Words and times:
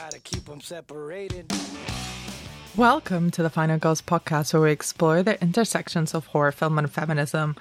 Gotta 0.00 0.20
keep 0.20 0.44
them 0.44 0.60
separated. 0.60 1.52
Welcome 2.76 3.32
to 3.32 3.42
the 3.42 3.50
Final 3.50 3.78
Girls 3.78 4.00
podcast, 4.00 4.52
where 4.54 4.62
we 4.62 4.70
explore 4.70 5.24
the 5.24 5.42
intersections 5.42 6.14
of 6.14 6.26
horror 6.26 6.52
film 6.52 6.78
and 6.78 6.88
feminism. 6.88 7.56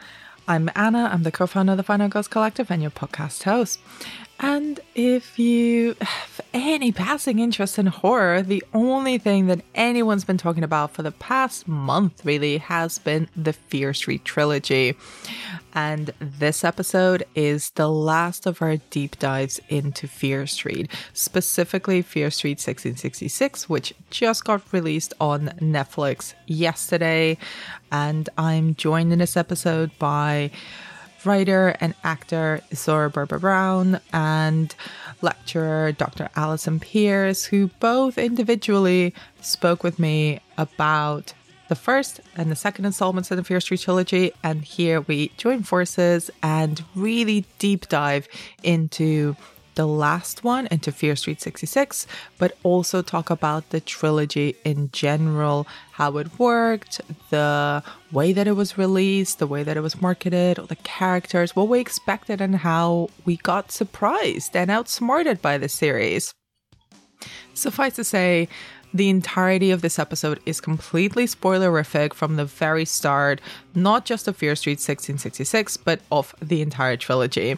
I'm 0.47 0.69
Anna, 0.75 1.09
I'm 1.11 1.23
the 1.23 1.31
co 1.31 1.47
founder 1.47 1.71
of 1.71 1.77
the 1.77 1.83
Final 1.83 2.09
Girls 2.09 2.27
Collective 2.27 2.69
and 2.69 2.83
your 2.83 2.91
podcast 2.91 3.41
host. 3.41 3.79
And 4.39 4.79
if 4.95 5.39
you 5.39 5.95
have 6.01 6.41
any 6.53 6.91
passing 6.91 7.39
interest 7.39 7.79
in 7.79 7.87
horror, 7.87 8.41
the 8.41 8.63
only 8.73 9.17
thing 9.17 9.47
that 9.47 9.61
anyone's 9.75 10.25
been 10.25 10.37
talking 10.37 10.63
about 10.63 10.91
for 10.91 11.03
the 11.03 11.11
past 11.11 11.67
month 11.67 12.25
really 12.25 12.57
has 12.57 12.99
been 12.99 13.27
the 13.35 13.53
Fear 13.53 13.93
Street 13.93 14.25
trilogy. 14.25 14.95
And 15.73 16.11
this 16.19 16.63
episode 16.63 17.23
is 17.35 17.71
the 17.71 17.89
last 17.89 18.45
of 18.45 18.61
our 18.61 18.77
deep 18.89 19.19
dives 19.19 19.59
into 19.69 20.07
Fear 20.07 20.47
Street, 20.47 20.91
specifically 21.13 22.01
Fear 22.01 22.31
Street 22.31 22.57
1666, 22.57 23.69
which 23.69 23.93
just 24.09 24.43
got 24.43 24.61
released 24.73 25.13
on 25.19 25.49
Netflix 25.59 26.33
yesterday. 26.47 27.37
And 27.91 28.29
I'm 28.37 28.75
joined 28.75 29.13
in 29.13 29.19
this 29.19 29.37
episode 29.37 29.91
by 29.99 30.51
writer 31.27 31.75
and 31.79 31.93
actor 32.03 32.61
Zora 32.73 33.09
Barbé-Brown 33.11 33.99
and 34.13 34.73
lecturer 35.21 35.91
Dr. 35.91 36.29
Alison 36.35 36.79
Peirse, 36.79 37.45
who 37.45 37.67
both 37.79 38.17
individually 38.17 39.13
spoke 39.41 39.83
with 39.83 39.99
me 39.99 40.39
about 40.57 41.33
the 41.67 41.75
first 41.75 42.21
and 42.35 42.49
the 42.49 42.55
second 42.55 42.85
installments 42.85 43.29
in 43.29 43.37
the 43.37 43.43
Fear 43.43 43.59
Street 43.59 43.81
trilogy. 43.81 44.31
And 44.43 44.63
here 44.63 45.01
we 45.01 45.29
join 45.37 45.63
forces 45.63 46.31
and 46.41 46.83
really 46.95 47.45
deep 47.59 47.89
dive 47.89 48.27
into 48.63 49.35
the 49.77 49.87
last 49.87 50.43
one 50.43 50.67
into 50.71 50.91
Fear 50.91 51.15
Street 51.15 51.39
66, 51.39 52.07
but 52.39 52.57
also 52.63 53.03
talk 53.03 53.29
about 53.29 53.69
the 53.69 53.79
trilogy 53.79 54.55
in 54.65 54.89
general, 54.91 55.67
how 55.91 56.17
it 56.17 56.39
worked, 56.39 56.99
the 57.29 57.83
way 58.11 58.33
that 58.33 58.47
it 58.47 58.53
was 58.53 58.79
released, 58.79 59.37
the 59.37 59.45
way 59.45 59.61
that 59.61 59.77
it 59.77 59.81
was 59.81 60.01
marketed, 60.01 60.57
the 60.67 60.75
characters, 60.77 61.55
what 61.55 61.67
we 61.67 61.79
expected, 61.79 62.41
and 62.41 62.55
how 62.55 63.09
we 63.23 63.37
got 63.37 63.71
surprised 63.71 64.55
and 64.55 64.71
outsmarted 64.71 65.43
by 65.43 65.59
the 65.59 65.69
series. 65.69 66.33
Suffice 67.53 67.95
to 67.97 68.03
say, 68.03 68.49
the 68.91 69.09
entirety 69.09 69.69
of 69.69 69.83
this 69.83 69.99
episode 69.99 70.39
is 70.47 70.59
completely 70.59 71.25
spoilerific 71.25 72.15
from 72.15 72.35
the 72.35 72.45
very 72.45 72.85
start, 72.85 73.39
not 73.75 74.05
just 74.05 74.27
of 74.27 74.37
Fear 74.37 74.55
Street 74.55 74.79
1666, 74.79 75.77
but 75.77 75.99
of 76.11 76.33
the 76.41 76.63
entire 76.63 76.97
trilogy. 76.97 77.57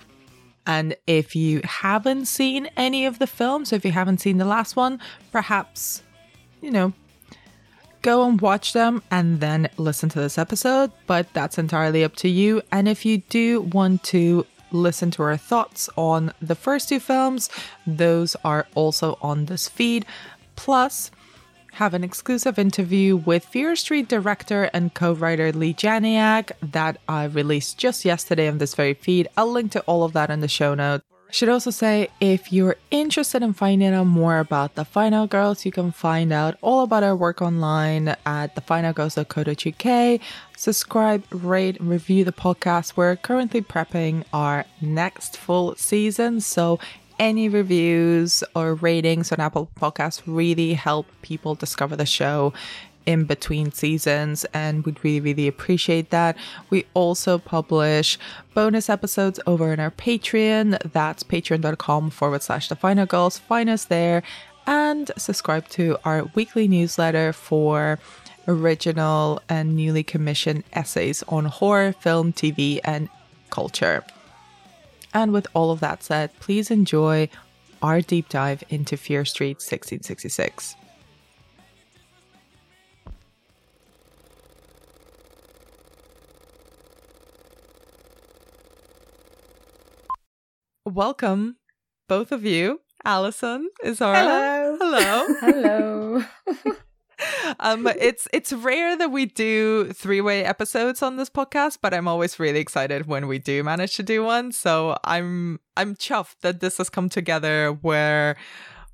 And 0.70 0.96
if 1.08 1.36
you 1.36 1.62
haven't 1.64 2.28
seen 2.28 2.70
any 2.78 3.08
of 3.08 3.18
the 3.18 3.26
films, 3.26 3.74
if 3.74 3.84
you 3.84 3.92
haven't 3.92 4.22
seen 4.22 4.38
the 4.38 4.46
last 4.46 4.76
one, 4.76 5.00
perhaps, 5.32 6.04
you 6.62 6.70
know, 6.70 6.94
go 8.04 8.30
and 8.30 8.40
watch 8.40 8.74
them 8.74 9.02
and 9.10 9.40
then 9.40 9.72
listen 9.78 10.10
to 10.10 10.20
this 10.20 10.38
episode. 10.38 10.92
But 11.08 11.34
that's 11.34 11.58
entirely 11.58 12.04
up 12.04 12.16
to 12.18 12.30
you. 12.30 12.62
And 12.72 12.88
if 12.88 13.04
you 13.04 13.18
do 13.18 13.62
want 13.62 14.04
to 14.04 14.46
listen 14.72 15.10
to 15.10 15.24
our 15.24 15.38
thoughts 15.38 15.90
on 15.96 16.34
the 16.40 16.54
first 16.54 16.88
two 16.88 17.00
films, 17.00 17.50
those 17.88 18.36
are 18.44 18.68
also 18.76 19.18
on 19.24 19.46
this 19.46 19.68
feed. 19.68 20.06
Plus, 20.56 21.10
have 21.80 21.94
an 21.94 22.04
exclusive 22.04 22.60
interview 22.60 23.16
with 23.16 23.46
Fear 23.46 23.74
Street 23.78 24.10
director 24.10 24.70
and 24.74 24.94
co 24.94 25.14
writer 25.14 25.54
Leigh 25.54 25.74
Janiak 25.74 26.52
that 26.62 26.98
I 27.08 27.24
released 27.24 27.78
just 27.78 28.04
yesterday 28.04 28.50
on 28.50 28.58
this 28.58 28.76
very 28.76 28.94
feed. 28.94 29.30
I'll 29.38 29.50
link 29.50 29.72
to 29.72 29.82
all 29.84 30.04
of 30.04 30.12
that 30.12 30.30
in 30.30 30.42
the 30.42 30.50
show 30.50 30.76
notes. 30.76 31.06
I 31.30 31.32
should 31.32 31.48
also 31.48 31.72
say, 31.72 32.10
if 32.20 32.52
you're 32.52 32.76
interested 32.92 33.42
in 33.44 33.54
finding 33.54 33.94
out 33.94 34.08
more 34.08 34.40
about 34.40 34.76
the 34.76 34.84
Final 34.84 35.26
Girls, 35.26 35.66
you 35.66 35.72
can 35.72 35.94
find 35.94 36.34
out 36.34 36.58
all 36.62 36.84
about 36.84 37.04
our 37.04 37.16
work 37.16 37.42
online 37.42 38.10
at 38.26 38.58
thefinalgirls.co.uk. 38.58 40.22
Subscribe, 40.58 41.24
rate, 41.32 41.78
review 41.80 42.26
the 42.26 42.34
podcast. 42.34 42.98
We're 42.98 43.16
currently 43.16 43.62
prepping 43.62 44.26
our 44.34 44.66
next 44.82 45.38
full 45.38 45.76
season, 45.78 46.42
so 46.42 46.78
any 47.20 47.50
reviews 47.50 48.44
or 48.56 48.74
ratings 48.76 49.32
on 49.32 49.40
Apple 49.40 49.70
Podcasts 49.80 50.22
really 50.26 50.74
help 50.74 51.06
people 51.22 51.54
discover 51.54 51.96
the 51.96 52.06
show 52.06 52.54
in 53.06 53.26
between 53.26 53.72
seasons 53.72 54.46
and 54.54 54.86
we'd 54.86 55.04
really 55.04 55.20
really 55.20 55.48
appreciate 55.48 56.10
that. 56.12 56.38
We 56.70 56.86
also 56.94 57.38
publish 57.38 58.18
bonus 58.54 58.90
episodes 58.90 59.40
over 59.46 59.74
in 59.74 59.80
our 59.80 59.92
patreon. 59.92 60.80
That's 60.92 61.24
patreon.com 61.24 62.12
forward 62.12 62.44
slash 62.44 62.70
the 62.70 62.76
final 62.76 63.06
girls. 63.06 63.38
Find 63.38 63.70
us 63.70 63.86
there 63.86 64.24
and 64.68 65.12
subscribe 65.18 65.68
to 65.70 65.98
our 66.06 66.26
weekly 66.36 66.68
newsletter 66.68 67.34
for 67.34 68.00
original 68.48 69.42
and 69.50 69.76
newly 69.76 70.04
commissioned 70.04 70.64
essays 70.74 71.24
on 71.28 71.46
horror 71.46 71.94
film 71.94 72.32
tv 72.34 72.80
and 72.84 73.10
culture 73.50 74.04
and 75.14 75.32
with 75.32 75.48
all 75.54 75.72
of 75.72 75.80
that 75.80 76.04
said, 76.04 76.32
please 76.40 76.72
enjoy 76.72 77.30
our 77.82 78.02
deep 78.02 78.30
dive 78.30 78.64
into 78.70 78.98
Fear 78.98 79.26
Street 79.26 79.58
1666. 79.58 80.76
Welcome, 90.86 91.58
both 92.08 92.32
of 92.32 92.44
you. 92.44 92.82
Alison, 93.06 93.70
Zora. 93.94 94.76
Hello. 94.80 95.28
Hello. 95.40 96.24
Hello. 96.46 96.74
um, 97.60 97.88
it's 97.88 98.28
it's 98.34 98.54
rare 98.54 98.98
that 98.98 99.12
we 99.12 99.26
do 99.26 99.92
three 99.94 100.22
way 100.22 100.44
episodes 100.44 101.02
on 101.02 101.18
this 101.18 101.30
podcast, 101.30 101.80
but 101.82 101.94
I'm 101.94 102.08
always 102.08 102.40
really 102.40 102.60
excited 102.60 103.08
when 103.08 103.28
we 103.28 103.40
do 103.40 103.64
manage 103.64 103.96
to 103.96 104.04
do 104.04 104.24
one. 104.24 104.52
So 104.52 104.98
I'm 105.04 105.60
I'm 105.78 105.96
chuffed 105.96 106.42
that 106.42 106.60
this 106.60 106.78
has 106.78 106.90
come 106.90 107.10
together 107.10 107.72
where 107.82 108.36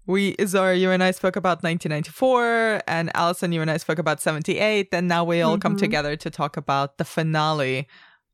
we 0.08 0.36
Zora, 0.46 0.76
you 0.76 0.92
and 0.92 1.04
I 1.04 1.12
spoke 1.12 1.36
about 1.36 1.64
1994, 1.64 2.82
and 2.88 3.12
Alison, 3.16 3.52
you 3.52 3.62
and 3.62 3.72
I 3.72 3.78
spoke 3.78 3.98
about 3.98 4.22
78, 4.22 4.90
and 4.92 5.08
now 5.08 5.24
we 5.24 5.42
all 5.42 5.54
mm-hmm. 5.54 5.62
come 5.62 5.78
together 5.78 6.16
to 6.16 6.30
talk 6.30 6.58
about 6.58 6.98
the 6.98 7.06
finale 7.06 7.88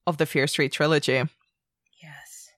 of 0.05 0.17
the 0.17 0.25
Fear 0.25 0.47
Street 0.47 0.71
trilogy. 0.71 1.23
Yes. 2.03 2.49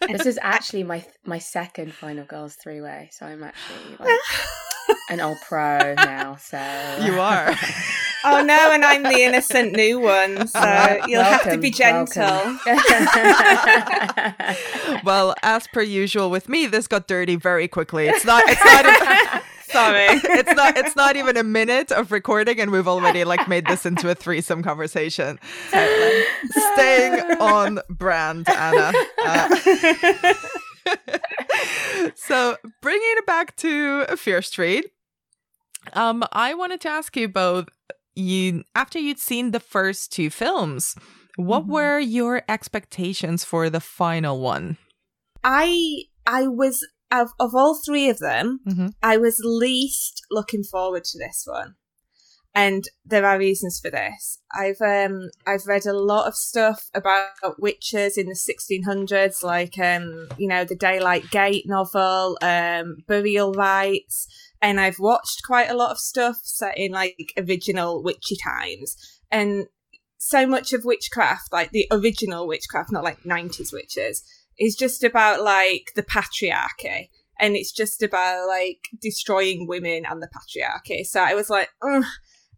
this 0.00 0.26
is 0.26 0.38
actually 0.42 0.82
my 0.82 1.04
my 1.24 1.38
second 1.38 1.92
Final 1.94 2.24
Girls 2.24 2.56
three 2.56 2.80
way, 2.80 3.10
so 3.12 3.26
I'm 3.26 3.44
actually 3.44 3.96
like 4.00 4.18
an 5.10 5.20
old 5.20 5.38
pro 5.46 5.94
now, 5.94 6.36
so 6.36 6.58
you 7.02 7.20
are. 7.20 7.54
oh 8.24 8.42
no, 8.42 8.70
and 8.72 8.84
I'm 8.84 9.02
the 9.02 9.22
innocent 9.22 9.72
new 9.72 10.00
one, 10.00 10.46
so 10.48 10.60
well, 10.60 11.08
you'll 11.08 11.22
welcome, 11.22 11.50
have 11.50 11.52
to 11.52 11.58
be 11.58 11.70
gentle. 11.70 12.58
well, 15.04 15.34
as 15.42 15.66
per 15.68 15.82
usual 15.82 16.30
with 16.30 16.48
me, 16.48 16.66
this 16.66 16.86
got 16.86 17.06
dirty 17.06 17.36
very 17.36 17.68
quickly. 17.68 18.08
It's 18.08 18.24
not. 18.24 18.42
It's 18.46 18.64
not. 18.64 18.86
A, 18.86 19.42
Sorry, 19.72 20.06
it's 20.08 20.54
not. 20.54 20.76
It's 20.76 20.96
not 20.96 21.16
even 21.16 21.36
a 21.36 21.42
minute 21.42 21.90
of 21.90 22.12
recording, 22.12 22.60
and 22.60 22.70
we've 22.70 22.88
already 22.88 23.24
like 23.24 23.48
made 23.48 23.66
this 23.66 23.84
into 23.84 24.08
a 24.10 24.14
threesome 24.14 24.62
conversation. 24.62 25.40
Staying 25.68 27.20
on 27.40 27.80
brand, 27.88 28.48
Anna. 28.48 28.92
Uh, 29.24 30.34
so 32.14 32.56
bringing 32.80 33.14
it 33.16 33.26
back 33.26 33.56
to 33.56 34.04
Fear 34.16 34.42
Street, 34.42 34.86
um, 35.92 36.24
I 36.32 36.54
wanted 36.54 36.80
to 36.82 36.88
ask 36.88 37.16
you 37.16 37.28
both. 37.28 37.68
You 38.14 38.64
after 38.74 38.98
you'd 38.98 39.18
seen 39.18 39.50
the 39.50 39.60
first 39.60 40.10
two 40.10 40.30
films, 40.30 40.96
what 41.36 41.64
mm-hmm. 41.64 41.72
were 41.72 41.98
your 41.98 42.42
expectations 42.48 43.44
for 43.44 43.68
the 43.68 43.80
final 43.80 44.40
one? 44.40 44.78
I 45.44 46.04
I 46.26 46.48
was 46.48 46.86
of 47.10 47.28
of 47.38 47.54
all 47.54 47.78
three 47.84 48.08
of 48.08 48.18
them, 48.18 48.60
mm-hmm. 48.66 48.86
I 49.02 49.18
was 49.18 49.40
least 49.44 50.22
looking 50.30 50.64
forward 50.64 51.04
to 51.04 51.18
this 51.18 51.44
one 51.46 51.74
and 52.56 52.88
there 53.04 53.26
are 53.26 53.38
reasons 53.38 53.78
for 53.78 53.90
this. 53.90 54.38
I've 54.50 54.80
um 54.80 55.28
I've 55.46 55.66
read 55.66 55.84
a 55.84 55.92
lot 55.92 56.26
of 56.26 56.34
stuff 56.34 56.88
about 56.94 57.60
witches 57.60 58.16
in 58.16 58.28
the 58.28 58.34
1600s, 58.34 59.44
like 59.44 59.78
um 59.78 60.28
you 60.38 60.48
know 60.48 60.64
the 60.64 60.74
Daylight 60.74 61.30
Gate 61.30 61.64
novel, 61.66 62.38
um 62.40 62.96
Burial 63.06 63.52
Rites, 63.52 64.26
and 64.62 64.80
I've 64.80 64.98
watched 64.98 65.42
quite 65.46 65.68
a 65.68 65.76
lot 65.76 65.90
of 65.90 65.98
stuff 65.98 66.38
set 66.44 66.78
in 66.78 66.92
like 66.92 67.34
original 67.36 68.02
witchy 68.02 68.38
times, 68.42 68.96
and 69.30 69.66
so 70.16 70.46
much 70.46 70.72
of 70.72 70.86
witchcraft, 70.86 71.52
like 71.52 71.72
the 71.72 71.86
original 71.90 72.48
witchcraft, 72.48 72.90
not 72.90 73.04
like 73.04 73.22
90s 73.22 73.70
witches, 73.70 74.24
is 74.58 74.74
just 74.74 75.04
about 75.04 75.42
like 75.42 75.92
the 75.94 76.02
patriarchy 76.02 77.10
and 77.38 77.54
it's 77.54 77.70
just 77.70 78.02
about 78.02 78.48
like 78.48 78.88
destroying 79.00 79.66
women 79.68 80.04
and 80.08 80.22
the 80.22 80.28
patriarchy. 80.28 81.04
So 81.04 81.20
I 81.20 81.34
was 81.34 81.50
like, 81.50 81.68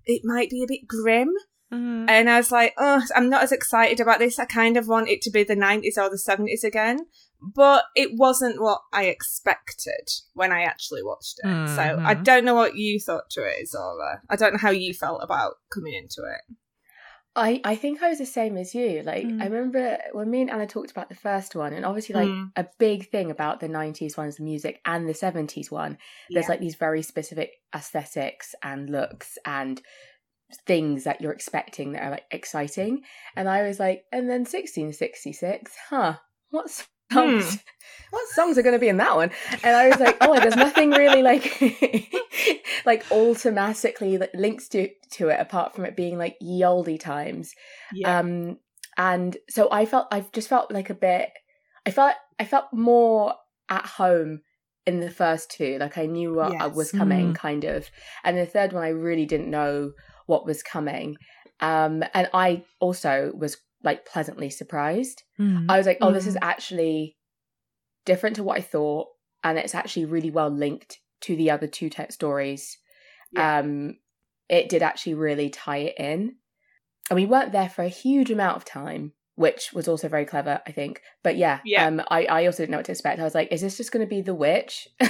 it 0.08 0.22
might 0.24 0.50
be 0.50 0.64
a 0.64 0.66
bit 0.66 0.88
grim. 0.88 1.30
Mm-hmm. 1.72 2.06
And 2.08 2.30
I 2.30 2.38
was 2.38 2.50
like, 2.50 2.74
oh, 2.78 3.02
I'm 3.14 3.28
not 3.28 3.42
as 3.42 3.52
excited 3.52 4.00
about 4.00 4.18
this. 4.18 4.38
I 4.38 4.46
kind 4.46 4.78
of 4.78 4.88
want 4.88 5.08
it 5.08 5.20
to 5.22 5.30
be 5.30 5.44
the 5.44 5.54
90s 5.54 5.98
or 5.98 6.08
the 6.08 6.16
70s 6.16 6.64
again. 6.64 7.06
but 7.40 7.84
it 7.94 8.10
wasn't 8.14 8.60
what 8.60 8.80
I 8.92 9.04
expected 9.04 10.08
when 10.34 10.50
I 10.50 10.62
actually 10.62 11.02
watched 11.02 11.38
it. 11.42 11.46
Mm-hmm. 11.46 11.74
So 11.74 11.82
I 11.82 12.14
mm-hmm. 12.14 12.22
don't 12.24 12.44
know 12.44 12.54
what 12.54 12.76
you 12.76 12.98
thought 12.98 13.30
to 13.30 13.42
it, 13.42 13.68
Zora. 13.68 14.22
I 14.28 14.36
don't 14.36 14.54
know 14.54 14.58
how 14.58 14.70
you 14.70 14.92
felt 14.92 15.22
about 15.22 15.54
coming 15.72 15.94
into 15.94 16.22
it. 16.22 16.54
I, 17.36 17.60
I 17.64 17.76
think 17.76 18.02
I 18.02 18.08
was 18.08 18.18
the 18.18 18.26
same 18.26 18.56
as 18.56 18.74
you. 18.74 19.02
Like 19.02 19.24
mm. 19.24 19.40
I 19.40 19.46
remember 19.46 19.98
when 20.12 20.30
me 20.30 20.40
and 20.40 20.50
Anna 20.50 20.66
talked 20.66 20.90
about 20.90 21.08
the 21.08 21.14
first 21.14 21.54
one, 21.54 21.72
and 21.72 21.84
obviously 21.84 22.14
like 22.14 22.28
mm. 22.28 22.50
a 22.56 22.66
big 22.78 23.10
thing 23.10 23.30
about 23.30 23.60
the 23.60 23.68
nineties 23.68 24.16
ones, 24.16 24.36
the 24.36 24.44
music 24.44 24.80
and 24.84 25.08
the 25.08 25.14
seventies 25.14 25.70
one. 25.70 25.98
There's 26.30 26.46
yeah. 26.46 26.50
like 26.50 26.60
these 26.60 26.74
very 26.74 27.02
specific 27.02 27.52
aesthetics 27.74 28.54
and 28.62 28.90
looks 28.90 29.38
and 29.44 29.80
things 30.66 31.04
that 31.04 31.20
you're 31.20 31.32
expecting 31.32 31.92
that 31.92 32.02
are 32.02 32.10
like 32.10 32.24
exciting. 32.30 33.02
And 33.36 33.48
I 33.48 33.62
was 33.62 33.78
like, 33.78 34.04
and 34.10 34.28
then 34.28 34.44
sixteen 34.44 34.92
sixty 34.92 35.32
six, 35.32 35.76
huh? 35.90 36.16
What's 36.50 36.88
songs. 37.12 37.54
Hmm. 37.54 37.56
What 38.10 38.26
songs 38.30 38.56
are 38.56 38.62
going 38.62 38.74
to 38.74 38.78
be 38.78 38.88
in 38.88 38.96
that 38.96 39.16
one? 39.16 39.30
And 39.62 39.76
I 39.76 39.88
was 39.88 40.00
like, 40.00 40.16
oh, 40.22 40.40
there's 40.40 40.56
nothing 40.56 40.92
really 40.92 41.22
like 41.22 41.60
like 42.86 43.04
automatically 43.12 44.16
that 44.16 44.34
links 44.34 44.66
to 44.68 44.88
to 45.10 45.28
it 45.28 45.38
apart 45.38 45.74
from 45.74 45.84
it 45.84 45.94
being 45.94 46.16
like 46.16 46.34
ye 46.40 46.64
olde 46.64 46.98
times. 47.00 47.52
Yeah. 47.92 48.18
Um, 48.18 48.60
and 48.96 49.36
so 49.50 49.68
I 49.70 49.84
felt 49.84 50.08
I've 50.10 50.32
just 50.32 50.48
felt 50.48 50.72
like 50.72 50.88
a 50.88 50.94
bit. 50.94 51.28
I 51.84 51.90
felt 51.90 52.14
I 52.38 52.46
felt 52.46 52.72
more 52.72 53.34
at 53.68 53.84
home 53.84 54.40
in 54.86 55.00
the 55.00 55.10
first 55.10 55.50
two. 55.50 55.76
Like 55.78 55.98
I 55.98 56.06
knew 56.06 56.32
what 56.32 56.52
yes. 56.52 56.74
was 56.74 56.90
coming, 56.90 57.32
mm. 57.32 57.36
kind 57.36 57.64
of. 57.64 57.90
And 58.24 58.38
the 58.38 58.46
third 58.46 58.72
one, 58.72 58.84
I 58.84 58.88
really 58.88 59.26
didn't 59.26 59.50
know 59.50 59.92
what 60.24 60.46
was 60.46 60.62
coming. 60.62 61.16
Um, 61.60 62.02
and 62.14 62.30
I 62.32 62.64
also 62.80 63.32
was 63.36 63.58
like 63.82 64.06
pleasantly 64.06 64.50
surprised. 64.50 65.22
Mm. 65.38 65.66
I 65.68 65.78
was 65.78 65.86
like, 65.86 65.98
oh, 66.00 66.10
mm. 66.10 66.14
this 66.14 66.26
is 66.26 66.36
actually 66.42 67.16
different 68.04 68.36
to 68.36 68.42
what 68.42 68.58
I 68.58 68.62
thought, 68.62 69.08
and 69.44 69.58
it's 69.58 69.74
actually 69.74 70.06
really 70.06 70.30
well 70.30 70.50
linked 70.50 70.98
to 71.22 71.36
the 71.36 71.50
other 71.50 71.66
two 71.66 71.90
te- 71.90 72.10
stories. 72.10 72.78
Yeah. 73.32 73.58
Um, 73.58 73.96
it 74.48 74.68
did 74.68 74.82
actually 74.82 75.14
really 75.14 75.50
tie 75.50 75.78
it 75.78 75.94
in, 75.98 76.36
and 77.10 77.16
we 77.16 77.26
weren't 77.26 77.52
there 77.52 77.68
for 77.68 77.82
a 77.82 77.88
huge 77.88 78.30
amount 78.30 78.56
of 78.56 78.64
time, 78.64 79.12
which 79.38 79.72
was 79.72 79.86
also 79.86 80.08
very 80.08 80.24
clever, 80.24 80.60
I 80.66 80.72
think. 80.72 81.00
But 81.22 81.36
yeah, 81.36 81.60
yeah. 81.64 81.86
Um, 81.86 82.02
I, 82.10 82.24
I 82.24 82.46
also 82.46 82.64
didn't 82.64 82.72
know 82.72 82.78
what 82.78 82.86
to 82.86 82.92
expect. 82.92 83.20
I 83.20 83.24
was 83.24 83.36
like, 83.36 83.52
is 83.52 83.60
this 83.60 83.76
just 83.76 83.92
going 83.92 84.04
to 84.04 84.08
be 84.08 84.20
the 84.20 84.34
witch? 84.34 84.88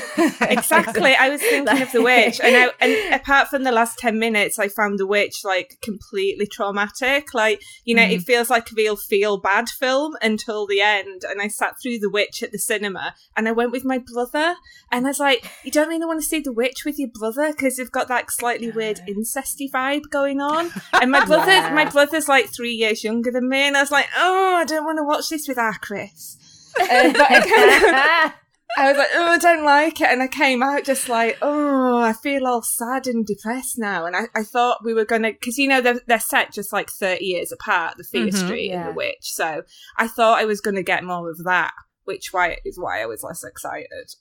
exactly. 0.42 1.14
I 1.14 1.30
was 1.30 1.40
thinking 1.40 1.64
like... 1.64 1.80
of 1.80 1.92
the 1.92 2.02
witch, 2.02 2.38
and 2.38 2.54
I, 2.54 2.70
and 2.78 3.14
apart 3.14 3.48
from 3.48 3.64
the 3.64 3.72
last 3.72 3.98
ten 3.98 4.18
minutes, 4.18 4.58
I 4.58 4.68
found 4.68 4.98
the 4.98 5.06
witch 5.06 5.44
like 5.44 5.78
completely 5.82 6.46
traumatic. 6.46 7.32
Like 7.32 7.62
you 7.84 7.94
know, 7.94 8.02
mm. 8.02 8.12
it 8.12 8.22
feels 8.22 8.50
like 8.50 8.70
a 8.70 8.74
real 8.76 8.96
feel 8.96 9.38
bad 9.38 9.70
film 9.70 10.12
until 10.20 10.66
the 10.66 10.82
end. 10.82 11.22
And 11.26 11.40
I 11.40 11.48
sat 11.48 11.76
through 11.82 11.98
the 11.98 12.10
witch 12.10 12.42
at 12.42 12.52
the 12.52 12.58
cinema, 12.58 13.14
and 13.34 13.48
I 13.48 13.52
went 13.52 13.72
with 13.72 13.86
my 13.86 13.96
brother, 13.96 14.56
and 14.92 15.06
I 15.06 15.08
was 15.08 15.20
like, 15.20 15.50
you 15.64 15.70
don't 15.70 15.88
really 15.88 16.04
want 16.04 16.20
to 16.20 16.28
see 16.28 16.40
the 16.40 16.52
witch 16.52 16.84
with 16.84 16.98
your 16.98 17.08
brother 17.18 17.50
because 17.50 17.78
you've 17.78 17.92
got 17.92 18.08
that 18.08 18.30
slightly 18.30 18.70
weird 18.70 19.00
incesty 19.08 19.70
vibe 19.70 20.10
going 20.10 20.42
on. 20.42 20.70
And 20.92 21.10
my 21.10 21.24
brother, 21.24 21.50
yeah. 21.50 21.72
my 21.72 21.86
brother's 21.86 22.28
like 22.28 22.52
three 22.54 22.74
years 22.74 23.02
younger 23.02 23.30
than 23.30 23.48
me, 23.48 23.66
and 23.66 23.74
I 23.74 23.80
was 23.80 23.90
like 23.90 24.08
oh, 24.18 24.56
I 24.56 24.64
don't 24.64 24.84
want 24.84 24.98
to 24.98 25.04
watch 25.04 25.28
this 25.28 25.48
with 25.48 25.58
our 25.58 25.78
Chris. 25.78 26.36
Uh, 26.80 27.12
but 27.12 27.26
I, 27.28 28.32
I 28.76 28.88
was 28.88 28.98
like, 28.98 29.08
oh, 29.14 29.26
I 29.26 29.38
don't 29.38 29.64
like 29.64 30.00
it. 30.00 30.08
And 30.08 30.22
I 30.22 30.28
came 30.28 30.62
out 30.62 30.84
just 30.84 31.08
like, 31.08 31.38
oh, 31.42 31.98
I 31.98 32.12
feel 32.12 32.46
all 32.46 32.62
sad 32.62 33.06
and 33.06 33.26
depressed 33.26 33.78
now. 33.78 34.06
And 34.06 34.14
I, 34.14 34.24
I 34.34 34.44
thought 34.44 34.84
we 34.84 34.94
were 34.94 35.04
going 35.04 35.22
to, 35.22 35.32
because, 35.32 35.58
you 35.58 35.66
know, 35.66 35.80
they're, 35.80 36.00
they're, 36.06 36.20
set 36.20 36.52
just 36.52 36.72
like 36.72 36.90
30 36.90 37.24
years 37.24 37.50
apart, 37.50 37.96
the 37.96 38.04
Fear 38.04 38.26
mm-hmm, 38.26 38.46
Street 38.46 38.70
yeah. 38.70 38.80
and 38.80 38.90
the 38.90 38.96
Witch. 38.96 39.16
So 39.22 39.62
I 39.96 40.06
thought 40.06 40.38
I 40.38 40.44
was 40.44 40.60
going 40.60 40.76
to 40.76 40.82
get 40.82 41.02
more 41.02 41.28
of 41.28 41.42
that, 41.44 41.72
which 42.04 42.32
why 42.32 42.58
is 42.64 42.78
why 42.78 43.02
I 43.02 43.06
was 43.06 43.24
less 43.24 43.42
excited. 43.42 44.14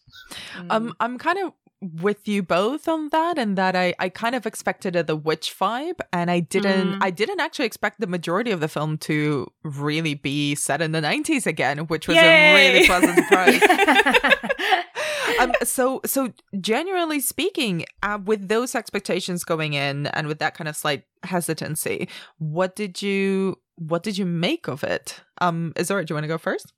Um, 0.69 0.95
I'm 0.99 1.17
kind 1.19 1.37
of 1.39 1.53
with 1.81 2.27
you 2.27 2.41
both 2.41 2.87
on 2.87 3.09
that 3.09 3.37
and 3.37 3.55
that 3.57 3.75
I, 3.75 3.93
I 3.99 4.09
kind 4.09 4.33
of 4.33 4.47
expected 4.47 4.95
a 4.95 5.03
the 5.03 5.15
witch 5.15 5.55
vibe 5.57 5.99
and 6.11 6.31
I 6.31 6.39
didn't 6.39 6.93
mm. 6.93 6.97
I 7.01 7.11
didn't 7.11 7.39
actually 7.39 7.65
expect 7.65 7.99
the 7.99 8.07
majority 8.07 8.51
of 8.51 8.61
the 8.61 8.67
film 8.67 8.97
to 8.99 9.47
really 9.63 10.15
be 10.15 10.55
set 10.55 10.81
in 10.81 10.91
the 10.91 11.01
90s 11.01 11.45
again 11.45 11.79
which 11.87 12.07
was 12.07 12.17
Yay! 12.17 12.23
a 12.23 12.73
really 12.73 12.87
pleasant 12.87 13.15
surprise. 13.15 13.61
um, 15.39 15.53
so 15.63 16.01
so 16.03 16.33
generally 16.59 17.19
speaking 17.19 17.85
uh, 18.01 18.17
with 18.25 18.47
those 18.47 18.73
expectations 18.73 19.43
going 19.43 19.73
in 19.73 20.07
and 20.07 20.27
with 20.27 20.39
that 20.39 20.55
kind 20.55 20.67
of 20.67 20.75
slight 20.75 21.03
hesitancy 21.23 22.09
what 22.39 22.75
did 22.75 23.01
you 23.03 23.59
what 23.75 24.01
did 24.01 24.17
you 24.17 24.25
make 24.25 24.67
of 24.67 24.83
it? 24.83 25.21
Um 25.41 25.73
Zora, 25.83 26.03
do 26.03 26.11
you 26.11 26.15
want 26.15 26.23
to 26.23 26.29
go 26.29 26.39
first? 26.39 26.73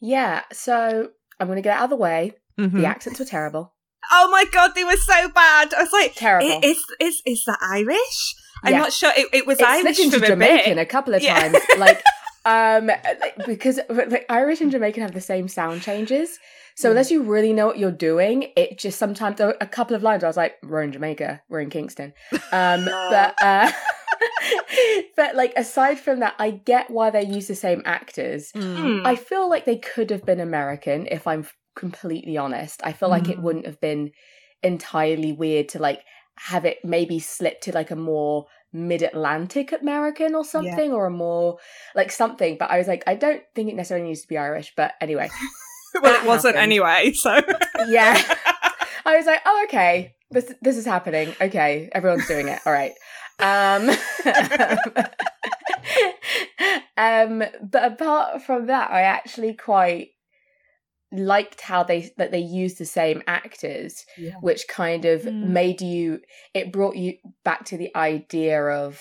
Yeah, 0.00 0.42
so 0.52 1.10
I'm 1.38 1.46
going 1.46 1.56
to 1.56 1.62
get 1.62 1.76
out 1.76 1.84
of 1.84 1.90
the 1.90 1.96
way. 1.96 2.32
Mm-hmm. 2.58 2.80
The 2.80 2.86
accents 2.86 3.18
were 3.18 3.24
terrible. 3.24 3.73
Oh 4.12 4.28
my 4.30 4.44
god, 4.52 4.72
they 4.74 4.84
were 4.84 4.96
so 4.96 5.28
bad. 5.28 5.74
I 5.74 5.82
was 5.82 5.92
like, 5.92 6.14
terrible. 6.14 6.60
Is 6.62 6.78
is 7.00 7.22
is 7.26 7.44
that 7.46 7.58
Irish? 7.60 8.34
I'm 8.62 8.72
yeah. 8.72 8.78
not 8.78 8.92
sure. 8.92 9.12
It, 9.16 9.28
it 9.32 9.46
was 9.46 9.58
it's 9.58 9.68
Irish 9.68 9.98
for 10.10 10.24
a 10.24 10.28
Jamaican 10.28 10.74
bit. 10.76 10.78
a 10.78 10.86
couple 10.86 11.14
of 11.14 11.22
yeah. 11.22 11.38
times, 11.38 11.58
like 11.78 12.02
um, 12.44 12.90
because 13.46 13.80
like, 13.88 14.26
Irish 14.28 14.60
and 14.60 14.70
Jamaican 14.70 15.02
have 15.02 15.12
the 15.12 15.20
same 15.20 15.48
sound 15.48 15.82
changes. 15.82 16.38
So 16.76 16.88
mm. 16.88 16.92
unless 16.92 17.10
you 17.10 17.22
really 17.22 17.52
know 17.52 17.66
what 17.66 17.78
you're 17.78 17.90
doing, 17.90 18.50
it 18.56 18.78
just 18.78 18.98
sometimes 18.98 19.40
a 19.40 19.54
couple 19.66 19.94
of 19.96 20.02
lines 20.02 20.24
I 20.24 20.26
was 20.26 20.36
like, 20.36 20.56
"We're 20.62 20.82
in 20.82 20.92
Jamaica, 20.92 21.42
we're 21.48 21.60
in 21.60 21.70
Kingston," 21.70 22.12
um, 22.52 22.84
but 23.10 23.34
uh, 23.42 23.70
but 25.16 25.36
like 25.36 25.52
aside 25.56 25.98
from 25.98 26.20
that, 26.20 26.34
I 26.38 26.50
get 26.50 26.90
why 26.90 27.10
they 27.10 27.24
use 27.24 27.48
the 27.48 27.54
same 27.54 27.82
actors. 27.84 28.52
Mm. 28.52 29.06
I 29.06 29.16
feel 29.16 29.48
like 29.48 29.64
they 29.64 29.76
could 29.76 30.10
have 30.10 30.24
been 30.24 30.40
American 30.40 31.06
if 31.10 31.26
I'm 31.26 31.46
completely 31.74 32.36
honest. 32.36 32.80
I 32.84 32.92
feel 32.92 33.08
like 33.08 33.24
mm. 33.24 33.30
it 33.30 33.38
wouldn't 33.38 33.66
have 33.66 33.80
been 33.80 34.12
entirely 34.62 35.32
weird 35.32 35.68
to 35.70 35.78
like 35.78 36.00
have 36.36 36.64
it 36.64 36.78
maybe 36.84 37.18
slip 37.18 37.60
to 37.62 37.72
like 37.72 37.90
a 37.90 37.96
more 37.96 38.46
mid-Atlantic 38.72 39.72
American 39.72 40.34
or 40.34 40.44
something, 40.44 40.90
yeah. 40.90 40.96
or 40.96 41.06
a 41.06 41.10
more 41.10 41.58
like 41.94 42.10
something. 42.10 42.56
But 42.58 42.70
I 42.70 42.78
was 42.78 42.88
like, 42.88 43.04
I 43.06 43.14
don't 43.14 43.42
think 43.54 43.70
it 43.70 43.76
necessarily 43.76 44.08
needs 44.08 44.22
to 44.22 44.28
be 44.28 44.38
Irish. 44.38 44.72
But 44.76 44.92
anyway, 45.00 45.30
well, 46.02 46.14
it 46.14 46.26
wasn't 46.26 46.56
happened. 46.56 46.72
anyway. 46.72 47.12
So 47.14 47.40
yeah, 47.88 48.20
I 49.04 49.16
was 49.16 49.26
like, 49.26 49.40
oh 49.46 49.64
okay, 49.68 50.14
this 50.30 50.52
this 50.60 50.76
is 50.76 50.84
happening. 50.84 51.34
Okay, 51.40 51.88
everyone's 51.92 52.26
doing 52.26 52.48
it. 52.48 52.60
All 52.66 52.72
right. 52.72 52.92
Um, 53.38 53.90
um, 56.96 57.42
but 57.62 57.92
apart 57.92 58.42
from 58.42 58.66
that, 58.66 58.90
I 58.90 59.02
actually 59.02 59.54
quite 59.54 60.08
liked 61.18 61.60
how 61.60 61.82
they 61.82 62.10
that 62.16 62.30
they 62.30 62.38
used 62.38 62.78
the 62.78 62.84
same 62.84 63.22
actors 63.26 64.04
yeah. 64.16 64.34
which 64.40 64.66
kind 64.68 65.04
of 65.04 65.22
mm. 65.22 65.48
made 65.48 65.80
you 65.80 66.20
it 66.52 66.72
brought 66.72 66.96
you 66.96 67.14
back 67.44 67.64
to 67.64 67.76
the 67.76 67.94
idea 67.96 68.60
of 68.60 69.00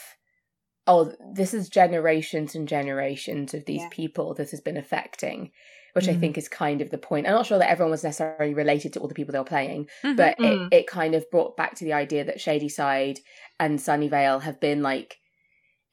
oh 0.88 1.12
this 1.34 1.54
is 1.54 1.70
generations 1.70 2.56
and 2.56 2.68
generations 2.68 3.54
of 3.54 3.66
these 3.66 3.82
yeah. 3.82 3.90
people 3.92 4.34
this 4.34 4.52
has 4.52 4.62
been 4.62 4.78
affecting 4.78 5.52
which 5.94 6.06
mm. 6.06 6.10
i 6.10 6.16
think 6.16 6.38
is 6.38 6.48
kind 6.48 6.82
of 6.82 6.90
the 6.90 6.98
point 6.98 7.28
i'm 7.28 7.34
not 7.34 7.46
sure 7.46 7.58
that 7.58 7.70
everyone 7.70 7.92
was 7.92 8.04
necessarily 8.04 8.54
related 8.54 8.94
to 8.94 9.00
all 9.00 9.08
the 9.08 9.16
people 9.16 9.32
they 9.32 9.40
were 9.40 9.46
playing 9.46 9.86
mm-hmm. 10.04 10.16
but 10.16 10.38
mm. 10.38 10.68
it, 10.72 10.80
it 10.80 10.88
kind 10.88 11.16
of 11.16 11.30
brought 11.32 11.58
back 11.58 11.76
to 11.76 11.86
the 11.86 11.94
idea 11.94 12.24
that 12.24 12.42
shadyside 12.42 13.20
and 13.60 13.80
sunnyvale 13.80 14.42
have 14.42 14.60
been 14.60 14.82
like 14.82 15.18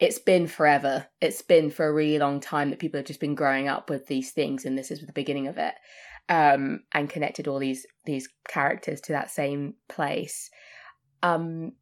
it's 0.00 0.18
been 0.18 0.46
forever. 0.46 1.06
It's 1.20 1.42
been 1.42 1.70
for 1.70 1.86
a 1.86 1.92
really 1.92 2.18
long 2.18 2.40
time 2.40 2.70
that 2.70 2.78
people 2.78 2.96
have 2.96 3.06
just 3.06 3.20
been 3.20 3.34
growing 3.34 3.68
up 3.68 3.90
with 3.90 4.06
these 4.06 4.30
things, 4.30 4.64
and 4.64 4.76
this 4.76 4.90
is 4.90 5.02
the 5.02 5.12
beginning 5.12 5.46
of 5.46 5.58
it 5.58 5.74
um, 6.30 6.84
and 6.92 7.10
connected 7.10 7.48
all 7.48 7.58
these 7.58 7.84
these 8.06 8.28
characters 8.48 9.00
to 9.02 9.12
that 9.12 9.30
same 9.30 9.74
place. 9.88 10.48
Um, 11.22 11.72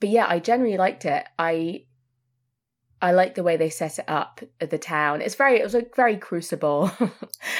but 0.00 0.10
yeah, 0.10 0.26
I 0.28 0.40
generally 0.40 0.76
liked 0.76 1.06
it. 1.06 1.24
I 1.38 1.84
I 3.00 3.12
like 3.12 3.36
the 3.36 3.44
way 3.44 3.56
they 3.56 3.70
set 3.70 3.98
it 4.00 4.06
up 4.08 4.40
at 4.60 4.70
the 4.70 4.78
town. 4.78 5.20
It's 5.20 5.34
very, 5.34 5.60
it 5.60 5.62
was 5.62 5.74
like 5.74 5.94
very 5.94 6.16
crucible. 6.16 6.90
oh 7.00 7.10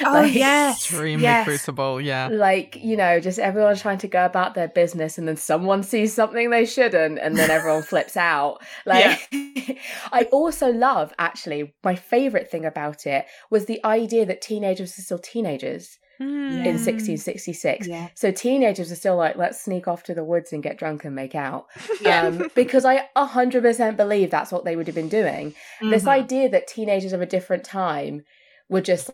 like, 0.03 0.33
yes, 0.33 0.77
extremely 0.77 1.23
yes. 1.23 1.45
crucible. 1.45 2.01
Yeah, 2.01 2.27
like 2.29 2.75
you 2.75 2.97
know, 2.97 3.21
just 3.21 3.39
everyone 3.39 3.77
trying 3.77 3.99
to 3.99 4.09
go 4.09 4.25
about 4.25 4.53
their 4.53 4.67
business, 4.67 5.17
and 5.17 5.29
then 5.29 5.37
someone 5.37 5.81
sees 5.81 6.13
something 6.13 6.49
they 6.49 6.65
shouldn't, 6.65 7.19
and 7.19 7.37
then 7.37 7.49
everyone 7.49 7.83
flips 7.93 8.17
out. 8.17 8.61
Like, 8.85 9.29
yeah. 9.31 9.75
I 10.11 10.23
also 10.31 10.73
love 10.73 11.13
actually 11.17 11.73
my 11.85 11.95
favorite 11.95 12.51
thing 12.51 12.65
about 12.65 13.05
it 13.05 13.25
was 13.49 13.65
the 13.65 13.79
idea 13.85 14.25
that 14.25 14.41
teenagers 14.41 14.99
are 14.99 15.03
still 15.03 15.19
teenagers 15.19 15.99
mm. 16.19 16.49
in 16.49 16.75
1666. 16.75 17.87
Yeah. 17.87 18.09
So 18.15 18.31
teenagers 18.31 18.91
are 18.91 18.95
still 18.95 19.17
like, 19.17 19.35
let's 19.35 19.61
sneak 19.61 19.87
off 19.87 20.03
to 20.03 20.13
the 20.13 20.23
woods 20.23 20.53
and 20.53 20.63
get 20.63 20.77
drunk 20.77 21.05
and 21.05 21.15
make 21.15 21.35
out. 21.35 21.67
Um, 22.07 22.49
because 22.55 22.85
I 22.85 23.09
100% 23.17 23.97
believe 23.97 24.31
that's 24.31 24.51
what 24.51 24.63
they 24.63 24.75
would 24.75 24.87
have 24.87 24.95
been 24.95 25.09
doing. 25.09 25.51
Mm-hmm. 25.51 25.89
This 25.89 26.07
idea 26.07 26.47
that 26.49 26.67
teenagers 26.67 27.11
of 27.11 27.21
a 27.21 27.25
different 27.25 27.63
time 27.65 28.23
were 28.69 28.81
just 28.81 29.11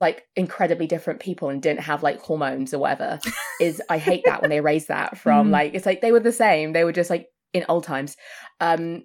like 0.00 0.24
incredibly 0.36 0.86
different 0.86 1.20
people 1.20 1.48
and 1.48 1.62
didn't 1.62 1.80
have 1.80 2.02
like 2.02 2.20
hormones 2.20 2.74
or 2.74 2.78
whatever 2.78 3.18
is 3.60 3.80
I 3.88 3.98
hate 3.98 4.22
that 4.26 4.40
when 4.40 4.50
they 4.50 4.60
raise 4.60 4.86
that 4.86 5.18
from 5.22 5.48
mm. 5.48 5.52
like 5.52 5.74
it's 5.74 5.86
like 5.86 6.00
they 6.00 6.12
were 6.12 6.20
the 6.20 6.32
same 6.32 6.72
they 6.72 6.84
were 6.84 6.92
just 6.92 7.10
like 7.10 7.28
in 7.52 7.64
old 7.68 7.84
times 7.84 8.16
um 8.60 9.04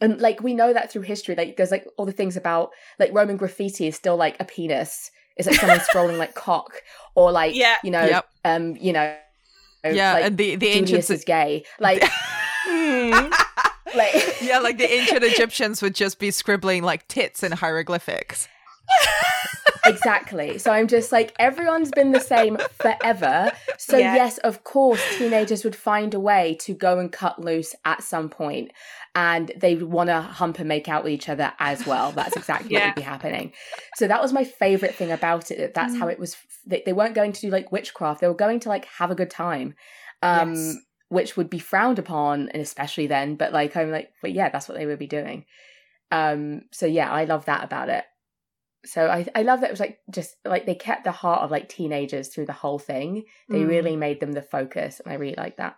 and 0.00 0.20
like 0.20 0.42
we 0.42 0.54
know 0.54 0.72
that 0.72 0.92
through 0.92 1.02
history 1.02 1.34
like 1.34 1.56
there's 1.56 1.70
like 1.70 1.86
all 1.96 2.06
the 2.06 2.12
things 2.12 2.36
about 2.36 2.70
like 2.98 3.10
roman 3.14 3.36
graffiti 3.36 3.86
is 3.86 3.96
still 3.96 4.16
like 4.16 4.36
a 4.40 4.44
penis 4.44 5.10
it's 5.40 5.48
like 5.48 5.60
someone 5.60 5.78
scrolling 5.80 6.18
like 6.18 6.34
cock 6.34 6.82
or 7.14 7.32
like 7.32 7.54
yeah. 7.54 7.76
you 7.82 7.90
know 7.90 8.04
yep. 8.04 8.28
um 8.44 8.76
you 8.76 8.92
know 8.92 9.16
yeah 9.84 10.14
like, 10.14 10.24
and 10.24 10.38
the 10.38 10.56
the 10.56 10.68
ancients 10.68 11.10
is 11.10 11.24
gay 11.24 11.64
like 11.78 12.02
like 12.66 14.36
yeah 14.42 14.58
like 14.62 14.78
the 14.78 14.88
ancient 14.92 15.24
egyptians 15.24 15.80
would 15.82 15.94
just 15.94 16.18
be 16.18 16.30
scribbling 16.30 16.82
like 16.82 17.06
tits 17.08 17.42
in 17.42 17.52
hieroglyphics 17.52 18.48
exactly. 19.84 20.58
So 20.58 20.70
I'm 20.70 20.88
just 20.88 21.12
like, 21.12 21.34
everyone's 21.38 21.90
been 21.90 22.12
the 22.12 22.20
same 22.20 22.58
forever. 22.80 23.52
So, 23.78 23.96
yeah. 23.96 24.14
yes, 24.14 24.38
of 24.38 24.64
course, 24.64 25.02
teenagers 25.16 25.64
would 25.64 25.76
find 25.76 26.14
a 26.14 26.20
way 26.20 26.56
to 26.60 26.74
go 26.74 26.98
and 26.98 27.10
cut 27.10 27.40
loose 27.40 27.74
at 27.84 28.02
some 28.02 28.28
point 28.28 28.72
and 29.14 29.50
they 29.56 29.74
want 29.76 30.08
to 30.08 30.20
hump 30.20 30.58
and 30.58 30.68
make 30.68 30.88
out 30.88 31.02
with 31.02 31.12
each 31.12 31.28
other 31.28 31.52
as 31.58 31.86
well. 31.86 32.12
That's 32.12 32.36
exactly 32.36 32.72
yeah. 32.72 32.80
what 32.80 32.86
would 32.88 33.00
be 33.00 33.02
happening. 33.02 33.52
So, 33.96 34.06
that 34.06 34.22
was 34.22 34.32
my 34.32 34.44
favorite 34.44 34.94
thing 34.94 35.10
about 35.10 35.50
it. 35.50 35.58
That 35.58 35.74
That's 35.74 35.94
mm. 35.94 35.98
how 35.98 36.08
it 36.08 36.18
was. 36.18 36.36
They, 36.66 36.82
they, 36.84 36.92
weren't 36.92 37.14
going 37.14 37.32
to 37.32 37.40
do 37.40 37.50
like 37.50 37.72
witchcraft, 37.72 38.20
they 38.20 38.28
were 38.28 38.34
going 38.34 38.60
to 38.60 38.68
like 38.68 38.84
have 38.84 39.10
a 39.10 39.14
good 39.14 39.30
time. 39.30 39.74
Um, 40.22 40.54
yes. 40.54 40.76
Which 41.08 41.36
would 41.36 41.50
be 41.50 41.58
frowned 41.58 41.98
upon, 41.98 42.50
and 42.50 42.62
especially 42.62 43.08
then. 43.08 43.34
But 43.34 43.52
like, 43.52 43.76
I'm 43.76 43.90
like, 43.90 44.12
but 44.22 44.32
yeah, 44.32 44.48
that's 44.48 44.68
what 44.68 44.78
they 44.78 44.86
would 44.86 44.98
be 44.98 45.08
doing. 45.08 45.44
Um, 46.12 46.62
so 46.70 46.86
yeah, 46.86 47.10
I 47.10 47.24
love 47.24 47.46
that 47.46 47.64
about 47.64 47.88
it 47.88 48.04
so 48.84 49.08
I 49.08 49.26
I 49.34 49.42
love 49.42 49.60
that 49.60 49.68
it 49.68 49.72
was 49.72 49.80
like 49.80 49.98
just 50.10 50.36
like 50.44 50.66
they 50.66 50.74
kept 50.74 51.04
the 51.04 51.12
heart 51.12 51.42
of 51.42 51.50
like 51.50 51.68
teenagers 51.68 52.28
through 52.28 52.46
the 52.46 52.52
whole 52.52 52.78
thing. 52.78 53.24
They 53.48 53.60
mm. 53.60 53.68
really 53.68 53.96
made 53.96 54.20
them 54.20 54.32
the 54.32 54.42
focus, 54.42 55.00
and 55.00 55.12
I 55.12 55.16
really 55.16 55.36
like 55.36 55.56
that. 55.58 55.76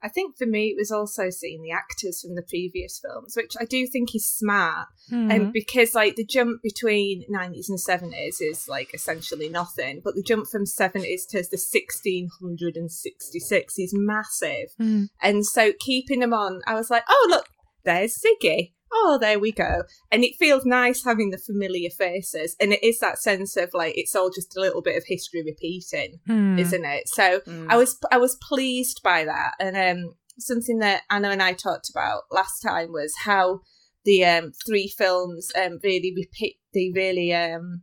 I 0.00 0.08
think 0.08 0.36
for 0.38 0.46
me, 0.46 0.68
it 0.68 0.76
was 0.78 0.92
also 0.92 1.28
seeing 1.28 1.62
the 1.62 1.72
actors 1.72 2.20
from 2.20 2.36
the 2.36 2.42
previous 2.48 3.00
films, 3.00 3.34
which 3.36 3.54
I 3.60 3.64
do 3.64 3.86
think 3.86 4.14
is 4.14 4.28
smart. 4.28 4.86
Mm. 5.10 5.34
And 5.34 5.52
because 5.52 5.94
like 5.94 6.14
the 6.14 6.24
jump 6.24 6.62
between 6.62 7.24
nineties 7.28 7.68
and 7.68 7.80
seventies 7.80 8.40
is 8.40 8.68
like 8.68 8.94
essentially 8.94 9.48
nothing, 9.48 10.00
but 10.04 10.14
the 10.14 10.22
jump 10.22 10.46
from 10.46 10.66
seventies 10.66 11.26
to 11.30 11.42
the 11.50 11.58
sixteen 11.58 12.28
hundred 12.40 12.76
and 12.76 12.92
sixty 12.92 13.40
six 13.40 13.78
is 13.78 13.92
massive. 13.94 14.70
Mm. 14.80 15.08
And 15.20 15.44
so 15.44 15.72
keeping 15.80 16.20
them 16.20 16.32
on, 16.32 16.60
I 16.66 16.74
was 16.74 16.90
like, 16.90 17.04
oh 17.08 17.26
look, 17.28 17.48
there's 17.84 18.14
Ziggy 18.22 18.74
oh, 18.92 19.18
there 19.20 19.38
we 19.38 19.52
go. 19.52 19.82
And 20.10 20.24
it 20.24 20.36
feels 20.38 20.64
nice 20.64 21.04
having 21.04 21.30
the 21.30 21.38
familiar 21.38 21.90
faces. 21.90 22.56
And 22.60 22.72
it 22.72 22.82
is 22.82 22.98
that 23.00 23.18
sense 23.18 23.56
of 23.56 23.70
like, 23.74 23.96
it's 23.96 24.14
all 24.14 24.30
just 24.30 24.56
a 24.56 24.60
little 24.60 24.82
bit 24.82 24.96
of 24.96 25.04
history 25.06 25.42
repeating, 25.44 26.20
mm. 26.28 26.58
isn't 26.58 26.84
it? 26.84 27.08
So 27.08 27.40
mm. 27.40 27.66
I 27.68 27.76
was, 27.76 27.98
I 28.10 28.18
was 28.18 28.36
pleased 28.36 29.00
by 29.02 29.24
that. 29.24 29.52
And, 29.60 29.76
um, 29.76 30.14
something 30.38 30.78
that 30.78 31.02
Anna 31.10 31.30
and 31.30 31.42
I 31.42 31.52
talked 31.52 31.90
about 31.90 32.22
last 32.30 32.60
time 32.60 32.92
was 32.92 33.12
how 33.24 33.60
the, 34.04 34.24
um, 34.24 34.52
three 34.66 34.88
films, 34.88 35.50
um, 35.60 35.80
really 35.82 36.12
repeat, 36.16 36.58
they 36.72 36.92
really, 36.94 37.34
um, 37.34 37.82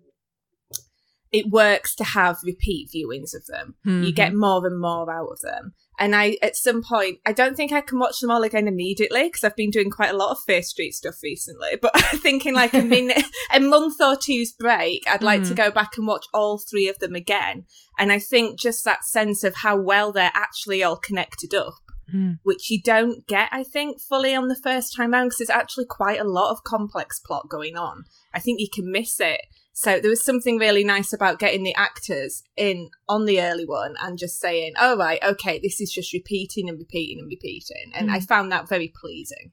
it 1.32 1.50
works 1.50 1.94
to 1.96 2.04
have 2.04 2.38
repeat 2.46 2.90
viewings 2.96 3.36
of 3.36 3.46
them. 3.48 3.76
Mm-hmm. 3.86 4.04
You 4.04 4.14
get 4.14 4.34
more 4.34 4.66
and 4.66 4.80
more 4.80 5.12
out 5.12 5.32
of 5.32 5.40
them. 5.42 5.74
And 5.98 6.16
I, 6.16 6.38
at 6.42 6.56
some 6.56 6.84
point, 6.84 7.20
I 7.26 7.32
don't 7.32 7.56
think 7.56 7.72
I 7.72 7.82
can 7.82 8.00
watch 8.00 8.20
them 8.20 8.32
all 8.32 8.44
again 8.44 8.68
immediately 8.68 9.24
because 9.24 9.44
I've 9.44 9.56
been 9.56 9.70
doing 9.70 9.90
quite 9.90 10.12
a 10.12 10.18
lot 10.18 10.32
of 10.32 10.44
Fear 10.46 10.62
Street 10.62 10.94
stuff 10.94 11.16
recently. 11.24 11.78
But 11.82 11.98
thinking 12.22 12.54
like 12.54 12.74
a 12.74 12.82
minute, 12.82 13.24
a 13.54 13.60
month 13.60 14.02
or 14.02 14.16
two's 14.16 14.52
break, 14.52 15.04
I'd 15.08 15.24
like 15.24 15.42
mm. 15.42 15.48
to 15.50 15.54
go 15.54 15.72
back 15.72 15.98
and 15.98 16.08
watch 16.08 16.26
all 16.34 16.58
three 16.58 16.90
of 16.90 17.00
them 17.00 17.16
again. 17.16 17.66
And 17.98 18.12
I 18.12 18.20
think 18.20 18.60
just 18.60 18.84
that 18.86 19.06
sense 19.06 19.44
of 19.44 19.56
how 19.56 19.78
well 19.78 20.12
they're 20.12 20.32
actually 20.34 20.84
all 20.84 20.98
connected 20.98 21.54
up. 21.54 21.76
Mm. 22.14 22.38
Which 22.44 22.70
you 22.70 22.80
don't 22.84 23.26
get, 23.26 23.50
I 23.52 23.64
think, 23.64 24.00
fully 24.00 24.36
on 24.36 24.48
the 24.48 24.56
first 24.56 24.96
time 24.96 25.12
round 25.12 25.30
because 25.30 25.40
there's 25.40 25.50
actually 25.50 25.86
quite 25.86 26.20
a 26.20 26.24
lot 26.24 26.52
of 26.52 26.64
complex 26.64 27.20
plot 27.20 27.50
going 27.50 27.76
on. 27.78 28.04
I 28.32 28.40
think 28.40 28.60
you 28.60 28.68
can 28.72 28.92
miss 28.92 29.20
it 29.20 29.42
so 29.78 30.00
there 30.00 30.10
was 30.10 30.24
something 30.24 30.58
really 30.58 30.86
nice 30.86 31.12
about 31.12 31.38
getting 31.38 31.64
the 31.64 31.76
actors 31.76 32.44
in 32.56 32.90
on 33.10 33.26
the 33.26 33.42
early 33.42 33.66
one 33.66 33.96
and 34.02 34.18
just 34.18 34.40
saying, 34.40 34.72
"Oh 34.80 34.96
right, 34.98 35.22
okay, 35.22 35.60
this 35.62 35.82
is 35.82 35.92
just 35.92 36.14
repeating 36.14 36.70
and 36.70 36.80
repeating 36.80 37.20
and 37.20 37.28
repeating," 37.28 37.92
and 37.94 38.08
mm. 38.10 38.14
I 38.14 38.22
found 38.22 38.54
that 38.54 38.70
very 38.70 38.88
pleasing. 38.88 39.52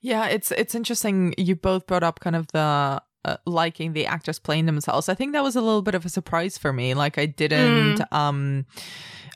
Yeah, 0.00 0.26
it's 0.26 0.50
it's 0.50 0.74
interesting. 0.74 1.32
You 1.38 1.54
both 1.54 1.86
brought 1.86 2.02
up 2.02 2.18
kind 2.18 2.34
of 2.34 2.48
the 2.48 3.00
uh, 3.28 3.36
liking 3.44 3.92
the 3.92 4.06
actors 4.06 4.38
playing 4.38 4.66
themselves. 4.66 5.08
I 5.08 5.14
think 5.14 5.32
that 5.32 5.42
was 5.42 5.56
a 5.56 5.60
little 5.60 5.82
bit 5.82 5.94
of 5.94 6.04
a 6.04 6.08
surprise 6.08 6.56
for 6.56 6.72
me. 6.72 6.94
Like 6.94 7.18
I 7.18 7.26
didn't 7.26 7.98
mm. 7.98 8.12
um 8.12 8.66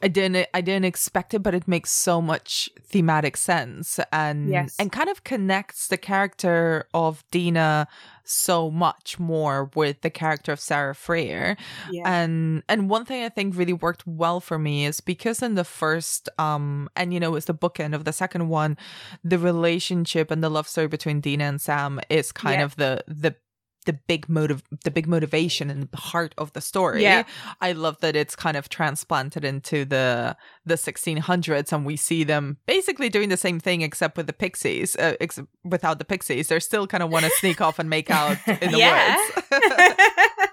I 0.02 0.08
didn't 0.08 0.48
I 0.52 0.60
didn't 0.60 0.84
expect 0.84 1.32
it, 1.32 1.40
but 1.40 1.54
it 1.54 1.68
makes 1.68 1.92
so 1.92 2.20
much 2.20 2.68
thematic 2.82 3.36
sense 3.36 4.00
and 4.12 4.48
yes. 4.48 4.74
and 4.78 4.90
kind 4.90 5.08
of 5.08 5.22
connects 5.22 5.86
the 5.86 5.96
character 5.96 6.88
of 6.92 7.24
Dina 7.30 7.86
so 8.24 8.70
much 8.70 9.18
more 9.18 9.70
with 9.74 10.00
the 10.00 10.10
character 10.10 10.52
of 10.52 10.60
Sarah 10.60 10.94
Fier. 10.94 11.56
Yeah. 11.90 12.02
And 12.04 12.64
and 12.68 12.90
one 12.90 13.04
thing 13.04 13.24
I 13.24 13.28
think 13.28 13.56
really 13.56 13.72
worked 13.72 14.04
well 14.06 14.40
for 14.40 14.58
me 14.58 14.86
is 14.86 15.00
because 15.00 15.40
in 15.40 15.54
the 15.54 15.64
first 15.64 16.28
um 16.38 16.88
and 16.96 17.14
you 17.14 17.20
know 17.20 17.36
it's 17.36 17.46
the 17.46 17.54
bookend 17.54 17.94
of 17.94 18.04
the 18.04 18.12
second 18.12 18.48
one, 18.48 18.76
the 19.22 19.38
relationship 19.38 20.32
and 20.32 20.42
the 20.42 20.50
love 20.50 20.66
story 20.66 20.88
between 20.88 21.20
Dina 21.20 21.44
and 21.44 21.60
Sam 21.60 22.00
is 22.10 22.32
kind 22.32 22.58
yeah. 22.58 22.64
of 22.64 22.76
the 22.76 23.04
the 23.06 23.36
the 23.84 23.92
big 23.92 24.28
motive 24.28 24.62
the 24.84 24.90
big 24.90 25.06
motivation 25.06 25.70
and 25.70 25.88
the 25.90 25.96
heart 25.96 26.34
of 26.38 26.52
the 26.52 26.60
story. 26.60 27.02
Yeah. 27.02 27.24
i 27.60 27.72
love 27.72 27.98
that 28.00 28.16
it's 28.16 28.36
kind 28.36 28.56
of 28.56 28.68
transplanted 28.68 29.44
into 29.44 29.84
the 29.84 30.36
the 30.64 30.74
1600s 30.74 31.72
and 31.72 31.84
we 31.84 31.96
see 31.96 32.24
them 32.24 32.58
basically 32.66 33.08
doing 33.08 33.28
the 33.28 33.36
same 33.36 33.58
thing 33.58 33.82
except 33.82 34.16
with 34.16 34.26
the 34.26 34.32
pixies 34.32 34.96
uh, 34.96 35.14
ex- 35.20 35.40
without 35.64 35.98
the 35.98 36.04
pixies. 36.04 36.48
They 36.48 36.60
still 36.60 36.86
kind 36.86 37.02
of 37.02 37.10
want 37.10 37.24
to 37.24 37.30
sneak 37.40 37.60
off 37.60 37.78
and 37.78 37.88
make 37.90 38.10
out 38.10 38.36
in 38.46 38.72
the 38.72 38.78
woods. 38.78 40.12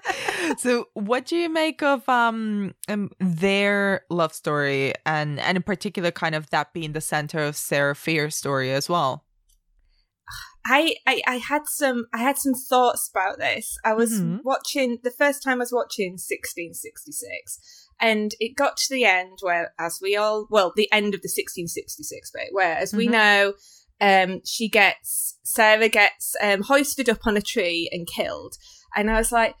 So 0.58 0.88
what 0.94 1.26
do 1.26 1.36
you 1.36 1.48
make 1.48 1.82
of 1.82 2.08
um, 2.08 2.74
um, 2.88 3.10
their 3.20 4.04
love 4.10 4.32
story 4.32 4.94
and 5.06 5.38
and 5.38 5.56
in 5.56 5.62
particular 5.62 6.10
kind 6.10 6.34
of 6.34 6.50
that 6.50 6.72
being 6.72 6.92
the 6.92 7.00
center 7.00 7.38
of 7.38 7.56
sarah 7.56 7.94
Fier's 7.94 8.36
story 8.36 8.72
as 8.72 8.88
well 8.88 9.24
I, 10.64 10.96
I, 11.06 11.22
I 11.26 11.36
had 11.36 11.62
some 11.66 12.06
I 12.12 12.18
had 12.18 12.38
some 12.38 12.54
thoughts 12.54 13.10
about 13.12 13.38
this. 13.38 13.78
I 13.84 13.94
was 13.94 14.20
mm-hmm. 14.20 14.38
watching 14.44 14.98
the 15.02 15.10
first 15.10 15.42
time 15.42 15.54
I 15.54 15.64
was 15.64 15.72
watching 15.72 16.12
1666 16.12 17.88
and 18.00 18.32
it 18.40 18.56
got 18.56 18.76
to 18.76 18.94
the 18.94 19.04
end 19.04 19.38
where 19.40 19.72
as 19.78 20.00
we 20.02 20.16
all 20.16 20.46
well 20.50 20.72
the 20.74 20.90
end 20.92 21.14
of 21.14 21.22
the 21.22 21.28
1666 21.28 22.30
bit 22.32 22.48
where 22.52 22.76
as 22.76 22.90
mm-hmm. 22.90 22.98
we 22.98 23.06
know 23.08 23.54
um 24.00 24.40
she 24.44 24.68
gets 24.68 25.38
Sarah 25.44 25.88
gets 25.88 26.34
um 26.42 26.62
hoisted 26.62 27.08
up 27.08 27.26
on 27.26 27.36
a 27.36 27.42
tree 27.42 27.88
and 27.92 28.06
killed 28.06 28.56
and 28.94 29.10
I 29.10 29.18
was 29.18 29.32
like 29.32 29.54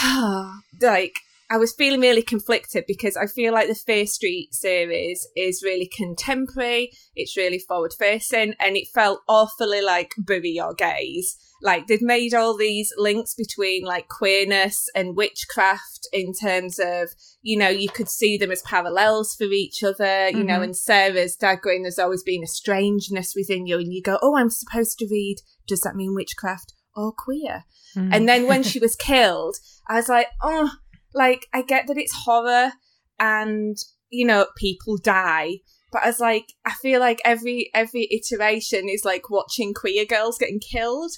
ah, 0.00 0.60
like 0.80 1.14
I 1.52 1.56
was 1.56 1.74
feeling 1.74 2.00
really 2.00 2.22
conflicted 2.22 2.84
because 2.86 3.16
I 3.16 3.26
feel 3.26 3.52
like 3.52 3.66
the 3.66 3.74
Fear 3.74 4.06
Street 4.06 4.54
series 4.54 5.26
is 5.36 5.64
really 5.64 5.90
contemporary, 5.92 6.92
it's 7.16 7.36
really 7.36 7.58
forward 7.58 7.92
facing, 7.98 8.54
and 8.60 8.76
it 8.76 8.86
felt 8.94 9.22
awfully 9.28 9.82
like 9.82 10.14
Bury 10.16 10.50
Your 10.50 10.74
Gays. 10.74 11.36
Like 11.60 11.88
they'd 11.88 12.02
made 12.02 12.34
all 12.34 12.56
these 12.56 12.92
links 12.96 13.34
between 13.34 13.84
like 13.84 14.06
queerness 14.06 14.88
and 14.94 15.16
witchcraft 15.16 16.08
in 16.12 16.32
terms 16.32 16.78
of, 16.78 17.10
you 17.42 17.58
know, 17.58 17.68
you 17.68 17.88
could 17.88 18.08
see 18.08 18.38
them 18.38 18.52
as 18.52 18.62
parallels 18.62 19.34
for 19.34 19.44
each 19.44 19.82
other, 19.82 20.28
you 20.28 20.36
mm-hmm. 20.36 20.46
know, 20.46 20.62
and 20.62 20.76
Sarah's 20.76 21.34
dad 21.34 21.62
going, 21.62 21.82
there's 21.82 21.98
always 21.98 22.22
been 22.22 22.44
a 22.44 22.46
strangeness 22.46 23.34
within 23.34 23.66
you, 23.66 23.78
and 23.78 23.92
you 23.92 24.02
go, 24.02 24.20
oh, 24.22 24.36
I'm 24.36 24.50
supposed 24.50 25.00
to 25.00 25.08
read, 25.10 25.38
does 25.66 25.80
that 25.80 25.96
mean 25.96 26.14
witchcraft 26.14 26.74
or 26.94 27.12
queer? 27.12 27.64
Mm. 27.96 28.14
And 28.14 28.28
then 28.28 28.46
when 28.46 28.62
she 28.62 28.78
was 28.78 28.94
killed, 28.94 29.56
I 29.88 29.96
was 29.96 30.08
like, 30.08 30.28
oh, 30.40 30.70
like, 31.14 31.46
I 31.52 31.62
get 31.62 31.86
that 31.86 31.98
it's 31.98 32.24
horror 32.24 32.72
and, 33.18 33.76
you 34.08 34.26
know, 34.26 34.46
people 34.56 34.96
die. 34.96 35.58
But 35.92 36.04
as 36.04 36.20
like, 36.20 36.52
I 36.64 36.72
feel 36.72 37.00
like 37.00 37.20
every 37.24 37.70
every 37.74 38.08
iteration 38.12 38.88
is 38.88 39.04
like 39.04 39.28
watching 39.28 39.74
queer 39.74 40.04
girls 40.04 40.38
getting 40.38 40.60
killed. 40.60 41.10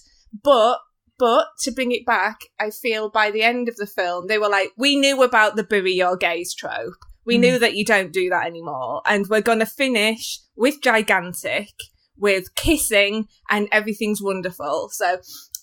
But 0.43 0.79
but 1.19 1.49
to 1.61 1.71
bring 1.71 1.93
it 1.93 2.07
back, 2.07 2.39
I 2.59 2.71
feel 2.71 3.11
by 3.11 3.31
the 3.31 3.43
end 3.43 3.69
of 3.69 3.77
the 3.77 3.87
film, 3.87 4.27
they 4.27 4.39
were 4.39 4.49
like, 4.49 4.71
we 4.77 4.97
knew 4.97 5.23
about 5.23 5.57
the 5.57 5.63
bury 5.63 5.93
your 5.93 6.17
gays 6.17 6.55
trope. 6.55 6.95
We 7.25 7.37
mm. 7.37 7.41
knew 7.41 7.59
that 7.59 7.77
you 7.77 7.85
don't 7.85 8.13
do 8.13 8.29
that 8.31 8.47
anymore. 8.47 9.03
And 9.07 9.27
we're 9.29 9.43
going 9.43 9.61
to 9.61 9.67
finish 9.67 10.41
with 10.57 10.83
gigantic, 10.83 11.69
with 12.17 12.55
kissing, 12.55 13.29
and 13.51 13.69
everything's 13.71 14.23
wonderful. 14.23 14.89
So 14.91 15.19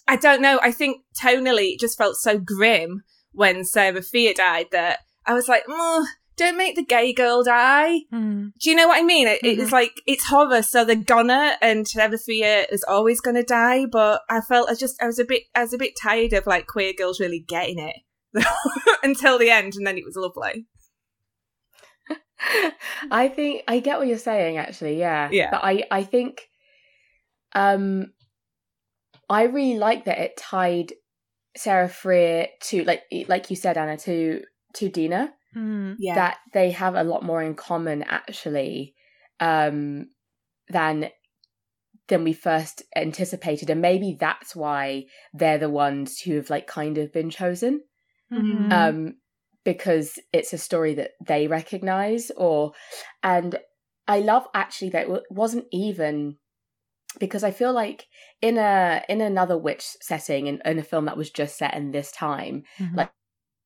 I 0.07 0.15
don't 0.15 0.41
know. 0.41 0.59
I 0.62 0.71
think 0.71 1.03
tonally 1.21 1.74
it 1.74 1.79
just 1.79 1.98
felt 1.98 2.15
so 2.15 2.39
grim 2.39 3.03
when 3.31 3.65
Sarah 3.65 4.01
Fier 4.01 4.33
died 4.33 4.67
that 4.71 5.00
I 5.25 5.33
was 5.33 5.48
like, 5.48 5.63
don't 6.39 6.57
make 6.57 6.75
the 6.75 6.83
gay 6.83 7.13
girl 7.13 7.43
die. 7.43 8.00
Mm. 8.13 8.53
Do 8.59 8.69
you 8.69 8.75
know 8.75 8.88
what 8.88 9.00
I 9.00 9.03
mean? 9.03 9.27
It, 9.27 9.41
mm-hmm. 9.43 9.62
It's 9.62 9.71
like 9.71 10.01
it's 10.07 10.25
horror, 10.25 10.62
so 10.62 10.86
they're 10.86 10.95
gonna, 10.95 11.57
and 11.62 11.88
Sarah 11.88 12.17
Fier 12.17 12.65
is 12.71 12.83
always 12.88 13.19
gonna 13.19 13.43
die. 13.43 13.86
But 13.86 14.21
I 14.29 14.39
felt 14.41 14.69
I 14.69 14.75
just 14.75 15.01
I 15.03 15.05
was 15.05 15.19
a 15.19 15.25
bit 15.25 15.43
I 15.53 15.62
was 15.62 15.74
a 15.74 15.77
bit 15.77 15.93
tired 16.01 16.33
of 16.33 16.48
like 16.48 16.65
queer 16.65 16.93
girls 16.98 17.19
really 17.19 17.43
getting 17.45 17.77
it 17.77 17.98
until 19.03 19.38
the 19.38 19.51
end, 19.51 19.75
and 19.75 19.86
then 19.86 19.98
it 19.98 20.05
was 20.05 20.15
lovely. 20.15 20.65
I 23.12 23.27
think 23.27 23.63
I 23.67 23.79
get 23.81 24.00
what 24.00 24.07
you're 24.07 24.17
saying. 24.17 24.57
Actually, 24.57 24.98
yeah, 24.98 25.29
yeah. 25.31 25.51
But 25.51 25.62
I 25.63 25.83
I 25.91 26.03
think 26.03 26.48
um, 27.53 28.13
I 29.29 29.43
really 29.43 29.77
like 29.77 30.05
that 30.05 30.19
it 30.19 30.38
tied 30.38 30.93
Sarah 31.56 31.89
Fier 31.89 32.48
to 32.62 32.84
like 32.84 33.03
like 33.27 33.50
you 33.50 33.56
said, 33.56 33.77
Anna, 33.77 33.98
to 33.98 34.44
to 34.75 34.89
Dina. 34.89 35.34
Mm, 35.56 35.96
yeah. 35.98 36.15
That 36.15 36.38
they 36.53 36.72
have 36.72 36.96
a 36.96 37.03
lot 37.03 37.24
more 37.24 37.41
in 37.41 37.56
common 37.56 38.03
actually 38.03 38.96
um, 39.39 40.10
than 40.70 41.10
than 42.08 42.24
we 42.24 42.34
first 42.34 42.84
anticipated, 42.96 43.70
and 43.70 43.82
maybe 43.82 44.18
that's 44.20 44.56
why 44.56 45.06
they're 45.34 45.58
the 45.58 45.70
ones 45.70 46.20
who 46.20 46.36
have 46.36 46.50
like 46.50 46.68
kind 46.68 46.98
of 46.98 47.12
been 47.12 47.29
chosen. 47.29 47.82
Mm-hmm. 48.32 48.72
Um, 48.72 49.15
because 49.65 50.18
it's 50.32 50.53
a 50.53 50.58
story 50.58 50.96
that 50.96 51.12
they 51.25 51.48
recognize 51.48 52.32
or 52.38 52.72
and 53.24 53.58
I 54.08 54.20
love 54.20 54.48
actually 54.53 54.89
that 54.91 55.10
it 55.10 55.24
wasn't 55.29 55.65
even 55.72 56.38
because 57.19 57.43
I 57.43 57.51
feel 57.51 57.73
like 57.73 58.07
in 58.41 58.57
a 58.57 59.03
in 59.09 59.21
another 59.21 59.57
witch 59.57 59.83
setting 60.01 60.47
in, 60.47 60.61
in 60.65 60.79
a 60.79 60.83
film 60.83 61.05
that 61.05 61.17
was 61.17 61.29
just 61.31 61.57
set 61.57 61.73
in 61.75 61.91
this 61.91 62.11
time, 62.11 62.63
Mhm. 62.79 62.95
like 62.95 63.11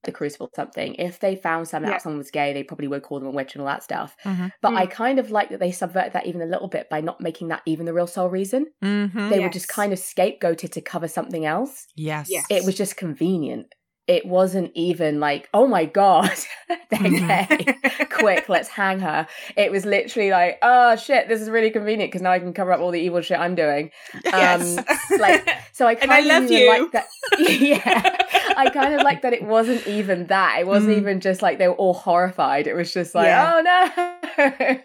the 0.04 0.12
Crucible 0.14 0.48
or 0.48 0.56
something, 0.56 0.96
if 0.96 1.20
they 1.20 1.36
found 1.36 1.68
something 1.68 1.90
Yeah. 1.90 1.96
out 1.96 2.02
someone 2.02 2.20
was 2.20 2.32
gay, 2.32 2.54
they 2.54 2.64
probably 2.64 2.88
would 2.90 3.04
call 3.04 3.20
them 3.20 3.30
a 3.30 3.32
witch 3.32 3.56
and 3.56 3.62
all 3.62 3.68
that 3.68 3.84
stuff. 3.84 4.16
Mhm. 4.26 4.52
But 4.62 4.74
I 4.76 4.86
Mm. 4.86 4.92
kind 4.92 5.20
of 5.20 5.32
like 5.32 5.50
that 5.50 5.60
they 5.62 5.72
subverted 5.72 6.14
that 6.14 6.26
even 6.28 6.42
a 6.42 6.46
little 6.46 6.68
bit 6.70 6.90
by 6.90 7.02
not 7.02 7.22
making 7.22 7.50
that 7.50 7.62
even 7.66 7.86
the 7.86 7.94
real 7.94 8.08
sole 8.08 8.30
reason. 8.30 8.68
Mhm. 8.84 9.30
They 9.30 9.40
were 9.40 9.50
just 9.50 9.68
kind 9.70 9.94
of 9.94 10.00
scapegoated 10.00 10.72
to 10.74 10.82
cover 10.82 11.08
something 11.08 11.46
else. 11.46 11.88
Yes. 11.96 12.30
Yes. 12.30 12.46
It 12.50 12.66
was 12.66 12.76
just 12.76 12.98
convenient. 12.98 13.74
It 14.06 14.26
wasn't 14.26 14.72
even 14.76 15.22
like, 15.22 15.48
oh 15.54 15.66
my 15.66 15.86
god, 15.86 16.30
Mhm. 16.92 17.26
gay. 17.26 18.06
Quick, 18.12 18.50
let's 18.50 18.68
hang 18.68 19.00
her. 19.00 19.28
It 19.56 19.72
was 19.72 19.86
literally 19.86 20.30
like, 20.30 20.60
oh 20.62 20.98
shit, 20.98 21.30
this 21.30 21.40
is 21.40 21.50
really 21.50 21.70
convenient 21.72 22.12
because 22.12 22.22
now 22.22 22.32
I 22.32 22.40
can 22.40 22.54
cover 22.54 22.74
up 22.74 22.82
all 22.82 22.92
the 22.92 23.00
evil 23.00 23.22
shit 23.22 23.40
I'm 23.40 23.56
doing. 23.56 23.92
Yes. 24.26 24.78
Um, 24.78 24.86
like, 25.20 25.48
so 25.72 25.88
I 25.88 25.96
kind 25.96 26.12
I 26.12 26.20
of 26.20 26.26
love 26.26 26.52
you. 26.52 26.68
like 26.70 26.92
that. 26.92 27.06
yeah, 27.40 28.18
I 28.58 28.70
kind 28.72 28.94
of 28.94 29.04
like 29.04 29.22
that. 29.22 29.32
It 29.32 29.44
wasn't 29.44 29.88
even 29.88 30.28
that. 30.28 30.58
It 30.60 30.68
wasn't 30.68 30.96
Mm. 30.96 31.00
even 31.00 31.20
just 31.22 31.42
like 31.42 31.58
they 31.58 31.68
were 31.70 31.74
all 31.76 31.94
horrified. 31.94 32.68
It 32.68 32.74
was 32.74 32.92
just 32.94 33.16
like, 33.16 33.28
Yeah. 33.28 33.54
oh 33.56 33.62
no. 33.62 34.80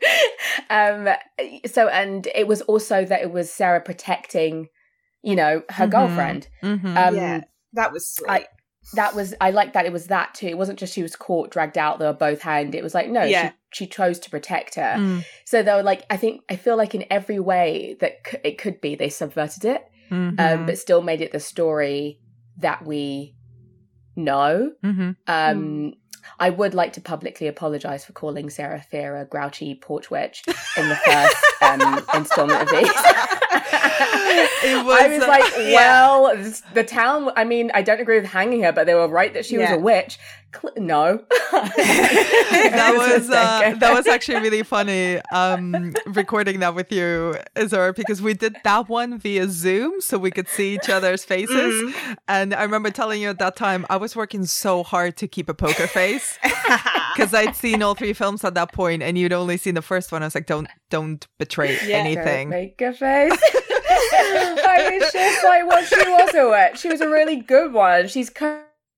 um. 0.70 1.08
So, 1.66 1.88
and 1.88 2.26
it 2.34 2.46
was 2.46 2.60
also 2.62 3.04
that 3.04 3.22
it 3.22 3.32
was 3.32 3.52
Sarah 3.52 3.80
protecting, 3.80 4.68
you 5.22 5.34
know, 5.36 5.62
her 5.70 5.86
Mhm. 5.86 5.90
girlfriend. 5.90 6.48
Mhm. 6.62 6.96
Um, 6.96 7.16
yeah, 7.16 7.40
that 7.72 7.92
was 7.92 8.08
sweet. 8.08 8.30
I- 8.30 8.46
that 8.94 9.14
was 9.14 9.34
I 9.40 9.50
like 9.50 9.74
that 9.74 9.84
it 9.86 9.92
was 9.92 10.06
that 10.06 10.34
too. 10.34 10.46
It 10.46 10.56
wasn't 10.58 10.78
just 10.78 10.94
she 10.94 11.02
was 11.02 11.14
caught, 11.16 11.50
dragged 11.50 11.76
out, 11.78 11.98
they 11.98 12.06
were 12.06 12.12
both 12.12 12.40
hanged. 12.42 12.74
It 12.74 12.82
was 12.82 12.94
like 12.94 13.08
no, 13.10 13.22
Yeah. 13.22 13.50
she 13.70 13.84
she 13.84 13.86
chose 13.86 14.18
to 14.20 14.30
protect 14.30 14.76
her. 14.76 14.94
Mm. 14.96 15.24
So 15.44 15.62
they 15.62 15.72
were 15.74 15.82
like, 15.82 16.04
I 16.10 16.16
think 16.16 16.42
I 16.48 16.56
feel 16.56 16.76
like 16.76 16.94
in 16.94 17.04
every 17.10 17.38
way 17.38 17.96
that 18.00 18.18
c- 18.26 18.38
it 18.44 18.58
could 18.58 18.80
be, 18.80 18.94
they 18.94 19.10
subverted 19.10 19.64
it, 19.66 19.84
Mhm. 20.10 20.40
um, 20.40 20.66
but 20.66 20.78
still 20.78 21.02
made 21.02 21.20
it 21.20 21.32
the 21.32 21.40
story 21.40 22.18
that 22.58 22.84
we 22.86 23.34
know. 24.16 24.72
Mhm. 24.84 25.16
Um, 25.26 25.94
I 26.38 26.50
would 26.50 26.74
like 26.74 26.92
to 26.94 27.00
publicly 27.00 27.46
apologize 27.46 28.04
for 28.04 28.12
calling 28.12 28.50
Sarah 28.50 28.84
Fier 28.90 29.16
a 29.16 29.24
grouchy 29.24 29.74
porch 29.74 30.10
witch 30.10 30.42
in 30.76 30.88
the 30.88 30.96
first 30.96 31.36
um, 31.62 32.04
installment 32.14 32.62
of 32.62 32.68
these. 32.70 32.88
It 34.60 34.76
I 34.76 34.82
was, 34.84 35.18
was 35.18 35.22
uh, 35.24 35.28
like, 35.28 35.52
yeah. 35.58 35.74
well, 35.76 36.36
this- 36.36 36.62
the 36.74 36.84
town. 36.84 37.30
I 37.36 37.44
mean, 37.44 37.70
I 37.74 37.82
don't 37.82 38.00
agree 38.00 38.20
with 38.20 38.28
hanging 38.30 38.62
her, 38.62 38.72
but 38.72 38.86
they 38.86 38.94
were 38.94 39.08
right 39.08 39.32
that 39.34 39.46
she 39.46 39.56
Yeah. 39.56 39.72
was 39.72 39.80
a 39.80 39.82
witch. 39.82 40.18
Cl- 40.54 40.72
no, 40.78 41.22
that 41.52 42.94
was 42.96 43.28
uh, 43.30 43.74
that 43.78 43.92
was 43.94 44.06
actually 44.06 44.40
really 44.40 44.62
funny 44.62 45.20
um 45.32 45.92
recording 46.06 46.60
that 46.60 46.74
with 46.74 46.90
you 46.90 47.34
Zora 47.66 47.92
because 47.92 48.22
we 48.22 48.34
did 48.34 48.56
that 48.64 48.88
one 48.88 49.18
via 49.18 49.48
zoom 49.48 50.00
so 50.00 50.16
we 50.18 50.30
could 50.30 50.48
see 50.48 50.74
each 50.74 50.88
other's 50.88 51.24
faces 51.24 51.48
Mm-hmm. 51.58 52.12
and 52.28 52.54
i 52.54 52.62
remember 52.62 52.90
telling 52.90 53.20
you 53.20 53.28
at 53.28 53.38
that 53.40 53.56
time 53.56 53.84
i 53.90 53.96
was 53.96 54.16
working 54.16 54.46
so 54.46 54.82
hard 54.82 55.16
to 55.18 55.28
keep 55.28 55.48
a 55.48 55.54
poker 55.54 55.86
face 55.86 56.38
because 57.14 57.34
i'd 57.34 57.54
seen 57.54 57.82
all 57.82 57.94
three 57.94 58.12
films 58.14 58.42
at 58.44 58.54
that 58.54 58.72
point 58.72 59.02
and 59.02 59.18
you'd 59.18 59.32
only 59.32 59.56
seen 59.58 59.74
the 59.74 59.82
first 59.82 60.12
one 60.12 60.22
i 60.22 60.26
was 60.26 60.34
like 60.34 60.46
don't 60.46 60.68
don't 60.90 61.26
betray 61.38 61.76
Yeah. 61.86 61.98
Don't 61.98 62.06
anything 62.06 62.48
make 62.48 62.80
a 62.80 62.92
face. 62.92 63.38
I 64.10 64.98
was 65.00 65.12
just 65.12 65.44
like, 65.44 65.86
she 65.86 66.10
was 66.10 66.34
a 66.34 66.48
witch. 66.48 66.80
She 66.80 66.88
was 66.88 67.00
a 67.00 67.08
really 67.08 67.36
good 67.36 67.72
one. 67.72 68.06
She's 68.08 68.30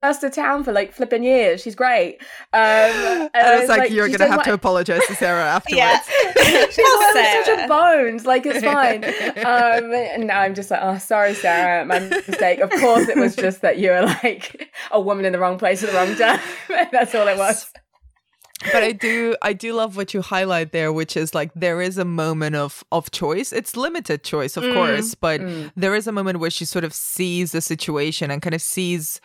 cursed 0.03 0.21
the 0.23 0.31
town 0.31 0.65
for 0.65 0.73
like 0.73 0.93
flipping 0.93 1.23
years. 1.23 1.61
She's 1.63 1.75
great. 1.75 2.19
Um, 2.53 2.61
and 2.61 3.31
and 3.35 3.47
I 3.47 3.59
it's 3.61 3.69
like, 3.69 3.91
you're 3.91 4.09
gonna 4.09 4.27
have 4.29 4.39
what- 4.39 4.45
to 4.45 4.53
apologize 4.55 5.03
to 5.07 5.15
sarah 5.15 5.45
afterwards 5.57 5.79
yeah. 5.79 6.01
She's 6.71 6.77
Poor 6.85 7.15
like, 7.15 7.45
such 7.45 7.59
a 7.59 7.69
bones. 7.69 8.27
Like 8.27 8.47
it's 8.47 8.65
fine. 8.65 9.05
Um, 9.41 9.93
and 9.93 10.27
now 10.27 10.41
I'm 10.41 10.55
just 10.55 10.71
like, 10.71 10.81
oh, 10.83 10.99
sorry, 10.99 11.35
Sarah, 11.35 11.85
my 11.85 11.99
mistake. 12.01 12.61
Of 12.61 12.71
course, 12.71 13.09
it 13.09 13.17
was 13.17 13.35
just 13.37 13.63
that 13.63 13.79
you 13.79 13.91
were 13.91 14.03
like 14.03 14.71
a 14.91 15.01
woman 15.01 15.25
in 15.25 15.33
the 15.33 15.39
wrong 15.39 15.59
place 15.59 15.83
at 15.83 15.91
the 15.91 15.97
wrong 15.97 16.15
time. 16.17 16.41
That's 16.93 17.15
all 17.15 17.27
it 17.29 17.39
was. 17.39 17.71
but 18.73 18.83
I 18.83 18.93
do 18.93 19.35
I 19.41 19.53
do 19.55 19.73
love 19.73 19.97
what 19.97 20.13
you 20.13 20.21
highlight 20.21 20.73
there, 20.73 20.93
which 20.93 21.17
is 21.17 21.35
like 21.35 21.51
there 21.55 21.81
is 21.81 21.97
a 21.99 22.05
moment 22.05 22.57
of 22.57 22.85
of 22.93 23.11
choice. 23.11 23.53
It's 23.53 23.77
limited 23.77 24.23
choice, 24.23 24.57
of 24.57 24.65
Mm, 24.65 24.75
course, 24.75 25.15
but 25.15 25.41
mm. 25.41 25.73
there 25.77 25.95
is 25.95 26.07
a 26.07 26.13
moment 26.13 26.41
where 26.41 26.51
she 26.51 26.65
sort 26.67 26.85
of 26.85 26.93
sees 26.93 27.53
the 27.53 27.61
situation 27.63 28.31
and 28.31 28.43
kind 28.43 28.55
of 28.55 28.61
sees, 28.61 29.21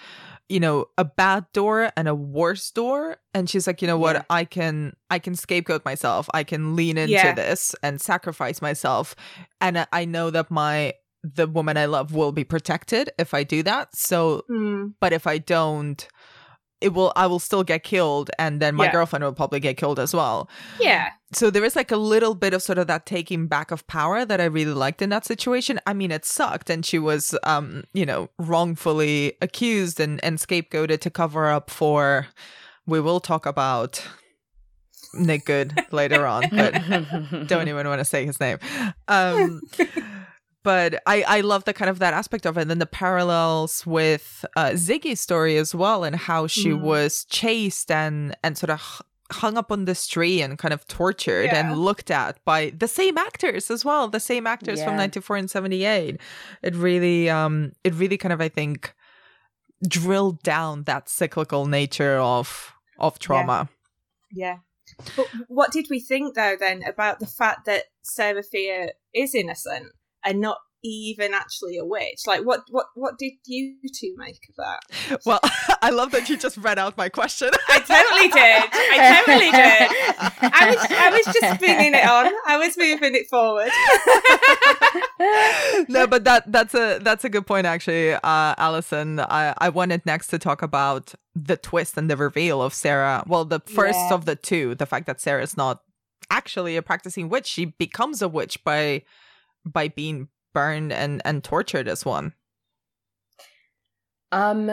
you 0.50 0.60
know, 0.60 0.86
a 0.98 1.06
bad 1.06 1.46
door 1.54 1.92
and 1.98 2.08
a 2.08 2.14
worse 2.16 2.70
door, 2.72 3.18
and 3.34 3.50
she's 3.50 3.66
like, 3.68 3.82
you 3.82 3.88
know 3.88 3.98
what, 3.98 4.16
Yeah. 4.16 4.24
I 4.30 4.46
can 4.46 4.94
I 5.10 5.20
can 5.20 5.36
scapegoat 5.36 5.84
myself, 5.86 6.30
I 6.34 6.44
can 6.44 6.76
lean 6.76 6.98
into 6.98 7.14
Yeah. 7.14 7.34
this 7.34 7.76
and 7.82 8.00
sacrifice 8.00 8.62
myself, 8.62 9.16
and 9.60 9.80
I- 9.80 9.88
know 10.06 10.30
that 10.30 10.52
my 10.52 10.94
the 11.24 11.48
woman 11.48 11.76
I 11.76 11.86
love 11.86 12.14
will 12.14 12.32
be 12.32 12.44
protected 12.44 13.10
if 13.18 13.34
I 13.34 13.44
do 13.44 13.64
that. 13.64 13.96
So 13.96 14.44
Mm, 14.52 14.94
but 15.02 15.12
if 15.12 15.26
I 15.26 15.40
don't, 15.40 16.08
it 16.86 16.94
will 16.94 17.12
I 17.16 17.26
will 17.28 17.40
still 17.40 17.64
get 17.64 17.84
killed 17.84 18.30
and 18.38 18.62
then 18.62 18.76
my 18.76 18.86
Yeah. 18.86 18.92
girlfriend 18.94 19.24
will 19.26 19.34
probably 19.34 19.60
get 19.60 19.76
killed 19.78 20.00
as 20.00 20.14
well. 20.14 20.48
yeah. 20.80 21.10
So 21.34 21.50
there 21.50 21.66
is 21.66 21.76
like 21.76 21.92
a 21.92 21.98
little 21.98 22.36
bit 22.36 22.54
of 22.54 22.62
sort 22.62 22.78
of 22.78 22.88
that 22.88 23.06
taking 23.06 23.48
back 23.48 23.72
of 23.72 23.86
power 23.88 24.24
that 24.24 24.40
I 24.40 24.46
really 24.46 24.74
liked 24.86 25.02
in 25.02 25.10
that 25.10 25.26
situation. 25.26 25.80
I 25.86 25.94
mean, 25.94 26.12
it 26.12 26.24
sucked 26.26 26.70
and 26.70 26.86
she 26.86 27.00
was 27.00 27.36
um, 27.44 27.84
you 27.94 28.06
know, 28.06 28.30
wrongfully 28.38 29.34
accused 29.42 30.00
and 30.00 30.24
and 30.24 30.38
scapegoated 30.38 31.00
to 31.02 31.10
cover 31.10 31.50
up 31.50 31.70
for 31.70 32.28
we 32.88 33.00
will 33.02 33.20
talk 33.20 33.46
about 33.46 34.02
Nick 35.16 35.46
Goode 35.46 35.74
later 35.92 36.26
on, 36.28 36.44
but 36.52 36.74
don't 37.48 37.68
even 37.68 37.88
want 37.88 38.00
to 38.00 38.06
say 38.06 38.26
his 38.26 38.40
name. 38.40 38.58
Um, 39.08 39.62
but 40.66 41.02
I 41.06 41.18
I 41.38 41.40
love 41.42 41.64
the 41.64 41.74
kind 41.74 41.90
of 41.90 42.00
that 42.00 42.14
aspect 42.14 42.46
of 42.46 42.58
it, 42.58 42.62
and 42.64 42.70
then 42.72 42.80
the 42.80 42.86
parallels 43.04 43.86
with 43.86 44.44
uh, 44.58 44.72
Ziggy's 44.72 45.22
story 45.22 45.56
as 45.64 45.74
well, 45.74 46.04
and 46.04 46.16
how 46.30 46.48
she 46.48 46.72
Mm. 46.72 46.82
was 46.82 47.12
chased 47.40 47.90
and 47.90 48.36
and 48.44 48.58
sort 48.58 48.72
of 48.72 48.82
hung 49.32 49.58
up 49.58 49.72
on 49.72 49.86
this 49.86 50.06
tree 50.08 50.42
and 50.44 50.58
kind 50.64 50.74
of 50.74 50.82
tortured 50.88 51.46
Yeah. 51.46 51.58
and 51.60 51.78
looked 51.88 52.12
at 52.12 52.34
by 52.46 52.72
the 52.78 52.88
same 52.88 53.18
actors 53.18 53.72
as 53.72 53.82
well, 53.86 54.08
the 54.08 54.20
same 54.20 54.46
actors 54.46 54.84
from 54.84 54.96
ninety 54.98 55.20
four 55.22 55.36
and 55.38 55.50
seventy 55.50 55.84
eight. 55.86 56.16
It 56.62 56.76
really 56.76 57.30
um 57.30 57.72
it 57.84 57.94
really 58.02 58.18
kind 58.18 58.34
of 58.34 58.42
I 58.42 58.50
think 58.50 58.94
drilled 59.88 60.42
down 60.44 60.84
that 60.84 61.10
cyclical 61.10 61.66
nature 61.66 62.18
of 62.18 62.74
of 63.00 63.20
trauma. 63.20 63.70
Yeah. 64.32 64.58
But 65.18 65.28
what 65.48 65.72
did 65.72 65.88
we 65.90 66.00
think 66.00 66.36
though 66.36 66.56
then 66.60 66.84
about 66.94 67.20
the 67.20 67.26
fact 67.42 67.66
that 67.66 67.84
Sarah 68.04 68.44
Fier 68.44 68.92
is 69.14 69.34
innocent 69.36 69.88
and 70.26 70.42
not 70.42 70.58
even 70.84 71.34
actually 71.34 71.78
a 71.78 71.86
witch? 71.86 72.22
Like 72.28 72.46
what 72.46 72.62
what 72.70 72.86
what 72.96 73.18
did 73.18 73.34
you 73.46 73.76
two 74.00 74.14
make 74.18 74.40
of 74.50 74.56
that? 74.58 75.20
Well, 75.26 75.40
I 75.82 75.90
love 75.90 76.12
that 76.12 76.30
you 76.30 76.38
just 76.38 76.58
read 76.58 76.78
out 76.78 76.96
my 76.98 77.10
question. 77.10 77.50
I 77.70 77.80
totally 77.80 78.28
did. 78.28 78.64
I 78.72 79.24
totally 79.26 79.52
did. 79.52 80.52
I 80.54 80.70
was 80.70 80.78
I 80.92 81.10
was 81.10 81.26
just 81.34 81.60
bringing 81.60 81.94
it 81.96 82.06
on. 82.08 82.32
I 82.46 82.58
was 82.58 82.78
moving 82.78 83.16
it 83.16 83.28
forward. 83.30 83.72
no, 85.90 86.08
but 86.08 86.24
that 86.24 86.52
that's 86.52 86.74
a 86.76 87.00
that's 87.00 87.24
a 87.26 87.30
good 87.30 87.48
point 87.48 87.66
actually, 87.66 88.14
uh, 88.14 88.20
Alison. 88.58 89.20
I 89.20 89.54
I 89.58 89.70
wanted 89.70 90.06
next 90.06 90.28
to 90.28 90.40
talk 90.40 90.62
about 90.62 91.14
the 91.36 91.58
twist 91.58 91.98
and 91.98 92.10
the 92.10 92.18
reveal 92.18 92.62
of 92.62 92.74
Sarah. 92.74 93.24
Well, 93.28 93.46
the 93.46 93.60
first 93.60 93.98
Yeah. 93.98 94.14
of 94.14 94.26
the 94.26 94.36
two, 94.36 94.76
the 94.76 94.86
fact 94.86 95.08
that 95.08 95.20
Sarah's 95.20 95.58
not 95.58 95.82
actually 96.30 96.76
a 96.78 96.82
practicing 96.82 97.30
witch; 97.30 97.48
she 97.48 97.66
becomes 97.66 98.22
a 98.22 98.28
witch 98.30 98.64
by 98.64 99.04
by 99.66 99.88
being 99.90 100.30
burned 100.54 100.94
and 100.94 101.22
and 101.26 101.44
tortured 101.44 101.88
as 101.88 102.06
one. 102.06 102.34
Um, 104.32 104.72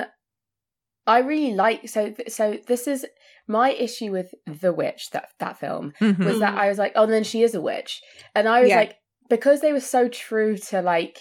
I 1.07 1.19
really 1.19 1.55
like 1.55 1.89
so 1.89 2.15
so. 2.29 2.59
This 2.67 2.87
is 2.87 3.07
my 3.49 3.71
issue 3.73 4.13
with 4.13 4.35
the 4.47 4.73
witch 4.73 5.11
that 5.11 5.31
that 5.39 5.59
film 5.59 5.93
Mhm. 6.01 6.25
was 6.25 6.39
that 6.39 6.57
I 6.57 6.69
was 6.69 6.79
like, 6.79 6.93
oh, 6.95 7.07
then 7.07 7.25
she 7.25 7.43
is 7.43 7.55
a 7.55 7.61
witch, 7.61 8.01
and 8.35 8.49
I 8.49 8.61
was 8.61 8.71
Yeah. 8.71 8.77
like, 8.79 8.99
because 9.29 9.61
they 9.61 9.73
were 9.73 9.81
so 9.81 10.09
true 10.09 10.57
to 10.59 10.81
like. 10.83 11.19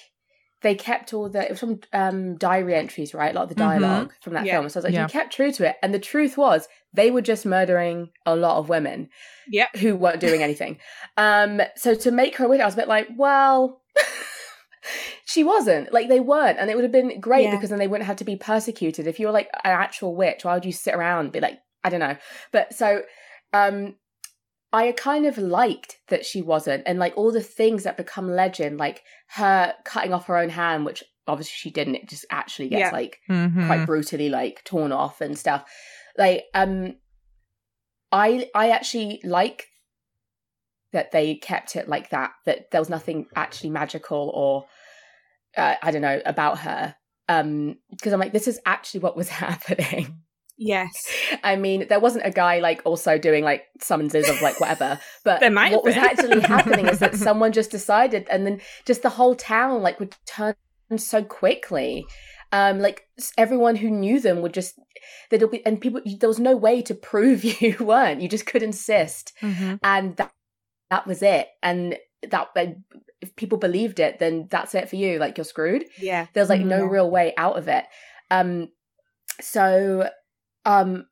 They 0.61 0.75
kept 0.75 1.13
all 1.13 1.27
the 1.29 1.43
it 1.45 1.49
was 1.51 1.59
from 1.59 1.79
um, 1.93 2.37
diary 2.37 2.75
entries, 2.75 3.13
right? 3.13 3.31
A 3.31 3.35
lot 3.35 3.43
of 3.43 3.49
the 3.49 3.55
dialog 3.55 4.11
from 4.21 4.33
that 4.33 4.45
Yeah. 4.45 4.53
film. 4.57 4.69
So 4.69 4.77
I 4.77 4.79
was 4.79 4.83
like, 4.85 4.93
Yeah. 4.93 5.03
you 5.03 5.07
kept 5.09 5.33
true 5.33 5.51
to 5.53 5.67
it, 5.69 5.75
and 5.81 5.93
the 5.93 5.99
truth 5.99 6.37
was 6.37 6.67
they 6.93 7.09
were 7.11 7.21
just 7.21 7.45
murdering 7.45 8.09
a 8.25 8.35
lot 8.35 8.57
of 8.57 8.69
women 8.69 9.09
Yep. 9.49 9.77
who 9.77 9.95
weren't 9.95 10.19
doing 10.19 10.43
anything. 10.47 10.77
Um, 11.17 11.61
so 11.75 11.95
to 11.95 12.11
make 12.11 12.35
her 12.37 12.45
a 12.45 12.47
witch, 12.49 12.61
I 12.61 12.65
was 12.65 12.75
a 12.75 12.77
bit 12.77 12.87
like, 12.87 13.07
well, 13.17 13.81
she 15.25 15.43
wasn't 15.43 15.93
like 15.93 16.09
they 16.09 16.19
weren't 16.19 16.57
and 16.59 16.69
it 16.69 16.75
would 16.75 16.83
have 16.83 16.91
been 16.91 17.19
great 17.19 17.43
Yeah. 17.43 17.51
because 17.55 17.69
then 17.69 17.79
they 17.79 17.87
wouldn't 17.87 18.07
have 18.07 18.17
to 18.17 18.23
be 18.23 18.35
persecuted 18.35 19.05
if 19.07 19.19
you 19.19 19.27
were 19.27 19.31
like 19.33 19.47
an 19.63 19.71
actual 19.71 20.15
witch 20.15 20.43
why 20.43 20.55
would 20.55 20.65
you 20.65 20.71
sit 20.71 20.95
around 20.95 21.25
and 21.25 21.31
be 21.31 21.39
like 21.39 21.59
i 21.83 21.89
don't 21.89 21.99
know 21.99 22.17
but 22.51 22.73
so 22.73 23.03
um 23.53 23.95
i 24.73 24.91
kind 24.93 25.25
of 25.25 25.37
liked 25.37 25.97
that 26.07 26.25
she 26.25 26.41
wasn't 26.41 26.83
and 26.85 26.99
like 26.99 27.13
all 27.17 27.31
the 27.31 27.41
things 27.41 27.83
that 27.83 27.97
become 27.97 28.29
legend 28.29 28.77
like 28.77 29.03
her 29.29 29.73
cutting 29.85 30.13
off 30.13 30.27
her 30.27 30.37
own 30.37 30.49
hand 30.49 30.85
which 30.85 31.03
obviously 31.27 31.53
she 31.55 31.69
didn't 31.71 31.95
it 31.95 32.09
just 32.09 32.25
actually 32.31 32.69
gets 32.69 32.81
Yeah. 32.81 32.91
like 32.91 33.19
Mhm. 33.29 33.67
quite 33.67 33.85
brutally 33.85 34.29
like 34.29 34.63
torn 34.63 34.91
off 34.91 35.21
and 35.21 35.37
stuff 35.37 35.69
like 36.17 36.45
um 36.53 36.95
i 38.11 38.49
i 38.55 38.69
actually 38.71 39.21
like 39.23 39.67
that 40.93 41.11
they 41.11 41.35
kept 41.35 41.75
it 41.75 41.87
like 41.87 42.09
that 42.09 42.31
that 42.45 42.71
there 42.71 42.81
was 42.81 42.89
nothing 42.89 43.27
actually 43.35 43.69
magical 43.69 44.29
or 44.33 44.65
uh, 45.57 45.75
i 45.81 45.91
don't 45.91 46.01
know 46.01 46.21
about 46.25 46.59
her 46.59 46.95
um 47.29 47.77
because 47.91 48.11
i'm 48.13 48.19
like 48.19 48.33
this 48.33 48.47
is 48.47 48.59
actually 48.65 48.99
what 48.99 49.15
was 49.15 49.29
happening 49.45 50.17
Yes. 50.63 50.93
i 51.43 51.55
mean 51.55 51.87
there 51.87 51.99
wasn't 51.99 52.25
a 52.25 52.29
guy 52.31 52.59
like 52.59 52.81
also 52.85 53.17
doing 53.17 53.43
like 53.43 53.63
summonses 53.79 54.29
of 54.29 54.41
like 54.43 54.59
whatever 54.59 54.99
but 55.25 55.41
what 55.73 55.83
was 55.83 55.97
actually 55.97 56.39
happening 56.55 56.87
is 56.87 56.99
that 56.99 57.15
someone 57.15 57.51
just 57.51 57.71
decided 57.71 58.27
and 58.29 58.45
then 58.45 58.61
just 58.85 59.01
the 59.01 59.09
whole 59.09 59.33
town 59.35 59.81
like 59.81 59.99
would 59.99 60.15
turn 60.25 60.53
so 60.97 61.23
quickly. 61.23 62.05
Um 62.51 62.79
like 62.79 63.07
everyone 63.37 63.77
who 63.77 63.89
knew 63.89 64.19
them 64.19 64.41
would 64.41 64.53
just 64.53 64.77
there'll 65.29 65.47
be 65.47 65.65
and 65.65 65.79
people 65.79 66.01
there 66.19 66.27
was 66.27 66.37
no 66.39 66.55
way 66.55 66.81
to 66.83 66.93
prove 66.93 67.43
you 67.61 67.75
weren't. 67.79 68.21
You 68.21 68.27
just 68.27 68.45
could 68.45 68.61
insist. 68.61 69.31
Mhm. 69.41 69.79
and 69.83 70.17
that 70.17 70.31
that 70.89 71.07
was 71.07 71.21
it. 71.23 71.47
And 71.63 71.97
that 72.29 72.49
if 73.21 73.35
people 73.37 73.57
believed 73.57 73.99
it 73.99 74.19
then 74.19 74.47
that's 74.51 74.75
it 74.75 74.89
for 74.89 74.97
you. 74.97 75.17
Like 75.17 75.37
you're 75.37 75.45
screwed. 75.45 75.85
Yeah. 75.97 76.27
there's 76.33 76.49
like 76.49 76.61
no 76.61 76.83
real 76.83 77.09
way 77.09 77.33
out 77.37 77.57
of 77.57 77.67
it. 77.69 77.85
Um 78.29 78.67
so 79.39 80.09
um 80.65 81.05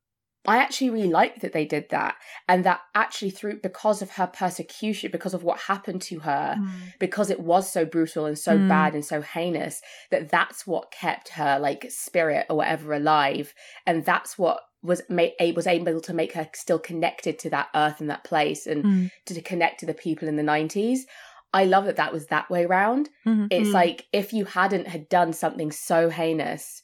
i 0.48 0.58
actually 0.58 0.90
really 0.90 1.10
like 1.10 1.42
that 1.42 1.52
they 1.54 1.66
did 1.66 1.86
that 1.90 2.16
and 2.48 2.64
that 2.64 2.82
actually 2.96 3.30
through 3.30 3.60
because 3.62 4.02
of 4.02 4.12
her 4.12 4.28
persecution 4.28 5.12
because 5.12 5.34
of 5.34 5.44
what 5.44 5.60
happened 5.60 6.02
to 6.02 6.20
her 6.20 6.62
because 7.00 7.30
it 7.30 7.40
was 7.40 7.72
so 7.72 7.86
brutal 7.86 8.26
and 8.26 8.38
so 8.40 8.58
Mm. 8.58 8.68
bad 8.68 8.94
and 8.96 9.04
so 9.06 9.22
heinous 9.22 9.82
that 10.12 10.30
that's 10.30 10.66
what 10.66 10.92
kept 10.92 11.30
her 11.30 11.60
like 11.60 11.86
spirit 11.90 12.46
or 12.50 12.58
whatever 12.58 12.94
alive 12.94 13.54
and 13.86 14.06
that's 14.06 14.38
what 14.38 14.62
was 14.82 15.02
made 15.10 15.34
was 15.56 15.68
able 15.68 16.00
to 16.00 16.14
make 16.14 16.32
her 16.34 16.48
still 16.54 16.80
connected 16.80 17.38
to 17.40 17.50
that 17.50 17.68
earth 17.76 18.00
and 18.00 18.10
that 18.10 18.24
place 18.24 18.66
and 18.66 18.86
Mm. 18.86 19.10
to 19.26 19.42
connect 19.42 19.82
to 19.82 19.86
the 19.86 19.94
people 19.94 20.28
in 20.28 20.38
the 20.38 20.44
90s 20.44 21.06
i 21.54 21.66
love 21.66 21.86
that 21.86 21.98
that 21.98 22.14
was 22.14 22.28
that 22.28 22.50
way 22.50 22.66
round 22.66 23.10
Mhm. 23.26 23.48
it's 23.50 23.72
Mm. 23.72 23.74
like 23.74 24.08
if 24.14 24.32
you 24.32 24.46
hadn't 24.46 24.88
had 24.88 25.10
done 25.10 25.34
something 25.34 25.72
so 25.72 26.10
heinous 26.10 26.82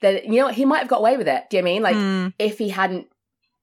that 0.00 0.24
you 0.26 0.36
know 0.38 0.46
what, 0.46 0.54
he 0.54 0.64
might 0.64 0.78
have 0.80 0.88
got 0.88 0.98
away 1.00 1.16
with 1.16 1.28
it 1.28 1.44
do 1.50 1.56
you 1.56 1.62
know 1.62 1.68
i 1.68 1.72
mean 1.72 1.82
like 1.82 1.96
Mm. 1.96 2.32
if 2.38 2.58
he 2.58 2.68
hadn't 2.68 3.06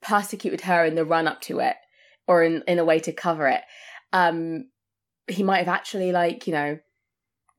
persecuted 0.01 0.61
her 0.61 0.83
in 0.85 0.95
the 0.95 1.05
run 1.05 1.27
up 1.27 1.41
to 1.41 1.59
it 1.59 1.75
or 2.27 2.43
in, 2.43 2.63
in 2.67 2.79
a 2.79 2.85
way 2.85 2.99
to 2.99 3.11
cover 3.13 3.47
it 3.47 3.61
um 4.11 4.65
he 5.27 5.43
might 5.43 5.59
have 5.59 5.67
actually 5.67 6.11
like 6.11 6.47
you 6.47 6.53
know 6.53 6.77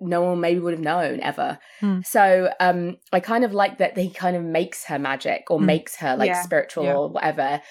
no 0.00 0.22
one 0.22 0.40
maybe 0.40 0.60
would 0.60 0.74
have 0.74 0.80
known 0.82 1.20
ever 1.20 1.58
Hmm. 1.80 2.00
so 2.04 2.50
um 2.60 2.96
i 3.12 3.20
kind 3.20 3.44
of 3.44 3.52
like 3.54 3.78
that 3.78 3.96
he 3.96 4.10
kind 4.10 4.36
of 4.36 4.42
makes 4.42 4.84
her 4.86 4.98
magic 4.98 5.44
or 5.50 5.58
Hmm. 5.58 5.66
makes 5.66 5.96
her 5.96 6.16
like 6.16 6.28
Yeah. 6.28 6.42
spiritual 6.42 6.84
Yeah. 6.84 6.94
or 6.96 7.08
whatever 7.08 7.62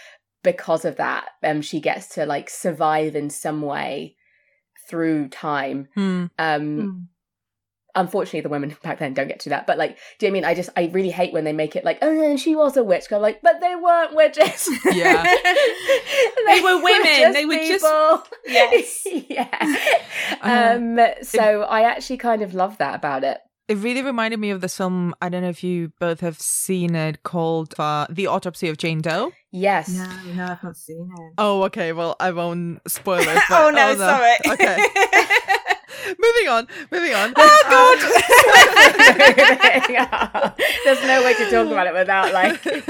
because 0.43 0.85
of 0.85 0.95
that 0.97 1.29
um 1.43 1.61
she 1.61 1.79
gets 1.79 2.07
to 2.15 2.25
like 2.25 2.49
survive 2.49 3.15
in 3.15 3.29
some 3.29 3.61
way 3.61 4.15
through 4.89 5.27
time 5.29 5.87
Mm. 5.95 6.29
um 6.39 6.77
Mm. 6.77 7.07
Unfortunately 7.95 8.41
the 8.41 8.49
women 8.49 8.75
back 8.82 8.97
then 8.99 9.13
don't 9.13 9.27
get 9.27 9.39
to 9.39 9.49
that 9.49 9.67
but 9.67 9.77
like 9.77 9.97
do 10.17 10.25
you 10.25 10.32
know 10.32 10.34
I 10.34 10.39
mean 10.39 10.45
I 10.45 10.53
just 10.56 10.69
I 10.75 10.89
really 10.93 11.12
hate 11.12 11.32
when 11.34 11.43
they 11.43 11.53
make 11.53 11.75
it 11.75 11.86
like 11.86 11.99
oh 12.01 12.21
and 12.29 12.39
she 12.39 12.56
was 12.56 12.75
a 12.77 12.84
witch 12.84 13.12
I'm 13.12 13.21
like 13.21 13.41
but 13.41 13.62
they 13.62 13.75
weren't 13.75 14.15
witches 14.15 14.67
Yeah. 14.91 15.21
they, 16.47 16.62
were 16.62 16.82
women. 16.82 17.34
They 17.34 17.45
were 17.45 17.56
just- 17.56 17.84
people. 17.86 18.23
Yes. 18.47 19.06
yeah 19.29 19.77
Uh, 20.41 20.75
um 20.75 20.99
so 21.21 21.63
I 21.63 21.82
actually 21.84 22.17
kind 22.17 22.41
of 22.41 22.53
love 22.53 22.77
that 22.79 22.95
about 22.95 23.23
it 23.23 23.39
It 23.69 23.77
really 23.77 24.01
reminded 24.01 24.39
me 24.39 24.49
of 24.51 24.60
this 24.62 24.75
film. 24.75 25.13
I 25.21 25.29
don't 25.29 25.41
know 25.43 25.49
if 25.49 25.63
you 25.63 25.93
both 25.99 26.19
have 26.19 26.38
seen 26.39 26.95
it 26.95 27.23
called 27.23 27.73
uh, 27.79 28.08
The 28.10 28.27
Autopsy 28.27 28.67
of 28.69 28.77
Jane 28.77 29.01
Doe. 29.01 29.32
yes 29.51 29.88
No, 29.89 30.06
no, 30.36 30.43
I've 30.51 30.63
not 30.63 30.75
seen 30.77 31.10
it. 31.17 31.34
Oh, 31.38 31.63
okay. 31.63 31.93
Well, 31.93 32.15
I 32.19 32.32
won't 32.32 32.82
spoil 32.88 33.21
it. 33.21 33.39
but- 33.49 33.62
oh 33.62 33.69
no, 33.69 33.95
sorry. 33.95 34.36
Okay. 34.47 34.77
moving 36.08 36.47
on. 36.49 36.67
Moving 36.91 37.13
on. 37.13 37.34
Oh, 37.36 37.63
god! 37.69 37.99
there's 40.86 41.03
no 41.06 41.23
way 41.23 41.34
to 41.36 41.49
talk 41.49 41.67
about 41.71 41.88
it 41.88 41.93
without 41.93 42.34
like 42.34 42.63
you 42.65 42.82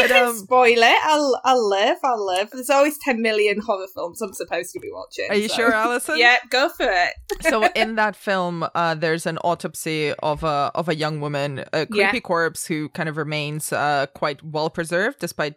But, 0.00 0.08
can 0.08 0.28
um, 0.28 0.36
spoil 0.36 0.78
it. 0.78 0.98
I'll, 1.04 1.40
I'll 1.44 1.68
live. 1.68 1.98
I'll 2.02 2.24
live. 2.24 2.50
There's 2.52 2.70
always 2.70 2.98
ten 2.98 3.22
million 3.22 3.60
horror 3.60 3.86
films 3.94 4.20
I'm 4.20 4.32
supposed 4.32 4.72
to 4.72 4.80
be 4.80 4.88
watching. 4.92 5.26
Are 5.30 5.36
you 5.36 5.48
so- 5.48 5.54
sure, 5.56 5.72
Alison? 5.72 6.18
Yeah, 6.18 6.36
go 6.50 6.68
for 6.68 6.86
it. 6.88 7.14
so 7.40 7.66
in 7.74 7.94
that 7.96 8.16
film, 8.16 8.66
uh, 8.74 8.94
there's 8.94 9.26
an 9.26 9.38
autopsy 9.38 10.12
of 10.14 10.42
a 10.44 10.70
of 10.74 10.88
a 10.88 10.94
young 10.94 11.20
woman, 11.20 11.64
a 11.72 11.86
creepy 11.86 12.16
Yeah. 12.16 12.20
corpse 12.20 12.66
who 12.66 12.88
kind 12.90 13.08
of 13.08 13.16
remains 13.16 13.72
uh, 13.72 14.06
quite 14.14 14.42
well 14.42 14.70
preserved 14.70 15.18
despite 15.20 15.54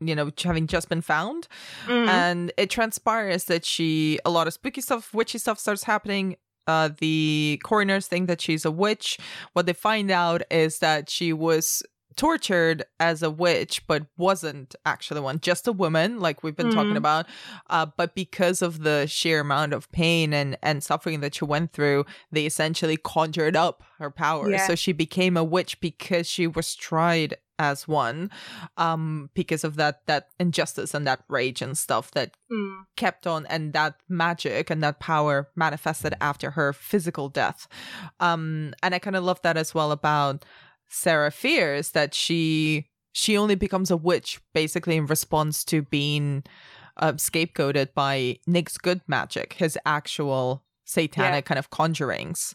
you 0.00 0.14
know 0.14 0.30
having 0.42 0.66
just 0.66 0.88
been 0.88 1.02
found. 1.02 1.46
Mm. 1.86 2.08
and 2.08 2.52
it 2.56 2.70
transpires 2.70 3.44
that 3.44 3.64
she 3.64 4.18
a 4.24 4.30
lot 4.30 4.46
of 4.46 4.52
spooky 4.54 4.80
stuff 4.80 5.12
witchy 5.14 5.38
stuff 5.38 5.58
starts 5.58 5.84
happening 5.84 6.36
uh 6.66 6.90
the 6.98 7.60
coroners 7.64 8.06
think 8.06 8.26
that 8.28 8.40
she's 8.40 8.64
a 8.64 8.70
witch 8.70 9.18
what 9.54 9.66
they 9.66 9.72
find 9.72 10.10
out 10.10 10.42
is 10.50 10.78
that 10.80 11.08
she 11.10 11.32
was 11.32 11.82
tortured 12.16 12.82
as 12.98 13.22
a 13.22 13.30
witch 13.30 13.86
but 13.86 14.04
wasn't 14.18 14.74
actually 14.84 15.20
one 15.20 15.38
just 15.40 15.66
a 15.68 15.72
woman 15.72 16.18
like 16.20 16.42
we've 16.42 16.56
been 16.56 16.70
talking 16.72 16.92
Mhm. 16.92 16.96
about 16.98 17.26
uh 17.70 17.86
but 17.96 18.14
because 18.14 18.62
of 18.62 18.82
the 18.82 19.06
sheer 19.06 19.40
amount 19.40 19.72
of 19.72 19.90
pain 19.92 20.34
and 20.34 20.58
and 20.62 20.82
suffering 20.82 21.20
that 21.20 21.34
she 21.36 21.44
went 21.44 21.72
through 21.72 22.04
they 22.32 22.44
essentially 22.46 22.96
conjured 22.98 23.56
up 23.56 23.82
her 23.98 24.10
powers 24.10 24.50
Yeah. 24.52 24.66
so 24.66 24.74
she 24.74 24.92
became 24.92 25.36
a 25.36 25.44
witch 25.44 25.80
because 25.80 26.26
she 26.28 26.46
was 26.46 26.74
tried 26.74 27.36
as 27.60 27.86
one 27.86 28.30
um 28.78 29.28
because 29.34 29.62
of 29.64 29.76
that 29.76 30.00
that 30.06 30.28
injustice 30.40 30.94
and 30.94 31.06
that 31.06 31.20
rage 31.28 31.60
and 31.62 31.76
stuff 31.76 32.10
that 32.12 32.30
Mm. 32.50 32.84
kept 32.96 33.26
on 33.26 33.46
and 33.46 33.72
that 33.74 33.94
magic 34.08 34.70
and 34.70 34.82
that 34.82 34.98
power 34.98 35.48
manifested 35.54 36.14
after 36.20 36.50
her 36.52 36.72
physical 36.72 37.28
death. 37.28 37.68
Um 38.18 38.72
and 38.82 38.94
i 38.94 38.98
kind 38.98 39.14
of 39.16 39.22
love 39.22 39.40
that 39.42 39.56
as 39.56 39.74
well 39.74 39.92
about 39.92 40.44
sarah 40.88 41.30
Fier's 41.30 41.90
that 41.92 42.14
she 42.14 42.88
she 43.12 43.36
only 43.36 43.54
becomes 43.56 43.90
a 43.90 43.96
witch 43.96 44.40
basically 44.54 44.96
in 44.96 45.06
response 45.06 45.64
to 45.64 45.82
being 45.82 46.42
uh, 46.96 47.12
scapegoated 47.12 47.92
by 47.94 48.38
nick's 48.46 48.78
good 48.78 49.00
magic 49.06 49.52
his 49.54 49.78
actual 49.84 50.64
satanic 50.84 51.44
kind 51.44 51.58
of 51.58 51.70
conjurings 51.70 52.54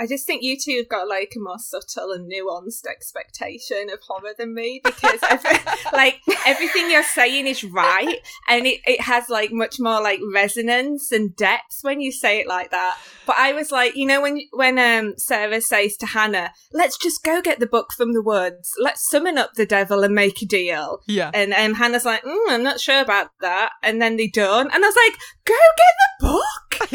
I 0.00 0.06
just 0.06 0.26
think 0.26 0.42
you 0.42 0.56
two 0.56 0.78
have 0.78 0.88
got 0.88 1.08
like 1.08 1.34
a 1.36 1.40
more 1.40 1.58
subtle 1.58 2.12
and 2.12 2.32
nuanced 2.32 2.86
expectation 2.86 3.90
of 3.92 4.00
horror 4.00 4.32
than 4.38 4.54
me 4.54 4.80
because 4.82 5.20
like 5.92 6.22
everything 6.46 6.90
you're 6.90 7.02
saying 7.02 7.46
is 7.46 7.62
right 7.62 8.16
and 8.48 8.66
it, 8.66 8.80
it 8.86 9.02
has 9.02 9.28
like 9.28 9.52
much 9.52 9.78
more 9.78 10.00
like 10.00 10.18
resonance 10.32 11.12
and 11.12 11.36
depth 11.36 11.80
when 11.82 12.00
you 12.00 12.12
say 12.12 12.40
it 12.40 12.46
like 12.46 12.70
that. 12.70 12.98
But 13.26 13.36
I 13.38 13.52
was 13.52 13.70
like, 13.70 13.94
you 13.94 14.06
know, 14.06 14.22
when 14.22 14.40
when 14.52 14.78
um 14.78 15.18
Sarah 15.18 15.60
says 15.60 15.98
to 15.98 16.06
Hannah, 16.06 16.52
"Let's 16.72 16.96
just 16.96 17.22
go 17.22 17.42
get 17.42 17.60
the 17.60 17.66
book 17.66 17.92
from 17.92 18.14
the 18.14 18.22
woods. 18.22 18.72
Let's 18.80 19.06
summon 19.06 19.36
up 19.36 19.52
the 19.52 19.66
devil 19.66 20.02
and 20.02 20.14
make 20.14 20.40
a 20.40 20.46
deal." 20.46 21.02
yeah 21.06 21.30
And 21.34 21.52
um, 21.52 21.74
Hannah's 21.74 22.06
like, 22.06 22.22
mm, 22.22 22.44
"I'm 22.48 22.62
not 22.62 22.80
sure 22.80 23.02
about 23.02 23.32
that," 23.42 23.72
and 23.82 24.00
then 24.00 24.16
they 24.16 24.28
don't. 24.28 24.72
And 24.72 24.82
I 24.82 24.88
was 24.88 24.96
like, 24.96 25.20
"Go 25.50 25.56
get 25.76 25.94
the 25.98 26.26
book." 26.26 26.70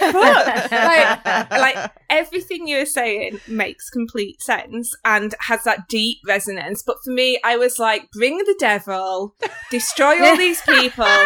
but 0.00 0.70
like, 0.72 1.50
like 1.50 1.92
everything 2.08 2.66
you're 2.66 2.86
saying 2.86 3.40
makes 3.48 3.90
complete 3.90 4.42
sense 4.42 4.94
and 5.04 5.34
has 5.40 5.64
that 5.64 5.88
deep 5.88 6.18
resonance. 6.26 6.82
But 6.82 6.96
for 7.04 7.10
me, 7.10 7.40
I 7.44 7.56
was 7.56 7.78
like, 7.78 8.10
bring 8.12 8.38
the 8.38 8.56
devil, 8.58 9.34
destroy 9.70 10.22
all 10.24 10.36
these 10.36 10.60
people. 10.62 11.06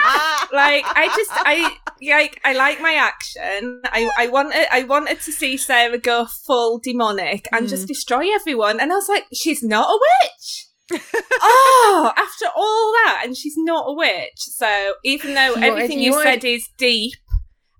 Like, 0.53 0.85
I 0.87 1.07
just, 1.17 1.31
I 1.33 1.77
like, 2.01 2.41
I 2.45 2.53
like 2.53 2.81
my 2.81 2.95
action. 2.95 3.81
I, 3.87 4.09
I 4.17 4.29
wanted, 4.29 4.67
I 4.71 4.85
wanted 4.85 5.21
to 5.23 5.33
see 5.33 5.57
Sarah 5.57 5.99
go 5.99 6.27
full 6.27 6.79
demonic 6.79 7.49
and 7.51 7.69
just 7.69 7.85
mm. 7.85 7.89
destroy 7.89 8.27
everyone. 8.33 8.79
And 8.79 8.93
I 8.93 8.95
was 8.95 9.09
like, 9.09 9.25
she's 9.33 9.65
not 9.65 9.89
a 9.89 9.99
witch. 9.99 10.69
Oh, 10.93 12.13
after 12.17 12.47
all 12.55 12.93
that, 13.05 13.23
and 13.25 13.37
she's 13.37 13.55
not 13.57 13.85
a 13.89 13.93
witch. 13.95 14.39
So 14.39 14.95
even 15.05 15.35
though 15.35 15.47
You 15.47 15.53
wanted- 15.55 15.67
everything 15.67 15.99
you 15.99 16.07
you, 16.07 16.13
wanted- 16.13 16.43
said 16.43 16.45
is 16.45 16.69
deep, 16.79 17.15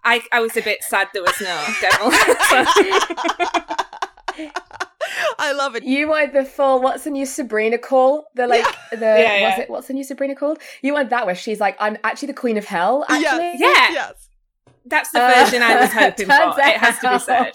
I 0.05 0.23
I 0.33 0.41
was 0.41 0.57
a 0.57 0.63
bit 0.63 0.83
sad 0.83 1.09
there 1.13 1.23
was 1.23 1.41
no 1.41 1.65
devil. 1.81 2.11
i 5.39 5.53
love 5.53 5.77
it 5.77 5.85
You 5.85 6.09
wanted 6.09 6.33
the 6.33 6.45
full 6.45 6.81
what's 6.81 7.05
the 7.05 7.11
new 7.11 7.27
Sabrina 7.27 7.79
call? 7.79 8.25
The 8.35 8.47
like 8.47 8.65
the 8.91 8.99
Yeah, 9.01 9.37
yeah. 9.39 9.51
was 9.51 9.59
it 9.61 9.71
what's 9.71 9.87
the 9.89 9.95
new 9.95 10.03
Sabrina 10.05 10.35
called? 10.35 10.59
You 10.83 10.93
want 10.93 11.11
that 11.11 11.27
where 11.27 11.35
she's 11.35 11.61
like, 11.61 11.77
I'm 11.79 11.97
actually 12.05 12.27
the 12.29 12.35
queen 12.35 12.57
of 12.57 12.65
hell, 12.65 13.05
actually. 13.09 13.23
yes 13.59 13.61
Yeah. 13.61 13.91
yes 13.93 14.24
that's 14.87 15.11
the 15.11 15.19
version 15.19 15.63
uh, 15.63 15.67
I 15.67 15.81
was 15.81 15.93
hoping 15.93 16.27
for. 16.27 16.61
It 16.61 16.77
has 16.77 16.99
to 16.99 17.11
be 17.11 17.19
said. 17.19 17.53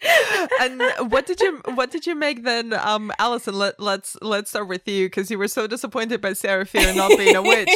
and 0.60 1.10
what 1.10 1.26
did 1.26 1.40
you 1.40 1.60
what 1.74 1.90
did 1.90 2.06
you 2.06 2.14
make 2.14 2.44
then, 2.44 2.72
um, 2.72 3.12
Alison? 3.18 3.54
Let 3.54 3.80
let's 3.80 4.16
let's 4.22 4.50
start 4.50 4.68
with 4.68 4.86
you 4.86 5.06
because 5.06 5.30
you 5.30 5.38
were 5.38 5.48
so 5.48 5.66
disappointed 5.66 6.20
by 6.20 6.34
Fier 6.34 6.66
not 6.94 7.16
being 7.16 7.36
a 7.36 7.42
witch. 7.42 7.70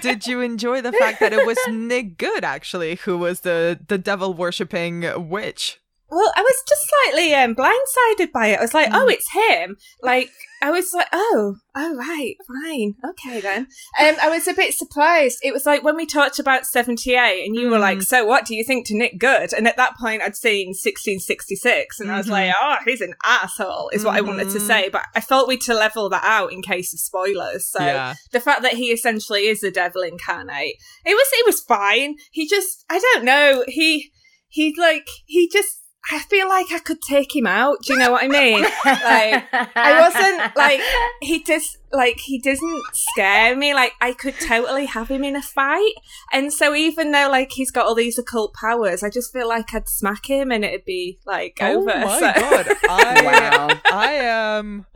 did 0.00 0.26
you 0.26 0.40
enjoy 0.40 0.80
the 0.80 0.92
fact 0.92 1.20
that 1.20 1.32
it 1.32 1.46
was 1.46 1.58
Nick 1.68 2.16
Goode 2.16 2.44
actually 2.44 2.96
who 2.96 3.18
was 3.18 3.40
the 3.40 3.78
the 3.88 3.98
devil 3.98 4.32
worshipping 4.34 5.28
witch? 5.28 5.80
Well, 6.10 6.32
I 6.36 6.42
was 6.42 6.62
just 6.68 6.88
slightly 6.88 7.34
um, 7.34 7.54
blindsided 7.54 8.32
by 8.32 8.48
it. 8.48 8.58
I 8.58 8.62
was 8.62 8.74
like, 8.74 8.88
oh, 8.92 9.06
mm. 9.06 9.12
it's 9.12 9.32
him. 9.32 9.76
Like, 10.02 10.30
I 10.62 10.70
was 10.70 10.92
like, 10.92 11.08
oh, 11.10 11.56
oh, 11.74 11.96
right, 11.96 12.36
fine, 12.46 12.94
okay 13.10 13.40
then. 13.40 13.68
Um, 13.98 14.16
I 14.22 14.28
was 14.28 14.46
a 14.46 14.52
bit 14.52 14.74
surprised. 14.74 15.38
It 15.42 15.54
was 15.54 15.64
like 15.64 15.82
when 15.82 15.96
we 15.96 16.04
talked 16.04 16.38
about 16.38 16.66
78 16.66 17.46
and 17.46 17.56
you 17.56 17.70
were 17.70 17.78
like, 17.78 17.98
mm. 17.98 18.04
so 18.04 18.26
what 18.26 18.44
do 18.44 18.54
you 18.54 18.62
think 18.62 18.86
to 18.86 18.96
Nick 18.96 19.18
Goode? 19.18 19.54
And 19.54 19.66
at 19.66 19.78
that 19.78 19.96
point 19.96 20.20
I'd 20.20 20.36
seen 20.36 20.68
1666 20.68 22.00
and 22.00 22.08
mm-hmm. 22.08 22.14
I 22.14 22.18
was 22.18 22.28
like, 22.28 22.50
mm-hmm. 22.50 22.62
oh, 22.62 22.76
he's 22.84 23.00
an 23.00 23.14
asshole 23.24 23.90
is 23.94 24.04
what 24.04 24.16
mm-hmm. 24.16 24.26
I 24.26 24.28
wanted 24.28 24.50
to 24.50 24.58
mm-hmm. 24.58 24.66
say. 24.66 24.88
But 24.90 25.06
I 25.14 25.22
felt 25.22 25.48
we 25.48 25.56
to 25.58 25.74
level 25.74 26.10
that 26.10 26.24
out 26.24 26.52
in 26.52 26.60
case 26.60 26.92
of 26.92 27.00
spoilers. 27.00 27.66
So 27.66 27.82
yeah. 27.82 28.14
the 28.32 28.40
fact 28.40 28.60
that 28.62 28.74
he 28.74 28.90
essentially 28.90 29.46
is 29.46 29.60
the 29.60 29.70
devil 29.70 30.02
incarnate, 30.02 30.76
it 31.06 31.14
was, 31.14 31.28
it 31.32 31.46
was 31.46 31.60
fine. 31.60 32.16
He 32.32 32.46
just, 32.46 32.84
I 32.90 32.98
don't 32.98 33.24
know, 33.24 33.64
he, 33.66 34.12
he 34.48 34.74
like, 34.78 35.08
he 35.24 35.48
just, 35.48 35.79
I 36.10 36.20
feel 36.20 36.48
like 36.48 36.66
I 36.72 36.78
could 36.78 37.02
take 37.02 37.34
him 37.34 37.46
out. 37.46 37.82
Do 37.82 37.92
you 37.92 37.98
know 37.98 38.10
what 38.10 38.24
I 38.24 38.28
mean? 38.28 38.62
like 38.62 39.44
I 39.76 40.00
wasn't 40.00 40.56
like 40.56 40.80
he 41.20 41.42
just 41.44 41.78
like 41.92 42.18
he 42.18 42.40
doesn't 42.40 42.82
scare 42.92 43.56
me. 43.56 43.74
Like 43.74 43.92
I 44.00 44.12
could 44.12 44.34
totally 44.40 44.86
have 44.86 45.08
him 45.08 45.22
in 45.24 45.36
a 45.36 45.42
fight. 45.42 45.92
And 46.32 46.52
so 46.52 46.74
even 46.74 47.12
though 47.12 47.28
like 47.30 47.52
he's 47.52 47.70
got 47.70 47.86
all 47.86 47.94
these 47.94 48.18
occult 48.18 48.54
powers, 48.54 49.02
I 49.02 49.10
just 49.10 49.32
feel 49.32 49.48
like 49.48 49.74
I'd 49.74 49.88
smack 49.88 50.26
him 50.26 50.50
and 50.50 50.64
it'd 50.64 50.84
be 50.84 51.18
like 51.26 51.58
oh 51.60 51.82
over. 51.82 51.90
Oh 51.92 52.06
my 52.06 52.18
so. 52.18 52.40
god! 52.40 52.66
I 52.88 53.22
wow. 53.22 53.80
I 53.92 54.12
am 54.14 54.86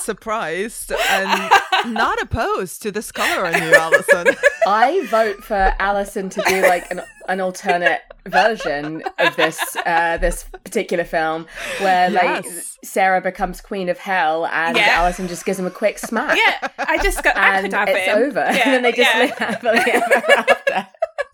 surprised 0.00 0.92
and 0.92 1.52
not 1.86 2.20
opposed 2.20 2.82
to 2.82 2.92
this 2.92 3.12
color 3.12 3.46
on 3.46 3.54
you, 3.62 3.74
Alison. 3.74 4.28
I 4.66 5.06
vote 5.06 5.42
for 5.42 5.74
Alison 5.78 6.28
to 6.30 6.42
do 6.48 6.62
like 6.62 6.90
an 6.90 7.02
an 7.28 7.40
alternate 7.40 8.02
version 8.26 9.02
of 9.18 9.36
this 9.36 9.76
uh, 9.86 10.18
this 10.18 10.44
particular 10.64 11.04
film 11.04 11.46
where 11.80 12.10
yes. 12.10 12.44
like 12.44 12.54
Sarah 12.84 13.20
becomes 13.20 13.60
queen 13.60 13.88
of 13.88 13.98
hell 13.98 14.46
and 14.46 14.76
yeah. 14.76 14.88
Alison 14.90 15.28
just 15.28 15.44
gives 15.44 15.58
him 15.58 15.66
a 15.66 15.70
quick 15.70 15.98
smack. 15.98 16.36
Yeah, 16.36 16.68
I 16.78 16.98
just 17.02 17.22
got 17.22 17.36
and 17.36 17.66
it's 17.66 17.74
him. 17.74 18.18
over, 18.18 18.40
yeah. 18.40 18.62
and 18.64 18.72
then 18.74 18.82
they 18.82 18.92
just 18.92 19.14
yeah. 19.14 19.20
live 19.20 19.38
happily 19.38 19.80
ever 19.92 20.32
after. 20.32 20.86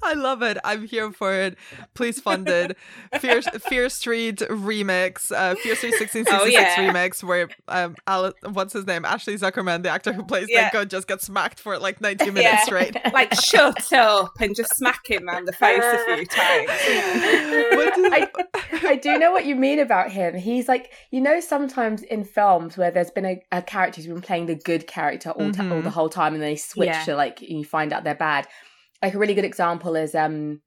I 0.09 0.14
love 0.14 0.42
it. 0.42 0.57
I'm 0.64 0.87
here 0.87 1.12
for 1.12 1.35
it. 1.35 1.59
Please 1.92 2.18
fund 2.18 2.49
it. 2.49 2.79
Fear, 3.21 3.42
Fear 3.42 3.90
Street 3.90 4.38
remix, 4.38 5.31
uh, 5.31 5.55
Fear 5.57 5.77
Street 5.77 6.01
1666 6.01 6.31
oh, 6.33 6.47
yeah. 6.47 6.77
remix, 6.77 7.23
where 7.23 7.51
um, 7.68 7.94
Alice, 8.07 8.33
what's 8.51 8.73
his 8.73 8.87
name? 8.87 9.05
Ashley 9.05 9.37
Zuckerman, 9.37 9.83
the 9.83 9.90
actor 9.90 10.14
who 10.14 10.25
plays 10.25 10.47
yeah. 10.49 10.71
Nick 10.73 10.88
just 10.88 11.09
gets 11.09 11.27
smacked 11.27 11.61
for 11.61 11.79
like 11.79 12.01
90 12.01 12.31
minutes 12.31 12.42
yeah. 12.42 12.61
straight. 12.62 12.97
Like, 13.18 13.35
shut 13.35 13.92
up 13.94 14.33
and 14.40 14.55
just 14.55 14.77
smack 14.77 15.09
him 15.09 15.29
on 15.29 15.44
the 15.44 15.53
face 15.53 15.83
a 15.83 16.14
few 16.14 16.27
times. 16.27 16.68
I, 16.71 18.29
I 18.85 18.97
do 18.97 19.18
know 19.18 19.33
what 19.33 19.44
you 19.44 19.57
mean 19.57 19.81
about 19.81 20.12
him. 20.12 20.37
He's 20.37 20.68
like, 20.68 20.92
you 21.11 21.21
know, 21.21 21.40
sometimes 21.40 22.03
in 22.03 22.25
films 22.25 22.77
where 22.77 22.90
there's 22.92 23.11
been 23.11 23.25
a, 23.25 23.42
a 23.51 23.62
character 23.62 24.01
who's 24.01 24.07
been 24.07 24.21
playing 24.21 24.47
the 24.47 24.55
good 24.55 24.87
character 24.87 25.31
all, 25.31 25.51
mm-hmm. 25.51 25.73
all 25.73 25.83
the 25.83 25.90
whole 25.90 26.09
time 26.09 26.35
and 26.35 26.42
then 26.42 26.51
they 26.51 26.57
switch 26.57 26.94
to 27.07 27.16
like, 27.16 27.40
you 27.40 27.64
find 27.64 27.92
out 27.92 28.05
they're 28.05 28.14
bad 28.14 28.47
like 29.03 29.15
a 29.15 29.19
really 29.19 29.35
good 29.35 29.45
example 29.45 29.97
is 29.97 30.15
um 30.15 30.61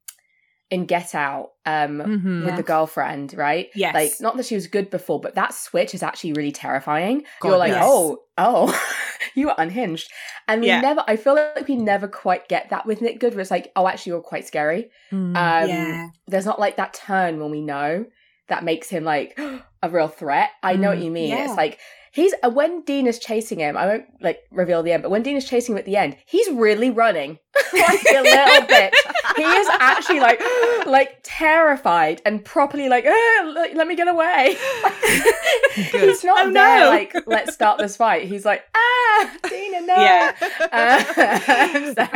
in 0.69 0.85
Get 0.85 1.13
Out 1.13 1.49
um 1.65 1.99
mm-hmm, 1.99 2.39
with 2.41 2.49
yeah. 2.49 2.55
the 2.55 2.63
girlfriend, 2.63 3.33
right? 3.33 3.69
Yes. 3.75 3.93
Like 3.93 4.13
not 4.21 4.37
that 4.37 4.45
she 4.45 4.55
was 4.55 4.67
good 4.67 4.89
before, 4.89 5.19
but 5.19 5.35
that 5.35 5.53
switch 5.53 5.93
is 5.93 6.01
actually 6.01 6.33
really 6.33 6.53
terrifying. 6.53 7.23
God, 7.41 7.49
You're 7.49 7.57
like, 7.57 7.71
yes. 7.73 7.83
oh, 7.85 8.19
oh, 8.37 8.81
you 9.35 9.49
are 9.49 9.55
unhinged. 9.57 10.09
And 10.47 10.61
we 10.61 10.67
yeah. 10.67 10.81
never 10.81 11.03
I 11.07 11.17
feel 11.17 11.35
like 11.35 11.67
we 11.67 11.75
never 11.75 12.07
quite 12.07 12.47
get 12.47 12.69
that 12.69 12.85
with 12.85 13.01
Nick 13.01 13.19
Goode, 13.19 13.33
where 13.33 13.41
it's 13.41 13.51
like, 13.51 13.71
oh, 13.75 13.87
actually 13.87 14.11
you're 14.11 14.21
quite 14.21 14.47
scary. 14.47 14.89
Mm, 15.11 15.35
um 15.35 15.69
yeah. 15.69 16.07
there's 16.27 16.45
not 16.45 16.59
like 16.59 16.77
that 16.77 16.93
turn 16.93 17.39
when 17.39 17.51
we 17.51 17.61
know 17.61 18.05
that 18.47 18.63
makes 18.63 18.89
him 18.89 19.03
like 19.03 19.37
a 19.83 19.89
real 19.89 20.07
threat. 20.07 20.51
I 20.63 20.77
know 20.77 20.87
mm, 20.87 20.95
what 20.95 21.03
you 21.03 21.11
mean. 21.11 21.29
Yeah. 21.29 21.45
It's 21.45 21.57
like 21.57 21.79
he's 22.13 22.33
uh, 22.43 22.49
when 22.49 22.83
Dean 22.83 23.07
is 23.07 23.19
chasing 23.19 23.59
him. 23.59 23.75
I 23.75 23.87
won't 23.87 24.05
like 24.21 24.39
reveal 24.51 24.83
the 24.83 24.93
end, 24.93 25.03
but 25.03 25.11
when 25.11 25.23
Dean 25.23 25.35
is 25.35 25.47
chasing 25.47 25.73
him 25.73 25.79
at 25.79 25.85
the 25.85 25.97
end, 25.97 26.15
he's 26.25 26.49
really 26.49 26.89
running 26.89 27.39
like 27.73 28.05
a 28.15 28.21
little 28.21 28.67
bit. 28.67 28.93
He 29.35 29.43
is 29.43 29.67
actually 29.79 30.19
like 30.19 30.41
like 30.85 31.19
terrified 31.23 32.21
and 32.25 32.43
properly 32.43 32.87
like, 32.87 33.05
oh, 33.07 33.67
let 33.75 33.87
me 33.87 33.95
get 33.95 34.07
away. 34.07 34.55
he's 35.73 36.23
not 36.23 36.47
oh, 36.47 36.51
there. 36.51 36.79
No. 36.79 36.89
Like 36.89 37.13
let's 37.27 37.53
start 37.53 37.77
this 37.77 37.97
fight. 37.97 38.27
He's 38.27 38.45
like 38.45 38.63
ah, 38.75 39.37
Dina, 39.47 39.81
no. 39.81 39.95
Yeah. 39.95 40.35
Uh, 40.71 41.93
so 41.93 42.07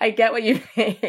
I 0.00 0.10
get 0.10 0.32
what 0.32 0.42
you 0.42 0.60
mean. 0.76 1.00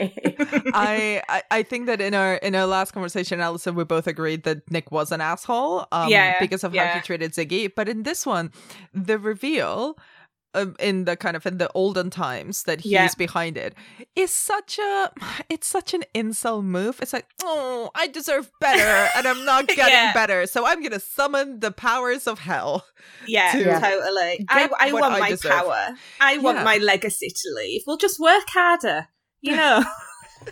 I, 0.74 1.22
I 1.28 1.44
I 1.52 1.64
think 1.64 1.88
that 1.88 2.00
in 2.00 2.14
our 2.14 2.36
in 2.36 2.56
our 2.56 2.66
last 2.66 2.92
conversation, 2.92 3.42
Alison, 3.42 3.76
we 3.76 3.84
both 3.84 4.08
agreed 4.08 4.44
that 4.44 4.70
Nick 4.72 4.92
was 4.92 5.12
an 5.12 5.20
asshole. 5.20 5.86
Um, 5.92 6.10
yeah, 6.10 6.40
because 6.40 6.64
of 6.64 6.74
yeah. 6.74 6.88
how 6.88 6.96
he 6.96 7.02
treated 7.02 7.34
Ziggy. 7.34 7.72
But 7.74 7.90
in 7.90 8.04
this 8.04 8.26
one, 8.26 8.52
the 8.94 9.20
reveal 9.20 9.98
um, 10.54 10.76
in 10.80 11.06
the 11.06 11.16
kind 11.16 11.36
of 11.36 11.46
in 11.46 11.58
the 11.58 11.70
olden 11.74 12.10
times 12.10 12.64
that 12.64 12.82
he's 12.82 12.92
yeah. 12.92 13.10
behind 13.18 13.58
it 13.58 13.74
is 14.16 14.32
such 14.32 14.78
a 14.80 15.12
it's 15.50 15.68
such 15.68 15.94
an 15.94 16.04
incel 16.14 16.64
move 16.64 17.00
it's 17.02 17.14
like 17.14 17.26
oh 17.44 17.90
i 17.96 18.08
deserve 18.08 18.52
better 18.60 19.10
and 19.16 19.28
i'm 19.28 19.44
not 19.46 19.68
getting 19.68 19.94
yeah. 19.94 20.14
better 20.14 20.46
so 20.46 20.66
i'm 20.66 20.82
gonna 20.82 21.00
summon 21.00 21.60
the 21.60 21.72
powers 21.72 22.28
of 22.28 22.40
hell 22.40 22.86
yeah, 23.28 23.52
to 23.52 23.64
totally 23.64 24.46
i, 24.50 24.70
I 24.80 24.94
want 24.94 25.16
I 25.16 25.20
my 25.20 25.30
deserve. 25.30 25.52
power 25.52 25.96
i 26.20 26.38
want 26.38 26.64
my 26.64 26.78
legacy 26.78 27.30
to 27.30 27.54
leave 27.56 27.82
we'll 27.88 27.98
just 27.98 28.20
work 28.20 28.46
harder 28.50 29.08
you 29.42 29.56
know 29.56 29.84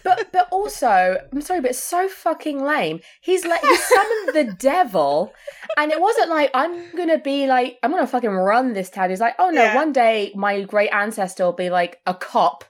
but 0.04 0.32
but 0.32 0.48
also, 0.52 1.18
I'm 1.32 1.42
sorry, 1.42 1.62
but 1.62 1.72
it's 1.72 1.80
so 1.80 2.08
fucking 2.08 2.64
lame. 2.64 3.02
He's 3.22 3.46
like 3.46 3.62
he 3.62 3.76
summoned 3.76 4.30
the 4.34 4.54
devil, 4.60 5.34
and 5.78 5.92
it 5.92 6.02
wasn't 6.02 6.30
like 6.30 6.52
I'm 6.54 6.96
gonna 6.96 7.20
be 7.20 7.48
like 7.48 7.80
I'm 7.84 7.92
gonna 7.92 8.08
fucking 8.08 8.30
run 8.30 8.74
this 8.74 8.90
town. 8.90 9.10
He's 9.10 9.20
like, 9.20 9.36
oh 9.40 9.50
no, 9.50 9.64
yeah. 9.64 9.76
one 9.76 9.92
day 9.92 10.32
my 10.36 10.62
great 10.62 10.90
ancestor 10.90 11.46
will 11.46 11.54
be 11.54 11.70
like 11.70 12.00
a 12.06 12.14
cop. 12.14 12.66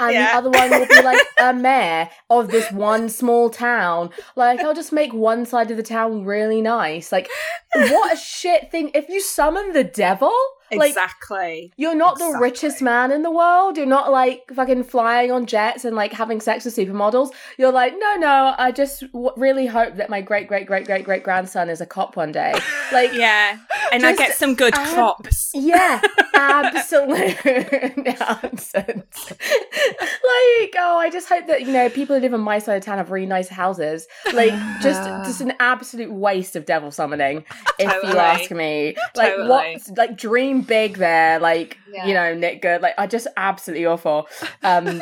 And 0.00 0.12
yeah. 0.12 0.32
the 0.32 0.38
other 0.38 0.50
one 0.50 0.70
will 0.70 0.88
be 0.88 1.02
like 1.02 1.24
a 1.38 1.52
mayor 1.54 2.10
of 2.28 2.50
this 2.50 2.70
one 2.72 3.08
small 3.08 3.48
town. 3.48 4.10
Like, 4.34 4.58
I'll 4.60 4.74
just 4.74 4.92
make 4.92 5.12
one 5.12 5.46
side 5.46 5.70
of 5.70 5.76
the 5.76 5.84
town 5.84 6.24
really 6.24 6.60
nice. 6.60 7.12
Like, 7.12 7.30
what 7.74 8.12
a 8.12 8.16
shit 8.16 8.72
thing. 8.72 8.90
If 8.92 9.08
you 9.08 9.20
summon 9.20 9.72
the 9.72 9.84
devil, 9.84 10.34
like, 10.72 10.90
exactly. 10.90 11.72
You're 11.76 11.94
not 11.94 12.14
exactly. 12.14 12.32
the 12.32 12.38
richest 12.40 12.82
man 12.82 13.12
in 13.12 13.22
the 13.22 13.30
world. 13.30 13.76
You're 13.76 13.86
not 13.86 14.10
like 14.10 14.42
fucking 14.54 14.84
flying 14.84 15.30
on 15.30 15.46
jets 15.46 15.84
and 15.84 15.94
like 15.96 16.12
having 16.12 16.40
sex 16.40 16.64
with 16.64 16.76
supermodels. 16.76 17.30
You're 17.58 17.72
like, 17.72 17.94
no, 17.98 18.16
no. 18.16 18.54
I 18.58 18.72
just 18.72 19.00
w- 19.12 19.32
really 19.36 19.66
hope 19.66 19.96
that 19.96 20.10
my 20.10 20.20
great, 20.20 20.48
great, 20.48 20.66
great, 20.66 20.86
great, 20.86 21.04
great 21.04 21.22
grandson 21.22 21.68
is 21.68 21.80
a 21.80 21.86
cop 21.86 22.16
one 22.16 22.32
day. 22.32 22.54
Like, 22.92 23.14
yeah, 23.14 23.58
and 23.92 24.04
I 24.04 24.14
get 24.14 24.36
some 24.36 24.54
good 24.54 24.74
ab- 24.74 24.94
cops. 24.94 25.50
Yeah, 25.54 26.00
absolute 26.34 27.44
nonsense. 27.96 29.32
like, 29.32 30.74
oh, 30.78 30.96
I 30.98 31.08
just 31.10 31.28
hope 31.28 31.46
that 31.46 31.62
you 31.62 31.72
know 31.72 31.88
people 31.88 32.14
who 32.14 32.22
live 32.22 32.34
in 32.34 32.40
my 32.40 32.58
side 32.58 32.76
of 32.76 32.84
town 32.84 32.98
have 32.98 33.10
really 33.10 33.26
nice 33.26 33.48
houses. 33.48 34.06
Like, 34.32 34.52
just 34.80 35.02
just 35.26 35.40
an 35.40 35.54
absolute 35.60 36.12
waste 36.12 36.56
of 36.56 36.66
devil 36.66 36.90
summoning, 36.90 37.44
if 37.78 37.90
totally. 37.90 38.12
you 38.12 38.18
ask 38.18 38.50
me. 38.50 38.96
Like, 39.16 39.30
totally. 39.32 39.48
what? 39.48 39.96
Like, 39.96 40.16
dream 40.16 40.53
big 40.62 40.98
there, 40.98 41.38
like 41.38 41.78
yeah. 41.92 42.06
you 42.06 42.14
know, 42.14 42.34
Nick 42.34 42.62
Goode. 42.62 42.82
Like 42.82 42.94
I 42.98 43.06
just 43.06 43.26
absolutely 43.36 43.86
awful. 43.86 44.28
Um, 44.62 44.86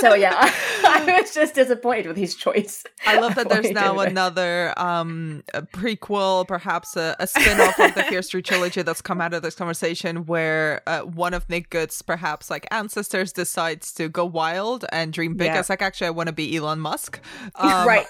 so 0.00 0.14
yeah, 0.14 0.34
I, 0.36 0.54
I, 1.06 1.20
was 1.20 1.34
just 1.34 1.54
disappointed 1.54 2.06
with 2.06 2.16
his 2.16 2.34
choice. 2.34 2.84
I 3.06 3.18
love 3.18 3.34
that 3.34 3.48
there's 3.48 3.70
now 3.72 4.00
another 4.00 4.74
um, 4.76 5.42
prequel, 5.72 6.46
perhaps 6.46 6.96
a, 6.96 7.16
a 7.18 7.26
spin-off 7.26 7.78
of 7.78 7.94
the 7.94 8.04
Fear 8.04 8.22
Street 8.22 8.44
trilogy 8.44 8.82
that's 8.82 9.02
come 9.02 9.20
out 9.20 9.34
of 9.34 9.42
this 9.42 9.54
conversation, 9.54 10.26
where 10.26 10.82
uh, 10.86 11.00
one 11.00 11.34
of 11.34 11.48
Nick 11.48 11.70
Goode's 11.70 12.02
perhaps 12.02 12.50
like 12.50 12.66
ancestors 12.70 13.32
decides 13.32 13.92
to 13.94 14.08
go 14.08 14.24
wild 14.24 14.84
and 14.92 15.12
dream 15.12 15.34
big. 15.34 15.46
Yeah. 15.46 15.60
It's 15.60 15.70
like 15.70 15.82
actually 15.82 16.08
I 16.08 16.10
want 16.10 16.28
to 16.28 16.32
be 16.32 16.56
Elon 16.56 16.80
Musk, 16.80 17.20
um, 17.56 17.86
right? 17.86 18.06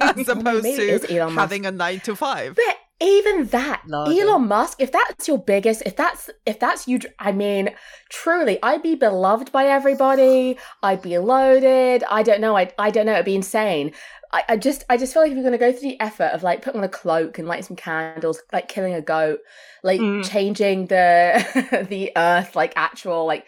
as 0.00 0.28
opposed 0.28 0.64
to 0.64 1.30
having 1.30 1.66
a 1.66 1.70
nine 1.70 2.00
to 2.00 2.16
five. 2.16 2.56
But 2.56 2.76
even 3.00 3.46
that 3.46 3.82
elon 3.90 4.46
musk 4.46 4.80
if 4.80 4.92
that's 4.92 5.26
your 5.26 5.38
biggest 5.38 5.82
if 5.86 5.96
that's 5.96 6.28
if 6.44 6.58
that's 6.58 6.86
you 6.86 6.98
i 7.18 7.32
mean 7.32 7.70
truly 8.08 8.58
i'd 8.62 8.82
be 8.82 8.94
beloved 8.94 9.50
by 9.52 9.66
everybody. 9.66 10.58
I'd 10.82 11.02
be 11.02 11.18
loaded. 11.18 12.04
I 12.08 12.22
don't 12.22 12.40
know. 12.40 12.56
I, 12.56 12.70
I 12.78 12.90
don't 12.90 13.06
know. 13.06 13.14
It'd 13.14 13.24
be 13.24 13.34
insane. 13.34 13.92
I, 14.32 14.44
I 14.50 14.56
just 14.56 14.84
i 14.88 14.96
just 14.96 15.12
feel 15.12 15.22
like 15.22 15.32
if 15.32 15.36
you're 15.36 15.42
going 15.42 15.52
to 15.52 15.58
go 15.58 15.72
through 15.72 15.88
the 15.88 16.00
effort 16.00 16.30
of 16.32 16.44
like 16.44 16.62
putting 16.62 16.80
on 16.80 16.84
a 16.84 16.88
cloak 16.88 17.38
and 17.38 17.48
lighting 17.48 17.64
some 17.64 17.76
candles 17.76 18.40
like 18.52 18.68
killing 18.68 18.94
a 18.94 19.00
goat 19.00 19.40
like 19.82 20.00
mm. 20.00 20.24
changing 20.24 20.86
the 20.86 21.86
the 21.90 22.12
earth 22.14 22.54
like 22.54 22.72
actual 22.76 23.26
like 23.26 23.44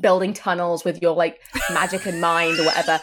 building 0.00 0.32
tunnels 0.32 0.84
with 0.84 1.00
your 1.02 1.14
like 1.14 1.40
magic 1.72 2.06
and 2.06 2.20
mind 2.20 2.58
or 2.58 2.64
whatever 2.64 3.00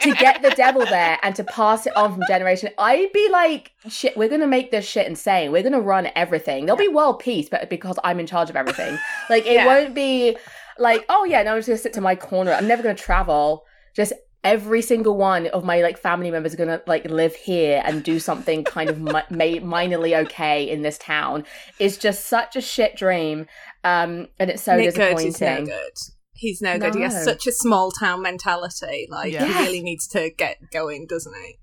to 0.00 0.12
get 0.14 0.42
the 0.42 0.50
devil 0.50 0.84
there 0.86 1.18
and 1.22 1.34
to 1.34 1.44
pass 1.44 1.86
it 1.86 1.96
on 1.96 2.12
from 2.12 2.22
generation. 2.28 2.70
I'd 2.78 3.12
be 3.12 3.28
like, 3.30 3.72
shit, 3.88 4.16
we're 4.16 4.28
gonna 4.28 4.46
make 4.46 4.70
this 4.70 4.86
shit 4.86 5.06
insane. 5.06 5.52
We're 5.52 5.62
gonna 5.62 5.80
run 5.80 6.08
everything. 6.14 6.66
There'll 6.66 6.78
be 6.78 6.88
world 6.88 7.18
peace, 7.18 7.48
but 7.48 7.68
because 7.68 7.98
I'm 8.04 8.20
in 8.20 8.26
charge 8.26 8.50
of 8.50 8.56
everything. 8.56 8.98
Like 9.28 9.46
it 9.46 9.54
yeah. 9.54 9.66
won't 9.66 9.94
be 9.94 10.36
like, 10.78 11.04
oh 11.08 11.24
yeah, 11.24 11.42
no, 11.42 11.52
I'm 11.52 11.58
just 11.58 11.68
gonna 11.68 11.78
sit 11.78 11.92
to 11.94 12.00
my 12.00 12.14
corner. 12.14 12.52
I'm 12.52 12.68
never 12.68 12.82
gonna 12.82 12.94
travel. 12.94 13.64
Just 13.94 14.12
every 14.46 14.80
single 14.80 15.16
one 15.16 15.48
of 15.48 15.64
my 15.64 15.82
like 15.82 15.98
family 15.98 16.30
members 16.30 16.54
are 16.54 16.56
gonna 16.56 16.80
like 16.86 17.04
live 17.06 17.34
here 17.34 17.82
and 17.84 18.04
do 18.04 18.20
something 18.20 18.62
kind 18.62 18.88
of 18.88 19.00
mi- 19.00 19.10
minorly 19.60 20.16
okay 20.24 20.70
in 20.70 20.82
this 20.82 20.96
town. 20.98 21.44
It's 21.80 21.96
just 21.96 22.26
such 22.26 22.54
a 22.54 22.60
shit 22.60 22.96
dream, 22.96 23.46
um, 23.82 24.28
and 24.38 24.48
it's 24.48 24.62
so 24.62 24.76
Nick 24.76 24.94
disappointing. 24.94 25.26
Is 25.26 25.40
no 25.40 25.64
good. 25.64 25.92
He's 26.32 26.62
no, 26.62 26.76
no, 26.76 26.78
good. 26.78 26.94
He 26.94 27.02
has 27.02 27.24
such 27.24 27.46
a 27.48 27.52
small 27.52 27.90
town 27.90 28.22
mentality. 28.22 29.08
Like 29.10 29.32
yeah. 29.32 29.44
he 29.44 29.52
really 29.64 29.82
needs 29.82 30.06
to 30.08 30.30
get 30.30 30.58
going, 30.70 31.06
doesn't 31.08 31.34
he? 31.34 31.58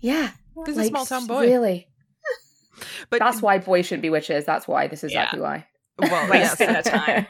yeah, 0.00 0.30
he's 0.64 0.76
like, 0.76 0.86
a 0.86 0.88
small 0.90 1.06
town 1.06 1.26
boy. 1.26 1.40
Really. 1.40 1.88
But 3.10 3.18
that's 3.18 3.42
why 3.42 3.58
boys 3.58 3.86
shouldn't 3.86 4.02
be 4.02 4.10
witches. 4.10 4.44
That's 4.44 4.68
why. 4.68 4.86
This 4.86 5.02
is 5.02 5.12
yeah. 5.12 5.24
exactly 5.24 5.40
why. 5.40 5.66
Well, 5.98 6.30
wasting 6.30 6.68
yes. 6.70 6.88
time. 6.88 7.26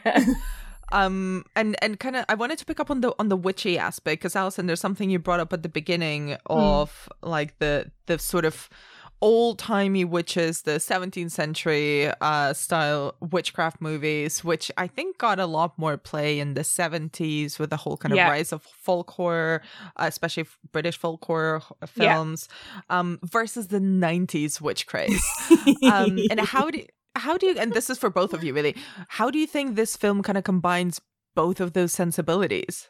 Um 0.91 1.43
and 1.55 1.75
and 1.81 1.99
kind 1.99 2.15
of 2.15 2.25
i 2.29 2.35
wanted 2.35 2.57
to 2.57 2.65
pick 2.65 2.79
up 2.79 2.89
on 2.89 3.01
the 3.01 3.13
on 3.19 3.29
the 3.29 3.37
witchy 3.37 3.77
aspect 3.77 4.21
because 4.21 4.35
alison 4.35 4.65
there's 4.65 4.79
something 4.79 5.09
you 5.09 5.19
brought 5.19 5.39
up 5.39 5.53
at 5.53 5.63
the 5.63 5.69
beginning 5.69 6.29
hmm. 6.29 6.35
of 6.47 7.09
mm. 7.23 7.29
like 7.29 7.57
the 7.59 7.91
the 8.07 8.17
sort 8.19 8.45
of 8.45 8.69
old 9.21 9.59
timey 9.59 10.05
witches, 10.05 10.61
the 10.61 10.71
17th 10.71 11.31
century 11.31 12.11
uh, 12.21 12.53
style 12.53 13.15
witchcraft 13.19 13.81
movies, 13.81 14.43
which 14.43 14.71
I 14.77 14.87
think 14.87 15.17
got 15.17 15.39
a 15.39 15.45
lot 15.45 15.77
more 15.77 15.97
play 15.97 16.39
in 16.39 16.53
the 16.53 16.61
70s 16.61 17.59
with 17.59 17.69
the 17.69 17.77
whole 17.77 17.97
kind 17.97 18.13
of 18.13 18.17
yeah. 18.17 18.29
rise 18.29 18.53
of 18.53 18.63
folk 18.63 19.11
horror, 19.11 19.61
uh, 19.97 20.05
especially 20.07 20.45
British 20.71 20.97
folk 20.97 21.23
horror 21.25 21.61
films, 21.85 22.47
yeah. 22.89 22.99
um, 22.99 23.19
versus 23.23 23.67
the 23.67 23.79
90s 23.79 24.61
witch 24.61 24.87
craze. 24.87 25.23
um, 25.91 26.19
and 26.29 26.39
how 26.39 26.69
do 26.69 26.83
how 27.19 27.37
do 27.37 27.45
you 27.45 27.57
and 27.57 27.73
this 27.73 27.89
is 27.89 27.97
for 27.97 28.09
both 28.09 28.33
of 28.33 28.43
you 28.43 28.53
really 28.53 28.75
how 29.07 29.29
do 29.29 29.37
you 29.37 29.47
think 29.47 29.75
this 29.75 29.95
film 29.95 30.23
kind 30.23 30.37
of 30.37 30.43
combines 30.43 31.01
both 31.35 31.59
of 31.59 31.73
those 31.73 31.91
sensibilities 31.91 32.89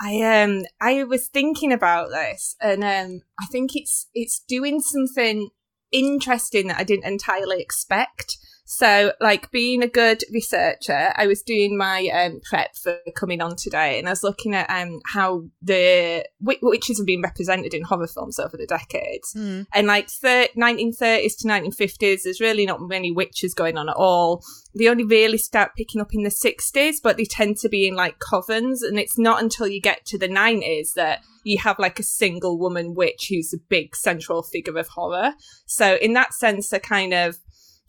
I 0.00 0.20
um 0.20 0.62
I 0.80 1.02
was 1.04 1.28
thinking 1.28 1.72
about 1.72 2.10
this 2.10 2.56
and 2.60 2.84
um 2.84 3.22
I 3.40 3.46
think 3.46 3.74
it's 3.74 4.08
it's 4.14 4.40
doing 4.46 4.80
something 4.80 5.50
interesting 5.92 6.68
that 6.68 6.78
I 6.78 6.84
didn't 6.84 7.06
entirely 7.06 7.60
expect. 7.60 8.36
So, 8.70 9.14
like 9.18 9.50
being 9.50 9.82
a 9.82 9.88
good 9.88 10.22
researcher, 10.30 11.14
I 11.16 11.26
was 11.26 11.40
doing 11.40 11.78
my 11.78 12.06
um, 12.08 12.42
prep 12.44 12.76
for 12.76 12.98
coming 13.16 13.40
on 13.40 13.56
today, 13.56 13.98
and 13.98 14.06
I 14.06 14.12
was 14.12 14.22
looking 14.22 14.54
at 14.54 14.68
um, 14.68 15.00
how 15.06 15.44
the 15.62 16.26
witches 16.38 16.98
have 16.98 17.06
been 17.06 17.22
represented 17.22 17.72
in 17.72 17.80
horror 17.80 18.06
films 18.06 18.38
over 18.38 18.58
the 18.58 18.66
decades. 18.66 19.32
Mm. 19.34 19.68
And 19.72 19.86
like 19.86 20.10
thir- 20.10 20.48
1930s 20.54 21.38
to 21.38 21.48
1950s, 21.48 22.24
there's 22.24 22.42
really 22.42 22.66
not 22.66 22.82
many 22.82 23.10
witches 23.10 23.54
going 23.54 23.78
on 23.78 23.88
at 23.88 23.96
all. 23.96 24.44
They 24.78 24.88
only 24.88 25.04
really 25.04 25.38
start 25.38 25.74
picking 25.74 26.02
up 26.02 26.12
in 26.12 26.22
the 26.22 26.28
60s, 26.28 26.96
but 27.02 27.16
they 27.16 27.24
tend 27.24 27.56
to 27.58 27.70
be 27.70 27.88
in 27.88 27.94
like 27.94 28.18
covens, 28.18 28.80
and 28.86 28.98
it's 28.98 29.16
not 29.16 29.42
until 29.42 29.66
you 29.66 29.80
get 29.80 30.04
to 30.04 30.18
the 30.18 30.28
90s 30.28 30.92
that 30.92 31.20
you 31.42 31.56
have 31.56 31.78
like 31.78 31.98
a 31.98 32.02
single 32.02 32.58
woman 32.58 32.94
witch 32.94 33.28
who's 33.30 33.54
a 33.54 33.58
big 33.70 33.96
central 33.96 34.42
figure 34.42 34.76
of 34.76 34.88
horror. 34.88 35.32
So 35.64 35.96
in 35.96 36.12
that 36.12 36.34
sense, 36.34 36.68
they're 36.68 36.80
kind 36.80 37.14
of 37.14 37.38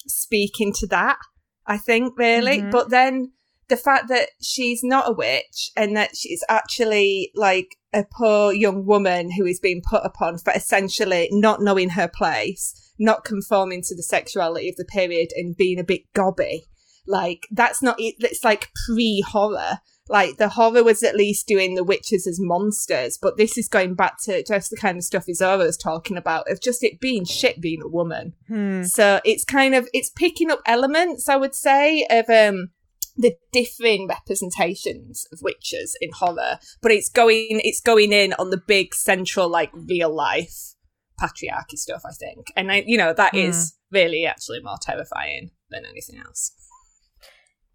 speaking 0.07 0.73
to 0.73 0.87
that, 0.87 1.17
I 1.65 1.77
think, 1.77 2.17
really. 2.17 2.59
Mm-hmm. 2.59 2.71
But 2.71 2.89
then 2.89 3.31
the 3.69 3.77
fact 3.77 4.07
that 4.09 4.29
she's 4.41 4.81
not 4.83 5.09
a 5.09 5.13
witch 5.13 5.71
and 5.77 5.95
that 5.95 6.15
she's 6.15 6.43
actually 6.49 7.31
like 7.35 7.77
a 7.93 8.03
poor 8.03 8.51
young 8.51 8.85
woman 8.85 9.31
who 9.31 9.45
is 9.45 9.59
being 9.59 9.81
put 9.87 10.03
upon 10.03 10.37
for 10.39 10.51
essentially 10.53 11.29
not 11.31 11.61
knowing 11.61 11.89
her 11.89 12.07
place, 12.07 12.93
not 12.99 13.23
conforming 13.23 13.81
to 13.83 13.95
the 13.95 14.03
sexuality 14.03 14.69
of 14.69 14.75
the 14.75 14.85
period 14.85 15.29
and 15.35 15.55
being 15.55 15.79
a 15.79 15.83
bit 15.83 16.01
gobby. 16.13 16.65
Like, 17.07 17.47
that's 17.51 17.81
not, 17.81 17.95
it's 17.97 18.43
like 18.43 18.69
pre 18.85 19.23
horror. 19.27 19.79
Like 20.09 20.37
the 20.37 20.49
horror 20.49 20.83
was 20.83 21.03
at 21.03 21.15
least 21.15 21.47
doing 21.47 21.75
the 21.75 21.83
witches 21.83 22.25
as 22.25 22.39
monsters, 22.39 23.17
but 23.21 23.37
this 23.37 23.57
is 23.57 23.67
going 23.67 23.93
back 23.93 24.19
to 24.23 24.43
just 24.43 24.71
the 24.71 24.75
kind 24.75 24.97
of 24.97 25.03
stuff 25.03 25.27
Isaura 25.27 25.59
was 25.59 25.77
talking 25.77 26.17
about 26.17 26.49
of 26.49 26.61
just 26.61 26.83
it 26.83 26.99
being 26.99 27.25
shit 27.25 27.61
being 27.61 27.81
a 27.83 27.87
woman. 27.87 28.33
Hmm. 28.47 28.83
So 28.83 29.21
it's 29.23 29.45
kind 29.45 29.75
of 29.75 29.87
it's 29.93 30.09
picking 30.09 30.49
up 30.49 30.61
elements, 30.65 31.29
I 31.29 31.35
would 31.35 31.53
say, 31.53 32.07
of 32.09 32.29
um 32.29 32.69
the 33.15 33.35
differing 33.51 34.07
representations 34.07 35.27
of 35.31 35.39
witches 35.43 35.95
in 36.01 36.09
horror, 36.11 36.57
but 36.81 36.91
it's 36.91 37.09
going 37.09 37.61
it's 37.63 37.81
going 37.81 38.11
in 38.11 38.33
on 38.33 38.49
the 38.49 38.61
big 38.65 38.95
central 38.95 39.47
like 39.47 39.69
real 39.73 40.13
life 40.13 40.73
patriarchy 41.21 41.75
stuff, 41.75 42.01
I 42.03 42.13
think. 42.13 42.51
And 42.55 42.71
I 42.71 42.83
you 42.87 42.97
know, 42.97 43.13
that 43.13 43.33
hmm. 43.33 43.39
is 43.39 43.75
really 43.91 44.25
actually 44.25 44.61
more 44.61 44.77
terrifying 44.81 45.51
than 45.69 45.85
anything 45.85 46.17
else. 46.17 46.51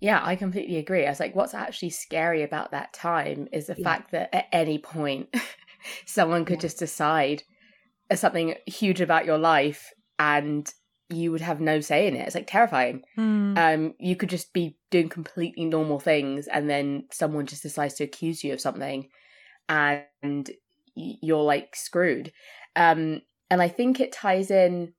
Yeah, 0.05 0.21
I 0.23 0.37
completely 0.37 0.77
agree. 0.77 1.07
I 1.07 1.09
was 1.09 1.19
like, 1.19 1.35
what's 1.35 1.55
actually 1.55 1.89
scary 1.89 2.43
about 2.43 2.73
that 2.73 2.93
time 2.93 3.49
is 3.53 3.69
the 3.69 3.75
yeah. 3.79 3.85
fact 3.85 4.11
that 4.11 4.35
at 4.35 4.49
any 4.53 4.77
point 4.77 5.35
someone 6.05 6.45
could 6.45 6.57
yeah. 6.57 6.61
just 6.69 6.79
decide 6.79 7.43
something 8.15 8.55
huge 8.67 9.01
about 9.01 9.25
your 9.25 9.39
life 9.39 9.95
and 10.19 10.71
you 11.09 11.33
would 11.33 11.41
have 11.41 11.59
no 11.59 11.81
say 11.81 12.07
in 12.07 12.17
it. 12.17 12.27
It's 12.27 12.35
like 12.35 12.47
terrifying. 12.47 13.01
Mm. 13.17 13.57
Um, 13.57 13.95
you 13.99 14.15
could 14.15 14.29
just 14.29 14.53
be 14.53 14.77
doing 14.91 15.09
completely 15.09 15.65
normal 15.65 15.99
things 15.99 16.49
and 16.49 16.69
then 16.69 17.07
someone 17.11 17.47
just 17.47 17.63
decides 17.63 17.95
to 17.95 18.05
accuse 18.05 18.45
you 18.45 18.53
of 18.53 18.61
something 18.61 19.09
and 19.71 20.51
you're 20.95 21.45
like 21.45 21.75
screwed. 21.75 22.31
Um, 22.77 23.23
and 23.51 23.63
I 23.63 23.69
think 23.69 24.01
it 24.01 24.13
ties 24.13 24.51
in 24.51 24.93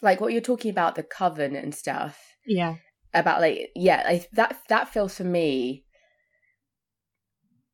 like 0.00 0.22
what 0.22 0.32
you're 0.32 0.40
talking 0.40 0.70
about 0.70 0.94
the 0.94 1.02
coven 1.02 1.54
and 1.54 1.74
stuff. 1.74 2.18
Yeah 2.46 2.76
about 3.14 3.40
like 3.40 3.70
yeah 3.74 4.02
like 4.06 4.28
that 4.32 4.56
that 4.68 4.88
feels 4.88 5.16
for 5.16 5.24
me 5.24 5.84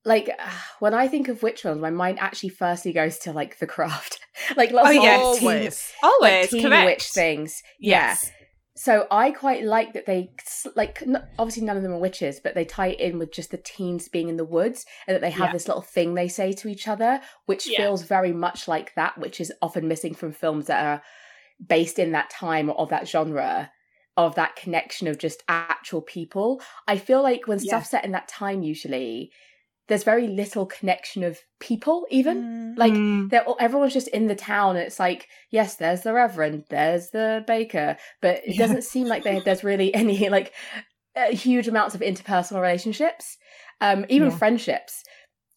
like 0.04 0.30
when 0.80 0.94
I 0.94 1.08
think 1.08 1.28
of 1.28 1.42
witch 1.42 1.62
films, 1.62 1.80
my 1.80 1.90
mind 1.90 2.18
actually 2.20 2.50
firstly 2.50 2.92
goes 2.92 3.18
to 3.20 3.32
like 3.32 3.58
the 3.58 3.66
craft, 3.66 4.20
like 4.56 4.72
lots 4.72 4.88
oh, 4.88 4.96
of 4.96 5.02
yes. 5.02 5.20
always, 5.20 5.92
always 6.02 6.52
like, 6.52 6.62
teen 6.62 6.84
witch 6.84 7.10
things. 7.10 7.62
Yes. 7.78 8.24
Yeah. 8.24 8.30
So 8.76 9.06
I 9.10 9.30
quite 9.32 9.62
like 9.62 9.92
that 9.92 10.06
they 10.06 10.30
like 10.74 11.02
obviously 11.38 11.64
none 11.64 11.76
of 11.76 11.82
them 11.82 11.92
are 11.92 11.98
witches, 11.98 12.40
but 12.42 12.54
they 12.54 12.64
tie 12.64 12.88
it 12.88 13.00
in 13.00 13.18
with 13.18 13.30
just 13.30 13.50
the 13.50 13.58
teens 13.58 14.08
being 14.08 14.30
in 14.30 14.38
the 14.38 14.44
woods 14.44 14.86
and 15.06 15.14
that 15.14 15.20
they 15.20 15.30
have 15.30 15.48
yeah. 15.48 15.52
this 15.52 15.68
little 15.68 15.82
thing 15.82 16.14
they 16.14 16.28
say 16.28 16.52
to 16.52 16.68
each 16.68 16.88
other, 16.88 17.20
which 17.44 17.68
yeah. 17.68 17.78
feels 17.78 18.02
very 18.04 18.32
much 18.32 18.68
like 18.68 18.94
that, 18.94 19.18
which 19.18 19.38
is 19.38 19.52
often 19.60 19.86
missing 19.86 20.14
from 20.14 20.32
films 20.32 20.66
that 20.68 20.82
are 20.82 21.02
based 21.68 21.98
in 21.98 22.12
that 22.12 22.30
time 22.30 22.70
or 22.70 22.80
of 22.80 22.88
that 22.88 23.06
genre 23.06 23.70
of 24.16 24.34
that 24.34 24.56
connection 24.56 25.08
of 25.08 25.18
just 25.18 25.42
actual 25.48 26.02
people. 26.02 26.60
I 26.86 26.98
feel 26.98 27.22
like 27.22 27.46
when 27.46 27.58
yeah. 27.58 27.68
stuff's 27.68 27.90
set 27.90 28.04
in 28.04 28.12
that 28.12 28.28
time, 28.28 28.62
usually 28.62 29.32
there's 29.90 30.04
very 30.04 30.28
little 30.28 30.66
connection 30.66 31.24
of 31.24 31.40
people 31.58 32.06
even 32.10 32.74
mm. 32.76 32.78
like 32.78 32.94
they're 33.28 33.44
everyone's 33.58 33.92
just 33.92 34.06
in 34.08 34.28
the 34.28 34.36
town 34.36 34.76
it's 34.76 35.00
like 35.00 35.26
yes 35.50 35.74
there's 35.74 36.02
the 36.02 36.12
reverend 36.12 36.64
there's 36.70 37.10
the 37.10 37.42
baker 37.46 37.96
but 38.22 38.36
it 38.46 38.54
yeah. 38.54 38.58
doesn't 38.58 38.84
seem 38.84 39.08
like 39.08 39.24
they, 39.24 39.40
there's 39.40 39.64
really 39.64 39.92
any 39.94 40.28
like 40.28 40.54
uh, 41.16 41.32
huge 41.32 41.66
amounts 41.66 41.96
of 41.96 42.02
interpersonal 42.02 42.62
relationships 42.62 43.36
um 43.80 44.06
even 44.08 44.30
yeah. 44.30 44.36
friendships 44.36 45.02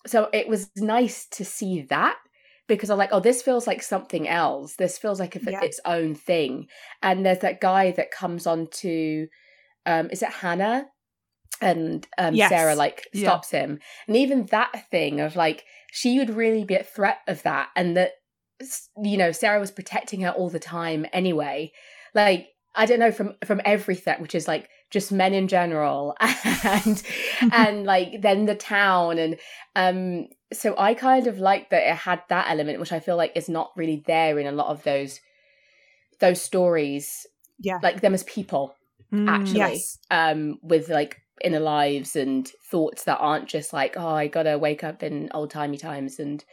so 0.08 0.30
it 0.34 0.48
was 0.48 0.70
nice 0.78 1.28
to 1.28 1.46
see 1.46 1.84
that 1.84 2.18
because 2.68 2.90
I'm 2.90 2.98
like, 2.98 3.10
oh, 3.12 3.20
this 3.20 3.42
feels 3.42 3.68
like 3.68 3.84
something 3.84 4.28
else. 4.28 4.76
This 4.76 4.98
feels 4.98 5.20
like 5.20 5.36
yeah. 5.36 5.62
its 5.62 5.80
own 5.86 6.16
thing. 6.16 6.68
And 7.02 7.26
there's 7.26 7.40
that 7.40 7.62
guy 7.62 7.92
that 7.92 8.12
comes 8.12 8.48
on 8.48 8.68
to, 8.82 9.28
um, 9.86 10.10
is 10.12 10.22
it 10.22 10.30
Hannah? 10.30 10.86
And 11.62 12.08
um, 12.18 12.36
yes. 12.36 12.50
Sarah 12.50 12.76
like 12.76 13.08
stops 13.14 13.54
yeah. 13.54 13.62
him, 13.62 13.80
and 14.08 14.18
even 14.18 14.48
that 14.48 14.90
thing 14.90 15.22
of 15.22 15.38
like 15.38 15.64
she 15.92 16.18
would 16.20 16.32
really 16.32 16.66
be 16.66 16.76
at 16.76 16.94
threat 16.94 17.20
of 17.28 17.42
that, 17.44 17.70
and 17.76 17.96
that 17.96 18.14
you 19.02 19.16
know 19.16 19.32
Sarah 19.32 19.62
was 19.62 19.72
protecting 19.72 20.22
her 20.22 20.32
all 20.32 20.50
the 20.50 20.60
time 20.60 21.06
anyway. 21.14 21.72
Like 22.14 22.50
I 22.76 22.86
don't 22.86 23.00
know 23.00 23.12
from 23.12 23.36
from 23.46 23.62
everything, 23.64 24.20
which 24.20 24.36
is 24.36 24.48
like 24.48 24.68
just 24.90 25.12
men 25.12 25.34
in 25.34 25.48
general, 25.48 26.16
and 26.22 27.02
and 27.54 27.86
like 27.86 28.22
then 28.22 28.46
the 28.46 28.56
town, 28.56 29.18
and 29.18 29.38
um 29.76 30.28
so 30.54 30.76
I 30.78 30.94
kind 30.94 31.28
of 31.28 31.40
like 31.40 31.70
that 31.70 31.90
it 31.90 31.96
had 31.96 32.22
that 32.30 32.50
element, 32.50 32.80
which 32.80 32.92
I 32.92 33.00
feel 33.00 33.18
like 33.18 33.34
is 33.36 33.50
not 33.50 33.72
really 33.76 34.04
there 34.06 34.40
in 34.40 34.48
a 34.48 34.52
lot 34.52 34.68
of 34.68 34.84
those 34.84 35.20
those 36.20 36.42
stories. 36.42 37.26
Yeah, 37.60 37.80
like 37.82 38.02
them 38.02 38.14
as 38.14 38.24
people, 38.24 38.76
mm, 39.12 39.30
actually, 39.30 39.60
yes. 39.60 39.98
um, 40.12 40.60
with 40.62 40.90
like 40.90 41.18
inner 41.44 41.60
lives 41.60 42.16
and 42.16 42.50
thoughts 42.70 43.04
that 43.04 43.18
aren't 43.20 43.48
just 43.48 43.74
like, 43.74 43.96
oh, 43.98 44.08
I 44.08 44.28
gotta 44.28 44.58
wake 44.58 44.84
up 44.84 45.04
in 45.04 45.30
old 45.34 45.52
timey 45.52 45.78
times 45.78 46.20
and 46.20 46.44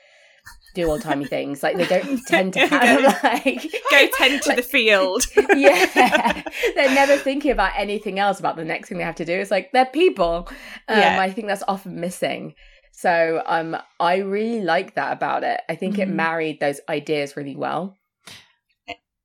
do 0.75 0.91
old 0.91 1.03
timey 1.03 1.25
things. 1.27 1.63
Like 1.63 1.77
they 1.77 1.87
don't 1.87 2.21
tend 2.27 2.53
to 2.55 2.61
have 2.67 3.03
like 3.23 3.63
go 3.91 4.09
tend 4.17 4.43
to 4.43 4.49
like, 4.51 4.57
the 4.57 4.63
field. 4.63 5.25
yeah, 5.57 6.43
they're 6.75 6.95
never 6.95 7.17
thinking 7.17 7.51
about 7.51 7.73
anything 7.77 8.19
else 8.19 8.39
about 8.39 8.57
the 8.57 8.65
next 8.65 8.89
thing 8.89 8.99
they 8.99 9.05
have 9.05 9.17
to 9.17 9.25
do. 9.25 9.35
It's 9.35 9.51
like 9.51 9.73
they're 9.73 9.87
people. 9.87 10.49
Um, 10.89 10.99
yeah. 10.99 11.21
I 11.21 11.31
think 11.31 11.49
that's 11.49 11.65
often 11.67 12.01
missing. 12.01 12.55
So 12.93 13.43
um, 13.47 13.77
I 13.99 14.19
really 14.19 14.63
like 14.63 14.95
that 14.95 15.13
about 15.13 15.43
it. 15.43 15.61
I 15.69 15.75
think 15.75 15.95
mm-hmm. 15.95 16.03
it 16.03 16.15
married 16.15 16.61
those 16.61 16.81
ideas 16.89 17.37
really 17.37 17.57
well. 17.57 17.97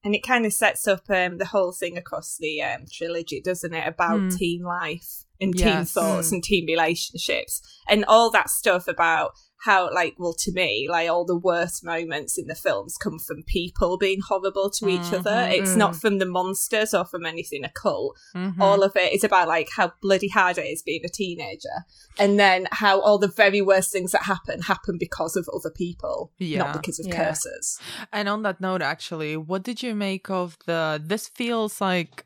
And 0.03 0.13
it 0.13 0.21
kind 0.21 0.45
of 0.45 0.53
sets 0.53 0.87
up 0.87 1.09
um, 1.09 1.39
the 1.39 1.45
whole 1.45 1.71
thing 1.71 1.97
across 1.97 2.37
the 2.39 2.61
um, 2.61 2.85
trilogy, 2.91 3.41
doesn't 3.41 3.73
it? 3.73 3.87
About 3.87 4.19
mm. 4.19 4.37
teen 4.37 4.61
life 4.61 5.25
and 5.41 5.53
yes. 5.55 5.63
teen 5.65 5.85
thoughts 5.85 6.29
mm. 6.29 6.33
and 6.33 6.43
teen 6.43 6.67
relationships 6.67 7.59
and 7.89 8.05
all 8.05 8.29
that 8.29 8.51
stuff 8.51 8.87
about 8.87 9.31
how 9.65 9.91
like 9.93 10.15
well 10.19 10.33
to 10.33 10.51
me 10.51 10.87
like 10.89 11.09
all 11.09 11.25
the 11.25 11.37
worst 11.37 11.83
moments 11.83 12.37
in 12.37 12.45
the 12.45 12.55
films 12.55 12.97
come 12.97 13.17
from 13.17 13.41
people 13.43 13.97
being 13.97 14.21
horrible 14.21 14.69
to 14.69 14.87
each 14.87 15.01
mm-hmm, 15.01 15.15
other 15.15 15.47
it's 15.49 15.75
not 15.75 15.93
mm. 15.93 16.01
from 16.01 16.19
the 16.19 16.25
monsters 16.25 16.93
or 16.93 17.03
from 17.03 17.25
anything 17.25 17.65
occult 17.65 18.15
mm-hmm. 18.35 18.61
all 18.61 18.83
of 18.83 18.95
it 18.95 19.11
is 19.11 19.23
about 19.23 19.47
like 19.47 19.69
how 19.75 19.91
bloody 20.01 20.27
hard 20.27 20.57
it 20.59 20.65
is 20.65 20.83
being 20.83 21.01
a 21.03 21.09
teenager 21.09 21.83
and 22.19 22.39
then 22.39 22.67
how 22.71 22.99
all 23.01 23.17
the 23.17 23.27
very 23.27 23.61
worst 23.61 23.91
things 23.91 24.11
that 24.11 24.23
happen 24.23 24.61
happen 24.61 24.97
because 24.99 25.35
of 25.35 25.49
other 25.53 25.71
people 25.71 26.31
yeah. 26.37 26.59
not 26.59 26.73
because 26.73 26.99
of 26.99 27.07
yeah. 27.07 27.25
curses 27.25 27.79
and 28.13 28.29
on 28.29 28.43
that 28.43 28.61
note 28.61 28.83
actually 28.83 29.35
what 29.35 29.63
did 29.63 29.81
you 29.81 29.95
make 29.95 30.29
of 30.29 30.57
the 30.67 31.01
this 31.03 31.27
feels 31.27 31.81
like 31.81 32.25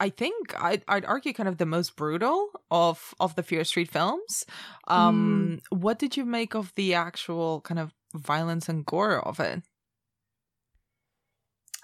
I 0.00 0.08
think 0.08 0.54
I'd, 0.60 0.82
I'd 0.88 1.04
argue 1.04 1.32
kind 1.32 1.48
of 1.48 1.58
the 1.58 1.66
most 1.66 1.96
brutal 1.96 2.48
of 2.70 3.14
of 3.20 3.36
the 3.36 3.42
Fear 3.42 3.64
Street 3.64 3.90
films. 3.90 4.44
Um, 4.88 5.60
mm. 5.72 5.78
What 5.78 5.98
did 5.98 6.16
you 6.16 6.24
make 6.24 6.54
of 6.54 6.72
the 6.74 6.94
actual 6.94 7.60
kind 7.60 7.78
of 7.78 7.92
violence 8.14 8.68
and 8.68 8.84
gore 8.84 9.20
of 9.26 9.40
it? 9.40 9.62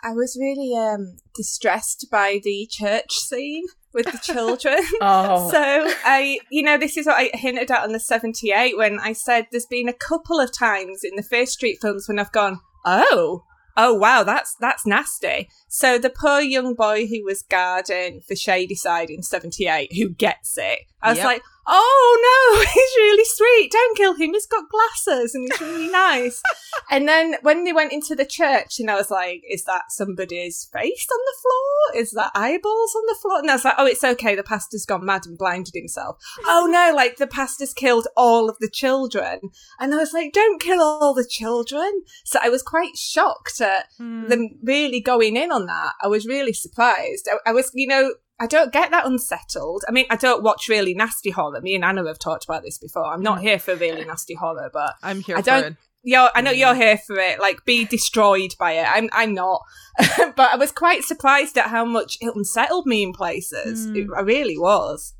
I 0.02 0.12
was 0.12 0.36
really 0.38 0.76
um, 0.76 1.16
distressed 1.34 2.06
by 2.10 2.40
the 2.42 2.68
church 2.70 3.12
scene 3.14 3.64
with 3.92 4.06
the 4.06 4.18
children. 4.18 4.78
oh. 5.00 5.50
So 5.58 5.58
I, 6.04 6.38
you 6.50 6.62
know, 6.62 6.78
this 6.78 6.96
is 6.96 7.06
what 7.06 7.18
I 7.18 7.30
hinted 7.34 7.70
at 7.70 7.82
on 7.82 7.92
the 7.92 8.00
78 8.00 8.76
when 8.76 9.00
I 9.00 9.12
said 9.12 9.46
there's 9.50 9.66
been 9.66 9.88
a 9.88 9.92
couple 9.92 10.38
of 10.38 10.56
times 10.56 11.00
in 11.02 11.16
the 11.16 11.22
Fear 11.22 11.46
Street 11.46 11.78
films 11.80 12.06
when 12.06 12.18
I've 12.18 12.32
gone, 12.32 12.60
oh, 12.84 13.44
oh 13.78 13.94
wow, 13.94 14.24
that's 14.24 14.54
that's 14.56 14.84
nasty. 14.84 15.48
So 15.68 15.96
the 15.96 16.10
poor 16.10 16.40
young 16.40 16.74
boy 16.74 17.06
who 17.06 17.24
was 17.24 17.40
guarding 17.40 18.20
for 18.20 18.34
Shadyside 18.34 19.08
in 19.08 19.22
'78, 19.22 19.96
who 19.96 20.10
gets 20.10 20.58
it, 20.58 20.80
I 21.00 21.10
was 21.10 21.18
yep. 21.18 21.24
like, 21.24 21.42
oh 21.68 22.54
no, 22.54 22.60
he's 22.74 22.96
really 22.96 23.24
sweet. 23.24 23.70
Don't 23.70 23.96
kill 23.96 24.14
him. 24.14 24.32
He's 24.32 24.46
got 24.46 24.70
glasses 24.70 25.34
and 25.34 25.48
he's 25.50 25.60
really 25.60 25.88
nice. 25.88 26.42
and 26.90 27.06
then 27.06 27.36
when 27.42 27.64
they 27.64 27.72
went 27.72 27.92
into 27.92 28.14
the 28.14 28.24
church, 28.24 28.80
and 28.80 28.90
I 28.90 28.94
was 28.94 29.10
like, 29.10 29.42
is 29.48 29.64
that 29.64 29.92
somebody's 29.92 30.68
face 30.72 31.06
on 31.12 31.18
the 31.26 31.36
floor? 31.42 32.02
Is 32.02 32.10
that 32.12 32.32
eyeballs 32.34 32.94
on 32.94 33.02
the 33.06 33.18
floor? 33.20 33.38
And 33.38 33.50
I 33.50 33.54
was 33.54 33.64
like, 33.64 33.74
oh, 33.78 33.86
it's 33.86 34.04
okay. 34.04 34.34
The 34.34 34.42
pastor's 34.42 34.86
gone 34.86 35.04
mad 35.04 35.26
and 35.26 35.36
blinded 35.36 35.74
himself. 35.74 36.16
oh 36.44 36.66
no, 36.70 36.94
like 36.94 37.16
the 37.16 37.26
pastor's 37.26 37.74
killed 37.74 38.08
all 38.16 38.48
of 38.48 38.56
the 38.60 38.70
children. 38.70 39.40
And 39.78 39.94
I 39.94 39.98
was 39.98 40.12
like, 40.12 40.32
don't 40.32 40.60
kill 40.60 40.80
all 40.80 41.14
the 41.14 41.26
children. 41.28 42.02
So 42.24 42.38
I 42.42 42.48
was 42.48 42.62
quite 42.62 42.96
shocked 42.96 43.60
at 43.60 43.86
mm. 44.00 44.28
them 44.28 44.58
really 44.62 45.00
going 45.00 45.36
in 45.36 45.52
on 45.52 45.66
that. 45.66 45.92
I 46.02 46.08
was 46.08 46.26
really 46.26 46.52
surprised. 46.54 47.28
I, 47.30 47.50
I 47.50 47.52
was, 47.52 47.70
you 47.74 47.86
know, 47.86 48.12
I 48.41 48.47
don't 48.47 48.72
get 48.72 48.91
that 48.91 49.07
unsettled. 49.07 49.84
I 49.89 49.93
mean, 49.93 50.07
I 50.11 50.16
don't 50.16 50.43
watch 50.43 50.68
really 50.68 50.95
nasty 50.95 51.30
horror. 51.30 51.61
Me 51.61 51.74
and 51.74 51.84
Anna 51.84 52.07
have 52.07 52.18
talked 52.18 52.45
about 52.45 52.62
this 52.62 52.78
before. 52.78 53.07
I'm 53.07 53.22
not 53.22 53.41
here 53.41 53.59
for 53.59 53.74
really 53.74 54.05
nasty 54.05 54.34
horror, 54.34 54.70
but 54.72 54.95
I'm 55.03 55.20
here 55.20 55.36
I 55.36 55.41
don't, 55.41 55.64
it. 55.64 55.76
You're, 56.05 56.30
I 56.34 56.41
know 56.41 56.53
you're 56.53 56.74
here 56.74 56.99
for 56.99 57.18
it. 57.18 57.41
Like, 57.41 57.64
be 57.64 57.84
destroyed 57.84 58.55
by 58.59 58.72
it. 58.72 58.86
I'm, 58.89 59.11
I'm 59.12 59.34
not. 59.34 59.62
but 60.36 60.53
I 60.53 60.57
was 60.57 60.70
quite 60.70 61.03
surprised 61.03 61.59
at 61.59 61.66
how 61.66 61.84
much 61.84 62.16
it 62.20 62.34
unsettled 62.34 62.86
me 62.86 63.03
in 63.03 63.12
places. 63.12 63.89
Mm. 63.89 63.97
It, 63.97 64.09
I 64.16 64.20
really 64.20 64.57
was. 64.57 65.14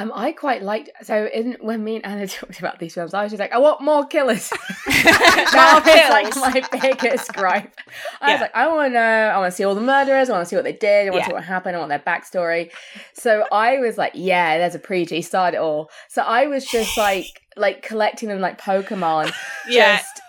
Um, 0.00 0.12
I 0.14 0.32
quite 0.32 0.62
liked 0.62 0.88
so 1.02 1.26
in 1.26 1.58
when 1.60 1.84
me 1.84 1.96
and 1.96 2.06
Anna 2.06 2.26
talked 2.26 2.58
about 2.58 2.78
these 2.78 2.94
films, 2.94 3.12
I 3.12 3.22
was 3.22 3.32
just 3.32 3.40
like, 3.40 3.52
I 3.52 3.58
want 3.58 3.82
more 3.82 4.06
killers. 4.06 4.48
that 4.86 5.82
was 5.84 6.36
like 6.36 6.72
my 6.72 6.80
biggest 6.80 7.34
gripe. 7.34 7.70
I 8.22 8.28
yeah. 8.28 8.34
was 8.34 8.40
like, 8.40 8.56
I 8.56 8.66
want 8.68 8.88
to 8.88 8.94
know, 8.94 9.00
I 9.00 9.36
want 9.38 9.52
to 9.52 9.56
see 9.56 9.64
all 9.64 9.74
the 9.74 9.82
murderers, 9.82 10.30
I 10.30 10.32
want 10.32 10.46
to 10.46 10.48
see 10.48 10.56
what 10.56 10.64
they 10.64 10.72
did, 10.72 11.08
I 11.08 11.10
want 11.10 11.14
to 11.14 11.18
yeah. 11.18 11.26
see 11.26 11.34
what 11.34 11.44
happened, 11.44 11.76
I 11.76 11.78
want 11.80 11.90
their 11.90 11.98
backstory. 11.98 12.70
So 13.12 13.44
I 13.52 13.78
was 13.78 13.98
like, 13.98 14.12
yeah, 14.14 14.56
there's 14.56 14.74
a 14.74 14.78
preachy, 14.78 15.20
start 15.20 15.52
it 15.52 15.58
all. 15.58 15.90
So 16.08 16.22
I 16.22 16.46
was 16.46 16.64
just 16.64 16.96
like, 16.96 17.26
like 17.58 17.82
collecting 17.82 18.30
them 18.30 18.40
like 18.40 18.58
Pokemon, 18.58 19.34
yeah. 19.68 19.98
just 19.98 20.22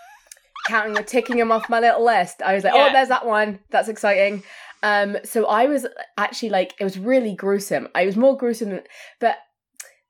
counting 0.66 0.98
or 0.98 1.02
ticking 1.02 1.38
them 1.38 1.50
off 1.50 1.70
my 1.70 1.80
little 1.80 2.04
list. 2.04 2.42
I 2.42 2.54
was 2.54 2.62
like, 2.62 2.74
oh, 2.74 2.76
yeah. 2.76 2.88
oh, 2.90 2.92
there's 2.92 3.08
that 3.08 3.24
one, 3.24 3.58
that's 3.70 3.88
exciting. 3.88 4.42
Um, 4.82 5.16
so 5.24 5.46
I 5.46 5.66
was 5.66 5.86
actually 6.18 6.50
like, 6.50 6.74
it 6.78 6.84
was 6.84 6.98
really 6.98 7.34
gruesome. 7.34 7.88
I 7.94 8.04
was 8.04 8.16
more 8.16 8.36
gruesome, 8.36 8.70
than, 8.70 8.82
but 9.18 9.36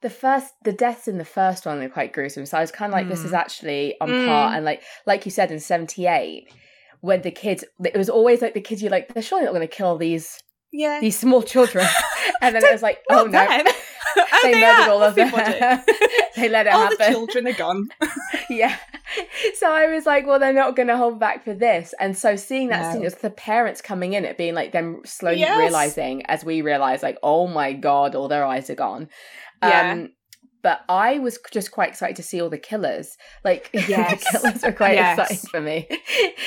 the 0.03 0.11
first 0.11 0.53
the 0.65 0.73
deaths 0.73 1.09
in 1.09 1.17
the 1.17 1.25
first 1.25 1.65
one 1.65 1.79
were 1.79 1.89
quite 1.89 2.13
gruesome. 2.13 2.45
So 2.45 2.59
i 2.59 2.61
was 2.61 2.73
kind 2.73 2.93
of 2.93 2.95
like 2.95 3.07
mm. 3.07 3.11
this 3.11 3.25
is 3.25 3.31
mm. 3.31 3.39
actually 3.39 3.95
on 4.01 4.09
mm. 4.09 4.27
par. 4.27 4.55
And 4.55 4.65
like 4.65 4.83
like 5.07 5.25
you 5.25 5.31
said 5.31 5.51
in 5.51 5.61
78 5.61 6.53
when 7.01 7.23
the 7.23 7.31
kids 7.31 7.65
it 7.85 7.97
was 7.97 8.11
always 8.11 8.43
like 8.43 8.55
the 8.55 8.61
kids 8.61 8.83
you're 8.83 8.91
like 8.91 9.15
they're 9.15 9.23
surely 9.23 9.45
not 9.45 9.55
going 9.55 9.67
to 9.67 9.75
kill 9.75 9.97
these 9.97 10.43
yeah. 10.73 11.01
these 11.01 11.19
small 11.19 11.43
children. 11.43 11.87
And 12.41 12.57
then 12.57 12.65
it 12.65 12.73
was 12.73 12.83
like 12.83 12.99
oh 13.09 13.25
no. 13.27 13.47
oh, 14.17 14.41
they, 14.43 14.53
they 14.53 14.61
murdered 14.61 14.91
all 14.91 15.03
of 15.03 15.15
them. 15.15 15.31
they 16.37 16.49
let 16.49 16.67
it 16.67 16.73
all 16.73 16.83
happen. 16.83 16.97
the 16.99 17.11
children 17.13 17.47
are 17.47 17.53
gone. 17.53 17.89
Yeah. 18.51 18.77
So 19.55 19.71
i 19.71 19.87
was 19.87 20.07
like 20.07 20.27
well 20.27 20.41
they're 20.41 20.53
not 20.53 20.75
going 20.75 20.89
to 20.89 20.97
hold 20.97 21.21
back 21.21 21.45
for 21.45 21.55
this. 21.55 21.95
And 22.01 22.19
so 22.19 22.35
seeing 22.35 22.69
that 22.71 22.83
no. 22.83 22.93
scene 22.93 23.05
it's 23.05 23.15
the 23.17 23.31
parents 23.31 23.81
coming 23.81 24.15
in 24.15 24.25
it 24.25 24.37
being 24.37 24.55
like 24.55 24.73
them 24.73 25.03
slowly 25.05 25.39
yes. 25.39 25.57
realizing 25.57 26.27
as 26.27 26.45
we 26.45 26.63
realize 26.63 27.01
like 27.01 27.19
oh 27.23 27.47
my 27.47 27.75
god 27.75 28.17
all 28.17 28.27
their 28.27 28.45
eyes 28.45 28.69
are 28.69 28.75
gone 28.75 29.09
yeah. 29.63 29.93
Um, 29.93 30.11
but 30.63 30.83
I 30.89 31.19
was 31.19 31.39
just 31.51 31.73
quite 31.73 31.89
excited 31.89 32.17
to 32.17 32.23
see 32.23 32.41
all 32.41 32.49
the 32.49 32.59
killers. 32.59 33.17
Like 33.45 33.69
yes. 33.75 34.25
the 34.25 34.39
killers 34.39 34.65
are 34.65 34.73
quite 34.73 34.95
yes. 34.95 35.19
exciting 35.19 35.51
for 35.51 35.61
me. 35.61 35.89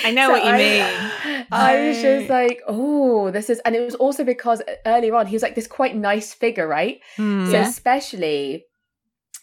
I 0.06 0.12
know 0.12 0.28
so 0.28 0.32
what 0.32 0.44
you 0.44 0.50
I, 0.50 0.58
mean. 0.58 1.46
I 1.52 1.88
was 1.88 2.02
just 2.02 2.30
like, 2.30 2.62
oh, 2.68 3.32
this 3.32 3.50
is, 3.50 3.60
and 3.66 3.76
it 3.76 3.82
was 3.82 3.96
also 3.96 4.24
because 4.24 4.62
earlier 4.86 5.16
on 5.16 5.28
he 5.28 5.36
was 5.36 5.44
like 5.44 5.56
this 5.56 5.68
quite 5.68 5.96
nice 5.96 6.34
figure, 6.34 6.68
right? 6.68 7.00
Mm, 7.18 7.48
so 7.48 7.54
yeah. 7.54 7.68
especially, 7.68 8.66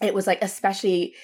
it 0.00 0.14
was 0.14 0.26
like 0.26 0.42
especially. 0.42 1.14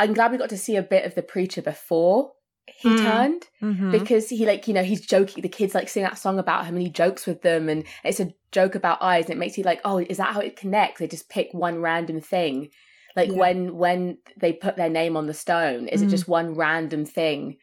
I'm 0.00 0.12
glad 0.14 0.30
we 0.30 0.38
got 0.38 0.50
to 0.50 0.58
see 0.58 0.76
a 0.76 0.82
bit 0.82 1.04
of 1.04 1.16
the 1.16 1.22
preacher 1.22 1.60
before 1.60 2.30
he 2.76 2.88
mm. 2.88 2.98
turned 2.98 3.44
mm-hmm. 3.62 3.90
because 3.90 4.28
he 4.28 4.46
like 4.46 4.68
you 4.68 4.74
know 4.74 4.82
he's 4.82 5.04
joking 5.04 5.42
the 5.42 5.48
kids 5.48 5.74
like 5.74 5.88
sing 5.88 6.02
that 6.02 6.18
song 6.18 6.38
about 6.38 6.66
him 6.66 6.74
and 6.74 6.82
he 6.82 6.90
jokes 6.90 7.26
with 7.26 7.42
them 7.42 7.68
and 7.68 7.84
it's 8.04 8.20
a 8.20 8.32
joke 8.52 8.74
about 8.74 9.02
eyes 9.02 9.24
and 9.24 9.32
it 9.32 9.38
makes 9.38 9.56
you 9.56 9.64
like 9.64 9.80
oh 9.84 9.98
is 9.98 10.16
that 10.16 10.34
how 10.34 10.40
it 10.40 10.56
connects 10.56 11.00
they 11.00 11.06
just 11.06 11.28
pick 11.28 11.48
one 11.52 11.80
random 11.80 12.20
thing 12.20 12.68
like 13.16 13.30
yeah. 13.30 13.36
when 13.36 13.76
when 13.76 14.18
they 14.36 14.52
put 14.52 14.76
their 14.76 14.90
name 14.90 15.16
on 15.16 15.26
the 15.26 15.34
stone 15.34 15.88
is 15.88 16.02
mm. 16.02 16.06
it 16.06 16.10
just 16.10 16.28
one 16.28 16.54
random 16.54 17.04
thing 17.04 17.56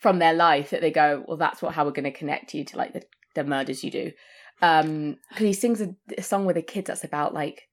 from 0.00 0.18
their 0.18 0.34
life 0.34 0.70
that 0.70 0.80
they 0.80 0.90
go 0.90 1.24
well 1.26 1.36
that's 1.36 1.62
what 1.62 1.74
how 1.74 1.84
we're 1.84 1.90
going 1.90 2.04
to 2.04 2.10
connect 2.10 2.54
you 2.54 2.64
to 2.64 2.76
like 2.76 2.92
the, 2.92 3.02
the 3.34 3.44
murders 3.44 3.84
you 3.84 3.90
do 3.90 4.10
um 4.62 5.16
because 5.28 5.46
he 5.46 5.52
sings 5.52 5.80
a, 5.80 5.94
a 6.16 6.22
song 6.22 6.46
with 6.46 6.56
the 6.56 6.62
kids 6.62 6.88
that's 6.88 7.04
about 7.04 7.34
like 7.34 7.67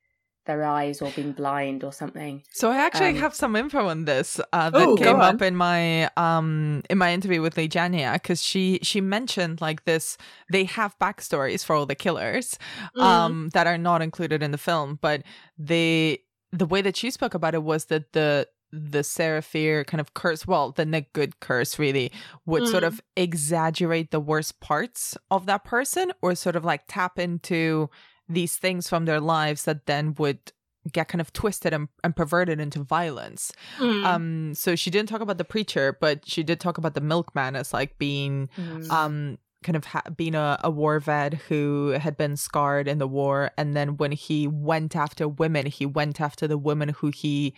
their 0.45 0.63
eyes 0.63 1.01
or 1.01 1.11
being 1.11 1.31
blind 1.31 1.83
or 1.83 1.91
something. 1.91 2.43
So 2.51 2.71
I 2.71 2.77
actually 2.77 3.09
um, 3.09 3.15
have 3.17 3.33
some 3.33 3.55
info 3.55 3.87
on 3.87 4.05
this 4.05 4.39
uh, 4.53 4.69
that 4.69 4.87
ooh, 4.87 4.97
came 4.97 5.19
up 5.19 5.41
in 5.41 5.55
my 5.55 6.09
um 6.17 6.83
in 6.89 6.97
my 6.97 7.13
interview 7.13 7.41
with 7.41 7.57
Leigh 7.57 7.69
Janiak 7.69 8.13
because 8.13 8.43
she 8.43 8.79
she 8.81 9.01
mentioned 9.01 9.61
like 9.61 9.85
this 9.85 10.17
they 10.51 10.65
have 10.65 10.97
backstories 10.99 11.63
for 11.63 11.75
all 11.75 11.85
the 11.85 11.95
killers 11.95 12.57
mm-hmm. 12.77 13.01
um 13.01 13.49
that 13.53 13.67
are 13.67 13.77
not 13.77 14.01
included 14.01 14.41
in 14.41 14.51
the 14.51 14.57
film, 14.57 14.99
but 15.01 15.23
they 15.57 16.19
the 16.51 16.65
way 16.65 16.81
that 16.81 16.95
she 16.95 17.11
spoke 17.11 17.33
about 17.33 17.55
it 17.55 17.63
was 17.63 17.85
that 17.85 18.13
the 18.13 18.47
the 18.71 19.03
Sarah 19.03 19.41
Fier 19.41 19.83
kind 19.83 20.01
of 20.01 20.13
curse, 20.13 20.45
well, 20.45 20.71
the 20.71 20.85
Nick 20.85 21.13
Goode 21.13 21.39
curse 21.39 21.79
really 21.79 22.11
would 22.45 22.63
mm. 22.63 22.67
sort 22.67 22.83
of 22.83 23.01
exaggerate 23.15 24.11
the 24.11 24.19
worst 24.19 24.59
parts 24.59 25.17
of 25.31 25.45
that 25.45 25.63
person 25.63 26.11
or 26.21 26.35
sort 26.35 26.55
of 26.55 26.65
like 26.65 26.81
tap 26.87 27.17
into 27.17 27.89
these 28.27 28.57
things 28.57 28.89
from 28.89 29.05
their 29.05 29.19
lives 29.19 29.63
that 29.63 29.85
then 29.85 30.15
would 30.17 30.51
get 30.91 31.07
kind 31.07 31.21
of 31.21 31.33
twisted 31.33 31.73
and, 31.73 31.87
and 32.03 32.15
perverted 32.15 32.59
into 32.59 32.83
violence. 32.83 33.51
Mm. 33.79 34.05
Um, 34.05 34.53
so 34.53 34.75
she 34.75 34.91
didn't 34.91 35.09
talk 35.09 35.21
about 35.21 35.37
the 35.37 35.45
preacher, 35.45 35.97
but 35.99 36.27
she 36.27 36.43
did 36.43 36.59
talk 36.59 36.77
about 36.77 36.93
the 36.93 37.01
milkman 37.01 37.55
as 37.55 37.73
like 37.73 37.97
being 37.97 38.49
mm. 38.57 38.89
um 38.91 39.37
kind 39.63 39.75
of 39.75 39.85
ha- 39.85 40.03
being 40.15 40.35
a, 40.35 40.59
a 40.63 40.69
war 40.69 40.99
vet 40.99 41.33
who 41.33 41.89
had 41.99 42.15
been 42.15 42.37
scarred 42.37 42.87
in 42.87 42.99
the 42.99 43.07
war 43.07 43.49
and 43.57 43.75
then 43.75 43.97
when 43.97 44.11
he 44.11 44.47
went 44.47 44.95
after 44.95 45.27
women 45.27 45.65
he 45.65 45.87
went 45.87 46.21
after 46.21 46.47
the 46.47 46.57
women 46.57 46.89
who 46.89 47.09
he 47.09 47.55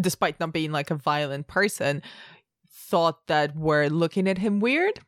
despite 0.00 0.40
not 0.40 0.52
being 0.52 0.72
like 0.72 0.90
a 0.90 0.96
violent 0.96 1.46
person 1.46 2.02
thought 2.68 3.28
that 3.28 3.54
were 3.54 3.88
looking 3.88 4.26
at 4.26 4.38
him 4.38 4.58
weird 4.58 4.98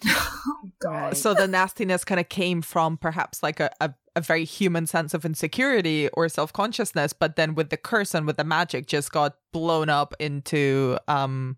God. 0.80 1.16
So 1.16 1.34
the 1.34 1.48
nastiness 1.48 2.04
kind 2.04 2.20
of 2.20 2.28
came 2.28 2.62
from 2.62 2.96
perhaps 2.96 3.42
like 3.42 3.60
a, 3.60 3.70
a, 3.80 3.92
a 4.18 4.20
very 4.20 4.44
human 4.44 4.86
sense 4.86 5.14
of 5.14 5.24
insecurity 5.24 6.08
or 6.12 6.28
self-consciousness 6.28 7.12
but 7.12 7.36
then 7.36 7.54
with 7.54 7.70
the 7.70 7.76
curse 7.76 8.14
and 8.14 8.26
with 8.26 8.36
the 8.36 8.44
magic 8.44 8.86
just 8.86 9.12
got 9.12 9.36
blown 9.52 9.88
up 9.88 10.14
into 10.18 10.98
um 11.08 11.56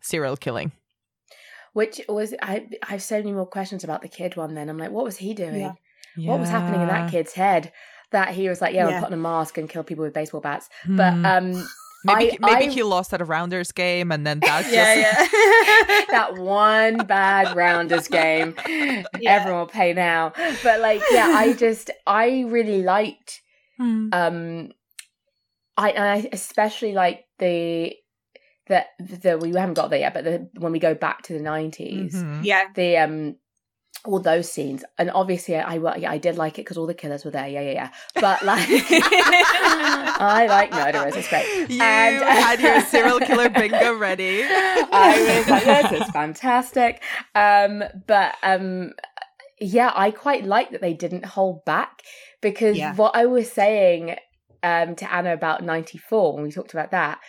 serial 0.00 0.36
killing 0.36 0.70
which 1.72 2.02
was 2.08 2.34
I, 2.42 2.68
I 2.82 2.90
have 2.92 3.02
so 3.02 3.16
many 3.16 3.32
more 3.32 3.46
questions 3.46 3.82
about 3.82 4.02
the 4.02 4.08
kid 4.08 4.36
one 4.36 4.54
then 4.54 4.68
i'm 4.68 4.78
like 4.78 4.90
what 4.90 5.04
was 5.04 5.16
he 5.16 5.34
doing 5.34 5.74
yeah. 6.16 6.30
what 6.30 6.38
was 6.38 6.50
happening 6.50 6.82
in 6.82 6.88
that 6.88 7.10
kid's 7.10 7.32
head 7.32 7.72
that 8.10 8.28
he 8.34 8.48
was 8.48 8.60
like 8.60 8.74
yeah, 8.74 8.88
yeah. 8.88 8.96
i'm 8.96 9.02
putting 9.02 9.14
a 9.14 9.22
mask 9.22 9.56
and 9.58 9.70
kill 9.70 9.82
people 9.82 10.04
with 10.04 10.14
baseball 10.14 10.40
bats 10.40 10.68
hmm. 10.84 10.96
but 10.96 11.14
um 11.24 11.66
Maybe, 12.04 12.32
I, 12.32 12.36
maybe 12.40 12.66
I, 12.66 12.70
he 12.70 12.82
lost 12.82 13.14
at 13.14 13.20
a 13.20 13.24
Rounders 13.24 13.72
game, 13.72 14.10
and 14.10 14.26
then 14.26 14.40
that 14.40 14.62
just 14.62 14.74
yeah, 14.74 14.94
yeah. 14.94 16.04
that 16.10 16.34
one 16.36 16.98
bad 17.06 17.56
Rounders 17.56 18.08
game. 18.08 18.54
Yeah. 19.20 19.36
Everyone 19.36 19.60
will 19.60 19.66
pay 19.66 19.92
now, 19.92 20.32
but 20.62 20.80
like, 20.80 21.00
yeah, 21.12 21.32
I 21.36 21.52
just 21.52 21.90
I 22.06 22.44
really 22.48 22.82
liked, 22.82 23.40
hmm. 23.76 24.08
um, 24.12 24.72
I 25.76 25.92
I 25.92 26.28
especially 26.32 26.92
like 26.92 27.24
the 27.38 27.94
that 28.66 28.88
the 28.98 29.38
we 29.38 29.50
haven't 29.50 29.74
got 29.74 29.90
there 29.90 30.00
yet, 30.00 30.14
but 30.14 30.24
the 30.24 30.48
when 30.58 30.72
we 30.72 30.78
go 30.78 30.94
back 30.94 31.22
to 31.22 31.34
the 31.34 31.40
90s 31.40 32.14
mm-hmm. 32.14 32.40
yeah, 32.42 32.64
the 32.74 32.96
um 32.96 33.36
all 34.04 34.18
those 34.18 34.50
scenes 34.50 34.84
and 34.98 35.10
obviously 35.12 35.54
i 35.54 35.74
yeah, 35.96 36.10
I 36.10 36.18
did 36.18 36.36
like 36.36 36.58
it 36.58 36.62
because 36.62 36.76
all 36.76 36.86
the 36.86 36.94
killers 36.94 37.24
were 37.24 37.30
there. 37.30 37.46
Yeah 37.46 37.60
yeah 37.60 37.72
yeah. 37.72 37.90
But 38.14 38.42
like 38.44 38.66
i 38.68 40.46
like 40.48 40.72
murderers. 40.72 41.14
It's 41.14 41.28
great. 41.28 41.70
You 41.70 41.80
and, 41.80 42.22
uh, 42.22 42.26
had 42.26 42.60
your 42.60 42.80
serial 42.92 43.20
killer 43.20 43.48
bingo 43.48 43.94
ready. 43.94 44.42
I 44.44 45.36
was 45.38 45.48
like 45.48 45.64
this 45.64 46.02
is 46.02 46.10
fantastic. 46.10 47.02
Um 47.34 47.84
but 48.06 48.34
um 48.42 48.92
yeah 49.60 49.92
i 49.94 50.10
quite 50.10 50.44
like 50.44 50.70
that 50.70 50.80
they 50.80 50.94
didn't 50.94 51.24
hold 51.24 51.64
back 51.64 52.02
because 52.40 52.76
yeah. 52.76 52.94
what 52.96 53.14
i 53.14 53.24
was 53.24 53.50
saying 53.50 54.16
um 54.64 54.96
to 54.96 55.12
anna 55.12 55.32
about 55.32 55.62
94 55.62 56.34
when 56.34 56.42
we 56.42 56.50
talked 56.50 56.72
about 56.72 56.90
that 56.90 57.20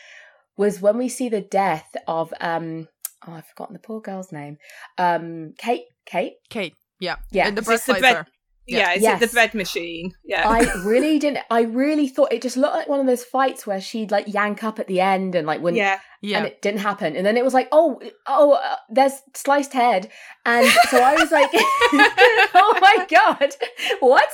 was 0.57 0.81
when 0.81 0.97
we 0.97 1.09
see 1.09 1.29
the 1.29 1.41
death 1.41 1.95
of 2.07 2.33
um 2.41 2.87
oh 3.27 3.33
I've 3.33 3.45
forgotten 3.45 3.73
the 3.73 3.79
poor 3.79 4.01
girl's 4.01 4.31
name. 4.31 4.57
Um 4.97 5.53
Kate 5.57 5.85
Kate? 6.05 6.33
Kate. 6.49 6.75
Yeah. 6.99 7.17
Yeah. 7.31 7.47
And 7.47 7.57
the 7.57 7.61
bread 7.61 7.79
slicer. 7.79 8.27
Yeah, 8.65 8.77
yeah 8.77 8.93
is 8.93 9.03
yes. 9.03 9.21
it 9.21 9.29
the 9.29 9.35
bed 9.35 9.53
machine? 9.53 10.13
Yeah. 10.23 10.47
I 10.47 10.71
really 10.85 11.19
didn't 11.19 11.43
I 11.49 11.63
really 11.63 12.07
thought 12.07 12.31
it 12.31 12.41
just 12.41 12.55
looked 12.55 12.75
like 12.75 12.87
one 12.87 13.01
of 13.01 13.05
those 13.05 13.23
fights 13.23 13.67
where 13.67 13.81
she'd 13.81 14.11
like 14.11 14.33
yank 14.33 14.63
up 14.63 14.79
at 14.79 14.87
the 14.87 15.01
end 15.01 15.35
and 15.35 15.45
like 15.45 15.61
when 15.61 15.75
Yeah. 15.75 15.99
Yeah. 16.21 16.37
And 16.37 16.47
it 16.47 16.61
didn't 16.61 16.79
happen. 16.79 17.17
And 17.17 17.25
then 17.25 17.35
it 17.35 17.43
was 17.43 17.53
like, 17.53 17.67
"Oh, 17.73 18.01
oh, 18.27 18.53
uh, 18.53 18.77
there's 18.89 19.11
sliced 19.33 19.73
head." 19.73 20.09
And 20.45 20.65
so 20.89 21.03
I 21.03 21.15
was 21.15 21.33
like, 21.33 21.49
"Oh 21.53 22.79
my 22.79 23.05
god. 23.09 23.53
What?" 23.99 24.31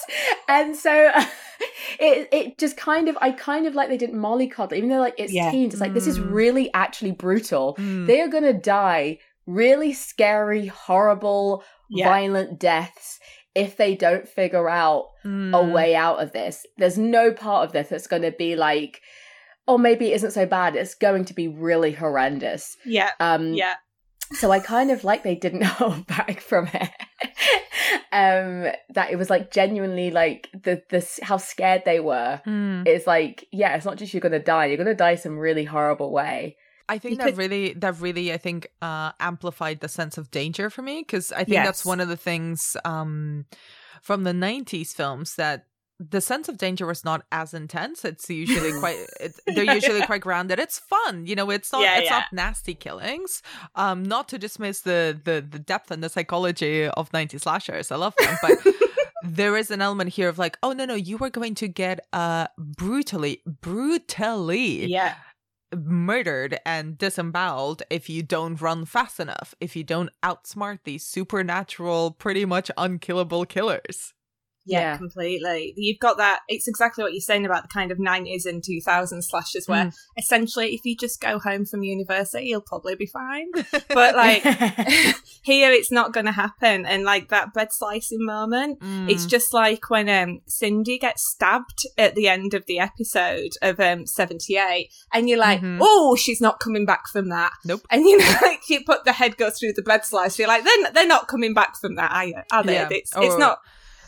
And 0.48 0.76
so 0.76 1.08
uh, 1.08 1.26
it 2.00 2.30
it 2.32 2.60
just 2.60 2.78
kind 2.78 3.10
of 3.10 3.18
I 3.22 3.32
kind 3.32 3.66
of 3.66 3.74
like 3.74 3.90
they 3.90 3.98
didn't 3.98 4.20
mollycoddle 4.20 4.74
even 4.74 4.90
though 4.90 5.00
like 5.00 5.16
it's 5.18 5.34
yeah. 5.34 5.50
teens. 5.50 5.74
It's 5.74 5.82
like 5.82 5.90
mm. 5.90 5.96
this 5.96 6.06
is 6.06 6.20
mm. 6.20 6.32
really 6.32 6.72
actually 6.76 7.12
brutal. 7.12 7.76
Mm. 7.80 8.06
They 8.06 8.22
are 8.22 8.28
going 8.28 8.44
to 8.44 8.54
die 8.54 9.18
really 9.50 9.94
scary, 9.94 10.68
horrible, 10.68 11.64
yeah. 11.90 12.08
violent 12.08 12.60
deaths 12.60 13.20
if 13.56 13.78
they 13.78 13.96
don't 13.96 14.28
figure 14.28 14.70
out 14.70 15.08
mm. 15.26 15.58
a 15.58 15.74
way 15.74 15.96
out 15.96 16.22
of 16.22 16.32
this. 16.32 16.66
There's 16.78 16.98
no 16.98 17.32
part 17.32 17.66
of 17.66 17.74
this 17.74 17.90
that's 17.90 18.08
going 18.08 18.22
to 18.22 18.32
be 18.32 18.56
like, 18.56 19.02
oh, 19.68 19.78
maybe 19.78 20.12
it 20.12 20.16
isn't 20.16 20.32
so 20.32 20.46
bad. 20.46 20.76
It's 20.76 20.96
going 20.96 21.26
to 21.26 21.34
be 21.34 21.48
really 21.48 21.92
horrendous. 21.92 22.78
Yeah. 22.86 23.12
Um, 23.20 23.54
yeah. 23.54 23.76
So 24.34 24.52
I 24.52 24.60
kind 24.60 24.92
of 24.92 25.04
like 25.04 25.24
they 25.24 25.36
didn't 25.36 25.64
hold 25.66 26.06
back 26.08 26.42
from 26.42 26.68
it. 26.74 26.90
um, 28.12 28.72
that 28.94 29.12
it 29.12 29.18
was 29.18 29.30
like 29.30 29.52
genuinely 29.52 30.12
like 30.12 30.50
the 30.54 30.84
this 30.90 31.20
how 31.24 31.38
scared 31.38 31.84
they 31.86 32.00
were. 32.00 32.42
Mm. 32.46 32.88
It's 32.88 33.08
like 33.08 33.48
yeah, 33.52 33.76
it's 33.76 33.86
not 33.86 33.98
just 33.98 34.14
you're 34.14 34.22
gonna 34.22 34.40
die. 34.40 34.66
You're 34.66 34.78
gonna 34.78 34.94
die 34.94 35.16
some 35.16 35.38
really 35.38 35.66
horrible 35.66 36.12
way. 36.12 36.58
I 36.90 36.98
think 36.98 37.20
that 37.20 37.38
really 37.38 37.74
that 37.74 38.00
really 38.02 38.34
I 38.34 38.38
think 38.38 38.68
uh 38.82 39.12
amplified 39.20 39.80
the 39.80 39.88
sense 39.88 40.18
of 40.18 40.32
danger 40.32 40.70
for 40.70 40.82
me 40.82 41.02
because 41.02 41.32
I 41.32 41.44
think 41.44 41.50
yes. 41.50 41.68
that's 41.68 41.86
one 41.86 42.00
of 42.00 42.10
the 42.10 42.18
things 42.18 42.76
um 42.84 43.46
from 44.02 44.24
the 44.24 44.32
90s 44.32 44.94
films 44.94 45.36
that 45.36 45.66
the 46.00 46.22
sense 46.22 46.48
of 46.48 46.58
danger 46.58 46.86
was 46.86 47.04
not 47.04 47.26
as 47.32 47.54
intense. 47.54 48.06
It's 48.06 48.30
usually 48.30 48.72
quite 48.80 49.06
it, 49.20 49.40
they're 49.46 49.74
usually 49.74 50.02
quite 50.06 50.22
grounded. 50.22 50.58
It's 50.58 50.80
fun, 50.80 51.26
you 51.26 51.36
know. 51.36 51.50
It's 51.50 51.72
not 51.72 51.82
yeah, 51.82 51.98
it's 51.98 52.10
yeah. 52.10 52.20
not 52.20 52.34
nasty 52.34 52.74
killings. 52.74 53.44
Um, 53.76 54.04
not 54.04 54.30
to 54.30 54.38
dismiss 54.38 54.82
the 54.82 55.20
the 55.24 55.46
the 55.48 55.60
depth 55.60 55.92
and 55.92 56.04
the 56.04 56.10
psychology 56.10 56.88
of 56.88 57.12
90 57.12 57.38
slashers. 57.38 57.92
I 57.92 57.98
love 57.98 58.16
them, 58.18 58.38
but 58.42 58.58
there 59.24 59.58
is 59.58 59.70
an 59.72 59.82
element 59.82 60.12
here 60.12 60.30
of 60.30 60.40
like, 60.40 60.58
oh 60.64 60.72
no 60.72 60.86
no, 60.86 60.96
you 60.96 61.18
were 61.18 61.30
going 61.30 61.56
to 61.56 61.68
get 61.68 62.00
uh 62.14 62.48
brutally 62.58 63.42
brutally 63.46 64.86
yeah 64.86 65.16
murdered 65.76 66.60
and 66.66 66.98
disemboweled 66.98 67.84
if 67.90 68.10
you 68.10 68.24
don't 68.24 68.60
run 68.62 68.86
fast 68.86 69.20
enough, 69.20 69.56
if 69.60 69.76
you 69.76 69.84
don't 69.84 70.10
outsmart 70.24 70.80
these 70.84 71.06
supernatural, 71.06 72.12
pretty 72.12 72.46
much 72.46 72.72
unkillable 72.78 73.46
killers. 73.46 74.14
Yeah, 74.70 74.80
yeah, 74.82 74.98
completely. 74.98 75.74
You've 75.76 76.00
got 76.00 76.18
that. 76.18 76.42
It's 76.48 76.68
exactly 76.68 77.04
what 77.04 77.14
you're 77.14 77.22
saying 77.22 77.46
about 77.46 77.64
the 77.64 77.70
kind 77.70 77.92
of 77.92 77.98
90s 77.98 78.46
and 78.46 78.62
2000s 78.62 79.24
slashes 79.24 79.68
where 79.68 79.86
mm. 79.86 79.96
essentially 80.18 80.76
if 80.76 80.86
you 80.86 80.96
just 80.96 81.20
go 81.20 81.40
home 81.40 81.66
from 81.66 81.82
university, 81.82 82.46
you'll 82.46 82.62
probably 82.62 82.96
be 82.96 83.08
fine. 83.08 83.50
But 83.90 84.16
like 84.16 84.44
here, 85.42 85.72
it's 85.72 85.92
not 85.92 86.14
going 86.14 86.28
to 86.28 86.32
happen. 86.32 86.86
And 86.86 87.04
like 87.04 87.30
that 87.30 87.52
bread 87.52 87.74
slicing 87.74 88.24
moment, 88.24 88.80
mm. 88.80 89.10
it's 89.10 89.26
just 89.26 89.54
like 89.54 89.90
when 89.90 90.08
um, 90.08 90.42
Cindy 90.46 91.00
gets 91.00 91.28
stabbed 91.28 91.88
at 91.98 92.14
the 92.14 92.28
end 92.28 92.54
of 92.54 92.68
the 92.68 92.80
episode 92.80 93.54
of 93.64 93.80
um, 93.80 94.06
78 94.06 94.92
and 95.14 95.28
you're 95.28 95.40
like, 95.40 95.62
mm-hmm. 95.62 95.80
oh, 95.82 96.16
she's 96.16 96.42
not 96.42 96.60
coming 96.60 96.86
back 96.86 97.08
from 97.08 97.30
that. 97.30 97.54
Nope. 97.66 97.82
And 97.90 98.04
you 98.04 98.18
know, 98.20 98.36
like 98.44 98.70
you 98.70 98.84
put 98.84 99.04
the 99.04 99.14
head 99.14 99.36
goes 99.38 99.58
through 99.58 99.74
the 99.74 99.82
bread 99.82 100.06
slice, 100.06 100.38
you're 100.38 100.48
like, 100.48 100.64
they're, 100.64 100.92
they're 100.94 101.08
not 101.08 101.28
coming 101.28 101.56
back 101.56 101.76
from 101.76 101.96
that, 101.96 102.12
are, 102.12 102.26
you? 102.26 102.36
are 102.52 102.64
they? 102.64 102.74
Yeah. 102.74 102.88
It's, 102.92 103.12
it's 103.18 103.38
not 103.38 103.60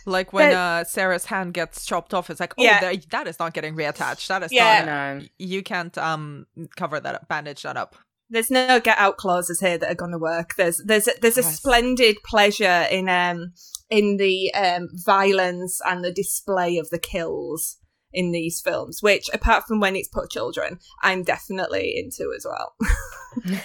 like 0.05 0.33
when 0.33 0.53
uh, 0.53 0.83
Sarah's 0.83 1.25
hand 1.25 1.53
gets 1.53 1.85
chopped 1.85 2.13
off, 2.13 2.29
it's 2.29 2.39
like, 2.39 2.53
oh, 2.57 2.63
yeah. 2.63 2.93
that 3.09 3.27
is 3.27 3.39
not 3.39 3.53
getting 3.53 3.75
reattached. 3.75 4.27
That 4.27 4.43
is 4.43 4.51
yeah. 4.51 4.85
not. 4.85 4.85
No. 4.85 5.27
You 5.37 5.63
can't 5.63 5.97
um 5.97 6.47
cover 6.75 6.99
that, 6.99 7.27
bandage 7.27 7.63
that 7.63 7.77
up. 7.77 7.95
There's 8.29 8.49
no 8.49 8.79
get 8.79 8.97
out 8.97 9.17
clauses 9.17 9.59
here 9.59 9.77
that 9.77 9.91
are 9.91 9.95
going 9.95 10.13
to 10.13 10.17
work. 10.17 10.55
There's 10.55 10.81
there's 10.85 11.09
there's 11.21 11.37
a 11.37 11.41
yes. 11.41 11.57
splendid 11.57 12.17
pleasure 12.23 12.87
in 12.89 13.09
um 13.09 13.53
in 13.89 14.17
the 14.17 14.53
um 14.53 14.87
violence 14.93 15.81
and 15.85 16.03
the 16.03 16.13
display 16.13 16.77
of 16.77 16.89
the 16.89 16.99
kills 16.99 17.77
in 18.13 18.31
these 18.31 18.61
films, 18.61 19.01
which 19.01 19.29
apart 19.33 19.65
from 19.67 19.79
when 19.79 19.95
it's 19.95 20.07
put 20.07 20.29
children, 20.29 20.79
I'm 21.01 21.23
definitely 21.23 21.97
into 21.97 22.33
as 22.35 22.45
well. 22.45 22.75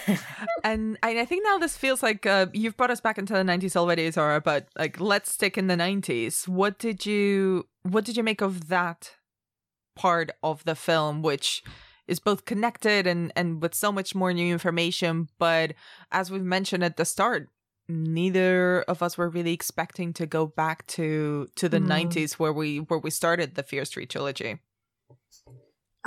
and 0.65 0.97
I 1.03 1.25
think 1.25 1.45
now 1.45 1.59
this 1.59 1.77
feels 1.77 2.03
like 2.03 2.27
uh, 2.27 2.47
you've 2.53 2.77
brought 2.77 2.91
us 2.91 3.01
back 3.01 3.19
into 3.19 3.33
the 3.33 3.41
90s 3.41 3.77
already, 3.77 4.11
Zara, 4.11 4.41
but 4.41 4.69
like 4.79 5.01
let's 5.01 5.33
stick 5.33 5.59
in 5.59 5.67
the 5.67 5.75
90s. 5.77 6.47
What 6.47 6.79
did 6.79 7.07
you 7.07 7.67
what 7.83 8.05
did 8.05 8.17
you 8.17 8.23
make 8.23 8.41
of 8.41 8.69
that 8.69 9.13
part 9.97 10.31
of 10.43 10.63
the 10.65 10.75
film 10.75 11.23
which 11.23 11.63
is 12.07 12.21
both 12.21 12.45
connected 12.45 13.07
and 13.07 13.33
and 13.35 13.61
with 13.61 13.75
so 13.75 13.91
much 13.91 14.15
more 14.15 14.33
new 14.33 14.53
information, 14.53 15.29
but 15.39 15.75
as 16.13 16.31
we've 16.31 16.43
mentioned 16.43 16.85
at 16.85 16.97
the 16.97 17.05
start, 17.05 17.49
neither 17.89 18.83
of 18.83 19.03
us 19.03 19.17
were 19.17 19.29
really 19.29 19.53
expecting 19.53 20.13
to 20.15 20.27
go 20.27 20.47
back 20.47 20.87
to 20.89 21.49
to 21.57 21.69
the 21.69 21.79
mm. 21.79 22.11
90s 22.11 22.35
where 22.35 22.53
we 22.53 22.79
where 22.79 22.99
we 22.99 23.11
started 23.11 23.55
the 23.55 23.63
Fear 23.63 23.85
Street 23.85 24.11
trilogy. 24.11 24.59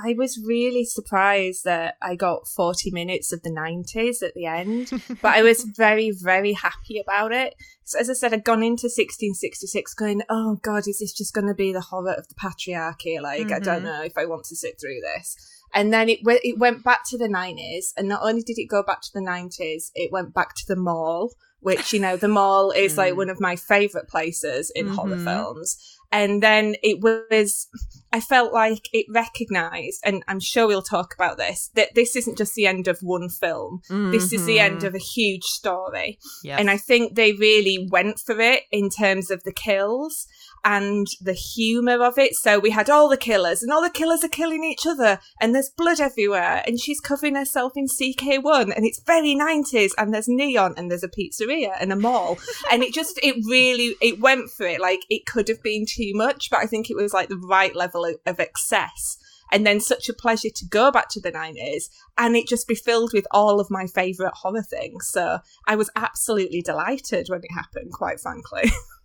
I 0.01 0.15
was 0.17 0.41
really 0.45 0.86
surprised 0.86 1.65
that 1.65 1.95
I 2.01 2.15
got 2.15 2.47
40 2.47 2.91
minutes 2.91 3.34
of 3.34 3.41
the 3.41 3.49
90s 3.49 4.23
at 4.23 4.34
the 4.34 4.45
end, 4.45 4.91
but 5.21 5.36
I 5.36 5.41
was 5.41 5.63
very, 5.75 6.11
very 6.11 6.53
happy 6.53 6.99
about 6.99 7.34
it. 7.34 7.55
So, 7.84 7.99
as 7.99 8.09
I 8.09 8.13
said, 8.13 8.34
I'd 8.34 8.45
gone 8.45 8.63
into 8.63 8.86
1666 8.86 9.93
going, 9.95 10.21
oh 10.30 10.57
God, 10.61 10.88
is 10.88 10.99
this 10.99 11.11
just 11.11 11.34
going 11.34 11.47
to 11.47 11.53
be 11.53 11.73
the 11.73 11.82
horror 11.82 12.13
of 12.13 12.27
the 12.27 12.36
patriarchy? 12.36 13.21
Like, 13.21 13.47
mm-hmm. 13.47 13.55
I 13.55 13.59
don't 13.59 13.77
mm-hmm. 13.77 13.86
know 13.86 14.01
if 14.03 14.17
I 14.17 14.25
want 14.25 14.45
to 14.45 14.55
sit 14.55 14.80
through 14.80 15.01
this. 15.01 15.36
And 15.73 15.93
then 15.93 16.09
it, 16.09 16.19
it 16.23 16.57
went 16.57 16.84
back 16.84 17.01
to 17.09 17.17
the 17.17 17.27
90s, 17.27 17.88
and 17.97 18.07
not 18.07 18.21
only 18.23 18.41
did 18.41 18.57
it 18.57 18.69
go 18.69 18.82
back 18.82 19.01
to 19.01 19.09
the 19.13 19.21
90s, 19.21 19.91
it 19.95 20.11
went 20.11 20.34
back 20.34 20.55
to 20.55 20.63
the 20.67 20.77
mall 20.77 21.34
which 21.62 21.93
you 21.93 21.99
know 21.99 22.16
the 22.16 22.28
mall 22.28 22.72
is 22.72 22.97
like 22.97 23.14
mm. 23.14 23.18
one 23.18 23.30
of 23.30 23.39
my 23.39 23.55
favorite 23.55 24.07
places 24.07 24.72
in 24.76 24.86
mm-hmm. 24.86 24.95
horror 24.95 25.18
films 25.18 25.78
and 26.12 26.41
then 26.41 26.76
it 26.82 26.99
was 27.01 27.68
i 28.12 28.20
felt 28.20 28.53
like 28.53 28.89
it 28.93 29.05
recognized 29.10 30.01
and 30.03 30.24
i'm 30.28 30.39
sure 30.39 30.68
we'll 30.68 30.82
talk 30.82 31.14
about 31.14 31.38
this 31.38 31.70
that 31.76 31.93
this 31.95 32.16
isn't 32.16 32.38
just 32.38 32.55
the 32.55 32.66
end 32.66 32.88
of 32.88 32.99
one 33.01 33.30
film 33.30 33.82
mm-hmm. 33.89 34.12
this 34.12 34.34
is 34.34 34.45
the 34.45 34.60
end 34.60 34.78
mm-hmm. 34.78 34.88
of 34.88 34.95
a 34.95 34.99
huge 34.99 35.43
story 35.43 36.18
yes. 36.43 36.60
and 36.60 36.70
i 36.70 36.78
think 36.78 37.16
they 37.16 37.34
really 37.34 37.88
went 37.91 38.20
for 38.20 38.39
it 38.39 38.64
in 38.72 38.89
terms 38.89 39.30
of 39.30 39.43
the 39.43 39.53
kills 39.53 40.28
and 40.64 41.07
the 41.22 41.34
humour 41.34 42.03
of 42.03 42.18
it. 42.18 42.36
So 42.36 42.60
we 42.60 42.72
had 42.72 42.89
all 42.89 43.10
the 43.10 43.18
killers, 43.18 43.62
and 43.62 43.72
all 43.72 43.82
the 43.82 43.89
killers 43.89 44.24
are 44.24 44.30
killing 44.30 44.64
each 44.64 44.86
other, 44.86 45.20
and 45.39 45.53
there's 45.53 45.70
blood 45.70 45.99
everywhere, 45.99 46.64
and 46.66 46.80
she's 46.80 46.99
covering 46.99 47.36
herself 47.36 47.74
in 47.76 47.88
CK1, 47.88 48.74
and 48.76 48.86
it's 48.86 49.01
very 49.01 49.36
90s, 49.36 49.91
and 49.97 50.14
there's 50.14 50.28
neon, 50.28 50.74
and 50.78 50.89
there's 50.89 51.03
a 51.03 51.10
pizzeria 51.10 51.76
and 51.80 51.91
a 51.91 51.95
mall. 51.95 52.38
and 52.72 52.84
it 52.84 52.93
just, 52.93 53.20
it 53.24 53.36
really, 53.47 53.95
it 54.01 54.20
went 54.20 54.49
for 54.49 54.66
it. 54.66 54.82
Like, 54.82 55.01
it 55.10 55.26
could 55.26 55.47
have 55.47 55.64
been 55.64 55.86
too 55.88 56.12
much, 56.14 56.49
but 56.49 56.60
I 56.60 56.66
think 56.66 56.89
it 56.89 56.95
was 56.95 57.14
like 57.14 57.30
the 57.30 57.38
right 57.38 57.76
level 57.76 58.05
of, 58.05 58.16
of 58.26 58.39
excess 58.39 59.18
and 59.51 59.66
then 59.66 59.80
such 59.80 60.10
a 60.10 60.14
pleasure 60.14 60.49
to 60.49 60.66
go 60.66 60.91
back 60.91 61.10
to 61.10 61.20
the 61.20 61.32
90s 61.32 61.89
and 62.18 62.36
it 62.36 62.47
just 62.47 62.68
be 62.68 62.76
filled 62.76 63.14
with 63.14 63.26
all 63.32 63.60
of 63.60 63.72
my 63.72 63.88
favourite 63.88 64.34
horror 64.36 64.64
things. 64.64 65.07
So 65.07 65.39
I 65.68 65.76
was 65.76 65.89
absolutely 65.95 66.62
delighted 66.62 67.28
when 67.30 67.41
it 67.41 67.53
happened, 67.53 67.91
quite 67.91 68.20
frankly. 68.20 68.72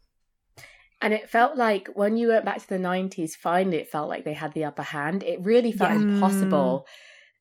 And 1.01 1.13
it 1.13 1.29
felt 1.29 1.57
like 1.57 1.89
when 1.95 2.17
you 2.17 2.29
went 2.29 2.45
back 2.45 2.61
to 2.61 2.69
the 2.69 2.79
90s, 2.79 3.33
finally 3.33 3.79
it 3.79 3.91
felt 3.91 4.09
like 4.09 4.25
they 4.25 4.33
had 4.33 4.55
the 4.55 4.65
upper 4.65 4.83
hand. 4.83 5.23
It 5.23 5.43
really 5.43 5.73
felt 5.73 5.91
yeah. 5.91 5.99
impossible 5.99 6.87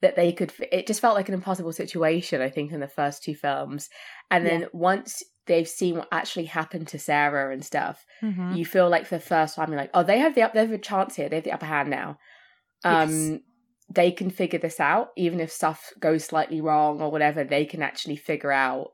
that 0.01 0.15
they 0.15 0.33
could, 0.33 0.51
it 0.71 0.85
just 0.85 0.99
felt 0.99 1.15
like 1.15 1.29
an 1.29 1.33
impossible 1.33 1.71
situation, 1.71 2.41
I 2.41 2.49
think, 2.49 2.71
in 2.71 2.81
the 2.81 2.87
first 2.87 3.23
two 3.23 3.35
films. 3.35 3.89
And 4.29 4.45
then 4.45 4.61
yeah. 4.61 4.67
once 4.73 5.23
they've 5.45 5.67
seen 5.67 5.97
what 5.97 6.09
actually 6.11 6.45
happened 6.45 6.89
to 6.89 6.99
Sarah 6.99 7.53
and 7.53 7.63
stuff, 7.63 8.05
mm-hmm. 8.21 8.53
you 8.53 8.65
feel 8.65 8.89
like 8.89 9.05
for 9.05 9.15
the 9.15 9.21
first 9.21 9.55
time, 9.55 9.69
you're 9.69 9.79
like, 9.79 9.91
oh, 9.93 10.03
they 10.03 10.19
have 10.19 10.35
the, 10.35 10.41
up, 10.41 10.53
they 10.53 10.59
have 10.59 10.71
a 10.71 10.77
chance 10.77 11.15
here. 11.15 11.29
They 11.29 11.37
have 11.37 11.45
the 11.45 11.53
upper 11.53 11.65
hand 11.65 11.89
now. 11.89 12.17
Um, 12.83 13.09
yes. 13.31 13.39
They 13.89 14.11
can 14.11 14.29
figure 14.29 14.59
this 14.59 14.79
out, 14.79 15.09
even 15.15 15.39
if 15.39 15.51
stuff 15.51 15.91
goes 15.99 16.25
slightly 16.25 16.59
wrong 16.59 17.01
or 17.01 17.11
whatever. 17.11 17.43
They 17.43 17.65
can 17.65 17.81
actually 17.81 18.15
figure 18.15 18.51
out 18.51 18.91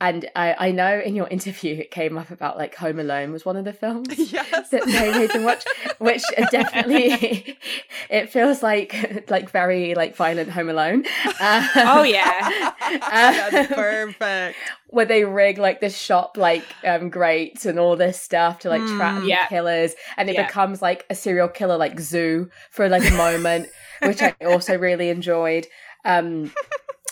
and 0.00 0.28
I, 0.36 0.54
I 0.58 0.70
know 0.70 1.00
in 1.00 1.14
your 1.14 1.28
interview 1.30 1.76
it 1.76 1.90
came 1.90 2.16
up 2.18 2.30
about 2.30 2.56
like 2.56 2.74
Home 2.76 2.98
Alone 2.98 3.32
was 3.32 3.44
one 3.44 3.56
of 3.56 3.64
the 3.64 3.72
films 3.72 4.08
yes. 4.32 4.70
that 4.70 4.84
they 4.86 5.12
made 5.12 5.30
them 5.30 5.44
watch, 5.44 5.64
which 5.98 6.22
definitely 6.50 7.58
it 8.10 8.30
feels 8.30 8.62
like 8.62 9.28
like 9.30 9.50
very 9.50 9.94
like 9.94 10.16
violent 10.16 10.50
Home 10.50 10.68
Alone. 10.68 11.04
Uh, 11.40 11.68
oh 11.76 12.02
yeah, 12.02 12.72
that's 12.80 13.72
perfect. 13.72 14.58
Where 14.90 15.04
they 15.04 15.24
rig 15.24 15.58
like 15.58 15.80
the 15.80 15.90
shop 15.90 16.36
like 16.36 16.64
um 16.84 17.10
grates 17.10 17.66
and 17.66 17.78
all 17.78 17.96
this 17.96 18.20
stuff 18.20 18.60
to 18.60 18.68
like 18.68 18.82
trap 18.86 19.22
mm, 19.22 19.28
yeah. 19.28 19.46
killers, 19.48 19.94
and 20.16 20.28
it 20.28 20.34
yeah. 20.34 20.46
becomes 20.46 20.80
like 20.80 21.04
a 21.10 21.14
serial 21.14 21.48
killer 21.48 21.76
like 21.76 22.00
zoo 22.00 22.48
for 22.70 22.88
like 22.88 23.08
a 23.08 23.14
moment, 23.14 23.68
which 24.02 24.22
I 24.22 24.34
also 24.44 24.78
really 24.78 25.10
enjoyed. 25.10 25.66
Um, 26.04 26.52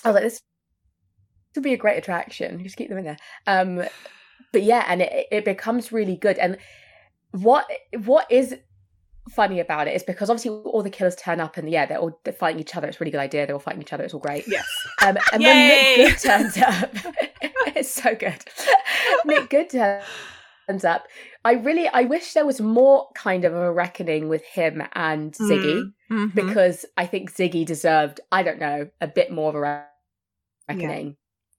I 0.05 0.09
was 0.09 0.15
like, 0.15 0.23
this 0.23 0.41
would 1.57 1.65
be 1.65 1.73
a 1.73 1.79
great 1.79 1.99
attraction. 1.99 2.63
Just 2.63 2.77
keep 2.77 2.89
them 2.89 2.99
in 2.99 3.05
there. 3.05 3.19
Um, 3.47 3.85
but 4.53 4.63
yeah, 4.63 4.85
and 4.89 5.03
it, 5.03 5.27
it 5.31 5.45
becomes 5.45 5.93
really 5.93 6.17
good. 6.17 6.39
And 6.39 6.59
what 7.33 7.67
what 8.05 8.31
is 8.31 8.57
funny 9.29 9.61
about 9.61 9.89
it 9.89 9.95
is 9.95 10.03
because 10.03 10.31
obviously 10.31 10.51
all 10.51 10.83
the 10.83 10.91
killers 10.91 11.17
turn 11.17 11.41
up 11.41 11.57
and 11.57 11.69
yeah 11.69 11.85
they're 11.85 11.99
all 11.99 12.21
they're 12.25 12.33
fighting 12.33 12.61
each 12.61 12.77
other 12.77 12.87
it's 12.87 12.99
a 12.99 13.01
really 13.01 13.11
good 13.11 13.21
idea 13.21 13.45
they're 13.45 13.57
all 13.57 13.61
fighting 13.61 13.83
each 13.83 13.93
other 13.93 14.05
it's 14.05 14.15
all 14.15 14.21
great 14.21 14.45
yes 14.47 14.65
um, 15.03 15.17
and 15.33 15.43
Yay! 15.43 15.49
when 15.49 15.99
Nick 15.99 16.11
Goode 16.11 16.19
turns 16.21 16.57
up 16.59 16.91
it's 17.75 17.91
so 17.91 18.15
good 18.15 18.45
Nick 19.25 19.51
Goode 19.51 19.71
turns 19.71 20.85
up 20.85 21.09
I 21.45 21.55
really 21.55 21.89
I 21.89 22.03
wish 22.03 22.35
there 22.35 22.47
was 22.47 22.61
more 22.61 23.09
kind 23.15 23.45
of 23.45 23.53
a 23.53 23.73
reckoning 23.73 24.29
with 24.29 24.45
him 24.45 24.83
and 24.93 25.33
Ziggy 25.33 25.93
mm-hmm. 26.11 26.27
because 26.29 26.87
I 26.97 27.07
think 27.07 27.35
Ziggy 27.35 27.67
deserved 27.67 28.21
I 28.31 28.43
don't 28.43 28.61
know 28.61 28.89
a 29.01 29.09
bit 29.09 29.33
more 29.33 29.49
of 29.49 29.57
a 29.57 29.85
reckoning 30.69 31.17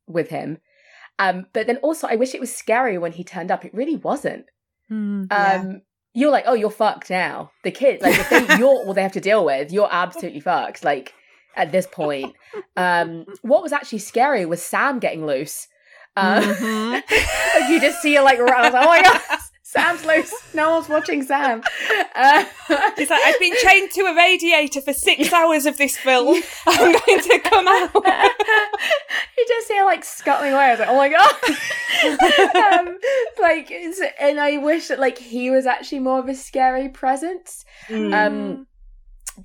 with 0.07 0.29
him. 0.29 0.59
Um, 1.19 1.47
but 1.53 1.67
then 1.67 1.77
also, 1.77 2.07
I 2.07 2.15
wish 2.15 2.35
it 2.35 2.39
was 2.39 2.55
scary 2.55 2.97
when 2.97 3.11
he 3.11 3.23
turned 3.23 3.51
up. 3.51 3.65
It 3.65 3.73
really 3.73 3.95
wasn't. 3.95 4.45
Mm, 4.91 5.27
yeah. 5.31 5.53
um, 5.53 5.81
you're 6.13 6.31
like, 6.31 6.45
oh, 6.47 6.53
you're 6.53 6.69
fucked 6.69 7.09
now. 7.09 7.51
The 7.63 7.71
kid, 7.71 8.01
like, 8.01 8.17
if 8.19 8.29
they, 8.29 8.57
you're 8.57 8.67
all 8.67 8.93
they 8.93 9.03
have 9.03 9.11
to 9.13 9.21
deal 9.21 9.45
with, 9.45 9.71
you're 9.71 9.89
absolutely 9.91 10.39
fucked. 10.39 10.83
Like 10.83 11.13
at 11.55 11.71
this 11.71 11.87
point, 11.87 12.35
um, 12.75 13.25
what 13.41 13.63
was 13.63 13.73
actually 13.73 13.99
scary 13.99 14.45
was 14.45 14.61
Sam 14.61 14.99
getting 14.99 15.25
loose. 15.25 15.67
Um, 16.15 16.43
mm-hmm. 16.43 17.71
you 17.71 17.79
just 17.79 18.01
see 18.01 18.15
her 18.15 18.23
like, 18.23 18.39
run. 18.39 18.73
oh 18.75 18.85
my 18.85 19.01
god, 19.29 19.39
Sam's 19.69 20.05
loose. 20.05 20.33
No 20.53 20.75
one's 20.75 20.87
watching 20.87 21.21
Sam. 21.23 21.61
Uh, 22.15 22.45
He's 22.95 23.09
like, 23.09 23.21
I've 23.21 23.37
been 23.37 23.53
chained 23.61 23.91
to 23.91 24.01
a 24.03 24.15
radiator 24.15 24.79
for 24.79 24.93
six 24.93 25.33
hours 25.33 25.65
of 25.65 25.75
this 25.75 25.97
film. 25.97 26.41
I'm 26.65 26.93
going 26.93 27.19
to 27.19 27.39
come 27.43 27.67
out. 27.67 27.93
you 29.37 29.45
just 29.45 29.67
hear 29.67 29.83
like 29.83 30.05
scuttling 30.05 30.53
away. 30.53 30.67
I 30.67 30.71
was 30.71 30.79
like, 30.79 30.87
oh 30.89 30.95
my 30.95 31.09
god. 31.09 32.79
um, 32.79 32.97
like, 33.41 33.69
and 34.21 34.39
I 34.39 34.55
wish 34.55 34.87
that 34.87 35.01
like 35.01 35.17
he 35.17 35.51
was 35.51 35.65
actually 35.65 35.99
more 35.99 36.19
of 36.19 36.29
a 36.29 36.35
scary 36.35 36.87
presence. 36.87 37.65
Mm. 37.89 38.13
Um, 38.13 38.67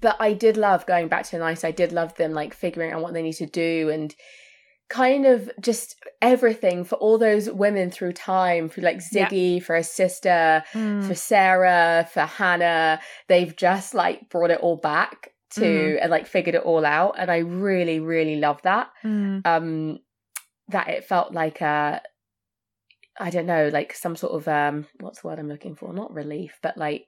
but 0.00 0.14
I 0.20 0.34
did 0.34 0.56
love 0.56 0.86
going 0.86 1.08
back 1.08 1.24
to 1.24 1.30
the 1.32 1.38
nice. 1.38 1.64
I 1.64 1.72
did 1.72 1.90
love 1.90 2.14
them 2.14 2.32
like 2.32 2.54
figuring 2.54 2.92
out 2.92 3.02
what 3.02 3.12
they 3.12 3.22
need 3.22 3.34
to 3.34 3.46
do 3.46 3.90
and 3.90 4.14
kind 4.92 5.24
of 5.24 5.50
just 5.58 5.96
everything 6.20 6.84
for 6.84 6.96
all 6.96 7.16
those 7.16 7.50
women 7.50 7.90
through 7.90 8.12
time 8.12 8.68
for 8.68 8.82
like 8.82 8.98
Ziggy, 8.98 9.54
yeah. 9.54 9.64
for 9.64 9.74
her 9.74 9.82
sister, 9.82 10.62
mm. 10.74 11.08
for 11.08 11.14
Sarah, 11.14 12.06
for 12.12 12.20
Hannah. 12.20 13.00
They've 13.26 13.56
just 13.56 13.94
like 13.94 14.28
brought 14.28 14.50
it 14.50 14.60
all 14.60 14.76
back 14.76 15.32
to 15.52 15.62
mm. 15.62 15.98
and 16.00 16.10
like 16.10 16.26
figured 16.26 16.54
it 16.54 16.62
all 16.62 16.84
out. 16.84 17.14
And 17.16 17.30
I 17.30 17.38
really, 17.38 18.00
really 18.00 18.36
love 18.36 18.60
that. 18.62 18.90
Mm. 19.02 19.46
Um 19.46 19.98
that 20.68 20.88
it 20.88 21.04
felt 21.04 21.32
like 21.32 21.62
a 21.62 22.02
I 23.18 23.30
don't 23.30 23.46
know, 23.46 23.70
like 23.72 23.94
some 23.94 24.14
sort 24.14 24.34
of 24.34 24.46
um 24.46 24.86
what's 25.00 25.22
the 25.22 25.28
word 25.28 25.38
I'm 25.38 25.48
looking 25.48 25.74
for? 25.74 25.90
Not 25.94 26.12
relief, 26.12 26.58
but 26.62 26.76
like 26.76 27.06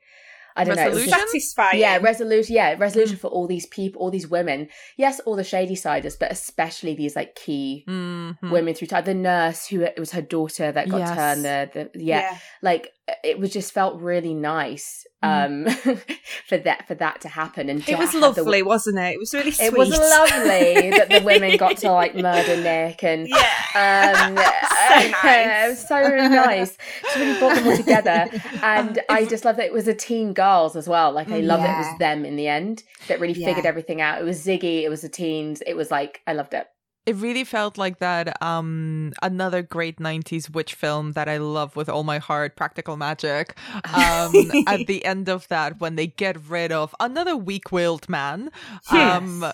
I 0.56 0.64
don't 0.64 0.76
resolution? 0.76 1.10
know. 1.10 1.18
Satisfying. 1.18 1.80
Yeah, 1.80 1.98
resolution. 1.98 2.54
Yeah, 2.54 2.76
resolution 2.78 3.16
mm. 3.16 3.20
for 3.20 3.28
all 3.28 3.46
these 3.46 3.66
people, 3.66 4.02
all 4.02 4.10
these 4.10 4.28
women. 4.28 4.68
Yes, 4.96 5.20
all 5.20 5.36
the 5.36 5.42
Shadysiders, 5.42 6.18
but 6.18 6.30
especially 6.30 6.94
these 6.94 7.16
like 7.16 7.34
key 7.34 7.84
mm-hmm. 7.88 8.50
women 8.50 8.74
through 8.74 8.88
time. 8.88 9.04
The 9.04 9.14
nurse 9.14 9.66
who 9.66 9.82
it 9.82 9.98
was 9.98 10.12
her 10.12 10.22
daughter 10.22 10.70
that 10.70 10.88
got 10.88 10.98
yes. 10.98 11.14
turned. 11.16 11.44
The, 11.44 11.90
the 11.92 12.04
yeah, 12.04 12.20
yeah, 12.20 12.38
like 12.62 12.90
it 13.22 13.38
was 13.38 13.52
just 13.52 13.72
felt 13.72 14.00
really 14.00 14.34
nice. 14.34 15.06
Um 15.24 15.66
for 16.48 16.58
that 16.58 16.86
for 16.86 16.94
that 16.94 17.20
to 17.20 17.28
happen 17.28 17.68
and 17.68 17.88
it 17.88 17.98
was 17.98 18.14
lovely 18.14 18.60
the, 18.60 18.66
wasn't 18.66 18.98
it? 18.98 19.14
It 19.14 19.18
was 19.18 19.34
really 19.34 19.50
sweet 19.50 19.66
it 19.66 19.76
was 19.76 19.90
lovely 19.90 20.90
that 20.90 21.08
the 21.08 21.22
women 21.24 21.56
got 21.56 21.76
to 21.78 21.90
like 21.90 22.14
murder 22.14 22.56
nick 22.62 23.02
and 23.02 23.28
yeah. 23.28 24.26
um 24.26 24.36
so 24.84 25.10
nice 25.10 25.64
It 25.64 25.68
was 25.68 25.88
so 25.88 26.28
nice 26.28 26.76
to 27.12 27.20
really 27.20 27.38
brought 27.38 27.54
them 27.56 27.68
all 27.68 27.76
together. 27.76 28.28
And 28.62 29.00
i 29.08 29.24
just 29.24 29.44
love 29.44 29.56
that 29.56 29.66
it 29.66 29.72
was 29.72 29.88
a 29.88 29.94
teen 29.94 30.32
girls 30.32 30.76
as 30.76 30.88
well. 30.88 31.12
Like 31.12 31.30
i 31.30 31.40
love 31.40 31.60
yeah. 31.60 31.66
that 31.66 31.74
it 31.74 31.90
was 31.90 31.98
them 31.98 32.24
in 32.24 32.36
the 32.36 32.48
end 32.48 32.82
that 33.08 33.20
really 33.20 33.34
yeah. 33.34 33.46
figured 33.46 33.66
everything 33.66 34.00
out. 34.00 34.20
It 34.20 34.24
was 34.24 34.44
ziggy 34.44 34.82
it 34.82 34.88
was 34.88 35.02
the 35.02 35.08
teens 35.08 35.62
it 35.66 35.74
was 35.74 35.90
like 35.90 36.20
i 36.26 36.32
loved 36.32 36.54
it 36.54 36.66
it 37.06 37.16
really 37.16 37.44
felt 37.44 37.76
like 37.76 37.98
that 37.98 38.40
um 38.42 39.12
another 39.22 39.62
great 39.62 39.98
90s 39.98 40.50
witch 40.50 40.74
film 40.74 41.12
that 41.12 41.28
i 41.28 41.36
love 41.36 41.76
with 41.76 41.88
all 41.88 42.04
my 42.04 42.18
heart 42.18 42.56
practical 42.56 42.96
magic 42.96 43.56
um 43.94 44.32
at 44.66 44.86
the 44.86 45.04
end 45.04 45.28
of 45.28 45.46
that 45.48 45.80
when 45.80 45.96
they 45.96 46.06
get 46.06 46.36
rid 46.48 46.72
of 46.72 46.94
another 47.00 47.36
weak-willed 47.36 48.08
man 48.08 48.50
yes. 48.92 49.16
um 49.16 49.44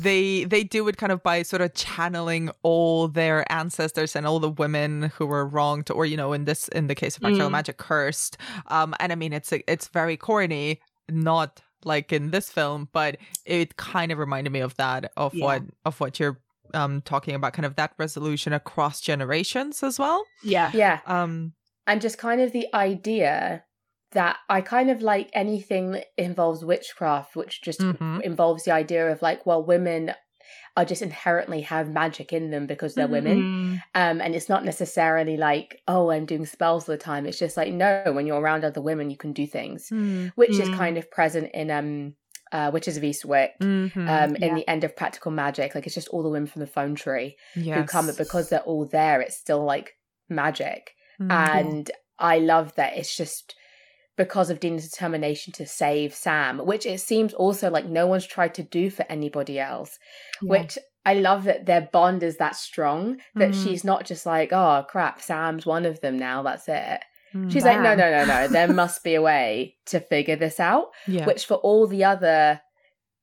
they 0.00 0.44
they 0.44 0.64
do 0.64 0.86
it 0.88 0.96
kind 0.96 1.12
of 1.12 1.22
by 1.22 1.42
sort 1.42 1.62
of 1.62 1.72
channeling 1.74 2.50
all 2.62 3.08
their 3.08 3.50
ancestors 3.52 4.16
and 4.16 4.26
all 4.26 4.40
the 4.40 4.50
women 4.50 5.12
who 5.16 5.26
were 5.26 5.46
wronged 5.46 5.90
or 5.90 6.06
you 6.06 6.16
know 6.16 6.32
in 6.32 6.44
this 6.44 6.68
in 6.68 6.86
the 6.86 6.94
case 6.94 7.16
of 7.16 7.22
practical 7.22 7.48
mm. 7.48 7.52
magic 7.52 7.76
cursed 7.76 8.36
um 8.68 8.94
and 9.00 9.12
i 9.12 9.14
mean 9.14 9.32
it's 9.32 9.52
it's 9.52 9.88
very 9.88 10.16
corny 10.16 10.80
not 11.08 11.62
like 11.84 12.12
in 12.12 12.30
this 12.30 12.50
film 12.50 12.88
but 12.92 13.16
it 13.44 13.76
kind 13.76 14.10
of 14.10 14.18
reminded 14.18 14.52
me 14.52 14.58
of 14.58 14.74
that 14.76 15.12
of 15.16 15.32
yeah. 15.34 15.44
what 15.44 15.62
of 15.84 16.00
what 16.00 16.18
you're 16.18 16.38
um 16.74 17.02
talking 17.02 17.34
about 17.34 17.52
kind 17.52 17.66
of 17.66 17.76
that 17.76 17.92
resolution 17.98 18.52
across 18.52 19.00
generations 19.00 19.82
as 19.82 19.98
well. 19.98 20.24
Yeah. 20.42 20.70
Yeah. 20.74 21.00
Um 21.06 21.54
and 21.86 22.00
just 22.00 22.18
kind 22.18 22.40
of 22.40 22.52
the 22.52 22.66
idea 22.74 23.64
that 24.12 24.38
I 24.48 24.60
kind 24.60 24.90
of 24.90 25.02
like 25.02 25.30
anything 25.32 25.92
that 25.92 26.06
involves 26.16 26.64
witchcraft, 26.64 27.36
which 27.36 27.62
just 27.62 27.80
mm-hmm. 27.80 28.20
involves 28.22 28.64
the 28.64 28.72
idea 28.72 29.10
of 29.10 29.20
like, 29.22 29.44
well, 29.44 29.62
women 29.62 30.12
are 30.76 30.84
just 30.84 31.02
inherently 31.02 31.62
have 31.62 31.88
magic 31.88 32.32
in 32.32 32.50
them 32.50 32.66
because 32.66 32.94
they're 32.94 33.06
mm-hmm. 33.06 33.12
women. 33.12 33.82
Um, 33.94 34.20
and 34.20 34.34
it's 34.34 34.48
not 34.48 34.64
necessarily 34.64 35.36
like, 35.36 35.80
oh, 35.88 36.10
I'm 36.10 36.26
doing 36.26 36.46
spells 36.46 36.88
all 36.88 36.94
the 36.94 36.98
time. 36.98 37.26
It's 37.26 37.38
just 37.38 37.56
like, 37.56 37.72
no, 37.72 38.02
when 38.12 38.26
you're 38.26 38.40
around 38.40 38.64
other 38.64 38.82
women, 38.82 39.10
you 39.10 39.16
can 39.16 39.32
do 39.32 39.46
things, 39.46 39.86
mm-hmm. 39.86 40.28
which 40.34 40.50
is 40.50 40.68
mm. 40.68 40.76
kind 40.76 40.98
of 40.98 41.10
present 41.10 41.50
in 41.54 41.70
um 41.70 42.14
uh, 42.52 42.70
Witches 42.72 42.96
of 42.96 43.02
Eastwick, 43.02 43.50
mm-hmm, 43.60 44.08
um, 44.08 44.36
in 44.36 44.54
the 44.54 44.68
end 44.68 44.84
of 44.84 44.96
Practical 44.96 45.30
Magic. 45.30 45.74
Like 45.74 45.86
it's 45.86 45.94
just 45.94 46.08
all 46.08 46.22
the 46.22 46.30
women 46.30 46.46
from 46.46 46.60
the 46.60 46.66
phone 46.66 46.94
tree 46.94 47.36
yes. 47.54 47.78
who 47.78 47.84
come, 47.84 48.06
but 48.06 48.16
because 48.16 48.48
they're 48.48 48.60
all 48.60 48.86
there, 48.86 49.20
it's 49.20 49.36
still 49.36 49.64
like 49.64 49.94
magic. 50.28 50.92
Mm-hmm. 51.20 51.30
And 51.30 51.90
I 52.18 52.38
love 52.38 52.74
that 52.76 52.96
it's 52.96 53.16
just 53.16 53.54
because 54.16 54.48
of 54.48 54.60
Dean's 54.60 54.88
determination 54.88 55.52
to 55.54 55.66
save 55.66 56.14
Sam, 56.14 56.58
which 56.58 56.86
it 56.86 57.00
seems 57.00 57.34
also 57.34 57.70
like 57.70 57.86
no 57.86 58.06
one's 58.06 58.26
tried 58.26 58.54
to 58.54 58.62
do 58.62 58.90
for 58.90 59.04
anybody 59.08 59.58
else. 59.58 59.98
Yeah. 60.40 60.50
Which 60.50 60.78
I 61.04 61.14
love 61.14 61.44
that 61.44 61.66
their 61.66 61.88
bond 61.92 62.22
is 62.22 62.38
that 62.38 62.56
strong 62.56 63.18
that 63.34 63.50
mm-hmm. 63.50 63.64
she's 63.64 63.84
not 63.84 64.06
just 64.06 64.26
like, 64.26 64.52
oh 64.52 64.84
crap, 64.88 65.20
Sam's 65.20 65.66
one 65.66 65.84
of 65.84 66.00
them 66.00 66.18
now, 66.18 66.42
that's 66.42 66.68
it. 66.68 67.00
She's 67.50 67.64
Damn. 67.64 67.82
like, 67.82 67.98
no, 67.98 68.10
no, 68.10 68.24
no, 68.24 68.24
no. 68.24 68.48
There 68.56 68.72
must 68.72 69.04
be 69.04 69.14
a 69.14 69.22
way 69.22 69.76
to 69.86 70.00
figure 70.00 70.36
this 70.36 70.60
out. 70.60 70.90
Yeah. 71.06 71.26
Which 71.26 71.46
for 71.46 71.54
all 71.56 71.86
the 71.86 72.04
other 72.04 72.60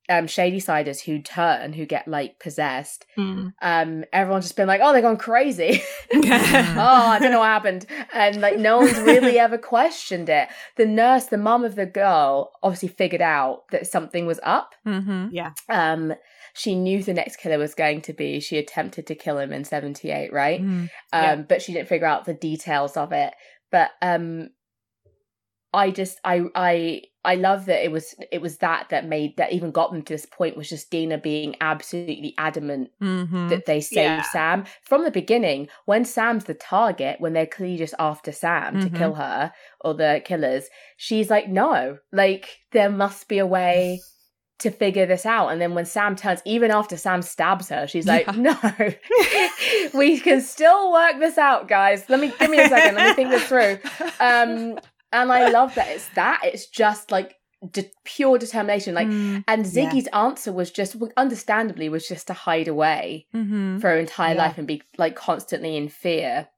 um 0.10 0.26
Shadysiders 0.28 1.02
who 1.02 1.22
turn 1.22 1.72
who 1.74 1.86
get 1.86 2.08
like 2.08 2.40
possessed 2.40 3.06
mm. 3.18 3.54
um 3.62 4.04
everyone's 4.12 4.46
just 4.46 4.58
been 4.58 4.68
like 4.68 4.82
oh 4.84 4.92
they're 4.92 5.02
gone 5.02 5.18
crazy 5.18 5.82
oh 6.14 6.20
i 6.20 7.18
don't 7.20 7.32
know 7.32 7.40
what 7.40 7.46
happened 7.46 7.86
and 8.14 8.42
like 8.42 8.58
no 8.58 8.80
one's 8.80 9.00
really 9.00 9.40
ever 9.40 9.58
questioned 9.58 10.28
it 10.28 10.50
the 10.76 10.86
nurse 10.86 11.26
the 11.26 11.38
mom 11.38 11.64
of 11.64 11.76
the 11.76 11.86
girl 11.86 12.52
obviously 12.62 12.90
figured 12.90 13.22
out 13.22 13.64
that 13.72 13.88
something 13.88 14.26
was 14.26 14.42
up 14.44 14.76
mm-hmm. 14.86 15.28
yeah 15.32 15.52
um 15.70 16.14
she 16.54 16.76
knew 16.76 17.02
the 17.02 17.14
next 17.14 17.38
killer 17.38 17.58
was 17.58 17.74
going 17.74 18.02
to 18.02 18.12
be 18.12 18.42
she 18.42 18.58
attempted 18.58 19.08
to 19.08 19.16
kill 19.16 19.38
him 19.38 19.54
in 19.54 19.64
78 19.64 20.34
right 20.34 20.62
mm. 20.62 20.82
um 20.82 20.90
yeah. 21.14 21.36
but 21.36 21.62
she 21.62 21.72
didn't 21.72 21.88
figure 21.88 22.08
out 22.08 22.26
the 22.26 22.34
details 22.34 22.98
of 22.98 23.14
it 23.14 23.34
but 23.74 23.92
um 24.02 24.50
I 25.74 25.90
just 25.90 26.20
I 26.24 26.44
I 26.56 27.02
I 27.26 27.36
love 27.36 27.66
that 27.66 27.84
it 27.84 27.92
was 27.92 28.16
it 28.32 28.42
was 28.42 28.58
that 28.58 28.90
that 28.90 29.08
made 29.08 29.38
that 29.38 29.54
even 29.54 29.72
got 29.72 29.92
them 29.92 30.04
to 30.04 30.14
this 30.14 30.26
point 30.26 30.56
was 30.56 30.70
just 30.70 30.92
Deena 30.92 31.18
being 31.18 31.56
absolutely 31.62 32.36
adamant 32.38 32.92
mm-hmm. 33.02 33.48
that 33.48 33.66
they 33.66 33.82
save 33.82 34.06
yeah. 34.06 34.22
Sam 34.22 34.66
from 34.84 35.04
the 35.04 35.12
beginning 35.12 35.68
when 35.86 36.06
Sam's 36.06 36.44
the 36.44 36.54
target 36.54 37.20
when 37.20 37.34
they're 37.34 37.48
clearly 37.48 37.78
just 37.78 37.96
after 37.98 38.32
Sam 38.32 38.76
mm-hmm. 38.76 38.94
to 38.94 38.98
kill 38.98 39.14
her 39.16 39.52
or 39.82 39.96
the 39.96 40.22
killers 40.24 40.68
she's 40.98 41.30
like 41.30 41.50
no 41.50 41.98
like 42.12 42.60
there 42.72 42.92
must 42.92 43.28
be 43.28 43.40
a 43.40 43.48
way 43.48 44.00
to 44.64 44.72
figure 44.72 45.06
this 45.06 45.26
out 45.26 45.50
and 45.50 45.62
then 45.62 45.76
when 45.76 45.86
Sam 45.86 46.16
turns 46.16 46.42
even 46.46 46.72
after 46.72 46.98
Sam 46.98 47.22
stabs 47.22 47.70
her 47.70 47.88
she's 47.88 48.08
like 48.08 48.26
yeah. 48.28 48.34
no 48.34 48.94
we 49.98 50.20
can 50.20 50.42
still 50.42 50.92
work 50.92 51.20
this 51.20 51.38
out 51.38 51.68
guys 51.68 52.04
let 52.10 52.20
me 52.20 52.34
give 52.40 52.50
me 52.50 52.60
a 52.60 52.68
second 52.68 52.96
let 52.96 53.10
me 53.10 53.14
think 53.14 53.30
this 53.30 53.48
through 53.48 53.80
um 54.20 54.80
and 55.14 55.32
I 55.32 55.50
love 55.50 55.76
that 55.76 55.88
it's 55.90 56.10
that. 56.16 56.42
It's 56.44 56.66
just 56.66 57.12
like 57.12 57.36
de- 57.72 57.92
pure 58.04 58.38
determination. 58.38 58.96
Like, 58.96 59.08
mm, 59.08 59.44
and 59.48 59.64
Ziggy's 59.64 60.08
yeah. 60.12 60.26
answer 60.26 60.52
was 60.52 60.72
just, 60.72 60.98
understandably, 61.16 61.88
was 61.88 62.08
just 62.08 62.28
to 62.28 62.34
hide 62.34 62.68
away 62.68 63.28
mm-hmm. 63.34 63.78
for 63.78 63.90
her 63.90 64.00
entire 64.00 64.36
yeah. 64.36 64.42
life 64.44 64.58
and 64.58 64.68
be 64.68 64.82
like 64.98 65.16
constantly 65.16 65.78
in 65.78 65.88
fear. 65.88 66.50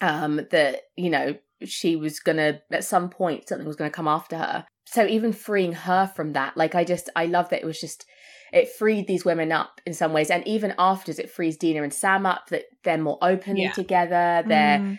Um, 0.00 0.46
that 0.52 0.82
you 0.96 1.10
know 1.10 1.34
she 1.64 1.96
was 1.96 2.20
gonna 2.20 2.60
at 2.70 2.84
some 2.84 3.10
point 3.10 3.48
something 3.48 3.66
was 3.66 3.74
gonna 3.74 3.90
come 3.90 4.06
after 4.06 4.36
her. 4.36 4.66
So 4.90 5.06
even 5.06 5.32
freeing 5.32 5.72
her 5.72 6.06
from 6.06 6.32
that, 6.32 6.56
like 6.56 6.74
I 6.74 6.84
just 6.84 7.10
I 7.14 7.26
love 7.26 7.50
that 7.50 7.60
it 7.60 7.66
was 7.66 7.80
just 7.80 8.06
it 8.52 8.70
freed 8.70 9.06
these 9.06 9.24
women 9.24 9.52
up 9.52 9.80
in 9.86 9.92
some 9.92 10.12
ways, 10.12 10.30
and 10.30 10.46
even 10.46 10.74
afterwards 10.78 11.18
it 11.18 11.30
frees 11.30 11.56
Deena 11.58 11.82
and 11.82 11.92
Sam 11.92 12.24
up 12.24 12.48
that 12.48 12.64
they're 12.84 12.96
more 12.96 13.18
openly 13.20 13.64
yeah. 13.64 13.72
together. 13.72 14.44
They're 14.46 14.78
mm 14.78 14.98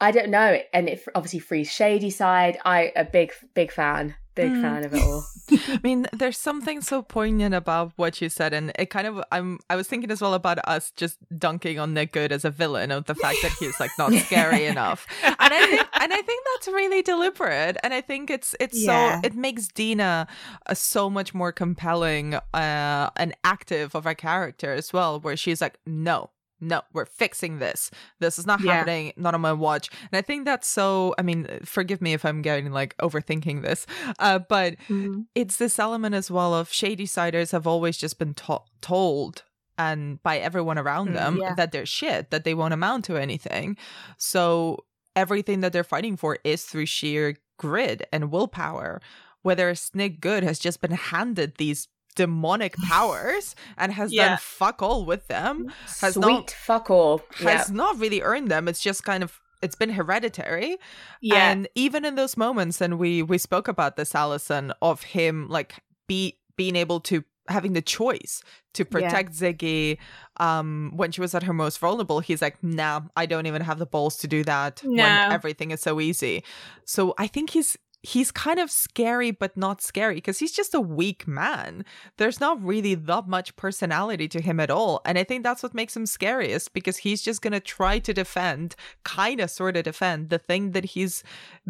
I 0.00 0.10
don't 0.10 0.28
know, 0.28 0.58
and 0.72 0.88
it 0.88 1.02
obviously 1.14 1.38
frees 1.38 1.70
Shadyside. 1.70 2.58
I 2.64 2.92
a 2.96 3.04
big 3.04 3.32
big 3.54 3.72
fan, 3.72 4.16
big 4.34 4.50
mm. 4.50 4.62
fan 4.62 4.84
of 4.84 4.94
it 4.94 5.02
all. 5.02 5.24
I 5.50 5.80
mean, 5.82 6.06
there's 6.12 6.38
something 6.38 6.80
so 6.80 7.02
poignant 7.02 7.54
about 7.54 7.92
what 7.96 8.20
you 8.20 8.28
said, 8.28 8.52
and 8.52 8.72
it 8.78 8.90
kind 8.90 9.06
of 9.06 9.22
I'm 9.32 9.58
I 9.70 9.76
was 9.76 9.88
thinking 9.88 10.10
as 10.10 10.20
well 10.20 10.34
about 10.34 10.58
us 10.66 10.90
just 10.92 11.18
dunking 11.38 11.78
on 11.78 11.94
Nick 11.94 12.12
Goode 12.12 12.32
as 12.32 12.44
a 12.44 12.50
villain 12.50 12.90
of 12.90 13.04
the 13.06 13.14
fact 13.14 13.38
that 13.42 13.52
he's 13.58 13.78
like 13.80 13.90
not 13.98 14.12
scary 14.26 14.66
enough, 14.66 15.06
and 15.22 15.34
I 15.40 15.66
think 15.66 15.88
and 16.00 16.12
I 16.12 16.22
think 16.22 16.44
that's 16.54 16.68
really 16.68 17.02
deliberate, 17.02 17.76
and 17.82 17.94
I 17.94 18.00
think 18.00 18.30
it's 18.30 18.54
it's 18.60 18.84
yeah. 18.84 19.20
so 19.20 19.26
it 19.26 19.34
makes 19.34 19.68
Deena 19.68 20.26
a 20.66 20.74
so 20.74 21.10
much 21.10 21.34
more 21.34 21.52
compelling 21.52 22.34
uh, 22.34 23.10
and 23.16 23.34
active 23.44 23.94
of 23.94 24.06
a 24.06 24.14
character 24.14 24.72
as 24.72 24.92
well, 24.92 25.20
where 25.20 25.36
she's 25.36 25.60
like, 25.60 25.78
no, 25.86 26.30
no, 26.60 26.82
we're 26.92 27.06
fixing 27.06 27.58
this. 27.58 27.90
This 28.20 28.38
is 28.38 28.46
not 28.46 28.60
yeah. 28.60 28.74
happening, 28.74 29.12
not 29.16 29.34
on 29.34 29.40
my 29.40 29.52
watch. 29.52 29.90
And 30.10 30.18
I 30.18 30.22
think 30.22 30.44
that's 30.44 30.68
so, 30.68 31.14
I 31.18 31.22
mean, 31.22 31.46
forgive 31.64 32.00
me 32.00 32.12
if 32.12 32.24
I'm 32.24 32.42
getting 32.42 32.72
like 32.72 32.96
overthinking 32.98 33.62
this, 33.62 33.86
uh, 34.18 34.38
but 34.38 34.74
mm-hmm. 34.88 35.22
it's 35.34 35.56
this 35.56 35.78
element 35.78 36.14
as 36.14 36.30
well 36.30 36.54
of 36.54 36.70
Shadysiders 36.70 37.52
have 37.52 37.66
always 37.66 37.96
just 37.96 38.18
been 38.18 38.34
to- 38.34 38.62
told 38.80 39.42
and 39.76 40.22
by 40.22 40.38
everyone 40.38 40.78
around 40.78 41.10
mm, 41.10 41.14
them 41.14 41.38
yeah. 41.40 41.54
that 41.54 41.72
they're 41.72 41.86
shit, 41.86 42.30
that 42.30 42.44
they 42.44 42.54
won't 42.54 42.74
amount 42.74 43.04
to 43.06 43.16
anything. 43.16 43.76
So 44.16 44.84
everything 45.16 45.60
that 45.60 45.72
they're 45.72 45.84
fighting 45.84 46.16
for 46.16 46.38
is 46.44 46.64
through 46.64 46.86
sheer 46.86 47.36
grit 47.58 48.06
and 48.12 48.30
willpower. 48.30 49.00
Whether 49.42 49.74
Nick 49.92 50.20
Goode 50.20 50.42
has 50.42 50.58
just 50.58 50.80
been 50.80 50.92
handed 50.92 51.56
these 51.56 51.88
demonic 52.14 52.76
powers 52.76 53.54
and 53.76 53.92
has 53.92 54.12
yeah. 54.12 54.30
done 54.30 54.38
fuck 54.40 54.82
all 54.82 55.04
with 55.04 55.26
them. 55.28 55.72
Has 56.00 56.14
Sweet 56.14 56.26
not, 56.26 56.50
fuck 56.50 56.90
all. 56.90 57.22
Has 57.36 57.68
yeah. 57.68 57.76
not 57.76 57.98
really 57.98 58.22
earned 58.22 58.50
them. 58.50 58.68
It's 58.68 58.80
just 58.80 59.04
kind 59.04 59.22
of 59.22 59.40
it's 59.62 59.74
been 59.74 59.90
hereditary. 59.90 60.76
Yeah. 61.20 61.50
And 61.50 61.68
even 61.74 62.04
in 62.04 62.14
those 62.14 62.36
moments, 62.36 62.80
and 62.80 62.98
we 62.98 63.22
we 63.22 63.38
spoke 63.38 63.68
about 63.68 63.96
this, 63.96 64.14
Allison, 64.14 64.72
of 64.82 65.02
him 65.02 65.48
like 65.48 65.74
be 66.06 66.38
being 66.56 66.76
able 66.76 67.00
to 67.00 67.24
having 67.48 67.74
the 67.74 67.82
choice 67.82 68.42
to 68.72 68.84
protect 68.84 69.34
yeah. 69.34 69.52
Ziggy 69.52 69.98
um 70.38 70.92
when 70.96 71.12
she 71.12 71.20
was 71.20 71.34
at 71.34 71.42
her 71.42 71.52
most 71.52 71.78
vulnerable 71.78 72.20
he's 72.20 72.40
like 72.40 72.56
nah 72.62 73.02
I 73.16 73.26
don't 73.26 73.46
even 73.46 73.60
have 73.60 73.78
the 73.78 73.84
balls 73.84 74.16
to 74.18 74.26
do 74.26 74.42
that 74.44 74.82
no. 74.82 75.02
when 75.02 75.32
everything 75.32 75.70
is 75.70 75.80
so 75.80 76.00
easy 76.00 76.42
so 76.86 77.14
I 77.18 77.26
think 77.26 77.50
he's 77.50 77.76
he's 78.04 78.30
kind 78.30 78.58
of 78.58 78.70
scary 78.70 79.30
but 79.30 79.56
not 79.56 79.80
scary 79.80 80.16
because 80.16 80.38
he's 80.38 80.52
just 80.52 80.74
a 80.74 80.80
weak 80.80 81.26
man. 81.26 81.84
There's 82.18 82.38
not 82.38 82.62
really 82.62 82.94
that 82.94 83.26
much 83.26 83.56
personality 83.56 84.28
to 84.28 84.42
him 84.42 84.60
at 84.60 84.70
all. 84.70 85.00
And 85.06 85.18
I 85.18 85.24
think 85.24 85.42
that's 85.42 85.62
what 85.62 85.74
makes 85.74 85.96
him 85.96 86.04
scariest 86.04 86.74
because 86.74 86.98
he's 86.98 87.22
just 87.22 87.40
going 87.40 87.54
to 87.54 87.60
try 87.60 87.98
to 88.00 88.12
defend, 88.12 88.76
kind 89.04 89.40
of 89.40 89.50
sort 89.50 89.78
of 89.78 89.84
defend 89.84 90.28
the 90.28 90.38
thing 90.38 90.72
that 90.72 90.84
he's 90.84 91.24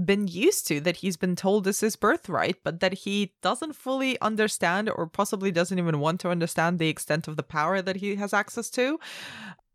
been 0.04 0.26
used 0.26 0.66
to, 0.68 0.80
that 0.80 0.96
he's 0.96 1.16
been 1.16 1.36
told 1.36 1.68
is 1.68 1.80
his 1.80 1.94
birthright, 1.94 2.56
but 2.64 2.80
that 2.80 2.94
he 2.94 3.34
doesn't 3.40 3.76
fully 3.76 4.20
understand 4.20 4.90
or 4.90 5.06
possibly 5.06 5.52
doesn't 5.52 5.78
even 5.78 6.00
want 6.00 6.20
to 6.20 6.30
understand 6.30 6.80
the 6.80 6.88
extent 6.88 7.28
of 7.28 7.36
the 7.36 7.44
power 7.44 7.80
that 7.80 7.96
he 7.96 8.16
has 8.16 8.34
access 8.34 8.70
to 8.70 8.98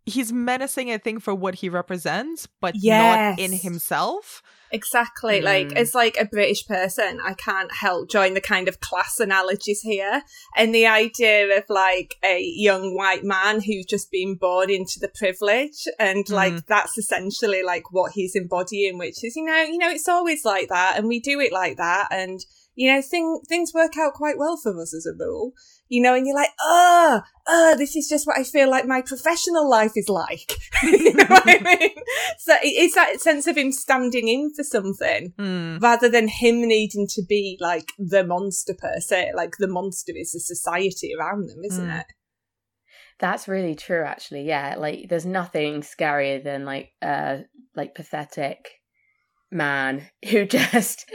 he's 0.09 0.33
menacing, 0.33 0.91
I 0.91 0.97
think, 0.97 1.21
for 1.21 1.33
what 1.33 1.55
he 1.55 1.69
represents, 1.69 2.47
but 2.59 2.75
yes. 2.75 3.37
not 3.37 3.43
in 3.43 3.53
himself. 3.53 4.41
Exactly. 4.71 5.41
Mm. 5.41 5.43
Like, 5.43 5.71
as 5.73 5.95
like 5.95 6.15
a 6.19 6.25
British 6.25 6.67
person, 6.67 7.19
I 7.23 7.33
can't 7.33 7.71
help 7.71 8.09
join 8.09 8.33
the 8.33 8.41
kind 8.41 8.67
of 8.67 8.79
class 8.79 9.19
analogies 9.19 9.81
here. 9.81 10.21
And 10.55 10.75
the 10.75 10.85
idea 10.85 11.57
of 11.57 11.63
like 11.69 12.15
a 12.23 12.41
young 12.41 12.95
white 12.95 13.23
man 13.23 13.61
who's 13.61 13.85
just 13.85 14.11
been 14.11 14.35
born 14.35 14.69
into 14.69 14.99
the 14.99 15.11
privilege. 15.17 15.87
And 15.97 16.25
mm. 16.25 16.31
like, 16.31 16.65
that's 16.67 16.97
essentially 16.97 17.63
like 17.63 17.91
what 17.91 18.11
he's 18.11 18.35
embodying, 18.35 18.97
which 18.97 19.23
is, 19.23 19.35
you 19.35 19.45
know, 19.45 19.61
you 19.61 19.77
know, 19.77 19.89
it's 19.89 20.07
always 20.07 20.45
like 20.45 20.69
that. 20.69 20.95
And 20.97 21.07
we 21.07 21.19
do 21.19 21.39
it 21.39 21.51
like 21.51 21.77
that. 21.77 22.09
And, 22.11 22.39
you 22.75 22.93
know, 22.93 23.01
thing, 23.01 23.41
things 23.49 23.73
work 23.73 23.97
out 23.97 24.13
quite 24.13 24.37
well 24.37 24.57
for 24.57 24.79
us 24.79 24.93
as 24.93 25.05
a 25.05 25.17
rule 25.17 25.53
you 25.89 26.01
know, 26.01 26.13
and 26.13 26.25
you're 26.25 26.35
like, 26.35 26.51
oh, 26.61 27.21
oh, 27.47 27.75
this 27.77 27.95
is 27.95 28.07
just 28.07 28.27
what 28.27 28.37
I 28.37 28.43
feel 28.43 28.69
like 28.69 28.85
my 28.85 29.01
professional 29.01 29.67
life 29.67 29.93
is 29.95 30.07
like. 30.07 30.53
you 30.83 31.13
know 31.15 31.25
what 31.25 31.43
I 31.47 31.59
mean? 31.63 32.03
So 32.37 32.55
it's 32.61 32.95
that 32.95 33.19
sense 33.19 33.47
of 33.47 33.57
him 33.57 33.71
standing 33.71 34.27
in 34.27 34.53
for 34.53 34.63
something 34.63 35.33
mm. 35.37 35.81
rather 35.81 36.07
than 36.07 36.27
him 36.27 36.61
needing 36.61 37.07
to 37.15 37.23
be 37.27 37.57
like 37.59 37.91
the 37.97 38.23
monster 38.23 38.75
per 38.77 38.99
se. 38.99 39.31
Like 39.35 39.57
the 39.57 39.67
monster 39.67 40.13
is 40.15 40.31
the 40.31 40.39
society 40.39 41.11
around 41.19 41.49
them, 41.49 41.63
isn't 41.65 41.87
mm. 41.87 41.99
it? 41.99 42.05
That's 43.19 43.47
really 43.47 43.75
true, 43.75 44.03
actually. 44.05 44.43
Yeah, 44.43 44.75
like 44.77 45.09
there's 45.09 45.25
nothing 45.25 45.81
scarier 45.81 46.41
than 46.41 46.65
like 46.65 46.91
uh 47.01 47.39
like 47.75 47.95
pathetic 47.95 48.79
man 49.51 50.07
who 50.29 50.45
just 50.45 51.09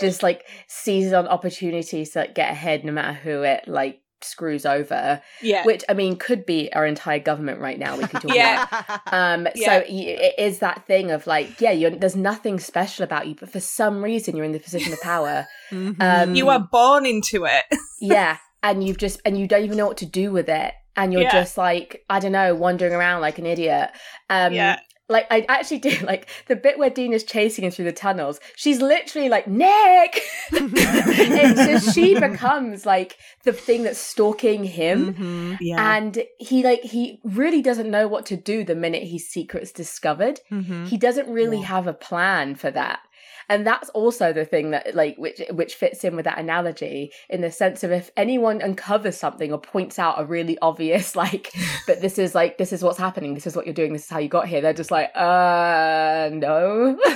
just 0.00 0.22
like 0.22 0.44
seizes 0.66 1.12
on 1.12 1.28
opportunities 1.28 2.10
to 2.12 2.20
like, 2.20 2.34
get 2.34 2.50
ahead 2.50 2.84
no 2.84 2.92
matter 2.92 3.12
who 3.12 3.42
it 3.42 3.68
like 3.68 4.00
screws 4.24 4.66
over. 4.66 5.22
Yeah. 5.42 5.64
Which 5.64 5.84
I 5.88 5.94
mean 5.94 6.16
could 6.16 6.46
be 6.46 6.72
our 6.72 6.86
entire 6.86 7.18
government 7.18 7.60
right 7.60 7.78
now. 7.78 7.96
We 7.96 8.06
could 8.06 8.22
talk 8.22 8.34
yeah. 8.34 8.66
about. 8.66 9.12
Um. 9.12 9.48
Yeah. 9.56 9.78
So 9.78 9.84
it 9.86 10.34
is 10.36 10.58
that 10.58 10.86
thing 10.86 11.10
of 11.12 11.26
like, 11.26 11.60
yeah, 11.60 11.70
you're, 11.70 11.90
there's 11.90 12.16
nothing 12.16 12.58
special 12.58 13.04
about 13.04 13.28
you, 13.28 13.36
but 13.38 13.50
for 13.50 13.60
some 13.60 14.02
reason 14.02 14.36
you're 14.36 14.44
in 14.44 14.52
the 14.52 14.58
position 14.58 14.92
of 14.92 15.00
power. 15.00 15.46
mm-hmm. 15.70 16.00
um, 16.00 16.34
you 16.34 16.48
are 16.48 16.58
born 16.58 17.06
into 17.06 17.44
it. 17.44 17.64
yeah, 18.00 18.38
and 18.62 18.82
you've 18.84 18.98
just 18.98 19.20
and 19.24 19.38
you 19.38 19.46
don't 19.46 19.62
even 19.62 19.76
know 19.76 19.86
what 19.86 19.98
to 19.98 20.06
do 20.06 20.32
with 20.32 20.48
it. 20.48 20.74
And 20.96 21.12
you're 21.12 21.22
yeah. 21.22 21.32
just 21.32 21.56
like, 21.56 22.04
I 22.08 22.20
don't 22.20 22.32
know, 22.32 22.54
wandering 22.54 22.92
around 22.92 23.20
like 23.20 23.38
an 23.38 23.46
idiot. 23.46 23.90
Um, 24.28 24.52
yeah 24.52 24.78
like 25.08 25.26
I 25.30 25.44
actually 25.48 25.78
do 25.78 25.90
like 26.02 26.28
the 26.46 26.56
bit 26.56 26.78
where 26.78 26.90
Dean 26.90 27.12
is 27.12 27.24
chasing 27.24 27.64
him 27.64 27.70
through 27.70 27.84
the 27.86 27.92
tunnels. 27.92 28.40
She's 28.56 28.80
literally 28.80 29.28
like 29.28 29.46
Nick. 29.46 30.22
And 30.54 31.56
so 31.56 31.92
she 31.92 32.14
becomes 32.20 32.86
like 32.86 33.16
the 33.44 33.52
thing 33.52 33.82
that's 33.82 33.98
stalking 33.98 34.64
him, 34.64 35.14
mm-hmm, 35.14 35.54
yeah. 35.60 35.96
and 35.96 36.22
he 36.38 36.62
like 36.62 36.82
he 36.82 37.20
really 37.24 37.62
doesn't 37.62 37.90
know 37.90 38.08
what 38.08 38.26
to 38.26 38.36
do 38.36 38.64
the 38.64 38.74
minute 38.74 39.02
his 39.02 39.28
secret's 39.28 39.72
discovered. 39.72 40.40
Mm-hmm. 40.50 40.86
He 40.86 40.96
doesn't 40.96 41.28
really 41.28 41.58
yeah. 41.58 41.66
have 41.66 41.86
a 41.86 41.92
plan 41.92 42.54
for 42.54 42.70
that. 42.70 43.00
And 43.48 43.66
that's 43.66 43.88
also 43.90 44.32
the 44.32 44.44
thing 44.44 44.70
that 44.70 44.94
like 44.94 45.16
which 45.16 45.40
which 45.50 45.74
fits 45.74 46.04
in 46.04 46.16
with 46.16 46.24
that 46.24 46.38
analogy 46.38 47.12
in 47.28 47.40
the 47.40 47.50
sense 47.50 47.82
of 47.84 47.90
if 47.90 48.10
anyone 48.16 48.62
uncovers 48.62 49.16
something 49.16 49.52
or 49.52 49.58
points 49.58 49.98
out 49.98 50.20
a 50.20 50.24
really 50.24 50.58
obvious 50.60 51.16
like 51.24 51.52
but 51.86 52.00
this 52.00 52.18
is 52.18 52.34
like 52.34 52.58
this 52.58 52.72
is 52.72 52.82
what's 52.82 52.98
happening 52.98 53.34
this 53.34 53.46
is 53.46 53.56
what 53.56 53.66
you're 53.66 53.74
doing 53.74 53.92
this 53.92 54.04
is 54.04 54.10
how 54.10 54.18
you 54.18 54.28
got 54.28 54.48
here 54.48 54.60
they're 54.60 54.72
just 54.72 54.90
like 54.90 55.10
uh 55.14 56.30
no. 56.32 56.98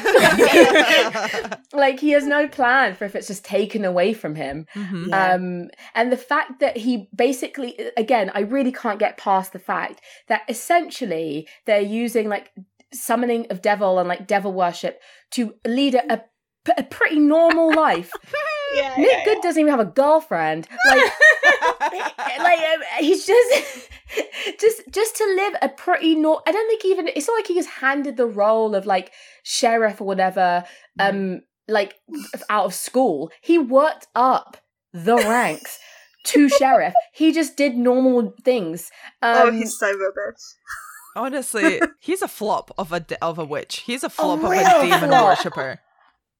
Like 1.72 2.00
he 2.00 2.10
has 2.10 2.26
no 2.26 2.48
plan 2.48 2.94
for 2.94 3.04
if 3.04 3.14
it's 3.14 3.26
just 3.26 3.44
taken 3.44 3.84
away 3.84 4.12
from 4.12 4.34
him. 4.34 4.66
Mm-hmm. 4.74 5.12
um 5.12 5.70
and 5.94 6.10
the 6.10 6.16
fact 6.16 6.60
that 6.60 6.76
he 6.76 7.08
basically 7.14 7.78
again 7.96 8.30
i 8.34 8.40
really 8.40 8.72
can't 8.72 8.98
get 8.98 9.16
past 9.16 9.52
the 9.52 9.58
fact 9.58 10.00
that 10.28 10.42
essentially 10.48 11.46
they're 11.66 11.80
using 11.80 12.28
like 12.28 12.52
summoning 12.92 13.46
of 13.50 13.62
devil 13.62 13.98
and 13.98 14.08
like 14.08 14.26
devil 14.26 14.52
worship 14.52 15.00
to 15.32 15.54
lead 15.66 15.94
a, 15.94 16.14
a, 16.14 16.22
a 16.76 16.82
pretty 16.84 17.18
normal 17.18 17.74
life. 17.74 18.10
yeah, 18.74 18.94
Nick 18.96 19.10
yeah, 19.10 19.24
Goode 19.24 19.36
yeah. 19.36 19.42
doesn't 19.42 19.60
even 19.60 19.70
have 19.70 19.80
a 19.80 19.90
girlfriend. 19.90 20.66
Like, 20.86 21.12
like 22.38 22.58
um, 22.58 22.82
he's 22.98 23.26
just 23.26 23.88
just 24.60 24.82
just 24.90 25.16
to 25.16 25.24
live 25.36 25.54
a 25.62 25.68
pretty 25.68 26.14
normal. 26.14 26.42
I 26.46 26.52
don't 26.52 26.68
think 26.68 26.84
even 26.84 27.08
it's 27.08 27.28
not 27.28 27.34
like 27.34 27.46
he 27.46 27.54
was 27.54 27.66
handed 27.66 28.16
the 28.16 28.26
role 28.26 28.74
of 28.74 28.86
like 28.86 29.12
sheriff 29.42 30.00
or 30.00 30.06
whatever. 30.06 30.64
Mm. 30.98 31.08
Um, 31.08 31.40
like 31.68 31.96
out 32.48 32.64
of 32.64 32.74
school, 32.74 33.30
he 33.42 33.58
worked 33.58 34.06
up 34.14 34.56
the 34.92 35.16
ranks. 35.16 35.78
to 36.24 36.48
sheriff. 36.48 36.94
He 37.12 37.32
just 37.32 37.56
did 37.56 37.76
normal 37.76 38.34
things. 38.44 38.90
Oh, 39.22 39.48
um, 39.48 39.48
oh, 39.48 39.52
he's 39.52 39.78
so 39.78 39.86
rubbish. 39.86 40.42
Honestly, 41.18 41.80
he's 41.98 42.22
a 42.22 42.28
flop 42.28 42.70
of 42.78 42.92
a 42.92 43.04
of 43.20 43.38
a 43.38 43.44
witch. 43.44 43.80
He's 43.80 44.04
a 44.04 44.08
flop 44.08 44.42
a 44.42 44.46
of 44.46 44.52
a 44.52 44.82
demon 44.82 45.10
worshipper. 45.10 45.80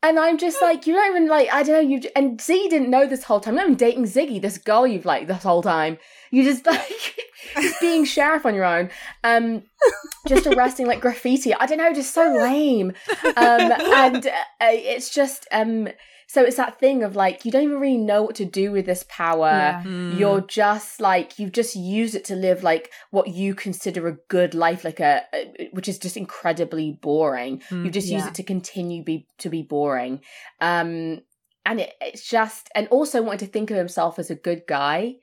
And 0.00 0.16
I'm 0.20 0.38
just 0.38 0.62
like, 0.62 0.86
you 0.86 0.94
don't 0.94 1.10
even 1.10 1.28
like, 1.28 1.48
I 1.52 1.64
don't 1.64 1.74
know, 1.74 1.96
you 1.96 2.00
and 2.14 2.40
Z 2.40 2.68
didn't 2.68 2.88
know 2.88 3.04
this 3.04 3.24
whole 3.24 3.40
time. 3.40 3.58
I'm 3.58 3.74
dating 3.74 4.04
Ziggy, 4.04 4.40
this 4.40 4.56
girl 4.56 4.86
you've 4.86 5.04
liked 5.04 5.26
this 5.26 5.42
whole 5.42 5.62
time. 5.62 5.98
You 6.30 6.44
just 6.44 6.66
like 6.66 7.16
being 7.80 8.04
sheriff 8.04 8.46
on 8.46 8.54
your 8.54 8.64
own. 8.64 8.90
Um 9.24 9.62
just 10.26 10.46
arresting 10.46 10.86
like 10.86 11.00
graffiti. 11.00 11.54
I 11.54 11.66
don't 11.66 11.78
know, 11.78 11.92
just 11.92 12.14
so 12.14 12.34
lame. 12.34 12.92
Um 13.36 13.72
and 13.72 14.26
uh, 14.26 14.30
it's 14.70 15.10
just 15.10 15.46
um 15.52 15.88
so 16.30 16.44
it's 16.44 16.58
that 16.58 16.78
thing 16.78 17.02
of 17.04 17.16
like 17.16 17.46
you 17.46 17.50
don't 17.50 17.62
even 17.62 17.80
really 17.80 17.96
know 17.96 18.22
what 18.22 18.34
to 18.36 18.44
do 18.44 18.70
with 18.70 18.84
this 18.84 19.02
power. 19.08 19.48
Yeah. 19.48 19.82
Mm. 19.82 20.18
You're 20.18 20.42
just 20.42 21.00
like 21.00 21.38
you've 21.38 21.52
just 21.52 21.74
used 21.74 22.14
it 22.14 22.26
to 22.26 22.36
live 22.36 22.62
like 22.62 22.92
what 23.10 23.28
you 23.28 23.54
consider 23.54 24.06
a 24.06 24.18
good 24.28 24.54
life, 24.54 24.84
like 24.84 25.00
a, 25.00 25.22
a 25.32 25.70
which 25.72 25.88
is 25.88 25.98
just 25.98 26.18
incredibly 26.18 26.92
boring. 26.92 27.62
Mm, 27.70 27.86
you 27.86 27.90
just 27.90 28.08
yeah. 28.08 28.18
use 28.18 28.26
it 28.26 28.34
to 28.34 28.42
continue 28.42 29.02
be 29.02 29.26
to 29.38 29.48
be 29.48 29.62
boring. 29.62 30.20
Um, 30.60 31.22
and 31.64 31.80
it, 31.80 31.94
it's 32.02 32.28
just 32.28 32.68
and 32.74 32.88
also 32.88 33.22
wanting 33.22 33.46
to 33.46 33.52
think 33.52 33.70
of 33.70 33.78
himself 33.78 34.18
as 34.18 34.30
a 34.30 34.34
good 34.34 34.64
guy 34.68 35.16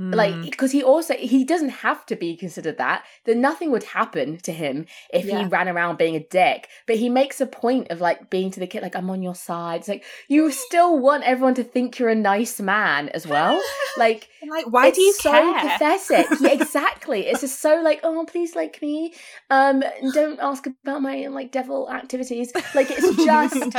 Mm. 0.00 0.14
Like, 0.14 0.40
because 0.42 0.72
he 0.72 0.82
also 0.82 1.14
he 1.14 1.44
doesn't 1.44 1.68
have 1.68 2.06
to 2.06 2.16
be 2.16 2.34
considered 2.34 2.78
that. 2.78 3.04
That 3.26 3.36
nothing 3.36 3.70
would 3.70 3.84
happen 3.84 4.38
to 4.38 4.52
him 4.52 4.86
if 5.12 5.26
yeah. 5.26 5.40
he 5.40 5.44
ran 5.44 5.68
around 5.68 5.98
being 5.98 6.16
a 6.16 6.24
dick. 6.24 6.68
But 6.86 6.96
he 6.96 7.10
makes 7.10 7.38
a 7.40 7.46
point 7.46 7.90
of 7.90 8.00
like 8.00 8.30
being 8.30 8.50
to 8.52 8.60
the 8.60 8.66
kid, 8.66 8.82
like 8.82 8.96
I'm 8.96 9.10
on 9.10 9.22
your 9.22 9.34
side. 9.34 9.80
It's 9.80 9.88
like 9.88 10.04
you 10.28 10.50
still 10.68 10.98
want 10.98 11.24
everyone 11.24 11.54
to 11.56 11.64
think 11.64 11.98
you're 11.98 12.08
a 12.08 12.14
nice 12.14 12.60
man 12.60 13.10
as 13.10 13.26
well. 13.26 13.60
Like, 13.98 14.28
like 14.48 14.66
why 14.70 14.92
do 14.92 15.00
you 15.02 15.12
so 15.14 15.32
care? 15.32 15.78
pathetic? 15.78 16.26
yeah, 16.40 16.48
exactly. 16.52 17.26
It's 17.26 17.40
just 17.40 17.60
so 17.60 17.82
like, 17.82 17.98
oh, 18.04 18.24
please 18.24 18.54
like 18.54 18.80
me. 18.80 19.14
Um, 19.50 19.82
don't 20.14 20.38
ask 20.38 20.64
about 20.66 21.02
my 21.02 21.26
like 21.26 21.50
devil 21.50 21.90
activities. 21.90 22.52
Like 22.72 22.86
it's 22.88 23.16
just, 23.16 23.76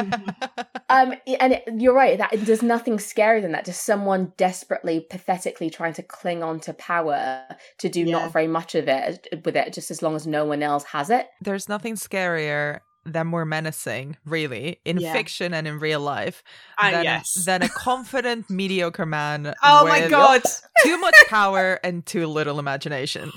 um, 0.90 1.14
and 1.40 1.54
it, 1.54 1.64
you're 1.78 1.94
right. 1.94 2.18
That 2.18 2.32
there's 2.34 2.62
nothing 2.62 2.98
scarier 2.98 3.42
than 3.42 3.54
that. 3.54 3.64
Just 3.64 3.86
someone 3.86 4.34
desperately, 4.36 5.00
pathetically 5.10 5.70
trying 5.70 5.94
to 5.94 6.04
cling 6.12 6.44
on 6.44 6.60
to 6.62 6.74
power 6.74 7.44
to 7.80 7.90
do 7.90 8.02
yeah. 8.02 8.12
not 8.12 8.34
very 8.34 8.48
much 8.48 8.76
of 8.76 8.88
it 8.88 9.28
with 9.46 9.56
it, 9.56 9.74
just 9.74 9.92
as 9.92 10.02
long 10.02 10.16
as 10.16 10.28
no 10.28 10.46
one 10.46 10.62
else 10.62 10.84
has 10.86 11.10
it. 11.10 11.28
There's 11.42 11.70
nothing 11.70 11.96
scarier 11.96 12.82
than 13.06 13.28
more 13.28 13.46
menacing, 13.46 14.18
really, 14.26 14.80
in 14.86 15.00
yeah. 15.00 15.14
fiction 15.14 15.54
and 15.54 15.68
in 15.68 15.80
real 15.80 16.00
life, 16.00 16.44
uh, 16.78 16.92
than, 16.92 17.04
yes. 17.04 17.34
than 17.46 17.64
a 17.64 17.70
confident, 17.70 18.50
mediocre 18.50 19.06
man. 19.06 19.54
Oh 19.64 19.88
my 19.88 20.08
god! 20.08 20.44
too 20.84 20.98
much 21.00 21.16
power 21.28 21.80
and 21.84 22.06
too 22.06 22.28
little 22.28 22.60
imagination 22.60 23.32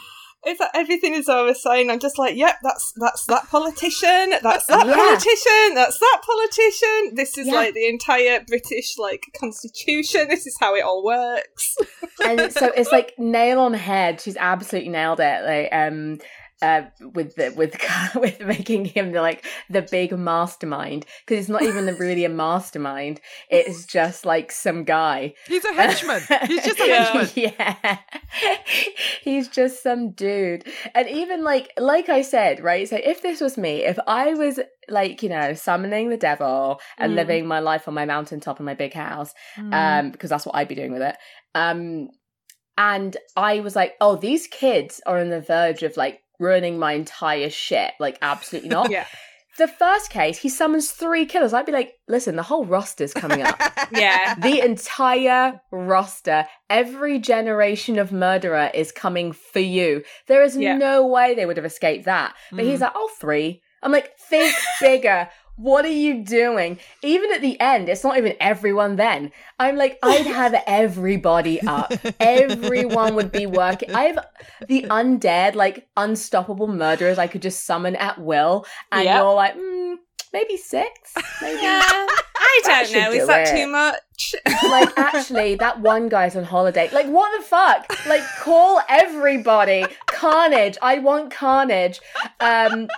if 0.47 0.59
everything 0.75 1.15
is 1.15 1.29
always 1.29 1.63
saying, 1.63 1.91
I'm 1.91 1.99
just 1.99 2.19
like, 2.19 2.37
yep, 2.37 2.57
that's 2.63 2.93
that's 2.97 3.25
that 3.27 3.49
politician, 3.49 4.35
that's 4.43 4.67
that 4.67 4.87
yeah. 4.87 4.95
politician, 4.95 5.75
that's 5.75 5.99
that 5.99 6.23
politician. 6.25 7.15
This 7.15 7.39
is 7.39 7.47
yeah. 7.47 7.55
like 7.55 7.75
the 7.75 7.89
entire 7.89 8.45
British 8.47 8.99
like 8.99 9.25
constitution. 9.39 10.29
This 10.29 10.47
is 10.47 10.57
how 10.59 10.75
it 10.75 10.85
all 10.85 11.05
works. 11.05 11.77
and 12.25 12.53
so 12.53 12.71
it's 12.77 12.93
like 12.93 13.15
nail 13.19 13.61
on 13.61 13.75
head. 13.75 14.21
She's 14.21 14.37
absolutely 14.37 14.91
nailed 14.91 15.21
it. 15.21 15.45
Like, 15.45 15.69
um, 15.73 16.19
uh, 16.63 16.83
with 17.15 17.35
the 17.37 17.53
with 17.57 17.77
with 18.15 18.41
making 18.41 18.85
him 18.85 19.13
the 19.13 19.21
like 19.21 19.45
the 19.69 19.83
big 19.83 20.17
mastermind 20.17 21.07
because 21.27 21.41
it's 21.41 21.49
not 21.49 21.63
even 21.63 21.87
really 21.97 22.25
a 22.25 22.29
mastermind. 22.29 23.21
It's 23.51 23.87
just 23.87 24.25
like 24.25 24.53
some 24.53 24.85
guy. 24.85 25.35
He's 25.47 25.65
a 25.65 25.73
henchman. 25.73 26.23
He's 26.47 26.65
just 26.65 26.81
a 26.81 26.85
henchman. 26.87 27.29
yeah, 27.35 27.99
he's 29.23 29.49
just 29.49 29.83
some 29.83 30.13
dude. 30.13 30.65
And 30.95 31.09
even 31.09 31.45
like 31.45 31.73
like 31.79 32.09
I 32.09 32.23
said, 32.23 32.61
right. 32.61 32.89
So 32.89 32.99
if 33.03 33.23
this 33.23 33.41
was 33.41 33.59
me, 33.59 33.85
if 33.85 33.99
I 34.07 34.35
was 34.35 34.61
like 34.89 35.23
you 35.23 35.29
know 35.29 35.55
summoning 35.55 36.11
the 36.11 36.17
devil 36.17 36.81
and 36.99 37.13
mm. 37.13 37.17
living 37.17 37.47
my 37.47 37.61
life 37.61 37.89
on 37.89 37.95
my 37.95 38.05
mountaintop 38.05 38.61
in 38.61 38.67
my 38.67 38.75
big 38.75 38.95
house, 38.95 39.33
mm. 39.57 39.73
um, 39.73 40.11
because 40.11 40.31
that's 40.31 40.47
what 40.47 40.55
I'd 40.55 40.69
be 40.69 40.75
doing 40.75 40.93
with 40.93 41.03
it. 41.03 41.17
Um, 41.55 42.09
and 42.77 43.17
I 43.37 43.61
was 43.61 43.77
like, 43.77 43.95
oh, 44.01 44.17
these 44.17 44.49
kids 44.49 45.01
are 45.07 45.21
on 45.21 45.31
the 45.31 45.41
verge 45.41 45.83
of 45.85 45.97
like 45.97 46.21
ruining 46.39 46.79
my 46.79 46.93
entire 46.93 47.51
shit. 47.51 47.93
Like, 47.99 48.19
absolutely 48.23 48.71
not. 48.71 48.91
yeah. 48.91 49.07
The 49.57 49.69
first 49.69 50.11
case, 50.11 50.39
he 50.39 50.49
summons 50.49 50.91
three 50.91 51.27
killers. 51.27 51.53
I'd 51.55 51.65
be 51.65 51.71
like, 51.71 51.95
listen, 52.09 52.35
the 52.35 52.43
whole 52.43 52.65
roster's 52.65 53.15
coming 53.15 53.43
up. 53.43 53.61
yeah. 53.93 54.35
The 54.35 54.61
entire 54.61 55.61
roster, 55.71 56.47
every 56.69 57.21
generation 57.21 57.97
of 57.99 58.11
murderer 58.11 58.73
is 58.75 58.91
coming 58.91 59.33
for 59.33 59.61
you. 59.61 60.03
There 60.27 60.43
is 60.43 60.57
yeah. 60.57 60.77
no 60.77 61.07
way 61.07 61.35
they 61.35 61.47
would 61.47 61.57
have 61.57 61.67
escaped 61.67 62.07
that. 62.07 62.35
But 62.51 62.65
mm. 62.65 62.71
he's 62.71 62.81
like, 62.81 62.93
oh, 62.97 63.11
three. 63.21 63.63
I'm 63.81 63.93
like, 63.93 64.19
think 64.19 64.53
bigger. 64.81 65.29
What 65.57 65.85
are 65.85 65.89
you 65.89 66.25
doing? 66.25 66.79
Even 67.03 67.33
at 67.33 67.41
the 67.41 67.59
end, 67.61 67.89
it's 67.89 68.03
not 68.03 68.19
even 68.19 68.35
everyone 68.41 68.97
then. 68.97 69.31
I'm 69.59 69.77
like, 69.77 69.99
I'd 70.03 70.27
have 70.27 70.55
everybody 70.67 71.61
up. 71.63 71.93
Everyone 72.19 73.15
would 73.15 73.31
be 73.31 73.47
working. 73.47 73.95
I 73.95 74.05
have 74.05 74.27
the 74.67 74.83
undead, 74.83 75.55
like 75.55 75.87
unstoppable 75.97 76.67
murderers 76.67 77.19
I 77.19 77.29
could 77.29 77.43
just 77.43 77.65
summon 77.65 77.95
at 77.97 78.21
will. 78.21 78.67
And 78.91 79.05
yep. 79.05 79.23
you're 79.23 79.35
like, 79.35 79.57
mm, 79.57 79.97
maybe 80.33 80.57
six? 80.57 81.15
Maybe. 81.41 81.63
Yeah. 81.63 81.83
I 82.37 82.61
don't 82.65 82.93
know. 82.93 83.13
Is 83.13 83.27
that 83.29 83.49
it. 83.49 83.57
too 83.57 83.69
much? 83.69 84.35
like, 84.65 84.93
actually, 84.99 85.55
that 85.57 85.81
one 85.81 86.09
guy's 86.09 86.37
on 86.37 86.45
holiday. 86.45 86.89
Like, 86.93 87.07
what 87.07 87.37
the 87.39 87.45
fuck? 87.45 88.07
Like, 88.07 88.23
call 88.41 88.81
everybody. 88.89 89.85
Carnage. 90.07 90.77
I 90.83 90.99
want 90.99 91.31
carnage. 91.31 92.01
Um, 92.41 92.89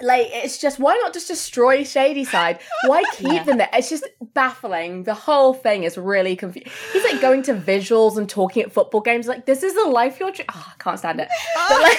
like 0.00 0.28
it's 0.30 0.58
just 0.58 0.78
why 0.78 0.96
not 0.96 1.12
just 1.12 1.28
destroy 1.28 1.84
Shadyside 1.84 2.58
Why 2.86 3.02
keep 3.16 3.32
yeah. 3.32 3.42
them 3.44 3.58
there? 3.58 3.68
It's 3.72 3.90
just 3.90 4.04
baffling. 4.34 5.04
The 5.04 5.14
whole 5.14 5.52
thing 5.52 5.84
is 5.84 5.98
really 5.98 6.34
confusing. 6.34 6.72
He's 6.92 7.04
like 7.04 7.20
going 7.20 7.42
to 7.44 7.54
visuals 7.54 8.16
and 8.16 8.28
talking 8.28 8.62
at 8.62 8.72
football 8.72 9.00
games. 9.00 9.26
Like 9.28 9.46
this 9.46 9.62
is 9.62 9.74
the 9.74 9.84
life 9.84 10.18
you're. 10.18 10.32
Tr- 10.32 10.42
oh, 10.48 10.72
I 10.72 10.82
can't 10.82 10.98
stand 10.98 11.20
it. 11.20 11.28
But 11.68 11.82
like. 11.82 11.98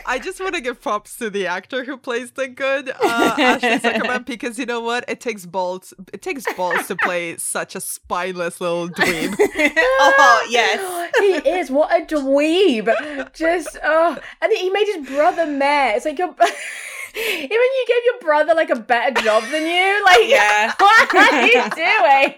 I 0.05 0.19
just 0.19 0.39
want 0.39 0.55
to 0.55 0.61
give 0.61 0.81
props 0.81 1.17
to 1.17 1.29
the 1.29 1.47
actor 1.47 1.83
who 1.83 1.97
plays 1.97 2.31
the 2.31 2.47
good 2.47 2.89
uh, 3.03 3.35
Ashley 3.37 3.79
Zukerman 3.79 4.25
because 4.25 4.59
you 4.59 4.65
know 4.65 4.81
what? 4.81 5.05
It 5.07 5.19
takes 5.19 5.45
balls. 5.45 5.93
It 6.13 6.21
takes 6.21 6.45
balls 6.53 6.87
to 6.87 6.95
play 6.95 7.37
such 7.37 7.75
a 7.75 7.81
spineless 7.81 8.61
little 8.61 8.89
dweeb. 8.89 9.35
oh 9.39 10.47
yes, 10.49 11.11
he 11.19 11.49
is. 11.49 11.71
What 11.71 11.91
a 11.91 12.05
dweeb! 12.05 13.33
Just 13.33 13.77
oh, 13.83 14.17
and 14.41 14.53
he 14.53 14.69
made 14.69 14.85
his 14.85 15.07
brother 15.07 15.45
mayor. 15.45 15.93
It's 15.95 16.05
like 16.05 16.17
you're. 16.17 16.35
Even 17.17 17.49
you 17.49 17.85
gave 17.87 18.03
your 18.03 18.19
brother 18.19 18.53
like 18.53 18.69
a 18.69 18.75
better 18.75 19.21
job 19.21 19.43
than 19.49 19.65
you. 19.65 20.03
Like, 20.03 20.27
yeah. 20.27 20.73
what 20.77 21.15
are 21.15 21.45
you 21.45 21.53
doing? 21.53 22.35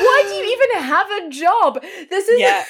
Why 0.00 0.24
do 0.28 0.34
you 0.34 0.44
even 0.52 0.84
have 0.84 1.10
a 1.10 1.30
job? 1.30 1.82
This 2.10 2.28
is. 2.28 2.38
Yeah 2.38 2.62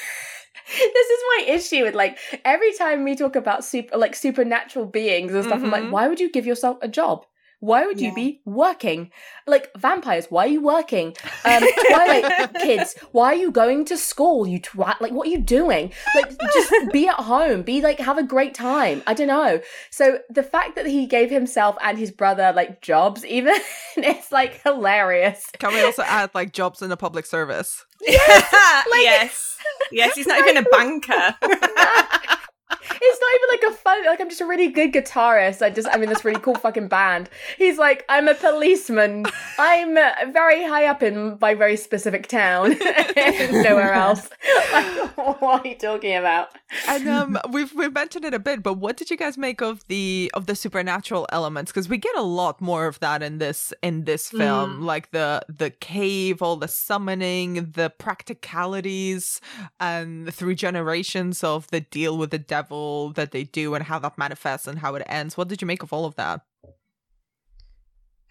this 0.79 1.09
is 1.09 1.21
my 1.37 1.45
issue 1.49 1.85
with 1.85 1.95
like 1.95 2.19
every 2.45 2.73
time 2.75 3.05
we 3.05 3.17
talk 3.17 3.37
about 3.37 3.65
super 3.65 3.97
like 3.97 4.15
supernatural 4.15 4.87
beings 4.87 5.35
and 5.35 5.45
stuff, 5.45 5.57
mm-hmm. 5.57 5.67
I'm 5.67 5.71
like, 5.71 5.83
mm-hmm. 5.83 5.93
why 5.93 6.09
would 6.09 6.21
you 6.21 6.31
give 6.31 6.47
yourself 6.47 6.79
a 6.83 6.89
job? 6.89 7.27
Why 7.61 7.87
would 7.87 8.01
you 8.01 8.13
be 8.15 8.41
working? 8.47 9.11
Like 9.47 9.71
vampires, 9.77 10.27
why 10.31 10.47
are 10.47 10.49
you 10.49 10.63
working? 10.63 11.15
Um, 11.45 11.63
like, 11.91 12.55
kids, 12.55 12.95
why 13.13 13.27
are 13.27 13.35
you 13.35 13.51
going 13.51 13.85
to 13.87 13.97
school? 13.97 14.47
You 14.47 14.61
twat! 14.61 15.01
Like, 15.01 15.13
what 15.13 15.29
are 15.29 15.31
you 15.31 15.41
doing? 15.41 15.93
Like, 16.15 16.31
just 16.53 16.73
be 16.93 17.07
at 17.07 17.17
home. 17.17 17.63
Be 17.63 17.83
like, 17.83 17.99
have 17.99 18.17
a 18.17 18.23
great 18.23 18.55
time. 18.55 19.03
I 19.07 19.13
don't 19.13 19.29
know. 19.29 19.61
So 19.91 20.21
the 20.31 20.43
fact 20.43 20.75
that 20.77 20.87
he 20.87 21.07
gave 21.07 21.31
himself 21.31 21.77
and 21.83 21.99
his 21.99 22.11
brother 22.11 22.53
like 22.57 22.81
jobs, 22.81 23.25
even 23.27 23.55
it's 23.97 24.33
like 24.33 24.63
hilarious. 24.63 25.47
Can 25.59 25.75
we 25.75 25.83
also 25.83 26.03
add 26.03 26.31
like 26.35 26.53
jobs 26.53 26.81
in 26.83 26.89
the 26.89 26.97
public 26.97 27.27
service? 27.27 27.85
Yes, 28.01 28.53
like, 28.91 29.03
yes, 29.03 29.59
yes. 29.93 30.15
He's 30.15 30.27
not 30.27 30.39
even 30.39 30.57
a 30.57 30.63
banker 30.63 31.37
it's 32.71 33.21
not 33.21 33.31
even 33.35 33.49
like 33.51 33.73
a 33.73 33.77
fun 33.77 34.07
like 34.07 34.21
I'm 34.21 34.29
just 34.29 34.41
a 34.41 34.47
really 34.47 34.69
good 34.69 34.93
guitarist. 34.93 35.63
I 35.63 35.71
just 35.71 35.89
I'm 35.91 36.03
in 36.03 36.09
this 36.09 36.25
really 36.25 36.41
cool 36.41 36.55
fucking 36.55 36.89
band. 36.89 37.29
He's 37.59 37.79
like 37.79 38.05
I'm 38.09 38.29
a 38.29 38.35
policeman. 38.35 39.27
I'm 39.59 39.97
uh, 39.97 40.11
very 40.33 40.65
high 40.65 40.87
up 40.87 41.03
in 41.03 41.39
my 41.41 41.55
very 41.55 41.77
specific 41.77 42.29
town. 42.29 42.77
Nowhere 43.53 43.93
else. 43.93 44.29
Like, 44.73 45.17
what 45.41 45.65
are 45.65 45.69
you 45.69 45.77
talking 45.77 46.15
about? 46.15 46.51
And 46.89 47.09
um 47.09 47.39
we've 47.51 47.73
we've 47.75 47.93
mentioned 47.93 48.25
it 48.25 48.35
a 48.35 48.39
bit, 48.39 48.63
but 48.63 48.75
what 48.75 48.97
did 48.97 49.11
you 49.11 49.17
guys 49.17 49.37
make 49.37 49.61
of 49.61 49.87
the 49.89 50.31
of 50.35 50.47
the 50.47 50.55
supernatural 50.55 51.27
elements? 51.33 51.73
Because 51.73 51.89
we 51.89 51.99
get 51.99 52.17
a 52.17 52.23
lot 52.23 52.61
more 52.61 52.87
of 52.87 53.01
that 53.01 53.23
in 53.23 53.39
this 53.39 53.73
in 53.83 54.05
this 54.05 54.29
film. 54.29 54.81
Mm. 54.81 54.85
Like 54.85 55.11
the 55.11 55.43
the 55.49 55.71
cave, 55.71 56.43
all 56.43 56.57
the 56.57 56.69
summoning, 56.69 57.73
the 57.73 57.91
practicalities, 57.91 59.41
and 59.79 60.33
through 60.33 60.55
generations 60.55 61.43
of 61.43 61.67
the 61.69 61.81
deal 61.81 62.17
with 62.17 62.31
the 62.31 62.39
devil 62.39 62.60
that 62.69 63.31
they 63.33 63.45
do 63.45 63.75
and 63.75 63.85
how 63.85 63.99
that 63.99 64.19
manifests 64.19 64.67
and 64.67 64.79
how 64.79 64.95
it 64.95 65.03
ends. 65.07 65.37
What 65.37 65.49
did 65.49 65.61
you 65.61 65.67
make 65.67 65.83
of 65.83 65.93
all 65.93 66.05
of 66.05 66.17
that? 66.17 66.41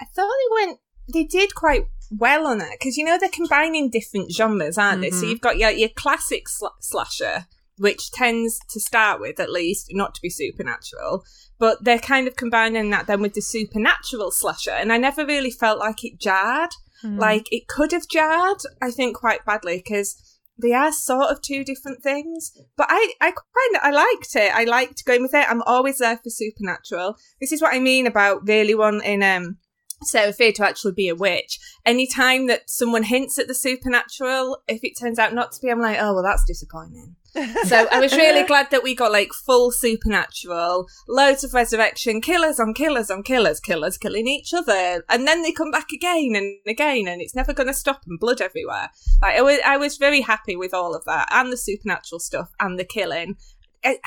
I 0.01 0.05
thought 0.05 0.29
they 0.29 0.65
went, 0.65 0.79
they 1.13 1.23
did 1.23 1.55
quite 1.55 1.85
well 2.11 2.47
on 2.47 2.61
it 2.61 2.79
because 2.79 2.97
you 2.97 3.03
know 3.05 3.17
they're 3.19 3.29
combining 3.29 3.89
different 3.89 4.31
genres, 4.31 4.77
aren't 4.77 4.95
mm-hmm. 4.95 5.01
they? 5.01 5.09
So 5.09 5.17
mm-hmm. 5.17 5.29
you've 5.29 5.41
got 5.41 5.57
your 5.57 5.71
your 5.71 5.89
classic 5.89 6.47
sl- 6.47 6.67
slasher, 6.79 7.47
which 7.77 8.11
tends 8.11 8.59
to 8.69 8.79
start 8.79 9.19
with 9.21 9.39
at 9.39 9.51
least 9.51 9.87
not 9.91 10.15
to 10.15 10.21
be 10.21 10.29
supernatural, 10.29 11.23
but 11.57 11.83
they're 11.83 11.99
kind 11.99 12.27
of 12.27 12.35
combining 12.35 12.89
that 12.89 13.07
then 13.07 13.21
with 13.21 13.33
the 13.33 13.41
supernatural 13.41 14.31
slasher, 14.31 14.71
and 14.71 14.91
I 14.91 14.97
never 14.97 15.25
really 15.25 15.51
felt 15.51 15.79
like 15.79 16.03
it 16.03 16.19
jarred. 16.19 16.71
Mm. 17.03 17.17
Like 17.17 17.47
it 17.51 17.67
could 17.67 17.93
have 17.93 18.09
jarred, 18.09 18.61
I 18.81 18.91
think, 18.91 19.15
quite 19.15 19.45
badly 19.45 19.77
because 19.77 20.17
they 20.61 20.73
are 20.73 20.91
sort 20.91 21.31
of 21.31 21.41
two 21.41 21.63
different 21.63 22.03
things. 22.03 22.57
But 22.75 22.87
I, 22.89 23.13
I 23.21 23.31
kind 23.31 23.75
of, 23.75 23.81
I 23.83 23.91
liked 23.91 24.35
it. 24.35 24.53
I 24.53 24.63
liked 24.65 25.05
going 25.05 25.21
with 25.21 25.33
it. 25.33 25.49
I'm 25.49 25.61
always 25.63 25.99
there 25.99 26.17
for 26.17 26.29
supernatural. 26.29 27.15
This 27.39 27.51
is 27.51 27.61
what 27.61 27.73
I 27.73 27.79
mean 27.79 28.07
about 28.07 28.47
really 28.47 28.75
wanting 28.75 29.23
um 29.23 29.57
Sarah 30.03 30.33
Fier 30.33 30.51
to 30.53 30.65
actually 30.65 30.93
be 30.93 31.09
a 31.09 31.15
witch. 31.15 31.59
Anytime 31.85 32.47
that 32.47 32.69
someone 32.69 33.03
hints 33.03 33.37
at 33.37 33.47
the 33.47 33.53
supernatural, 33.53 34.57
if 34.67 34.83
it 34.83 34.97
turns 34.99 35.19
out 35.19 35.33
not 35.33 35.51
to 35.53 35.61
be, 35.61 35.69
I'm 35.69 35.79
like, 35.79 35.97
oh 35.99 36.13
well, 36.13 36.23
that's 36.23 36.45
disappointing 36.45 37.15
so 37.65 37.87
I 37.91 37.99
was 37.99 38.13
really 38.13 38.43
glad 38.43 38.71
that 38.71 38.83
we 38.83 38.95
got 38.95 39.11
like 39.11 39.33
full 39.33 39.71
supernatural, 39.71 40.87
loads 41.07 41.43
of 41.43 41.53
resurrection, 41.53 42.21
killers 42.21 42.59
on 42.59 42.73
killers 42.73 43.11
on 43.11 43.21
killers, 43.23 43.59
killers 43.59 43.97
killing 43.97 44.27
each 44.27 44.53
other, 44.53 45.03
and 45.07 45.27
then 45.27 45.43
they 45.43 45.51
come 45.51 45.69
back 45.69 45.91
again 45.91 46.33
and 46.35 46.57
again, 46.65 47.07
and 47.07 47.21
it's 47.21 47.35
never 47.35 47.53
going 47.53 47.67
to 47.67 47.73
stop, 47.73 48.01
and 48.07 48.19
blood 48.19 48.41
everywhere. 48.41 48.89
Like 49.21 49.35
I 49.35 49.41
was, 49.41 49.59
I 49.63 49.77
was 49.77 49.97
very 49.97 50.21
happy 50.21 50.55
with 50.55 50.73
all 50.73 50.95
of 50.95 51.05
that, 51.05 51.27
and 51.31 51.51
the 51.51 51.57
supernatural 51.57 52.19
stuff, 52.19 52.49
and 52.59 52.79
the 52.79 52.85
killing. 52.85 53.35
It, 53.83 53.99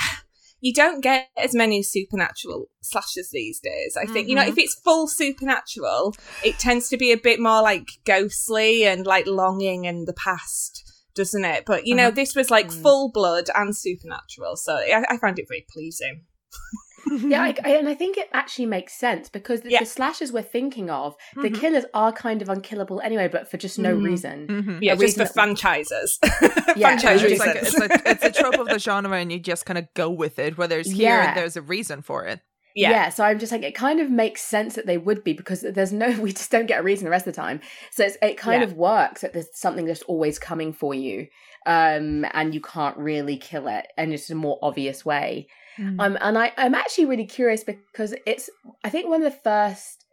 you 0.63 0.73
don't 0.73 1.03
get 1.03 1.29
as 1.37 1.55
many 1.55 1.83
supernatural 1.83 2.71
slashers 2.81 3.31
these 3.33 3.61
days. 3.61 3.97
I 4.01 4.07
think, 4.07 4.25
mm-hmm. 4.25 4.29
you 4.31 4.37
know, 4.37 4.43
if 4.43 4.51
mm-hmm. 4.51 4.61
it's 4.61 4.81
full 4.81 5.09
supernatural, 5.09 6.15
it 6.45 6.59
tends 6.59 6.89
to 6.91 6.97
be 6.97 7.13
a 7.13 7.19
bit 7.19 7.41
more 7.41 7.61
like 7.61 7.89
ghostly 8.05 8.87
and 8.87 9.05
like 9.05 9.27
longing 9.27 9.85
in 9.85 10.07
the 10.07 10.15
past 10.15 10.89
doesn't 11.15 11.45
it? 11.45 11.65
But 11.67 11.87
you 11.87 11.95
know, 11.95 12.07
uh-huh. 12.07 12.15
this 12.15 12.35
was 12.35 12.51
like 12.51 12.69
mm. 12.69 12.83
full 12.83 13.11
blood 13.13 13.51
and 13.55 13.77
supernatural, 13.77 14.57
so 14.57 14.77
I, 14.77 15.05
I 15.11 15.19
found 15.19 15.39
it 15.39 15.45
very 15.47 15.67
pleasing. 15.71 16.25
yeah, 17.11 17.43
I, 17.43 17.55
I, 17.65 17.71
and 17.77 17.89
I 17.89 17.95
think 17.95 18.17
it 18.17 18.29
actually 18.33 18.67
makes 18.67 18.95
sense 18.95 19.29
because 19.29 19.63
the, 19.63 19.71
yeah. 19.71 19.81
the 19.81 19.87
slashers 19.87 20.33
we're 20.33 20.43
thinking 20.43 20.91
of, 20.91 21.15
mm-hmm. 21.15 21.43
the 21.43 21.51
killers 21.51 21.85
are 21.95 22.13
kind 22.13 22.43
of 22.43 22.49
unkillable 22.49 23.01
anyway, 23.01 23.29
but 23.29 23.51
for 23.51 23.57
just 23.57 23.79
no 23.79 23.95
mm-hmm. 23.95 24.05
reason. 24.05 24.47
Mm-hmm. 24.47 24.79
Yeah, 24.83 24.95
just 24.95 25.17
for 25.17 25.27
franchises. 25.27 26.19
yeah, 26.77 26.97
Franchise 26.97 27.23
it's, 27.23 27.41
like, 27.41 27.57
it's, 27.57 27.81
a, 27.81 27.89
it's 28.09 28.25
a 28.25 28.33
trope 28.33 28.59
of 28.59 28.69
the 28.69 28.79
genre, 28.81 29.17
and 29.17 29.33
you 29.33 29.39
just 29.39 29.67
kind 29.67 29.79
of 29.79 29.93
go 29.95 30.11
with 30.11 30.39
it. 30.39 30.59
Where 30.59 30.69
there's 30.69 30.91
here, 30.91 31.09
yeah. 31.09 31.35
there's 31.35 31.57
a 31.57 31.63
reason 31.63 32.03
for 32.03 32.27
it. 32.27 32.41
Yeah. 32.75 32.91
yeah. 32.91 33.09
So 33.11 33.25
I'm 33.25 33.39
just 33.39 33.53
like, 33.53 33.62
it 33.62 33.75
kind 33.75 34.01
of 34.01 34.11
makes 34.11 34.43
sense 34.43 34.75
that 34.75 34.87
they 34.87 34.99
would 34.99 35.25
be 35.25 35.33
because 35.33 35.61
there's 35.62 35.93
no, 35.93 36.11
we 36.20 36.33
just 36.33 36.51
don't 36.51 36.66
get 36.66 36.81
a 36.81 36.83
reason 36.83 37.05
the 37.05 37.11
rest 37.11 37.27
of 37.27 37.35
the 37.35 37.41
time. 37.41 37.61
So 37.91 38.07
it 38.20 38.37
kind 38.37 38.62
yeah. 38.62 38.68
of 38.68 38.75
works 38.75 39.20
that 39.23 39.33
there's 39.33 39.49
something 39.55 39.87
that's 39.87 40.03
always 40.03 40.39
coming 40.39 40.73
for 40.73 40.95
you, 40.95 41.29
um, 41.66 42.25
and 42.33 42.55
you 42.55 42.61
can't 42.61 42.97
really 42.97 43.37
kill 43.37 43.68
it, 43.68 43.87
and 43.97 44.12
it's 44.12 44.31
a 44.31 44.35
more 44.35 44.59
obvious 44.62 45.05
way. 45.05 45.49
Mm. 45.79 46.01
Um, 46.01 46.18
and 46.20 46.37
I, 46.37 46.53
I'm 46.57 46.75
actually 46.75 47.07
really 47.07 47.27
curious 47.27 47.64
because 47.64 48.14
it's, 48.27 48.51
I 48.85 48.91
think 48.91 49.09
one 49.09 49.23
of 49.23 49.33
the 49.33 49.39
first, 49.39 50.05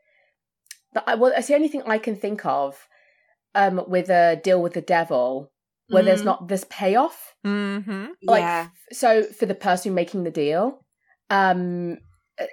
that 0.93 1.03
I, 1.05 1.15
well, 1.15 1.33
it's 1.35 1.47
the 1.47 1.55
only 1.55 1.67
thing 1.67 1.83
I 1.85 1.97
can 1.97 2.15
think 2.15 2.45
of, 2.45 2.87
um, 3.55 3.83
with 3.87 4.09
a 4.09 4.39
deal 4.41 4.61
with 4.61 4.73
the 4.73 4.81
devil 4.81 5.51
where 5.89 6.03
mm. 6.03 6.05
there's 6.05 6.23
not 6.23 6.47
this 6.47 6.65
payoff. 6.69 7.33
Mm-hmm. 7.45 8.05
Like, 8.23 8.41
yeah. 8.41 8.67
so 8.91 9.23
for 9.23 9.45
the 9.47 9.55
person 9.55 9.93
making 9.93 10.23
the 10.23 10.31
deal, 10.31 10.85
um 11.29 11.97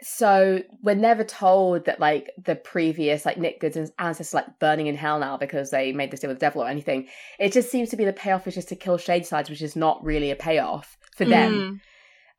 so 0.02 0.62
we're 0.82 0.94
never 0.94 1.24
told 1.24 1.84
that 1.84 2.00
like 2.00 2.30
the 2.42 2.56
previous 2.56 3.24
like 3.24 3.38
Nick 3.38 3.60
Goode's 3.60 3.76
ancestors 3.98 4.34
like 4.34 4.58
burning 4.58 4.86
in 4.86 4.96
hell 4.96 5.18
now 5.18 5.36
because 5.36 5.70
they 5.70 5.92
made 5.92 6.10
this 6.10 6.20
deal 6.20 6.28
with 6.28 6.38
the 6.38 6.46
devil 6.46 6.62
or 6.62 6.68
anything. 6.68 7.08
It 7.38 7.52
just 7.52 7.70
seems 7.70 7.90
to 7.90 7.96
be 7.96 8.04
the 8.04 8.12
payoff 8.12 8.46
is 8.46 8.54
just 8.54 8.68
to 8.70 8.76
kill 8.76 8.98
Shadysiders, 8.98 9.50
which 9.50 9.62
is 9.62 9.76
not 9.76 10.04
really 10.04 10.30
a 10.30 10.36
payoff 10.36 10.96
for 11.16 11.24
them. 11.24 11.80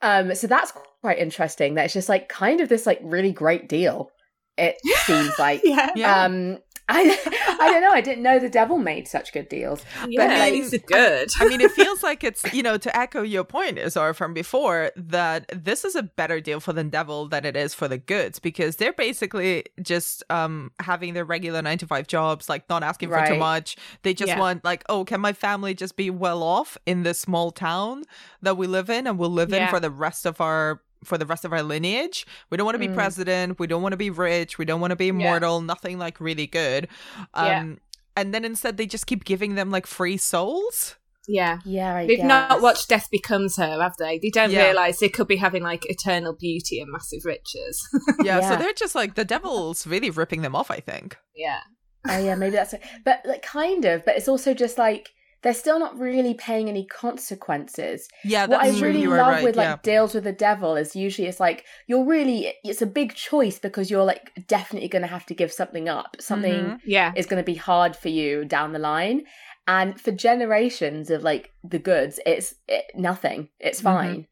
Mm. 0.02 0.30
Um, 0.30 0.36
so 0.36 0.48
that's 0.48 0.74
quite 1.02 1.20
interesting. 1.20 1.76
That 1.76 1.86
it's 1.86 1.94
just 1.94 2.10
like 2.10 2.30
kind 2.30 2.62
of 2.62 2.70
this 2.70 2.86
like 2.86 3.00
really 3.04 3.32
great 3.32 3.70
deal. 3.70 4.12
It 4.58 4.78
seems 5.06 5.38
like 5.38 5.62
yeah. 5.96 6.24
Um, 6.24 6.60
I 6.90 7.58
I 7.60 7.72
don't 7.72 7.82
know. 7.82 7.92
I 7.92 8.02
didn't 8.02 8.24
know 8.24 8.40
the 8.40 8.50
devil 8.50 8.78
made 8.78 9.08
such 9.08 9.34
good 9.34 9.50
deals. 9.50 9.84
Yeah, 10.08 10.28
but 10.28 10.40
like, 10.40 10.54
he's 10.54 10.78
good. 10.86 11.30
I 11.40 11.48
mean, 11.48 11.62
it 11.62 11.72
feels 11.72 12.04
like 12.04 12.24
it's 12.24 12.52
you 12.54 12.64
know 12.64 12.78
to 12.78 12.98
echo 12.98 13.24
your 13.24 13.44
point, 13.44 13.78
Isaura, 13.78 14.16
from 14.16 14.34
before 14.34 14.92
that 14.96 15.48
this 15.54 15.84
is 15.84 15.96
a 15.96 16.04
better 16.04 16.40
deal 16.40 16.60
for 16.60 16.74
the 16.74 16.84
devil 16.84 17.28
than 17.28 17.46
it 17.46 17.56
is 17.56 17.74
for 17.74 17.88
the 17.88 17.98
Goodes 17.98 18.40
because 18.40 18.78
they're 18.78 18.94
basically 18.94 19.66
just 19.82 20.24
um 20.30 20.72
having 20.80 21.14
their 21.14 21.26
regular 21.26 21.62
nine 21.62 21.78
to 21.80 21.88
five 21.88 22.08
jobs, 22.08 22.48
like 22.50 22.68
not 22.70 22.84
asking 22.84 23.10
right. 23.10 23.28
for 23.28 23.34
too 23.34 23.40
much. 23.40 23.76
They 24.04 24.14
just 24.14 24.30
yeah. 24.30 24.40
want 24.40 24.64
like, 24.64 24.84
oh, 24.88 25.04
can 25.04 25.20
my 25.20 25.34
family 25.34 25.74
just 25.74 25.98
be 25.98 26.10
well 26.10 26.44
off 26.44 26.78
in 26.86 27.04
this 27.04 27.20
small 27.20 27.52
town 27.52 28.04
that 28.42 28.58
we 28.58 28.68
live 28.68 28.90
in 28.90 29.08
and 29.08 29.18
we'll 29.18 29.30
live 29.30 29.52
yeah. 29.52 29.66
in 29.66 29.70
for 29.70 29.80
the 29.80 29.92
rest 29.92 30.26
of 30.26 30.40
our 30.40 30.82
for 31.04 31.18
the 31.18 31.26
rest 31.26 31.46
of 31.46 31.54
our 31.54 31.64
lineage. 31.64 32.26
We 32.50 32.58
don't 32.58 32.66
want 32.66 32.76
to 32.76 32.80
be 32.80 32.88
mm. 32.88 32.96
president. 32.96 33.60
We 33.60 33.68
don't 33.68 33.82
want 33.82 33.94
to 33.94 33.98
be 33.98 34.10
rich. 34.10 34.58
We 34.58 34.66
don't 34.66 34.82
want 34.82 34.92
to 34.92 34.96
be 34.96 35.10
immortal. 35.10 35.60
Yeah. 35.60 35.66
Nothing 35.66 36.00
like 36.00 36.20
really 36.20 36.48
good. 36.48 36.88
Um, 37.34 37.46
yeah. 37.46 37.76
And 38.16 38.34
then 38.34 38.46
instead, 38.46 38.78
they 38.78 38.88
just 38.88 39.06
keep 39.06 39.26
giving 39.26 39.56
them 39.56 39.70
like 39.70 39.86
free 39.86 40.18
souls. 40.18 40.96
Yeah, 41.28 41.60
yeah. 41.66 41.96
I 41.96 42.08
They've 42.08 42.18
guess. 42.18 42.28
not 42.28 42.62
watched 42.62 42.88
Death 42.88 43.10
Becomes 43.12 43.58
Her, 43.58 43.82
have 43.82 43.98
they? 43.98 44.18
They 44.18 44.30
don't 44.30 44.50
yeah. 44.50 44.64
realize 44.64 45.00
they 45.00 45.10
could 45.10 45.28
be 45.28 45.36
having 45.36 45.62
like 45.62 45.86
eternal 45.90 46.34
beauty 46.34 46.80
and 46.80 46.92
massive 46.92 47.26
riches. 47.26 47.86
yeah, 48.24 48.40
yeah, 48.40 48.50
so 48.50 48.56
they're 48.56 48.74
just 48.74 48.96
like 48.96 49.16
the 49.16 49.26
devil's 49.26 49.86
really 49.86 50.10
ripping 50.10 50.42
them 50.42 50.56
off. 50.56 50.72
I 50.72 50.80
think. 50.80 51.18
Yeah. 51.36 51.60
Oh 52.08 52.18
yeah, 52.18 52.36
maybe 52.36 52.56
that's 52.56 52.74
it. 52.74 52.82
But 53.04 53.22
like 53.26 53.42
kind 53.42 53.84
of, 53.84 54.06
but 54.06 54.16
it's 54.16 54.30
also 54.30 54.54
just 54.54 54.78
like 54.78 55.10
they're 55.48 55.54
still 55.54 55.80
not 55.80 55.98
really 55.98 56.34
paying 56.34 56.68
any 56.68 56.84
consequences. 56.84 58.10
Yeah, 58.26 58.48
what 58.48 58.62
I 58.62 58.78
really 58.82 59.08
love 59.08 59.36
right, 59.36 59.44
with 59.46 59.56
like 59.56 59.66
yeah. 59.66 59.78
deals 59.82 60.14
with 60.14 60.26
the 60.26 60.34
devil 60.34 60.76
is 60.76 60.94
usually 60.94 61.26
it's 61.26 61.40
like 61.40 61.64
you're 61.88 62.04
really 62.04 62.54
it's 62.66 62.82
a 62.82 62.86
big 62.86 63.16
choice 63.16 63.58
because 63.58 63.90
you're 63.90 64.04
like 64.04 64.46
definitely 64.50 64.90
going 64.90 65.04
to 65.04 65.08
have 65.08 65.26
to 65.28 65.34
give 65.34 65.54
something 65.54 65.88
up. 65.88 66.18
Something 66.20 66.66
mm-hmm. 66.66 66.76
yeah 66.86 67.14
is 67.16 67.28
going 67.28 67.42
to 67.42 67.46
be 67.46 67.56
hard 67.56 67.96
for 67.96 68.10
you 68.10 68.44
down 68.44 68.74
the 68.74 68.80
line. 68.80 69.24
And 69.70 69.98
for 70.02 70.12
generations 70.12 71.10
of 71.10 71.24
like 71.24 71.54
the 71.64 71.80
Goodes, 71.80 72.20
it's 72.26 72.54
it, 72.68 72.84
nothing. 72.94 73.48
It's 73.58 73.80
mm-hmm. 73.80 73.88
fine. 73.88 74.28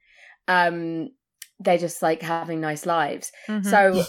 Mm-hmm. 0.50 0.76
Um, 0.76 1.10
they're 1.62 1.78
just 1.78 2.02
like 2.02 2.24
having 2.24 2.60
nice 2.60 2.86
lives. 2.86 3.32
Mm-hmm. 3.48 3.70
So. 3.70 4.04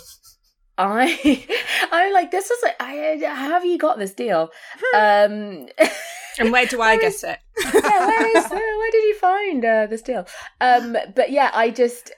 I 0.79 1.43
I'm 1.91 2.13
like 2.13 2.31
this 2.31 2.51
is 2.51 2.63
like 2.63 2.77
I 2.79 3.19
how 3.23 3.49
have 3.49 3.65
you 3.65 3.79
got 3.79 3.99
this 3.99 4.13
deal? 4.13 4.51
um 4.95 5.69
and 6.39 6.53
where 6.53 6.67
do 6.67 6.81
I 6.81 6.97
get 6.97 7.15
it? 7.23 7.39
yeah, 7.75 8.07
where 8.07 8.37
is 8.37 8.51
where 8.51 8.91
did 8.91 9.05
you 9.05 9.15
find 9.19 9.65
uh, 9.65 9.87
this 9.87 10.03
deal? 10.03 10.27
Um, 10.61 10.97
but 11.15 11.31
yeah, 11.31 11.51
I 11.55 11.71
just 11.71 12.13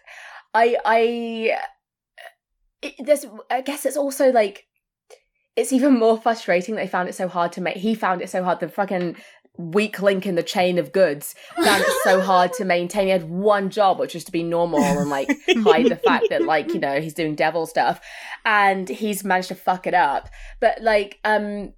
I 0.54 0.76
I 0.84 1.58
it, 2.82 2.94
there's 2.98 3.26
I 3.50 3.60
guess 3.60 3.86
it's 3.86 3.96
also 3.96 4.30
like 4.30 4.66
it's 5.56 5.72
even 5.72 5.98
more 5.98 6.16
frustrating 6.16 6.76
that 6.76 6.82
they 6.82 6.88
found 6.88 7.08
it 7.08 7.14
so 7.14 7.26
hard 7.26 7.52
to 7.52 7.60
make. 7.60 7.76
He 7.76 7.94
found 7.94 8.22
it 8.22 8.30
so 8.30 8.44
hard. 8.44 8.60
The 8.60 8.68
fucking 8.68 9.16
weak 9.58 10.00
link 10.00 10.24
in 10.24 10.36
the 10.36 10.42
chain 10.42 10.78
of 10.78 10.92
Goodes 10.92 11.34
found 11.56 11.82
it 11.82 11.92
so 12.04 12.20
hard 12.20 12.52
to 12.54 12.64
maintain. 12.64 13.06
He 13.06 13.10
had 13.10 13.28
one 13.28 13.70
job, 13.70 13.98
which 13.98 14.14
was 14.14 14.22
to 14.24 14.32
be 14.32 14.44
normal 14.44 14.78
and 14.78 15.10
like 15.10 15.28
hide 15.48 15.86
the 15.86 15.96
fact 15.96 16.26
that 16.30 16.44
like, 16.44 16.72
you 16.72 16.78
know, 16.78 17.00
he's 17.00 17.12
doing 17.12 17.34
devil 17.34 17.66
stuff. 17.66 18.00
And 18.44 18.88
he's 18.88 19.24
managed 19.24 19.48
to 19.48 19.56
fuck 19.56 19.88
it 19.88 19.94
up. 19.94 20.30
But 20.60 20.80
like, 20.80 21.18
um, 21.24 21.74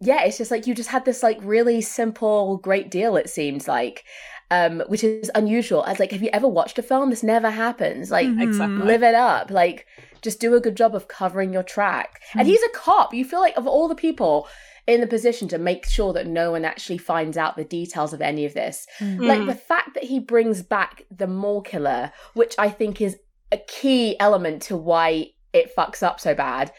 yeah, 0.00 0.24
it's 0.24 0.38
just 0.38 0.50
like 0.50 0.66
you 0.66 0.74
just 0.74 0.90
had 0.90 1.04
this 1.04 1.22
like 1.22 1.38
really 1.42 1.80
simple, 1.80 2.58
great 2.58 2.90
deal, 2.90 3.16
it 3.16 3.28
seems 3.30 3.68
like. 3.68 4.04
Um, 4.50 4.82
which 4.88 5.04
is 5.04 5.30
unusual. 5.34 5.84
As 5.84 5.98
like, 5.98 6.10
have 6.12 6.22
you 6.22 6.30
ever 6.32 6.48
watched 6.48 6.78
a 6.78 6.82
film? 6.82 7.10
This 7.10 7.22
never 7.22 7.50
happens. 7.50 8.10
Like, 8.10 8.26
mm-hmm. 8.26 8.80
live 8.80 9.02
it 9.02 9.14
up. 9.14 9.50
Like, 9.50 9.86
just 10.22 10.40
do 10.40 10.54
a 10.54 10.60
good 10.60 10.74
job 10.74 10.94
of 10.94 11.06
covering 11.06 11.52
your 11.52 11.62
track. 11.62 12.22
Mm-hmm. 12.28 12.38
And 12.38 12.48
he's 12.48 12.62
a 12.62 12.70
cop. 12.70 13.12
You 13.12 13.26
feel 13.26 13.40
like 13.40 13.58
of 13.58 13.66
all 13.66 13.88
the 13.88 13.94
people 13.94 14.48
in 14.86 15.02
the 15.02 15.06
position 15.06 15.48
to 15.48 15.58
make 15.58 15.86
sure 15.86 16.14
that 16.14 16.26
no 16.26 16.50
one 16.50 16.64
actually 16.64 16.96
finds 16.96 17.36
out 17.36 17.56
the 17.56 17.64
details 17.64 18.14
of 18.14 18.22
any 18.22 18.46
of 18.46 18.54
this. 18.54 18.86
Mm. 19.00 19.20
Like 19.20 19.44
the 19.44 19.54
fact 19.54 19.92
that 19.92 20.04
he 20.04 20.18
brings 20.18 20.62
back 20.62 21.04
the 21.14 21.26
mall 21.26 21.60
killer, 21.60 22.10
which 22.32 22.54
I 22.58 22.70
think 22.70 23.02
is 23.02 23.18
a 23.52 23.58
key 23.58 24.18
element 24.18 24.62
to 24.62 24.78
why 24.78 25.32
it 25.52 25.76
fucks 25.76 26.02
up 26.02 26.20
so 26.20 26.34
bad. 26.34 26.72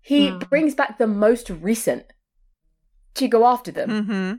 He 0.00 0.28
mm. 0.28 0.48
brings 0.48 0.76
back 0.76 0.98
the 0.98 1.08
most 1.08 1.50
recent 1.50 2.04
to 3.14 3.28
go 3.28 3.46
after 3.46 3.70
them. 3.70 3.90
Mm-hmm. 3.90 4.32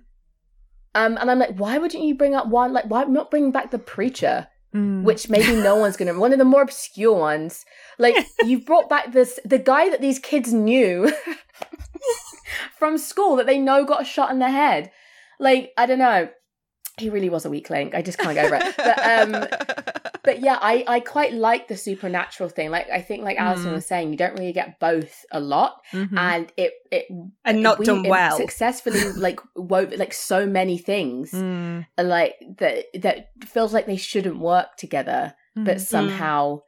Um, 0.94 1.18
and 1.18 1.32
I'm 1.32 1.40
like, 1.40 1.56
why 1.56 1.78
wouldn't 1.78 2.04
you 2.04 2.16
bring 2.16 2.36
up 2.36 2.48
one? 2.48 2.74
Like, 2.74 2.86
why 2.86 3.04
not 3.06 3.32
bring 3.32 3.52
back 3.52 3.72
the 3.72 3.80
preacher? 3.80 4.48
Mm. 4.76 5.04
Which 5.04 5.30
maybe 5.30 5.54
no 5.56 5.76
one's 5.76 5.98
gonna. 5.98 6.18
One 6.18 6.32
of 6.32 6.40
the 6.40 6.46
more 6.46 6.62
obscure 6.62 7.18
ones. 7.18 7.66
Like 7.98 8.16
you've 8.46 8.66
brought 8.66 8.90
back 8.90 9.12
this 9.12 9.40
the 9.44 9.60
guy 9.60 9.90
that 9.90 10.00
these 10.00 10.18
kids 10.18 10.54
knew 10.54 11.12
from 12.80 12.98
school 12.98 13.36
that 13.36 13.46
they 13.46 13.58
know 13.58 13.86
got 13.86 14.02
a 14.02 14.06
shot 14.06 14.32
in 14.32 14.40
the 14.40 14.50
head. 14.50 14.92
Like, 15.40 15.72
I 15.78 15.86
don't 15.86 16.00
know. 16.00 16.30
He 16.98 17.10
really 17.10 17.30
was 17.30 17.46
a 17.46 17.50
weak 17.50 17.70
link. 17.70 17.96
I 17.96 18.02
just 18.02 18.18
can't 18.18 18.36
go 18.36 18.42
over 18.42 18.56
it. 18.56 18.76
But 18.78 19.00
um 19.00 19.48
but 20.24 20.42
yeah, 20.42 20.58
I, 20.62 20.84
I 20.88 21.00
quite 21.00 21.34
like 21.34 21.68
the 21.68 21.78
supernatural 21.78 22.50
thing. 22.50 22.70
Like 22.70 22.90
I 22.90 23.02
think 23.02 23.24
like 23.24 23.38
Alison 23.38 23.72
mm. 23.72 23.76
was 23.76 23.86
saying, 23.86 24.12
you 24.12 24.18
don't 24.18 24.38
really 24.38 24.54
get 24.54 24.80
both 24.80 25.26
a 25.32 25.40
lot. 25.40 25.82
Mm-hmm. 25.92 26.18
And 26.18 26.52
it 26.58 26.74
it 26.92 27.08
and 27.46 27.64
not 27.64 27.80
we, 27.80 27.86
done 27.86 28.04
well. 28.04 28.38
Successfully 28.38 29.02
like 29.14 29.40
wove 29.56 29.94
like 29.98 30.14
so 30.14 30.46
many 30.46 30.78
things 30.78 31.32
mm. 31.32 31.86
like 31.98 32.36
that 32.58 32.86
that 33.02 33.30
feels 33.46 33.74
like 33.74 33.86
they 33.86 33.98
shouldn't 33.98 34.40
work 34.40 34.76
together, 34.78 35.34
mm. 35.58 35.66
but 35.66 35.82
somehow 35.82 36.62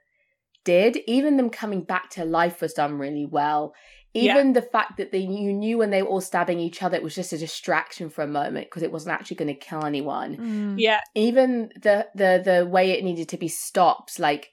did. 0.63 0.97
Even 1.07 1.37
them 1.37 1.49
coming 1.49 1.83
back 1.83 2.09
to 2.11 2.25
life 2.25 2.61
was 2.61 2.73
done 2.73 2.97
really 2.97 3.25
well. 3.25 3.73
Even 4.15 4.47
yeah. 4.47 4.53
the 4.53 4.61
fact 4.61 4.97
that 4.97 5.11
they 5.11 5.19
you 5.19 5.51
knew 5.53 5.79
when 5.79 5.89
they 5.89 6.03
were 6.03 6.09
all 6.09 6.21
stabbing 6.21 6.59
each 6.59 6.83
other, 6.83 6.95
it 6.95 7.03
was 7.03 7.15
just 7.15 7.33
a 7.33 7.37
distraction 7.37 8.09
for 8.09 8.21
a 8.21 8.27
moment 8.27 8.67
because 8.67 8.83
it 8.83 8.91
wasn't 8.91 9.13
actually 9.13 9.37
going 9.37 9.47
to 9.47 9.59
kill 9.59 9.83
anyone. 9.85 10.37
Mm. 10.37 10.75
Yeah. 10.77 10.99
Even 11.15 11.71
the 11.81 12.07
the 12.13 12.41
the 12.43 12.65
way 12.65 12.91
it 12.91 13.03
needed 13.03 13.29
to 13.29 13.37
be 13.37 13.47
stopped, 13.47 14.19
like 14.19 14.51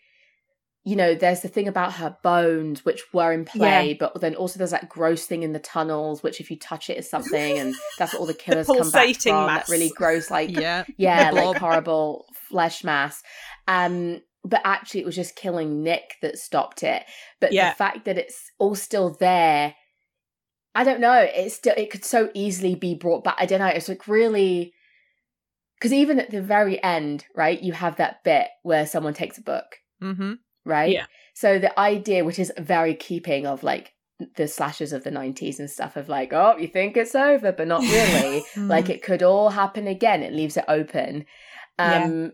you 0.82 0.96
know, 0.96 1.14
there's 1.14 1.40
the 1.40 1.48
thing 1.48 1.68
about 1.68 1.94
her 1.94 2.16
bones 2.22 2.86
which 2.86 3.02
were 3.12 3.32
in 3.32 3.44
play, 3.44 3.90
yeah. 3.90 3.96
but 4.00 4.18
then 4.20 4.34
also 4.34 4.56
there's 4.56 4.70
that 4.70 4.88
gross 4.88 5.26
thing 5.26 5.42
in 5.42 5.52
the 5.52 5.58
tunnels, 5.58 6.22
which 6.22 6.40
if 6.40 6.50
you 6.50 6.58
touch 6.58 6.88
it 6.88 6.96
is 6.96 7.08
something, 7.08 7.58
and 7.58 7.74
that's 7.98 8.14
what 8.14 8.20
all 8.20 8.26
the 8.26 8.32
killers 8.32 8.66
the 8.66 8.74
come 8.74 8.90
back 8.90 9.14
from. 9.16 9.46
Mass. 9.46 9.66
That 9.66 9.72
really 9.72 9.90
gross, 9.94 10.30
like 10.30 10.50
yeah, 10.50 10.84
yeah, 10.96 11.32
like 11.32 11.58
horrible 11.58 12.24
flesh 12.48 12.82
mass. 12.82 13.22
Um, 13.68 14.22
but 14.44 14.60
actually 14.64 15.00
it 15.00 15.06
was 15.06 15.16
just 15.16 15.36
killing 15.36 15.82
Nick 15.82 16.16
that 16.22 16.38
stopped 16.38 16.82
it. 16.82 17.04
But 17.40 17.52
yeah. 17.52 17.70
the 17.70 17.76
fact 17.76 18.04
that 18.06 18.18
it's 18.18 18.50
all 18.58 18.74
still 18.74 19.10
there, 19.10 19.74
I 20.74 20.84
don't 20.84 21.00
know. 21.00 21.26
It's 21.34 21.54
still 21.54 21.74
it 21.76 21.90
could 21.90 22.04
so 22.04 22.30
easily 22.34 22.74
be 22.74 22.94
brought 22.94 23.24
back. 23.24 23.36
I 23.38 23.46
don't 23.46 23.60
know. 23.60 23.66
It's 23.66 23.88
like 23.88 24.08
really 24.08 24.72
because 25.76 25.92
even 25.92 26.20
at 26.20 26.30
the 26.30 26.42
very 26.42 26.82
end, 26.82 27.24
right, 27.34 27.60
you 27.60 27.72
have 27.72 27.96
that 27.96 28.22
bit 28.22 28.48
where 28.62 28.86
someone 28.86 29.14
takes 29.14 29.38
a 29.38 29.42
book, 29.42 29.76
mm-hmm. 30.02 30.34
right? 30.64 30.92
Yeah. 30.92 31.06
So 31.34 31.58
the 31.58 31.78
idea, 31.78 32.24
which 32.24 32.38
is 32.38 32.52
very 32.58 32.94
keeping 32.94 33.46
of 33.46 33.62
like 33.62 33.92
the 34.36 34.46
slashers 34.46 34.92
of 34.92 35.04
the 35.04 35.10
90s 35.10 35.58
and 35.58 35.70
stuff 35.70 35.96
of 35.96 36.08
like 36.08 36.30
oh 36.34 36.54
you 36.58 36.68
think 36.68 36.94
it's 36.94 37.14
over 37.14 37.52
but 37.52 37.66
not 37.66 37.80
really 37.82 38.44
like 38.56 38.90
it 38.90 39.02
could 39.02 39.22
all 39.22 39.48
happen 39.48 39.86
again 39.86 40.22
it 40.22 40.34
leaves 40.34 40.58
it 40.58 40.64
open 40.68 41.24
um 41.78 42.24
yeah. 42.24 42.28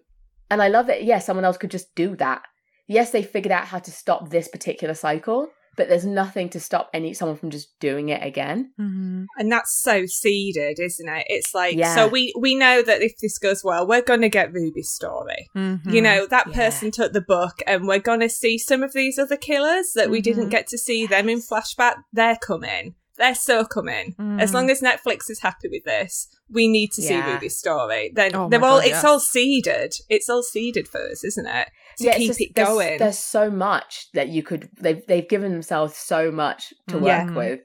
And 0.51 0.63
I 0.63 0.69
love 0.69 0.87
that, 0.87 1.05
yeah, 1.05 1.19
someone 1.19 1.45
else 1.45 1.59
could 1.59 1.71
just 1.71 1.95
do 1.95 2.17
that. 2.17 2.43
Yes, 2.87 3.11
they 3.11 3.23
figured 3.23 3.53
out 3.53 3.65
how 3.65 3.79
to 3.81 3.91
stop 3.91 4.31
this 4.31 4.47
particular 4.47 4.95
cycle, 4.95 5.49
but 5.77 5.89
there's 5.89 6.07
nothing 6.07 6.49
to 6.51 6.61
stop 6.61 6.89
any 6.95 7.13
someone 7.13 7.37
from 7.37 7.51
just 7.51 7.79
doing 7.81 8.09
it 8.09 8.25
again. 8.25 8.73
Mm-hmm. 8.81 9.25
And 9.39 9.53
that's 9.53 9.83
so 9.83 10.07
seeded, 10.07 10.79
isn't 10.79 11.09
it? 11.09 11.27
It's 11.29 11.55
like 11.55 11.77
yeah. 11.77 11.95
so 11.95 12.07
we 12.07 12.33
we 12.39 12.55
know 12.55 12.83
that 12.83 13.03
if 13.03 13.13
this 13.21 13.39
goes 13.39 13.63
well, 13.65 13.87
we're 13.87 14.03
going 14.03 14.21
to 14.21 14.29
get 14.29 14.53
Ruby's 14.53 14.91
story. 14.91 15.49
Mm-hmm. 15.57 15.91
You 15.91 16.01
know 16.01 16.27
that 16.27 16.49
yeah. 16.49 16.55
person 16.55 16.91
took 16.91 17.13
the 17.13 17.21
book, 17.21 17.59
and 17.67 17.87
we're 17.87 17.99
going 17.99 18.21
to 18.21 18.29
see 18.29 18.57
some 18.57 18.83
of 18.83 18.93
these 18.93 19.19
other 19.19 19.37
killers 19.37 19.93
that 19.95 20.05
mm-hmm. 20.05 20.13
we 20.13 20.21
didn't 20.21 20.45
mm-hmm. 20.45 20.51
get 20.51 20.69
to 20.69 20.79
see 20.79 21.07
them 21.07 21.29
in 21.29 21.41
flashback. 21.41 21.97
They're 22.13 22.39
coming. 22.41 22.95
They're 23.19 23.35
so 23.35 23.65
coming. 23.65 24.15
As 24.39 24.53
long 24.53 24.71
as 24.71 24.83
Netflix 24.83 25.31
is 25.31 25.41
happy 25.41 25.69
with 25.71 25.85
this, 25.85 26.29
we 26.51 26.69
need 26.69 26.93
to 26.93 27.03
yeah. 27.03 27.09
see 27.09 27.33
Ruby's 27.33 27.57
story. 27.57 28.13
Then 28.15 28.35
oh 28.35 28.49
they're 28.49 28.65
all 28.65 28.79
God, 28.79 28.85
it's 28.85 28.91
yes. 28.91 29.05
all 29.05 29.21
seeded. 29.21 29.95
It's 30.09 30.29
all 30.29 30.43
seeded 30.43 30.89
for 30.89 31.01
us, 31.01 31.25
isn't 31.25 31.47
it? 31.47 31.69
To 31.99 32.05
yeah, 32.05 32.17
keep 32.17 32.29
just, 32.29 32.41
it 32.41 32.55
going. 32.55 32.89
There's, 32.89 33.01
there's, 33.01 33.19
so 33.19 33.51
much 33.51 34.09
that 34.13 34.29
you 34.29 34.43
could 34.43 34.69
they've 34.79 35.05
they've 35.07 35.29
given 35.29 35.53
themselves 35.53 35.97
so 35.97 36.31
much 36.31 36.73
to 36.89 36.97
mm. 36.97 37.01
work 37.01 37.31
yeah. 37.31 37.35
with 37.35 37.61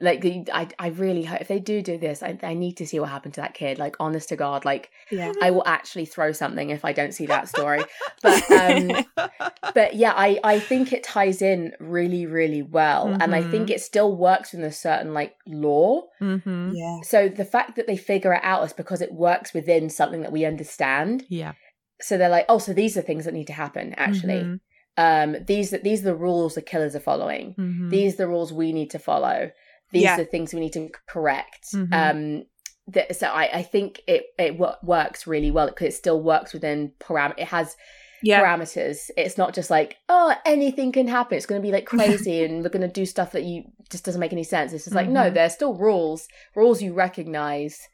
like 0.00 0.24
I, 0.52 0.68
I 0.78 0.88
really 0.88 1.24
hope 1.24 1.40
if 1.40 1.48
they 1.48 1.58
do 1.58 1.80
do 1.80 1.96
this 1.96 2.22
I, 2.22 2.38
I 2.42 2.54
need 2.54 2.76
to 2.78 2.86
see 2.86 3.00
what 3.00 3.08
happened 3.08 3.34
to 3.34 3.40
that 3.40 3.54
kid 3.54 3.78
like 3.78 3.96
honest 3.98 4.28
to 4.28 4.36
god 4.36 4.64
like 4.64 4.90
yeah. 5.10 5.32
i 5.40 5.50
will 5.50 5.66
actually 5.66 6.04
throw 6.04 6.32
something 6.32 6.70
if 6.70 6.84
i 6.84 6.92
don't 6.92 7.12
see 7.12 7.26
that 7.26 7.48
story 7.48 7.82
but 8.22 8.50
um 8.50 8.90
but 9.74 9.94
yeah 9.94 10.12
i 10.14 10.38
i 10.44 10.58
think 10.58 10.92
it 10.92 11.02
ties 11.02 11.40
in 11.40 11.72
really 11.80 12.26
really 12.26 12.62
well 12.62 13.06
mm-hmm. 13.06 13.22
and 13.22 13.34
i 13.34 13.40
think 13.40 13.64
mm-hmm. 13.64 13.72
it 13.72 13.80
still 13.80 14.14
works 14.14 14.52
in 14.52 14.62
a 14.62 14.72
certain 14.72 15.14
like 15.14 15.34
law 15.46 16.02
mm-hmm. 16.20 16.72
yeah 16.74 16.98
so 17.02 17.28
the 17.28 17.44
fact 17.44 17.76
that 17.76 17.86
they 17.86 17.96
figure 17.96 18.34
it 18.34 18.42
out 18.42 18.64
is 18.64 18.72
because 18.72 19.00
it 19.00 19.12
works 19.12 19.54
within 19.54 19.88
something 19.88 20.20
that 20.20 20.32
we 20.32 20.44
understand 20.44 21.24
yeah 21.28 21.52
so 22.00 22.18
they're 22.18 22.28
like 22.28 22.46
oh 22.50 22.58
so 22.58 22.74
these 22.74 22.96
are 22.96 23.02
things 23.02 23.24
that 23.24 23.32
need 23.32 23.46
to 23.46 23.52
happen 23.54 23.94
actually 23.94 24.42
mm-hmm. 24.42 24.54
um 24.98 25.42
these 25.46 25.70
these 25.82 26.00
are 26.00 26.10
the 26.10 26.14
rules 26.14 26.54
the 26.54 26.60
killers 26.60 26.94
are 26.94 27.00
following 27.00 27.54
mm-hmm. 27.58 27.88
these 27.88 28.14
are 28.14 28.18
the 28.18 28.28
rules 28.28 28.52
we 28.52 28.72
need 28.72 28.90
to 28.90 28.98
follow 28.98 29.50
these 29.92 30.02
yeah. 30.02 30.14
are 30.14 30.18
the 30.18 30.24
things 30.24 30.52
we 30.52 30.60
need 30.60 30.72
to 30.72 30.90
correct 31.08 31.68
mm-hmm. 31.72 31.92
um 31.92 32.44
that, 32.88 33.16
so 33.16 33.26
I, 33.26 33.50
I 33.52 33.62
think 33.62 34.00
it 34.06 34.26
it 34.38 34.52
w- 34.52 34.76
works 34.82 35.26
really 35.26 35.50
well 35.50 35.66
because 35.66 35.94
it 35.94 35.96
still 35.96 36.22
works 36.22 36.52
within 36.52 36.92
param 37.00 37.34
it 37.36 37.48
has 37.48 37.76
yeah. 38.22 38.40
parameters 38.40 39.10
it's 39.16 39.36
not 39.36 39.54
just 39.54 39.70
like 39.70 39.96
oh 40.08 40.34
anything 40.44 40.92
can 40.92 41.08
happen 41.08 41.36
it's 41.36 41.46
going 41.46 41.60
to 41.60 41.66
be 41.66 41.72
like 41.72 41.86
crazy 41.86 42.44
and 42.44 42.62
we're 42.62 42.68
going 42.68 42.86
to 42.86 42.88
do 42.88 43.04
stuff 43.04 43.32
that 43.32 43.44
you 43.44 43.64
just 43.90 44.04
doesn't 44.04 44.20
make 44.20 44.32
any 44.32 44.44
sense 44.44 44.72
it's 44.72 44.84
just 44.84 44.94
like 44.94 45.06
mm-hmm. 45.06 45.14
no 45.14 45.30
there's 45.30 45.52
still 45.52 45.74
rules 45.74 46.28
rules 46.54 46.80
you 46.80 46.92
recognize 46.92 47.88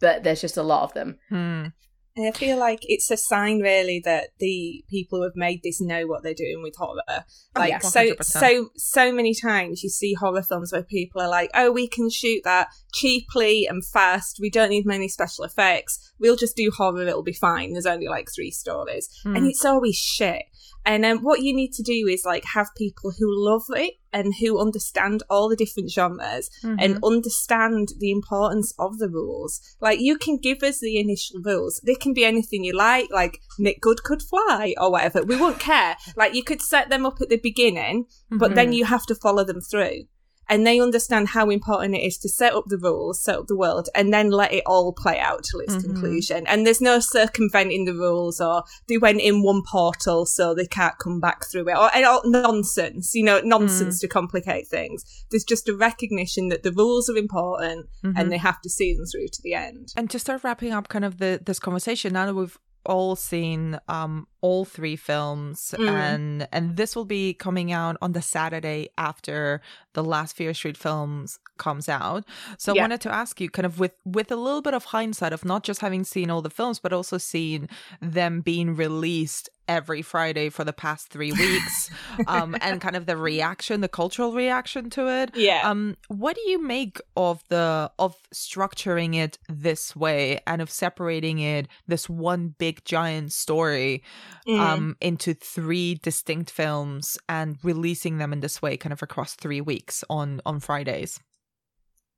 but 0.00 0.24
there's 0.24 0.40
just 0.40 0.56
a 0.56 0.62
lot 0.62 0.82
of 0.82 0.94
them 0.94 1.18
mm. 1.30 1.72
And 2.20 2.28
I 2.28 2.36
feel 2.36 2.58
like 2.58 2.80
it's 2.82 3.10
a 3.10 3.16
sign, 3.16 3.60
really, 3.60 3.98
that 4.04 4.28
the 4.38 4.84
people 4.90 5.18
who 5.18 5.24
have 5.24 5.36
made 5.36 5.62
this 5.62 5.80
know 5.80 6.06
what 6.06 6.22
they're 6.22 6.34
doing 6.34 6.62
with 6.62 6.76
horror. 6.76 7.00
Oh, 7.08 7.22
like, 7.56 7.72
oh, 7.72 7.76
yeah, 7.76 7.78
so, 7.78 8.14
so, 8.20 8.70
so 8.76 9.10
many 9.10 9.34
times 9.34 9.82
you 9.82 9.88
see 9.88 10.12
horror 10.12 10.42
films 10.42 10.70
where 10.70 10.82
people 10.82 11.22
are 11.22 11.28
like, 11.28 11.50
"Oh, 11.54 11.70
we 11.70 11.88
can 11.88 12.10
shoot 12.10 12.42
that 12.44 12.68
cheaply 12.92 13.66
and 13.66 13.82
fast. 13.84 14.38
We 14.38 14.50
don't 14.50 14.68
need 14.68 14.84
many 14.84 15.08
special 15.08 15.44
effects. 15.44 16.12
We'll 16.18 16.36
just 16.36 16.56
do 16.56 16.70
horror. 16.70 17.06
It'll 17.06 17.22
be 17.22 17.32
fine. 17.32 17.72
There's 17.72 17.86
only 17.86 18.08
like 18.08 18.28
three 18.30 18.50
stories, 18.50 19.08
mm. 19.24 19.36
and 19.36 19.46
it's 19.46 19.64
always 19.64 19.96
shit." 19.96 20.42
And 20.84 21.04
um, 21.04 21.18
what 21.18 21.42
you 21.42 21.54
need 21.54 21.72
to 21.74 21.82
do 21.82 22.06
is 22.08 22.24
like 22.24 22.44
have 22.54 22.68
people 22.76 23.12
who 23.18 23.26
love 23.28 23.64
it 23.70 23.94
and 24.12 24.34
who 24.40 24.60
understand 24.60 25.22
all 25.30 25.48
the 25.48 25.56
different 25.56 25.90
genres 25.90 26.50
mm-hmm. 26.62 26.76
and 26.78 26.98
understand 27.04 27.92
the 27.98 28.10
importance 28.10 28.74
of 28.78 28.98
the 28.98 29.08
rules. 29.08 29.60
Like 29.80 30.00
you 30.00 30.16
can 30.16 30.38
give 30.38 30.62
us 30.62 30.80
the 30.80 30.98
initial 30.98 31.40
rules. 31.44 31.80
They 31.84 31.94
can 31.94 32.14
be 32.14 32.24
anything 32.24 32.64
you 32.64 32.72
like, 32.76 33.08
like 33.10 33.40
Nick 33.58 33.80
Goode 33.80 34.02
could 34.02 34.22
fly 34.22 34.74
or 34.78 34.90
whatever. 34.90 35.22
We 35.22 35.36
won't 35.36 35.60
care. 35.60 35.96
Like 36.16 36.34
you 36.34 36.42
could 36.42 36.62
set 36.62 36.88
them 36.88 37.06
up 37.06 37.20
at 37.20 37.28
the 37.28 37.38
beginning, 37.38 38.06
but 38.30 38.46
mm-hmm. 38.46 38.54
then 38.54 38.72
you 38.72 38.86
have 38.86 39.06
to 39.06 39.14
follow 39.14 39.44
them 39.44 39.60
through 39.60 40.06
and 40.50 40.66
they 40.66 40.80
understand 40.80 41.28
how 41.28 41.48
important 41.48 41.94
it 41.94 42.02
is 42.02 42.18
to 42.18 42.28
set 42.28 42.52
up 42.52 42.64
the 42.66 42.76
rules, 42.76 43.22
set 43.22 43.38
up 43.38 43.46
the 43.46 43.56
world, 43.56 43.88
and 43.94 44.12
then 44.12 44.30
let 44.30 44.52
it 44.52 44.64
all 44.66 44.92
play 44.92 45.18
out 45.20 45.44
till 45.44 45.60
its 45.60 45.76
mm-hmm. 45.76 45.92
conclusion. 45.92 46.44
And 46.48 46.66
there's 46.66 46.80
no 46.80 46.98
circumventing 46.98 47.84
the 47.84 47.94
rules 47.94 48.40
or 48.40 48.64
they 48.88 48.98
went 48.98 49.20
in 49.20 49.44
one 49.44 49.62
portal 49.62 50.26
so 50.26 50.52
they 50.52 50.66
can't 50.66 50.98
come 50.98 51.20
back 51.20 51.46
through 51.46 51.68
it 51.68 51.76
or, 51.76 51.88
or 51.96 52.20
nonsense, 52.24 53.14
you 53.14 53.24
know, 53.24 53.40
nonsense 53.44 53.98
mm. 53.98 54.00
to 54.00 54.08
complicate 54.08 54.66
things. 54.66 55.04
There's 55.30 55.44
just 55.44 55.68
a 55.68 55.76
recognition 55.76 56.48
that 56.48 56.64
the 56.64 56.72
rules 56.72 57.08
are 57.08 57.16
important 57.16 57.86
mm-hmm. 58.04 58.18
and 58.18 58.32
they 58.32 58.38
have 58.38 58.60
to 58.62 58.68
see 58.68 58.92
them 58.92 59.06
through 59.06 59.28
to 59.28 59.42
the 59.42 59.54
end. 59.54 59.92
And 59.96 60.10
to 60.10 60.18
start 60.18 60.42
wrapping 60.42 60.72
up 60.72 60.88
kind 60.88 61.04
of 61.04 61.18
the 61.18 61.40
this 61.44 61.60
conversation, 61.60 62.12
now 62.12 62.26
that 62.26 62.34
we've 62.34 62.58
all 62.86 63.14
seen 63.14 63.78
um 63.88 64.26
all 64.40 64.64
three 64.64 64.96
films 64.96 65.74
mm. 65.78 65.86
and 65.86 66.48
and 66.50 66.76
this 66.76 66.96
will 66.96 67.04
be 67.04 67.34
coming 67.34 67.72
out 67.72 67.96
on 68.00 68.12
the 68.12 68.22
Saturday 68.22 68.88
after 68.96 69.60
the 69.94 70.04
last 70.04 70.36
Fear 70.36 70.54
Street 70.54 70.76
films 70.76 71.38
comes 71.58 71.88
out. 71.88 72.24
So 72.58 72.74
yeah. 72.74 72.80
I 72.80 72.84
wanted 72.84 73.00
to 73.02 73.12
ask 73.12 73.40
you 73.40 73.50
kind 73.50 73.66
of 73.66 73.78
with 73.78 73.94
with 74.04 74.30
a 74.30 74.36
little 74.36 74.62
bit 74.62 74.74
of 74.74 74.86
hindsight 74.86 75.32
of 75.32 75.44
not 75.44 75.62
just 75.62 75.80
having 75.80 76.04
seen 76.04 76.30
all 76.30 76.42
the 76.42 76.50
films 76.50 76.78
but 76.78 76.92
also 76.92 77.18
seeing 77.18 77.68
them 78.00 78.40
being 78.40 78.74
released 78.74 79.48
every 79.70 80.02
Friday 80.02 80.48
for 80.48 80.64
the 80.64 80.72
past 80.72 81.10
three 81.10 81.30
weeks, 81.30 81.90
um, 82.26 82.56
and 82.60 82.80
kind 82.80 82.96
of 82.96 83.06
the 83.06 83.16
reaction, 83.16 83.80
the 83.80 83.88
cultural 83.88 84.32
reaction 84.32 84.90
to 84.90 85.06
it. 85.06 85.30
Yeah. 85.36 85.60
Um, 85.62 85.96
what 86.08 86.34
do 86.34 86.42
you 86.50 86.60
make 86.60 87.00
of 87.16 87.44
the 87.48 87.90
of 87.98 88.16
structuring 88.34 89.14
it 89.14 89.38
this 89.48 89.94
way 89.94 90.40
and 90.44 90.60
of 90.60 90.70
separating 90.70 91.38
it 91.38 91.68
this 91.86 92.08
one 92.08 92.54
big 92.58 92.84
giant 92.84 93.32
story 93.32 94.02
mm. 94.46 94.58
um 94.58 94.96
into 95.00 95.34
three 95.34 95.94
distinct 95.94 96.50
films 96.50 97.16
and 97.28 97.56
releasing 97.62 98.18
them 98.18 98.32
in 98.32 98.40
this 98.40 98.60
way, 98.60 98.76
kind 98.76 98.92
of 98.92 99.02
across 99.02 99.34
three 99.34 99.60
weeks 99.60 99.79
on 100.08 100.40
on 100.44 100.60
Fridays? 100.60 101.20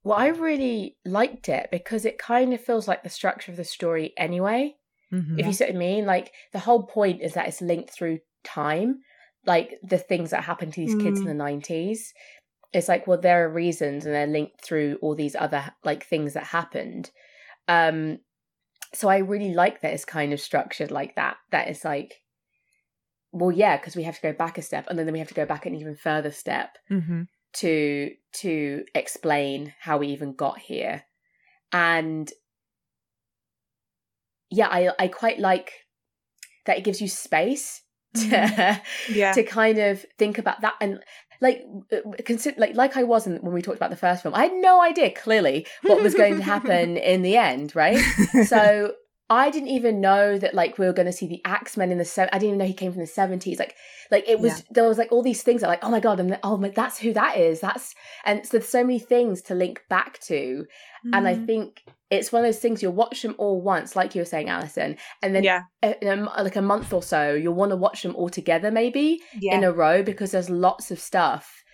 Well, 0.04 0.18
I 0.18 0.28
really 0.28 0.96
liked 1.04 1.48
it 1.48 1.68
because 1.70 2.04
it 2.04 2.18
kind 2.18 2.52
of 2.52 2.60
feels 2.60 2.88
like 2.88 3.02
the 3.02 3.08
structure 3.08 3.52
of 3.52 3.56
the 3.56 3.64
story 3.64 4.12
anyway. 4.16 4.74
Mm-hmm. 5.12 5.38
If 5.38 5.46
you 5.46 5.52
see 5.52 5.64
what 5.64 5.74
I 5.74 5.78
mean, 5.78 6.06
like 6.06 6.32
the 6.52 6.58
whole 6.58 6.82
point 6.84 7.20
is 7.22 7.34
that 7.34 7.46
it's 7.46 7.60
linked 7.60 7.90
through 7.90 8.18
time, 8.44 9.00
like 9.46 9.78
the 9.82 9.98
things 9.98 10.30
that 10.30 10.44
happened 10.44 10.72
to 10.74 10.80
these 10.80 10.94
mm. 10.94 11.02
kids 11.02 11.20
in 11.20 11.26
mm. 11.26 11.28
the 11.28 11.34
nineties. 11.34 12.12
It's 12.72 12.88
like, 12.88 13.06
well, 13.06 13.20
there 13.20 13.44
are 13.44 13.52
reasons, 13.52 14.06
and 14.06 14.14
they're 14.14 14.26
linked 14.26 14.64
through 14.64 14.98
all 15.02 15.14
these 15.14 15.36
other 15.36 15.72
like 15.84 16.04
things 16.04 16.34
that 16.34 16.44
happened. 16.44 17.10
Um, 17.68 18.18
so 18.94 19.08
I 19.08 19.18
really 19.18 19.52
like 19.52 19.82
that 19.82 19.92
it's 19.92 20.04
kind 20.04 20.32
of 20.32 20.40
structured 20.40 20.90
like 20.90 21.14
that. 21.16 21.36
That 21.50 21.68
it's 21.68 21.84
like, 21.84 22.14
well, 23.30 23.52
yeah, 23.52 23.76
because 23.76 23.94
we 23.94 24.04
have 24.04 24.16
to 24.16 24.22
go 24.22 24.32
back 24.32 24.56
a 24.56 24.62
step, 24.62 24.86
and 24.88 24.98
then 24.98 25.12
we 25.12 25.18
have 25.18 25.28
to 25.28 25.34
go 25.34 25.44
back 25.44 25.66
an 25.66 25.74
even 25.74 25.94
further 25.94 26.30
step 26.32 26.78
mm-hmm. 26.90 27.22
To 27.54 28.10
to 28.34 28.84
explain 28.94 29.74
how 29.80 29.98
we 29.98 30.08
even 30.08 30.34
got 30.34 30.58
here, 30.58 31.04
and 31.72 32.30
yeah, 34.50 34.68
I 34.68 34.90
I 34.98 35.08
quite 35.08 35.38
like 35.38 35.72
that 36.66 36.78
it 36.78 36.84
gives 36.84 37.00
you 37.00 37.08
space 37.08 37.82
to 38.14 38.20
mm-hmm. 38.20 39.12
yeah. 39.14 39.32
to 39.32 39.42
kind 39.42 39.78
of 39.78 40.04
think 40.18 40.38
about 40.38 40.60
that 40.60 40.74
and 40.80 41.00
like 41.40 41.64
consider 42.24 42.60
like 42.60 42.74
like 42.76 42.96
I 42.96 43.02
wasn't 43.02 43.42
when 43.42 43.52
we 43.52 43.62
talked 43.62 43.78
about 43.78 43.90
the 43.90 43.96
first 43.96 44.22
film. 44.22 44.34
I 44.34 44.44
had 44.44 44.52
no 44.52 44.80
idea 44.80 45.10
clearly 45.10 45.66
what 45.82 46.00
was 46.00 46.14
going 46.14 46.36
to 46.36 46.42
happen 46.42 46.96
in 47.12 47.22
the 47.22 47.36
end, 47.36 47.74
right? 47.74 47.98
So 48.46 48.92
I 49.32 49.48
didn't 49.48 49.70
even 49.70 50.02
know 50.02 50.36
that 50.36 50.52
like 50.52 50.76
we 50.76 50.84
were 50.84 50.92
going 50.92 51.06
to 51.06 51.12
see 51.12 51.26
the 51.26 51.40
Axemen 51.46 51.90
in 51.90 51.96
the 51.96 52.04
se- 52.04 52.28
I 52.30 52.38
didn't 52.38 52.48
even 52.48 52.58
know 52.58 52.66
he 52.66 52.74
came 52.74 52.92
from 52.92 53.00
the 53.00 53.06
seventies. 53.06 53.58
Like, 53.58 53.74
like 54.10 54.28
it 54.28 54.38
was 54.38 54.58
yeah. 54.58 54.64
there 54.72 54.86
was 54.86 54.98
like 54.98 55.10
all 55.10 55.22
these 55.22 55.42
things 55.42 55.62
that 55.62 55.68
like 55.68 55.82
oh 55.82 55.90
my 55.90 56.00
god, 56.00 56.20
and 56.20 56.38
oh 56.42 56.58
my 56.58 56.68
that's 56.68 56.98
who 56.98 57.14
that 57.14 57.38
is. 57.38 57.60
That's 57.60 57.94
and 58.26 58.44
so 58.44 58.58
there's 58.58 58.68
so 58.68 58.84
many 58.84 58.98
things 58.98 59.40
to 59.42 59.54
link 59.54 59.84
back 59.88 60.20
to, 60.24 60.66
mm. 61.06 61.10
and 61.14 61.26
I 61.26 61.36
mm. 61.36 61.46
think 61.46 61.82
it's 62.10 62.30
one 62.30 62.44
of 62.44 62.46
those 62.46 62.58
things 62.58 62.82
you'll 62.82 62.92
watch 62.92 63.22
them 63.22 63.34
all 63.38 63.62
once, 63.62 63.96
like 63.96 64.14
you 64.14 64.20
were 64.20 64.26
saying, 64.26 64.50
Alison, 64.50 64.98
and 65.22 65.34
then 65.34 65.44
yeah. 65.44 65.62
in 65.82 66.08
a, 66.08 66.42
like 66.42 66.56
a 66.56 66.62
month 66.62 66.92
or 66.92 67.02
so 67.02 67.32
you'll 67.32 67.54
want 67.54 67.70
to 67.70 67.76
watch 67.76 68.02
them 68.02 68.14
all 68.14 68.28
together 68.28 68.70
maybe 68.70 69.18
yeah. 69.40 69.54
in 69.54 69.64
a 69.64 69.72
row 69.72 70.02
because 70.02 70.32
there's 70.32 70.50
lots 70.50 70.90
of 70.90 71.00
stuff 71.00 71.64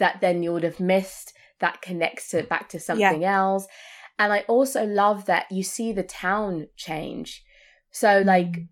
that 0.00 0.20
then 0.20 0.42
you 0.42 0.52
would 0.52 0.64
have 0.64 0.80
missed 0.80 1.32
that 1.60 1.80
connects 1.80 2.30
to 2.30 2.42
back 2.42 2.68
to 2.70 2.80
something 2.80 3.22
yeah. 3.22 3.38
else 3.38 3.68
and 4.18 4.32
I 4.32 4.40
also 4.40 4.84
love 4.84 5.26
that 5.26 5.50
you 5.50 5.62
see 5.62 5.92
the 5.92 6.02
town 6.02 6.68
change. 6.76 7.44
So, 7.90 8.22
like 8.24 8.52
mm. 8.52 8.68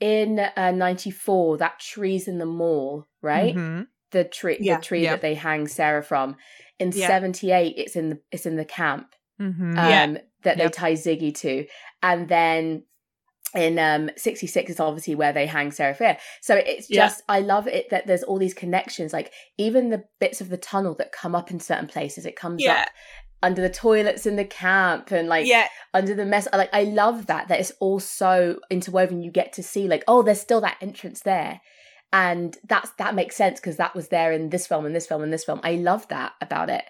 in 0.00 0.40
uh, 0.56 0.72
94, 0.72 1.58
that 1.58 1.78
tree's 1.78 2.28
in 2.28 2.38
the 2.38 2.46
mall, 2.46 3.06
right? 3.22 3.54
Mm-hmm. 3.54 3.82
The 4.10 4.24
tree, 4.24 4.58
yeah. 4.60 4.76
the 4.76 4.82
tree 4.82 5.02
yeah. 5.02 5.10
that 5.12 5.22
they 5.22 5.34
hang 5.34 5.66
Sarah 5.68 6.02
from. 6.02 6.36
In 6.78 6.92
yeah. 6.94 7.06
78, 7.06 7.74
it's 7.76 7.96
in 7.96 8.10
the 8.10 8.20
it's 8.30 8.46
in 8.46 8.56
the 8.56 8.64
camp 8.64 9.08
mm-hmm. 9.40 9.78
um, 9.78 10.18
that 10.42 10.58
they 10.58 10.68
tie 10.68 10.94
Ziggy 10.94 11.34
to, 11.36 11.66
and 12.02 12.28
then 12.28 12.84
in 13.54 13.78
um 13.78 14.10
66 14.16 14.70
is 14.70 14.80
obviously 14.80 15.14
where 15.14 15.32
they 15.32 15.46
hang 15.46 15.70
Sarah 15.70 15.94
Fier. 15.94 16.18
So 16.42 16.56
it's 16.56 16.88
just 16.88 17.22
yeah. 17.28 17.34
I 17.36 17.40
love 17.40 17.68
it 17.68 17.90
that 17.90 18.06
there's 18.06 18.24
all 18.24 18.38
these 18.38 18.54
connections. 18.54 19.12
Like 19.12 19.32
even 19.58 19.90
the 19.90 20.04
bits 20.18 20.40
of 20.40 20.48
the 20.48 20.56
tunnel 20.56 20.94
that 20.96 21.12
come 21.12 21.34
up 21.34 21.50
in 21.50 21.60
certain 21.60 21.86
places, 21.86 22.26
it 22.26 22.36
comes 22.36 22.62
yeah. 22.62 22.82
up 22.82 22.88
under 23.44 23.60
the 23.60 23.68
toilets 23.68 24.24
in 24.26 24.36
the 24.36 24.44
camp 24.44 25.10
and 25.10 25.28
like 25.28 25.46
yeah. 25.46 25.68
under 25.92 26.14
the 26.14 26.24
mess. 26.24 26.48
Like 26.52 26.72
I 26.72 26.84
love 26.84 27.26
that 27.26 27.48
that 27.48 27.60
it's 27.60 27.72
all 27.78 28.00
so 28.00 28.58
interwoven. 28.70 29.22
You 29.22 29.30
get 29.30 29.52
to 29.52 29.62
see 29.62 29.86
like 29.86 30.02
oh, 30.08 30.22
there's 30.22 30.40
still 30.40 30.62
that 30.62 30.78
entrance 30.80 31.20
there, 31.20 31.60
and 32.12 32.56
that's 32.66 32.90
that 32.98 33.14
makes 33.14 33.36
sense 33.36 33.60
because 33.60 33.76
that 33.76 33.94
was 33.94 34.08
there 34.08 34.32
in 34.32 34.48
this 34.48 34.66
film 34.66 34.86
and 34.86 34.96
this 34.96 35.06
film 35.06 35.22
and 35.22 35.32
this 35.32 35.44
film. 35.44 35.60
I 35.62 35.74
love 35.76 36.08
that 36.08 36.32
about 36.40 36.70
it, 36.70 36.84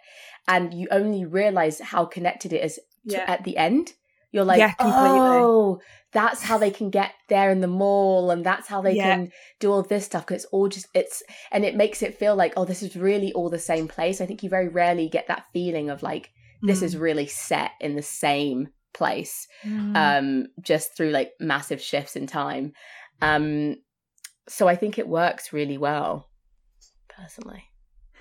and 0.47 0.73
you 0.73 0.87
only 0.91 1.25
realize 1.25 1.81
how 1.81 2.05
connected 2.05 2.53
it 2.53 2.65
is 2.65 2.79
yeah. 3.05 3.25
at 3.27 3.45
the 3.45 3.57
end. 3.57 3.93
You're 4.31 4.45
like, 4.45 4.59
yeah, 4.59 4.75
oh, 4.81 5.81
that's 6.13 6.43
how 6.43 6.59
they 6.59 6.73
can 6.73 6.91
get 6.91 7.13
there 7.29 7.53
in 7.53 7.61
the 7.61 7.69
mall, 7.69 8.33
and 8.33 8.45
that's 8.45 8.67
how 8.67 8.83
they 8.83 8.97
yeah. 8.97 9.15
can 9.15 9.33
do 9.61 9.71
all 9.71 9.83
this 9.83 10.07
stuff. 10.07 10.27
Because 10.27 10.43
it's 10.43 10.53
all 10.53 10.69
just 10.69 10.89
it's, 10.93 11.23
and 11.53 11.65
it 11.65 11.77
makes 11.77 12.03
it 12.03 12.19
feel 12.19 12.35
like, 12.35 12.53
oh, 12.57 12.65
this 12.65 12.83
is 12.83 12.97
really 12.97 13.33
all 13.33 13.49
the 13.49 13.61
same 13.61 13.87
place. 13.87 14.21
I 14.21 14.27
think 14.27 14.43
you 14.43 14.51
very 14.51 14.69
rarely 14.69 15.09
get 15.09 15.29
that 15.29 15.47
feeling 15.53 15.89
of 15.89 16.03
like, 16.03 16.31
this 16.65 16.82
is 16.82 16.97
mm. 16.97 17.01
really 17.01 17.27
set 17.27 17.73
in 17.81 17.95
the 17.95 18.03
same 18.03 18.69
place 18.93 19.47
mm. 19.65 19.97
um 19.97 20.47
just 20.61 20.97
through 20.97 21.11
like 21.11 21.32
massive 21.41 21.81
shifts 21.81 22.16
in 22.16 22.27
time 22.27 22.73
um 23.20 23.77
so 24.49 24.69
i 24.69 24.77
think 24.77 24.99
it 24.99 25.09
works 25.09 25.53
really 25.53 25.77
well 25.77 26.31
personally 27.09 27.65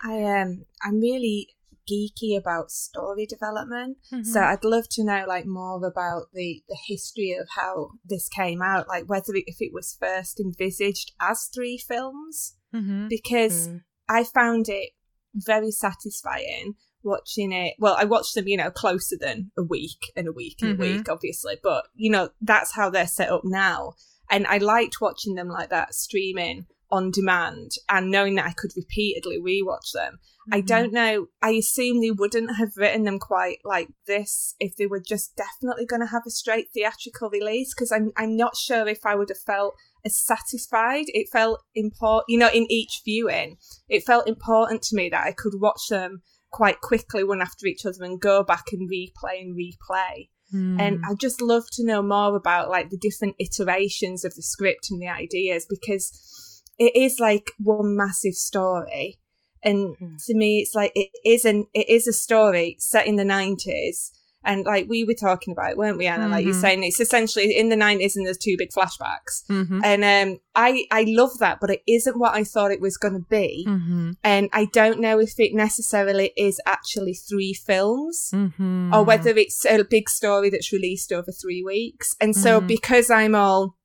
i 0.03 0.23
um 0.23 0.65
i'm 0.83 0.99
really 0.99 1.47
geeky 1.89 2.37
about 2.37 2.71
story 2.71 3.25
development 3.25 3.97
mm-hmm. 4.11 4.23
so 4.23 4.39
i'd 4.39 4.63
love 4.63 4.85
to 4.89 5.03
know 5.03 5.25
like 5.27 5.45
more 5.45 5.85
about 5.85 6.27
the 6.33 6.63
the 6.69 6.77
history 6.87 7.35
of 7.39 7.47
how 7.55 7.89
this 8.05 8.29
came 8.29 8.61
out 8.61 8.87
like 8.87 9.03
whether 9.05 9.35
it, 9.35 9.43
if 9.47 9.57
it 9.59 9.71
was 9.73 9.97
first 9.99 10.39
envisaged 10.39 11.11
as 11.21 11.49
three 11.53 11.77
films 11.77 12.55
mm-hmm. 12.73 13.07
because 13.09 13.67
mm. 13.67 13.81
i 14.09 14.23
found 14.23 14.69
it 14.69 14.91
very 15.35 15.71
satisfying 15.71 16.75
watching 17.03 17.51
it. 17.51 17.75
Well, 17.79 17.95
I 17.97 18.05
watched 18.05 18.35
them, 18.35 18.47
you 18.47 18.57
know, 18.57 18.71
closer 18.71 19.15
than 19.19 19.51
a 19.57 19.63
week 19.63 20.11
and 20.15 20.27
a 20.27 20.31
week 20.31 20.57
and 20.61 20.73
mm-hmm. 20.73 20.81
a 20.81 20.97
week, 20.97 21.09
obviously. 21.09 21.57
But, 21.61 21.85
you 21.95 22.11
know, 22.11 22.29
that's 22.41 22.73
how 22.73 22.89
they're 22.89 23.07
set 23.07 23.29
up 23.29 23.41
now. 23.43 23.93
And 24.29 24.47
I 24.47 24.57
liked 24.57 25.01
watching 25.01 25.35
them 25.35 25.49
like 25.49 25.69
that, 25.69 25.93
streaming 25.93 26.65
on 26.93 27.09
demand 27.09 27.71
and 27.89 28.11
knowing 28.11 28.35
that 28.35 28.45
I 28.45 28.53
could 28.53 28.71
repeatedly 28.75 29.39
rewatch 29.39 29.91
them. 29.93 30.13
Mm-hmm. 30.13 30.53
I 30.53 30.61
don't 30.61 30.93
know. 30.93 31.27
I 31.41 31.51
assume 31.51 31.99
they 31.99 32.11
wouldn't 32.11 32.55
have 32.57 32.77
written 32.77 33.03
them 33.03 33.17
quite 33.17 33.57
like 33.63 33.89
this 34.05 34.53
if 34.59 34.75
they 34.75 34.85
were 34.85 35.01
just 35.01 35.35
definitely 35.35 35.87
going 35.87 36.01
to 36.01 36.07
have 36.11 36.23
a 36.27 36.29
straight 36.29 36.67
theatrical 36.71 37.31
release 37.31 37.73
because 37.73 37.91
I'm, 37.91 38.11
I'm 38.15 38.37
not 38.37 38.55
sure 38.55 38.87
if 38.87 39.05
I 39.05 39.15
would 39.15 39.29
have 39.29 39.39
felt 39.39 39.73
as 40.05 40.23
satisfied. 40.23 41.05
It 41.07 41.29
felt 41.31 41.61
important, 41.73 42.25
you 42.27 42.37
know, 42.37 42.49
in 42.53 42.67
each 42.69 43.01
viewing, 43.03 43.57
it 43.89 44.03
felt 44.03 44.27
important 44.27 44.83
to 44.83 44.95
me 44.95 45.09
that 45.09 45.25
I 45.25 45.31
could 45.31 45.53
watch 45.59 45.87
them 45.89 46.21
quite 46.53 46.79
quickly 46.79 47.23
one 47.23 47.41
after 47.41 47.65
each 47.65 47.85
other 47.85 48.03
and 48.03 48.21
go 48.21 48.43
back 48.43 48.65
and 48.71 48.89
replay 48.89 49.41
and 49.41 49.57
replay. 49.57 50.29
Mm. 50.53 50.79
And 50.79 51.03
I 51.03 51.15
just 51.19 51.41
love 51.41 51.63
to 51.73 51.85
know 51.85 52.01
more 52.01 52.35
about 52.37 52.69
like 52.69 52.91
the 52.91 52.97
different 52.97 53.35
iterations 53.39 54.23
of 54.23 54.35
the 54.35 54.43
script 54.43 54.87
and 54.91 55.01
the 55.01 55.07
ideas 55.07 55.65
because 55.67 56.61
it 56.77 56.95
is 56.95 57.19
like 57.19 57.51
one 57.57 57.97
massive 57.97 58.35
story. 58.35 59.19
And 59.63 59.97
mm. 59.97 60.25
to 60.25 60.35
me, 60.35 60.59
it's 60.59 60.75
like 60.75 60.91
it 60.95 61.09
is 61.25 61.43
an 61.43 61.65
it 61.73 61.89
is 61.89 62.07
a 62.07 62.13
story 62.13 62.77
set 62.79 63.07
in 63.07 63.15
the 63.15 63.25
nineties 63.25 64.11
and 64.43 64.65
like 64.65 64.87
we 64.87 65.03
were 65.03 65.13
talking 65.13 65.51
about, 65.51 65.77
weren't 65.77 65.97
we, 65.97 66.07
Anna? 66.07 66.23
Mm-hmm. 66.23 66.31
Like 66.31 66.45
you're 66.45 66.53
mm-hmm. 66.53 66.61
saying, 66.61 66.83
it's 66.83 66.99
essentially 66.99 67.57
in 67.57 67.69
the 67.69 67.75
nineties, 67.75 68.15
and 68.15 68.25
there's 68.25 68.37
two 68.37 68.55
big 68.57 68.71
flashbacks. 68.71 69.45
Mm-hmm. 69.49 69.81
And 69.83 70.03
um, 70.03 70.39
I 70.55 70.85
I 70.91 71.05
love 71.07 71.37
that, 71.39 71.59
but 71.59 71.69
it 71.69 71.81
isn't 71.87 72.19
what 72.19 72.35
I 72.35 72.43
thought 72.43 72.71
it 72.71 72.81
was 72.81 72.97
going 72.97 73.15
to 73.15 73.25
be. 73.29 73.65
Mm-hmm. 73.67 74.11
And 74.23 74.49
I 74.53 74.65
don't 74.65 74.99
know 74.99 75.19
if 75.19 75.39
it 75.39 75.53
necessarily 75.53 76.31
is 76.37 76.59
actually 76.65 77.13
three 77.13 77.53
films, 77.53 78.31
mm-hmm. 78.33 78.93
or 78.93 79.03
whether 79.03 79.31
it's 79.31 79.65
a 79.65 79.83
big 79.83 80.09
story 80.09 80.49
that's 80.49 80.71
released 80.71 81.11
over 81.11 81.31
three 81.31 81.63
weeks. 81.63 82.15
And 82.19 82.35
so 82.35 82.57
mm-hmm. 82.57 82.67
because 82.67 83.09
I'm 83.09 83.35
all 83.35 83.75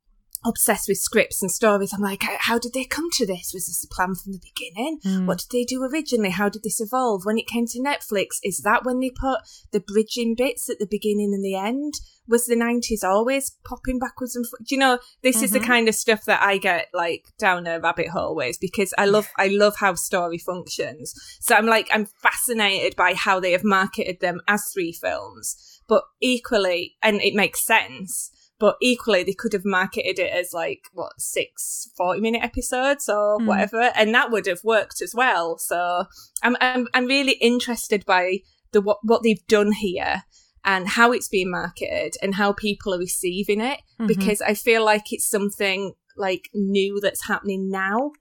obsessed 0.45 0.89
with 0.89 0.99
scripts 0.99 1.43
and 1.43 1.51
stories. 1.51 1.93
I'm 1.93 2.01
like, 2.01 2.23
how 2.23 2.59
did 2.59 2.73
they 2.73 2.85
come 2.85 3.11
to 3.13 3.27
this? 3.27 3.51
Was 3.53 3.67
this 3.67 3.85
a 3.85 3.95
plan 3.95 4.15
from 4.15 4.33
the 4.33 4.41
beginning? 4.41 5.01
Mm. 5.05 5.27
What 5.27 5.39
did 5.39 5.51
they 5.51 5.65
do 5.65 5.83
originally? 5.83 6.31
How 6.31 6.49
did 6.49 6.63
this 6.63 6.81
evolve? 6.81 7.25
When 7.25 7.39
it 7.39 7.47
came 7.47 7.67
to 7.67 7.81
Netflix, 7.81 8.39
is 8.43 8.59
that 8.65 8.85
when 8.85 9.01
they 9.01 9.11
put 9.11 9.41
the 9.73 9.81
bridging 9.81 10.35
bits 10.37 10.71
at 10.71 10.79
the 10.79 10.87
beginning 10.87 11.33
and 11.35 11.45
the 11.45 11.57
end? 11.57 11.95
Was 12.27 12.45
the 12.45 12.57
90s 12.57 13.03
always 13.03 13.57
popping 13.65 13.99
backwards 13.99 14.37
and 14.37 14.47
forwards? 14.47 14.69
Do 14.69 14.75
you 14.75 14.79
know, 14.79 14.99
this 15.23 15.37
mm-hmm. 15.37 15.45
is 15.45 15.51
the 15.51 15.61
mm-hmm. 15.61 15.67
kind 15.67 15.89
of 15.89 15.95
stuff 15.95 16.25
that 16.27 16.43
I 16.43 16.59
get 16.59 16.89
like 16.93 17.25
down 17.39 17.67
a 17.67 17.81
rabbit 17.81 18.09
hole 18.09 18.37
with 18.37 18.61
because 18.61 18.93
I 18.99 19.07
love, 19.07 19.29
I 19.39 19.49
love 19.49 19.77
how 19.77 19.95
story 19.95 20.39
functions. 20.39 21.15
So 21.41 21.55
I'm 21.55 21.67
like, 21.67 21.89
I'm 21.93 22.07
fascinated 22.07 22.97
by 22.97 23.15
how 23.15 23.41
they 23.41 23.53
have 23.53 23.65
marketed 23.65 24.21
them 24.21 24.41
as 24.47 24.71
three 24.73 24.93
films, 24.93 25.81
but 25.89 26.05
equally, 26.21 26.97
and 27.03 27.21
it 27.23 27.35
makes 27.35 27.65
sense 27.65 28.31
but 28.59 28.77
equally 28.83 29.23
they 29.23 29.33
could 29.33 29.53
have 29.53 29.65
marketed 29.65 30.19
it 30.19 30.33
as 30.33 30.53
like 30.53 30.89
what 30.93 31.13
six 31.19 31.91
40 31.97 32.21
minute 32.21 32.43
episodes 32.43 33.09
or 33.09 33.39
mm. 33.39 33.47
whatever 33.47 33.93
and 33.95 34.15
that 34.15 34.31
would 34.31 34.47
have 34.47 34.63
worked 34.65 35.01
as 35.01 35.15
well 35.15 35.59
so 35.59 36.05
i'm 36.43 36.57
i'm, 36.61 36.89
I'm 36.95 37.07
really 37.07 37.33
interested 37.35 38.05
by 38.05 38.39
the 38.73 38.81
what, 38.81 38.99
what 39.03 39.23
they've 39.23 39.47
done 39.47 39.73
here 39.73 40.25
and 40.65 40.89
how 40.89 41.13
it's 41.13 41.29
being 41.29 41.51
marketed 41.51 42.15
and 42.23 42.35
how 42.35 42.53
people 42.53 42.95
are 42.95 42.99
receiving 42.99 43.61
it 43.61 43.81
mm-hmm. 43.99 44.07
because 44.07 44.43
i 44.43 44.55
feel 44.55 44.85
like 44.85 45.13
it's 45.13 45.29
something 45.29 45.93
like 46.17 46.49
new 46.53 47.01
that's 47.01 47.27
happening 47.27 47.71
now 47.71 48.13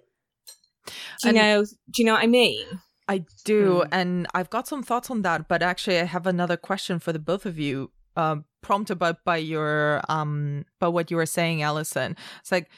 do 0.86 0.94
you 1.24 1.30
and 1.30 1.36
know 1.36 1.66
do 1.66 2.02
you 2.02 2.06
know 2.06 2.14
what 2.14 2.24
i 2.24 2.28
mean 2.28 2.66
I 3.08 3.24
do, 3.46 3.84
mm. 3.84 3.88
and 3.92 4.28
I've 4.34 4.50
got 4.50 4.68
some 4.68 4.84
thoughts 4.84 5.10
on 5.10 5.22
that. 5.22 5.48
But 5.48 5.64
actually, 5.64 6.00
I 6.00 6.04
have 6.04 6.28
another 6.28 6.58
question 6.58 7.00
for 7.00 7.14
the 7.14 7.20
both 7.20 7.46
of 7.46 7.58
you, 7.58 7.92
uh, 8.16 8.38
prompted 8.68 9.00
by 9.00 9.14
by 9.24 9.38
your 9.38 10.02
um 10.10 10.66
by 10.80 10.90
what 10.90 11.10
you 11.10 11.16
were 11.16 11.26
saying, 11.26 11.62
Alison. 11.62 12.18
It's 12.42 12.52
like 12.52 12.70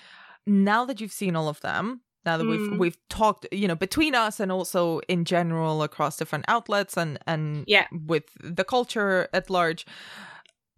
now 0.45 0.85
that 0.85 1.01
you've 1.01 1.11
seen 1.11 1.35
all 1.35 1.49
of 1.49 1.59
them, 1.61 2.01
now 2.25 2.37
that 2.37 2.43
mm. 2.43 2.51
we've 2.51 2.79
we've 2.79 2.97
talked, 3.09 3.47
you 3.51 3.67
know, 3.67 3.75
between 3.75 4.13
us 4.13 4.39
and 4.39 4.51
also 4.51 4.99
in 5.09 5.25
general 5.25 5.81
across 5.81 6.15
different 6.15 6.45
outlets 6.47 6.95
and 6.95 7.17
and 7.25 7.63
yeah, 7.67 7.87
with 7.91 8.25
the 8.41 8.63
culture 8.63 9.27
at 9.33 9.49
large. 9.49 9.85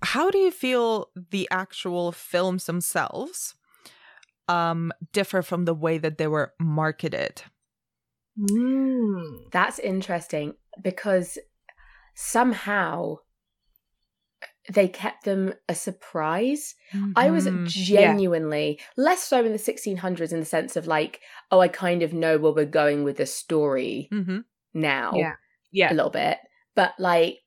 How 0.03 0.31
do 0.31 0.39
you 0.39 0.49
feel 0.49 1.09
the 1.29 1.47
actual 1.51 2.11
films 2.11 2.65
themselves 2.65 3.53
um 4.47 4.91
differ 5.11 5.41
from 5.43 5.65
the 5.65 5.75
way 5.75 5.97
that 5.97 6.17
they 6.17 6.27
were 6.27 6.53
marketed? 6.57 7.43
Mm. 8.39 9.51
That's 9.51 9.77
interesting 9.79 10.53
because 10.81 11.38
somehow 12.15 13.17
they 14.72 14.88
kept 14.88 15.26
them 15.26 15.53
a 15.68 15.76
surprise. 15.76 16.76
Mm-hmm. 16.93 17.14
I 17.15 17.31
was 17.31 17.45
mm-hmm. 17.45 17.65
genuinely 17.65 18.80
yeah. 18.80 19.03
less 19.03 19.23
so 19.23 19.43
in 19.43 19.52
the 19.52 19.57
1600s 19.57 20.31
in 20.31 20.39
the 20.39 20.45
sense 20.45 20.76
of 20.76 20.88
like, 20.88 21.19
oh, 21.52 21.60
I 21.60 21.68
kind 21.68 22.03
of 22.03 22.14
know 22.14 22.38
where 22.38 22.52
we're 22.52 22.65
going 22.65 23.03
with 23.03 23.18
the 23.18 23.26
story 23.26 24.07
mm-hmm. 24.11 24.39
now. 24.73 25.14
Yeah. 25.15 25.34
Yeah. 25.72 25.93
A 25.93 25.95
little 25.95 26.11
bit. 26.11 26.38
But 26.76 26.93
like, 26.99 27.39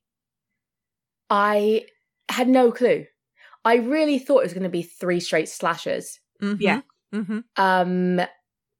I 1.31 1.87
had 2.29 2.49
no 2.49 2.71
clue. 2.71 3.07
I 3.65 3.77
really 3.77 4.19
thought 4.19 4.41
it 4.41 4.45
was 4.45 4.55
going 4.55 4.65
to 4.65 4.69
be 4.69 4.83
three 4.83 5.21
straight 5.21 5.49
slashers. 5.49 6.21
Mm-hmm. 6.43 6.63
Yeah. 6.63 6.81
Mm-hmm. 7.15 7.39
Um, 7.57 8.21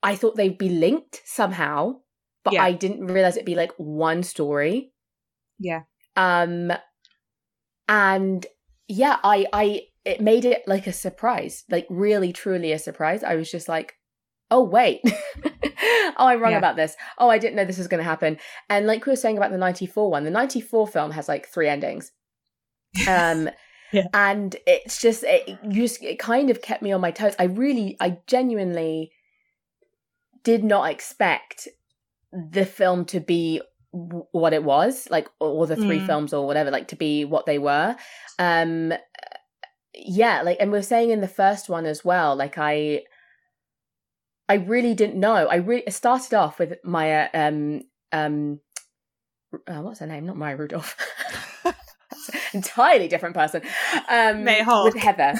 I 0.03 0.17
thought 0.17 0.37
they'd 0.37 0.59
be 0.59 0.69
linked 0.69 1.23
somehow, 1.25 2.01
but 2.43 2.55
yeah. 2.55 2.63
I 2.63 2.73
didn't 2.73 3.07
realize 3.07 3.37
it'd 3.37 3.47
be 3.47 3.55
like 3.55 3.73
one 3.79 4.23
story. 4.23 4.93
Yeah. 5.59 5.83
Um 6.17 6.73
and 7.89 8.47
yeah, 8.89 9.19
I 9.23 9.47
I 9.53 9.83
it 10.05 10.21
made 10.21 10.45
it 10.45 10.63
like 10.67 10.87
a 10.87 10.93
surprise, 10.93 11.65
like 11.71 11.87
really 11.89 12.33
truly 12.33 12.73
a 12.73 12.79
surprise. 12.79 13.23
I 13.23 13.37
was 13.37 13.51
just 13.51 13.69
like, 13.69 13.95
"Oh, 14.51 14.63
wait. 14.63 15.01
oh, 15.05 16.15
I'm 16.19 16.41
wrong 16.41 16.53
yeah. 16.53 16.59
about 16.59 16.77
this. 16.77 16.97
Oh, 17.19 17.29
I 17.29 17.39
didn't 17.39 17.57
know 17.57 17.65
this 17.65 17.79
was 17.79 17.89
going 17.89 18.03
to 18.03 18.09
happen." 18.09 18.39
And 18.69 18.87
like 18.87 19.07
we 19.07 19.13
were 19.13 19.17
saying 19.17 19.39
about 19.39 19.51
the 19.51 19.59
94 19.59 20.11
one, 20.11 20.25
the 20.25 20.31
94 20.31 20.89
film 20.89 21.11
has 21.13 21.29
like 21.29 21.49
three 21.49 21.69
endings. 21.69 22.13
Um 23.09 23.51
Yeah. 23.93 24.07
And 24.13 24.55
it's 24.67 25.01
just 25.01 25.25
it 25.25 25.59
just 25.69 26.03
it 26.03 26.19
kind 26.19 26.51
of 26.51 26.63
kept 26.63 26.83
me 26.83 26.93
on 26.93 27.01
my 27.01 27.11
toes. 27.11 27.35
I 27.39 27.45
really 27.45 27.97
I 28.01 28.19
genuinely 28.27 29.11
did 30.45 30.63
not 30.63 30.91
expect 30.91 31.67
the 32.33 32.67
film 32.67 33.05
to 33.07 33.21
be 33.21 33.61
what 33.95 34.53
it 34.53 34.65
was 34.65 35.09
like 35.11 35.29
or 35.39 35.67
the 35.67 35.77
three 35.77 36.01
mm. 36.01 36.07
films 36.07 36.33
or 36.33 36.47
whatever 36.47 36.71
like 36.71 36.89
to 36.89 36.97
be 36.97 37.25
what 37.25 37.47
they 37.47 37.59
were. 37.59 37.95
Um 38.39 38.93
yeah 39.95 40.43
like 40.43 40.57
and 40.59 40.73
we 40.73 40.79
are 40.79 40.83
saying 40.83 41.11
in 41.11 41.21
the 41.21 41.29
first 41.29 41.69
one 41.69 41.87
as 41.87 42.05
well 42.05 42.35
like 42.35 42.59
i 42.59 43.01
i 44.49 44.55
really 44.55 44.93
didn't 44.95 45.19
know. 45.19 45.47
I 45.47 45.57
really 45.57 45.89
started 45.91 46.35
off 46.35 46.59
with 46.59 46.75
Maya 46.85 47.29
um 47.33 47.83
um 48.13 48.61
uh, 49.69 49.81
what's 49.83 50.01
her 50.01 50.07
name? 50.07 50.27
Not 50.27 50.37
Maya 50.37 50.57
Rudolph. 50.57 50.97
Entirely 52.53 53.07
different 53.07 53.37
person. 53.37 53.63
Um 54.09 54.45
May 54.45 54.65
with 54.65 54.97
Heather 54.97 55.35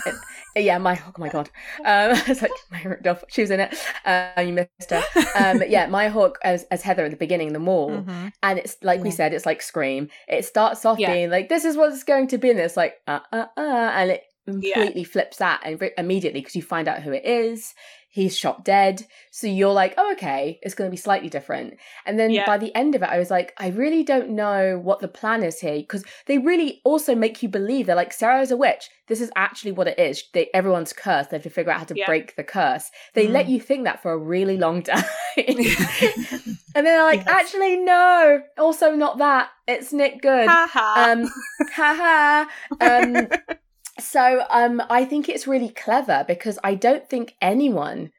yeah, 0.57 0.79
my 0.79 1.01
oh 1.07 1.13
my 1.19 1.29
god, 1.29 1.51
um, 1.85 2.13
it's 2.27 2.43
like 2.43 2.51
my 2.71 2.83
Rudolph. 2.85 3.25
She 3.29 3.41
was 3.41 3.51
in 3.51 3.61
it. 3.61 3.75
Uh, 4.05 4.41
you 4.41 4.53
missed 4.53 4.91
her. 4.91 5.03
Um, 5.37 5.63
yeah, 5.69 5.87
Maya 5.87 6.11
Hawke 6.11 6.39
as 6.43 6.65
as 6.71 6.83
Heather 6.83 7.05
at 7.05 7.11
the 7.11 7.17
beginning, 7.17 7.53
the 7.53 7.59
mall, 7.59 7.91
mm-hmm. 7.91 8.29
and 8.43 8.59
it's 8.59 8.77
like 8.83 8.99
yeah. 8.99 9.05
we 9.05 9.11
said, 9.11 9.33
it's 9.33 9.47
like 9.47 9.63
Scream. 9.63 10.09
It 10.29 10.45
starts 10.45 10.85
off 10.85 10.99
yeah. 10.99 11.13
being 11.13 11.31
like, 11.31 11.49
"This 11.49 11.65
is 11.65 11.77
what 11.77 11.93
it's 11.93 12.05
going 12.05 12.29
to 12.29 12.39
be," 12.39 12.51
and 12.51 12.59
it's 12.59 12.77
like, 12.77 12.95
uh, 13.07 13.21
uh, 13.33 13.47
uh, 13.57 13.61
and 13.61 14.11
it 14.13 14.23
completely 14.47 15.01
yeah. 15.01 15.07
flips 15.07 15.39
that 15.39 15.61
and 15.65 15.81
immediately 15.97 16.41
because 16.41 16.55
you 16.55 16.63
find 16.63 16.87
out 16.87 17.03
who 17.03 17.13
it 17.13 17.25
is 17.25 17.75
he's 18.15 18.39
shot 18.39 18.65
dead. 18.65 19.05
So 19.33 19.49
you're 19.49 19.73
like, 19.73 19.95
oh, 19.99 20.13
okay, 20.13 20.61
it's 20.63 20.77
going 20.77 20.89
to 20.89 20.91
be 20.91 20.97
slightly 20.97 21.29
different. 21.29 21.79
And 22.07 22.17
then 22.17 22.31
yeah. 22.31 22.47
by 22.47 22.59
the 22.59 22.73
end 22.73 22.95
of 22.95 23.03
it, 23.03 23.09
I 23.09 23.19
was 23.19 23.29
like, 23.29 23.53
I 23.59 23.71
really 23.71 24.05
don't 24.05 24.31
know 24.31 24.79
what 24.79 25.01
the 25.01 25.09
plan 25.09 25.43
is 25.43 25.59
here 25.59 25.79
because 25.79 26.05
they 26.27 26.39
really 26.39 26.81
also 26.85 27.17
make 27.17 27.43
you 27.43 27.49
believe 27.49 27.87
they're 27.87 27.97
like, 27.97 28.13
Sarah's 28.13 28.53
a 28.53 28.57
witch. 28.57 28.89
This 29.09 29.21
is 29.21 29.33
actually 29.35 29.73
what 29.73 29.89
it 29.89 29.99
is. 29.99 30.23
They, 30.33 30.49
everyone's 30.55 30.93
cursed. 30.93 31.31
They 31.31 31.39
have 31.39 31.43
to 31.43 31.51
figure 31.51 31.73
out 31.73 31.81
how 31.81 31.87
to 31.87 31.95
yeah. 31.97 32.07
break 32.07 32.37
the 32.37 32.45
curse. 32.45 32.93
They 33.15 33.27
mm. 33.27 33.33
let 33.33 33.49
you 33.49 33.59
think 33.59 33.83
that 33.83 34.01
for 34.01 34.13
a 34.13 34.17
really 34.17 34.59
long 34.59 34.83
time. 34.85 35.03
and 35.37 35.57
then 35.57 36.85
they're 36.85 37.03
like, 37.03 37.27
yes. 37.27 37.29
actually, 37.29 37.79
no, 37.79 38.43
also 38.57 38.95
not 38.95 39.19
that. 39.19 39.51
It's 39.67 39.93
Nick 39.93 40.23
Goode. 40.23 40.47
Ha 40.47 40.69
ha. 40.73 41.11
Um, 41.11 41.29
ha 41.73 42.47
ha. 42.79 43.01
Um, 43.03 43.27
so 43.99 44.45
um, 44.51 44.83
I 44.91 45.05
think 45.05 45.29
it's 45.29 45.47
really 45.47 45.69
clever 45.69 46.25
because 46.27 46.59
I 46.65 46.75
don't 46.75 47.09
think 47.09 47.35
anyone, 47.41 48.11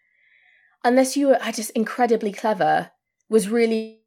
unless 0.84 1.18
you 1.18 1.34
are 1.34 1.52
just 1.52 1.72
incredibly 1.72 2.32
clever, 2.32 2.92
was 3.30 3.50
really 3.50 4.02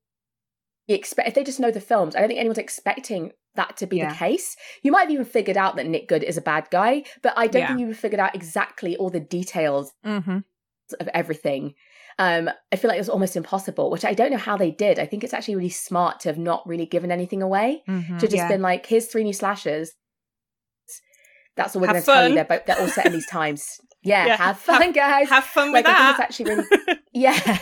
expect 0.89 1.29
if 1.29 1.35
they 1.35 1.45
just 1.45 1.61
know 1.61 1.71
the 1.71 1.81
films. 1.81 2.17
I 2.17 2.21
don't 2.21 2.29
think 2.29 2.41
anyone's 2.41 2.59
expecting 2.59 3.33
that 3.57 3.77
to 3.77 3.87
be 3.87 3.99
yeah. 3.99 4.11
the 4.11 4.17
case. 4.17 4.57
You 4.83 4.93
might 4.93 5.03
have 5.03 5.11
even 5.11 5.25
figured 5.25 5.57
out 5.57 5.77
that 5.77 5.87
Nick 5.87 6.09
Goode 6.09 6.23
is 6.23 6.39
a 6.39 6.43
bad 6.43 6.69
guy, 6.71 7.05
but 7.23 7.35
I 7.37 7.47
don't 7.47 7.63
yeah. 7.63 7.69
think 7.69 7.81
you 7.81 7.93
figured 7.93 8.21
out 8.21 8.35
exactly 8.35 8.97
all 8.97 9.11
the 9.11 9.21
details 9.21 9.93
mm-hmm. 10.07 10.39
of 10.99 11.09
everything. 11.09 11.75
Um, 12.21 12.51
I 12.73 12.77
feel 12.77 12.89
like 12.89 12.97
it 12.97 13.01
was 13.01 13.09
almost 13.09 13.37
impossible, 13.37 13.91
which 13.91 14.05
I 14.05 14.15
don't 14.15 14.33
know 14.33 14.39
how 14.39 14.57
they 14.57 14.71
did. 14.71 14.99
I 14.99 15.07
think 15.07 15.23
it's 15.23 15.35
actually 15.35 15.57
really 15.57 15.69
smart 15.69 16.21
to 16.21 16.29
have 16.31 16.39
not 16.39 16.67
really 16.67 16.87
given 16.87 17.13
anything 17.13 17.43
away, 17.43 17.83
mm-hmm, 17.89 18.19
to 18.19 18.27
just 18.27 18.37
yeah. 18.37 18.49
been 18.49 18.63
like, 18.63 18.87
here's 18.87 19.07
three 19.07 19.25
new 19.25 19.33
slashers. 19.33 19.93
That's 21.59 21.75
all 21.75 21.83
we're 21.83 21.89
going 21.89 22.01
to 22.01 22.07
tell 22.07 22.29
you. 22.29 22.35
They're, 22.37 22.45
both, 22.45 22.65
they're 22.67 22.81
all 22.81 22.89
set 22.89 23.07
in 23.07 23.13
these 23.13 23.27
times. 23.27 23.81
Yeah, 24.05 24.27
yeah. 24.27 24.37
have 24.37 24.59
fun, 24.61 24.81
have, 24.81 24.95
guys. 24.95 25.29
Have 25.29 25.43
fun 25.43 25.73
like, 25.73 25.85
with 25.85 25.93
I 25.93 25.99
that. 25.99 26.17
Think 26.17 26.31
it's 26.31 26.41
actually 26.41 26.55
really, 26.55 26.99
yeah, 27.13 27.59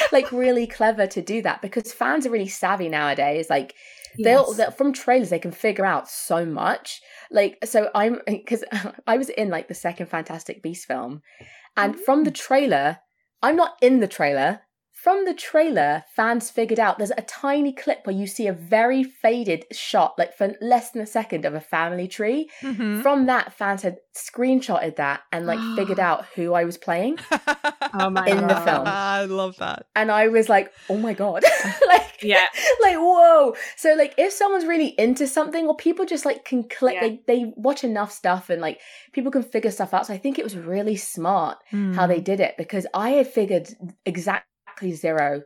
like 0.12 0.32
really 0.32 0.66
clever 0.66 1.06
to 1.06 1.20
do 1.20 1.42
that 1.42 1.60
because 1.60 1.92
fans 1.92 2.26
are 2.26 2.30
really 2.30 2.48
savvy 2.48 2.88
nowadays. 2.88 3.50
Like 3.50 3.74
they'll, 4.16 4.46
yes. 4.48 4.56
they'll 4.56 4.70
from 4.70 4.94
trailers 4.94 5.28
they 5.28 5.38
can 5.38 5.52
figure 5.52 5.84
out 5.84 6.08
so 6.08 6.46
much. 6.46 7.02
Like 7.30 7.58
so, 7.62 7.90
I'm 7.94 8.20
because 8.26 8.64
I 9.06 9.18
was 9.18 9.28
in 9.28 9.50
like 9.50 9.68
the 9.68 9.74
second 9.74 10.06
Fantastic 10.06 10.62
Beast 10.62 10.86
film, 10.86 11.20
and 11.76 11.92
mm-hmm. 11.92 12.02
from 12.04 12.24
the 12.24 12.30
trailer, 12.30 13.00
I'm 13.42 13.54
not 13.54 13.76
in 13.82 14.00
the 14.00 14.08
trailer 14.08 14.62
from 15.06 15.24
the 15.24 15.34
trailer, 15.34 16.02
fans 16.08 16.50
figured 16.50 16.80
out 16.80 16.98
there's 16.98 17.12
a 17.16 17.22
tiny 17.22 17.72
clip 17.72 18.04
where 18.04 18.16
you 18.16 18.26
see 18.26 18.48
a 18.48 18.52
very 18.52 19.04
faded 19.04 19.64
shot, 19.70 20.18
like 20.18 20.36
for 20.36 20.56
less 20.60 20.90
than 20.90 21.00
a 21.00 21.06
second, 21.06 21.44
of 21.44 21.54
a 21.54 21.60
family 21.60 22.08
tree. 22.08 22.50
Mm-hmm. 22.60 23.02
From 23.02 23.26
that, 23.26 23.52
fans 23.52 23.82
had 23.82 23.98
screenshotted 24.16 24.96
that 24.96 25.20
and 25.30 25.46
like 25.46 25.60
figured 25.76 26.00
out 26.00 26.24
who 26.34 26.54
I 26.54 26.64
was 26.64 26.76
playing 26.76 27.20
oh 27.30 28.10
my 28.10 28.26
in 28.26 28.40
God. 28.40 28.50
the 28.50 28.60
film. 28.62 28.82
I 28.84 29.26
love 29.26 29.56
that. 29.58 29.86
And 29.94 30.10
I 30.10 30.26
was 30.26 30.48
like, 30.48 30.72
oh 30.90 30.96
my 30.96 31.14
God. 31.14 31.44
like, 31.86 32.20
yeah. 32.20 32.46
Like, 32.82 32.96
whoa. 32.96 33.54
So, 33.76 33.94
like, 33.94 34.14
if 34.18 34.32
someone's 34.32 34.64
really 34.64 34.94
into 34.98 35.26
something, 35.28 35.66
or 35.66 35.76
people 35.76 36.04
just 36.04 36.24
like 36.24 36.44
can 36.44 36.68
click, 36.68 36.94
yeah. 36.94 37.00
they, 37.00 37.20
they 37.26 37.52
watch 37.56 37.84
enough 37.84 38.10
stuff 38.10 38.50
and 38.50 38.60
like 38.60 38.80
people 39.12 39.30
can 39.30 39.42
figure 39.44 39.70
stuff 39.70 39.94
out. 39.94 40.06
So, 40.06 40.14
I 40.14 40.18
think 40.18 40.38
it 40.38 40.44
was 40.44 40.56
really 40.56 40.96
smart 40.96 41.58
mm. 41.72 41.94
how 41.94 42.08
they 42.08 42.18
hmm. 42.18 42.24
did 42.24 42.40
it 42.40 42.56
because 42.58 42.86
I 42.92 43.10
had 43.10 43.26
figured 43.28 43.68
exactly 44.04 44.50
exactly 44.76 44.92
zero 44.92 45.42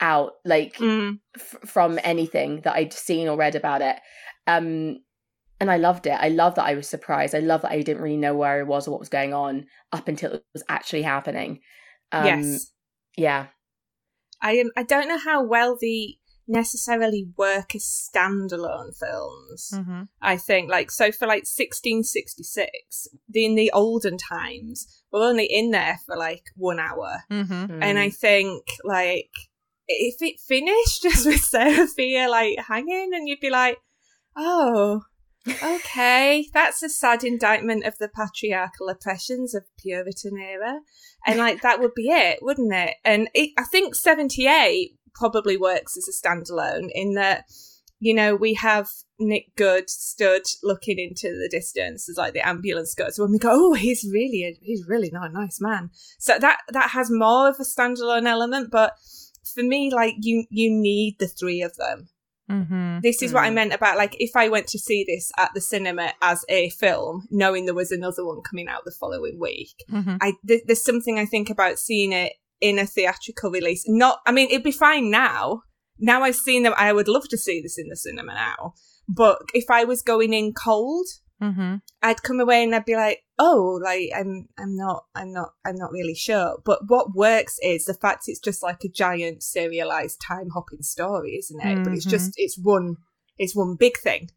out 0.00 0.32
like 0.44 0.74
mm. 0.76 1.18
f- 1.36 1.56
from 1.64 1.98
anything 2.02 2.60
that 2.62 2.74
I'd 2.74 2.92
seen 2.92 3.28
or 3.28 3.36
read 3.36 3.54
about 3.54 3.82
it. 3.82 3.96
Um 4.46 4.98
and 5.60 5.70
I 5.70 5.76
loved 5.76 6.08
it. 6.08 6.18
I 6.18 6.28
love 6.28 6.56
that 6.56 6.66
I 6.66 6.74
was 6.74 6.88
surprised. 6.88 7.36
I 7.36 7.38
love 7.38 7.62
that 7.62 7.70
I 7.70 7.82
didn't 7.82 8.02
really 8.02 8.16
know 8.16 8.34
where 8.34 8.58
I 8.58 8.62
was 8.64 8.88
or 8.88 8.90
what 8.90 9.00
was 9.00 9.08
going 9.08 9.32
on 9.32 9.66
up 9.92 10.08
until 10.08 10.32
it 10.32 10.44
was 10.52 10.64
actually 10.68 11.02
happening. 11.02 11.60
Um, 12.10 12.26
yes. 12.26 12.72
Yeah. 13.16 13.46
I 14.40 14.58
um, 14.58 14.70
I 14.76 14.82
don't 14.82 15.06
know 15.06 15.18
how 15.18 15.44
well 15.44 15.76
the 15.80 16.16
necessarily 16.48 17.28
work 17.36 17.76
as 17.76 17.84
standalone 17.84 18.96
films. 18.98 19.70
Mm-hmm. 19.72 20.02
I 20.20 20.36
think 20.36 20.68
like 20.68 20.90
so 20.90 21.12
for 21.12 21.26
like 21.26 21.44
1666 21.44 23.08
in 23.32 23.54
the 23.54 23.70
olden 23.70 24.18
times 24.18 25.01
we're 25.12 25.28
only 25.28 25.46
in 25.46 25.70
there 25.70 25.98
for 26.06 26.16
like 26.16 26.44
one 26.56 26.80
hour, 26.80 27.22
mm-hmm. 27.30 27.82
and 27.82 27.98
I 27.98 28.10
think 28.10 28.64
like 28.84 29.30
if 29.88 30.16
it 30.20 30.40
finished 30.40 31.02
just 31.02 31.26
with 31.26 31.40
Sarah 31.40 31.86
Fier 31.86 32.28
like 32.28 32.58
hanging, 32.66 33.10
and 33.14 33.28
you'd 33.28 33.40
be 33.40 33.50
like, 33.50 33.78
oh. 34.36 35.02
okay, 35.64 36.46
that's 36.54 36.84
a 36.84 36.88
sad 36.88 37.24
indictment 37.24 37.84
of 37.84 37.98
the 37.98 38.08
patriarchal 38.08 38.88
oppressions 38.88 39.56
of 39.56 39.64
Puritan 39.76 40.38
era. 40.38 40.78
And 41.26 41.36
like 41.36 41.62
that 41.62 41.80
would 41.80 41.94
be 41.96 42.10
it, 42.10 42.38
wouldn't 42.42 42.72
it? 42.72 42.94
And 43.04 43.28
it, 43.34 43.50
I 43.58 43.64
think 43.64 43.96
78 43.96 44.96
probably 45.16 45.56
works 45.56 45.96
as 45.96 46.08
a 46.08 46.12
standalone 46.12 46.90
in 46.92 47.14
that, 47.14 47.44
you 48.02 48.14
know, 48.14 48.34
we 48.34 48.54
have 48.54 48.88
Nick 49.18 49.54
Goode 49.56 49.88
stood 49.88 50.42
looking 50.62 50.98
into 50.98 51.28
the 51.28 51.48
distance 51.48 52.08
as 52.08 52.16
like 52.16 52.34
the 52.34 52.46
ambulance 52.46 52.94
goes 52.94 53.18
when 53.18 53.30
we 53.30 53.38
go, 53.38 53.50
oh, 53.52 53.74
he's 53.74 54.04
really, 54.12 54.42
a, 54.44 54.58
he's 54.60 54.84
really 54.88 55.10
not 55.12 55.30
a 55.30 55.32
nice 55.32 55.60
man. 55.60 55.90
So 56.18 56.38
that, 56.38 56.58
that 56.72 56.90
has 56.90 57.10
more 57.10 57.48
of 57.48 57.56
a 57.60 57.64
standalone 57.64 58.26
element, 58.26 58.70
but 58.72 58.94
for 59.54 59.62
me, 59.62 59.92
like 59.94 60.14
you, 60.18 60.46
you 60.50 60.70
need 60.70 61.16
the 61.20 61.28
three 61.28 61.62
of 61.62 61.76
them 61.76 62.08
Mm-hmm. 62.50 62.98
This 63.02 63.22
is 63.22 63.30
mm 63.30 63.34
what 63.34 63.44
I 63.44 63.50
mm. 63.50 63.54
meant 63.54 63.72
about 63.72 63.96
like 63.96 64.16
if 64.18 64.32
I 64.36 64.48
went 64.48 64.66
to 64.68 64.78
see 64.78 65.04
this 65.06 65.30
at 65.38 65.50
the 65.54 65.60
cinema 65.60 66.12
as 66.20 66.44
a 66.48 66.70
film, 66.70 67.26
knowing 67.30 67.64
there 67.64 67.74
was 67.74 67.92
another 67.92 68.26
one 68.26 68.42
coming 68.42 68.68
out 68.68 68.84
the 68.84 68.90
following 68.90 69.38
week. 69.40 69.84
Mm-hmm. 69.90 70.16
I 70.20 70.34
th- 70.46 70.64
there's 70.66 70.84
something 70.84 71.18
I 71.18 71.24
think 71.24 71.48
about 71.48 71.78
seeing 71.78 72.12
it 72.12 72.34
in 72.60 72.78
a 72.78 72.86
theatrical 72.86 73.50
release. 73.50 73.84
Not, 73.86 74.18
I 74.26 74.32
mean, 74.32 74.48
it'd 74.50 74.62
be 74.62 74.72
fine 74.72 75.10
now. 75.10 75.62
Now 75.98 76.22
I've 76.22 76.36
seen 76.36 76.62
them, 76.62 76.74
I 76.76 76.92
would 76.92 77.08
love 77.08 77.28
to 77.28 77.38
see 77.38 77.60
this 77.60 77.78
in 77.78 77.88
the 77.88 77.96
cinema 77.96 78.34
now. 78.34 78.74
But 79.08 79.38
if 79.54 79.70
I 79.70 79.84
was 79.84 80.02
going 80.02 80.32
in 80.32 80.52
cold, 80.52 81.06
mm-hmm. 81.40 81.76
I'd 82.02 82.22
come 82.22 82.40
away 82.40 82.62
and 82.62 82.74
I'd 82.74 82.84
be 82.84 82.96
like, 82.96 83.24
oh, 83.38 83.80
like 83.82 84.10
I'm, 84.16 84.48
I'm 84.58 84.76
not, 84.76 85.04
I'm 85.14 85.32
not, 85.32 85.50
I'm 85.64 85.76
not 85.76 85.92
really 85.92 86.14
sure. 86.14 86.58
But 86.64 86.88
what 86.88 87.14
works 87.14 87.58
is 87.62 87.84
the 87.84 87.94
fact 87.94 88.24
it's 88.26 88.40
just 88.40 88.62
like 88.62 88.84
a 88.84 88.88
giant 88.88 89.42
serialized 89.42 90.20
time 90.26 90.50
hopping 90.54 90.82
story, 90.82 91.36
isn't 91.38 91.60
it? 91.60 91.64
Mm-hmm. 91.64 91.82
But 91.82 91.92
it's 91.94 92.04
just, 92.04 92.30
mm-hmm. 92.30 92.44
it's 92.44 92.58
one, 92.58 92.96
it's 93.38 93.56
one 93.56 93.76
big 93.76 93.98
thing. 93.98 94.30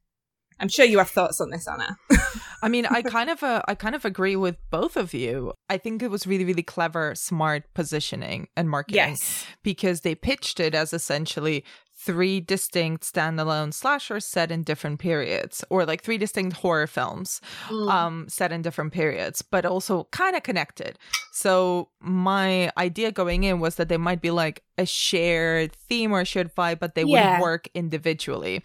I'm 0.59 0.69
sure 0.69 0.85
you 0.85 0.99
have 0.99 1.09
thoughts 1.09 1.41
on 1.41 1.49
this, 1.49 1.67
Anna. 1.67 1.97
I 2.61 2.69
mean, 2.69 2.85
I 2.85 3.01
kind 3.01 3.29
of, 3.29 3.43
uh, 3.43 3.61
I 3.67 3.75
kind 3.75 3.95
of 3.95 4.05
agree 4.05 4.35
with 4.35 4.57
both 4.69 4.95
of 4.95 5.13
you. 5.13 5.53
I 5.69 5.77
think 5.77 6.01
it 6.01 6.09
was 6.09 6.25
really, 6.25 6.45
really 6.45 6.63
clever, 6.63 7.13
smart 7.15 7.65
positioning 7.73 8.47
and 8.55 8.69
marketing. 8.69 8.97
Yes, 8.97 9.45
because 9.63 10.01
they 10.01 10.15
pitched 10.15 10.59
it 10.59 10.73
as 10.73 10.93
essentially 10.93 11.63
three 11.97 12.41
distinct 12.41 13.03
standalone 13.03 13.73
slashers 13.73 14.25
set 14.25 14.51
in 14.51 14.63
different 14.63 14.99
periods 14.99 15.63
or 15.69 15.85
like 15.85 16.03
three 16.03 16.17
distinct 16.17 16.57
horror 16.57 16.87
films 16.87 17.39
mm. 17.67 17.89
um 17.89 18.27
set 18.27 18.51
in 18.51 18.61
different 18.61 18.91
periods 18.91 19.41
but 19.41 19.65
also 19.65 20.03
kind 20.11 20.35
of 20.35 20.43
connected 20.43 20.99
so 21.31 21.89
my 22.01 22.69
idea 22.77 23.11
going 23.13 23.45
in 23.45 23.61
was 23.61 23.75
that 23.75 23.87
they 23.87 23.97
might 23.97 24.21
be 24.21 24.29
like 24.29 24.61
a 24.77 24.85
shared 24.85 25.73
theme 25.73 26.11
or 26.11 26.21
a 26.21 26.25
shared 26.25 26.53
vibe 26.53 26.79
but 26.79 26.95
they 26.95 27.03
yeah. 27.03 27.39
would 27.39 27.43
work 27.43 27.69
individually 27.73 28.61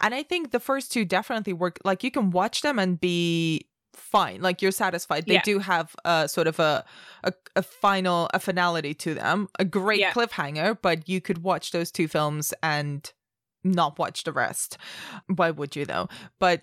and 0.00 0.14
i 0.14 0.22
think 0.22 0.50
the 0.50 0.60
first 0.60 0.92
two 0.92 1.04
definitely 1.04 1.52
work 1.52 1.78
like 1.84 2.02
you 2.04 2.10
can 2.10 2.30
watch 2.30 2.62
them 2.62 2.78
and 2.78 3.00
be 3.00 3.66
fine 3.94 4.40
like 4.42 4.60
you're 4.60 4.70
satisfied 4.70 5.26
they 5.26 5.34
yeah. 5.34 5.42
do 5.42 5.58
have 5.58 5.96
a 6.04 6.28
sort 6.28 6.46
of 6.46 6.58
a, 6.58 6.84
a, 7.24 7.32
a 7.56 7.62
final 7.62 8.28
a 8.34 8.38
finality 8.38 8.92
to 8.92 9.14
them 9.14 9.48
a 9.58 9.64
great 9.64 10.00
yeah. 10.00 10.12
cliffhanger 10.12 10.76
but 10.80 11.08
you 11.08 11.20
could 11.20 11.42
watch 11.42 11.70
those 11.70 11.90
two 11.90 12.06
films 12.06 12.52
and 12.62 13.12
not 13.64 13.98
watch 13.98 14.24
the 14.24 14.32
rest 14.32 14.76
why 15.34 15.50
would 15.50 15.74
you 15.74 15.84
though 15.86 16.08
but 16.38 16.62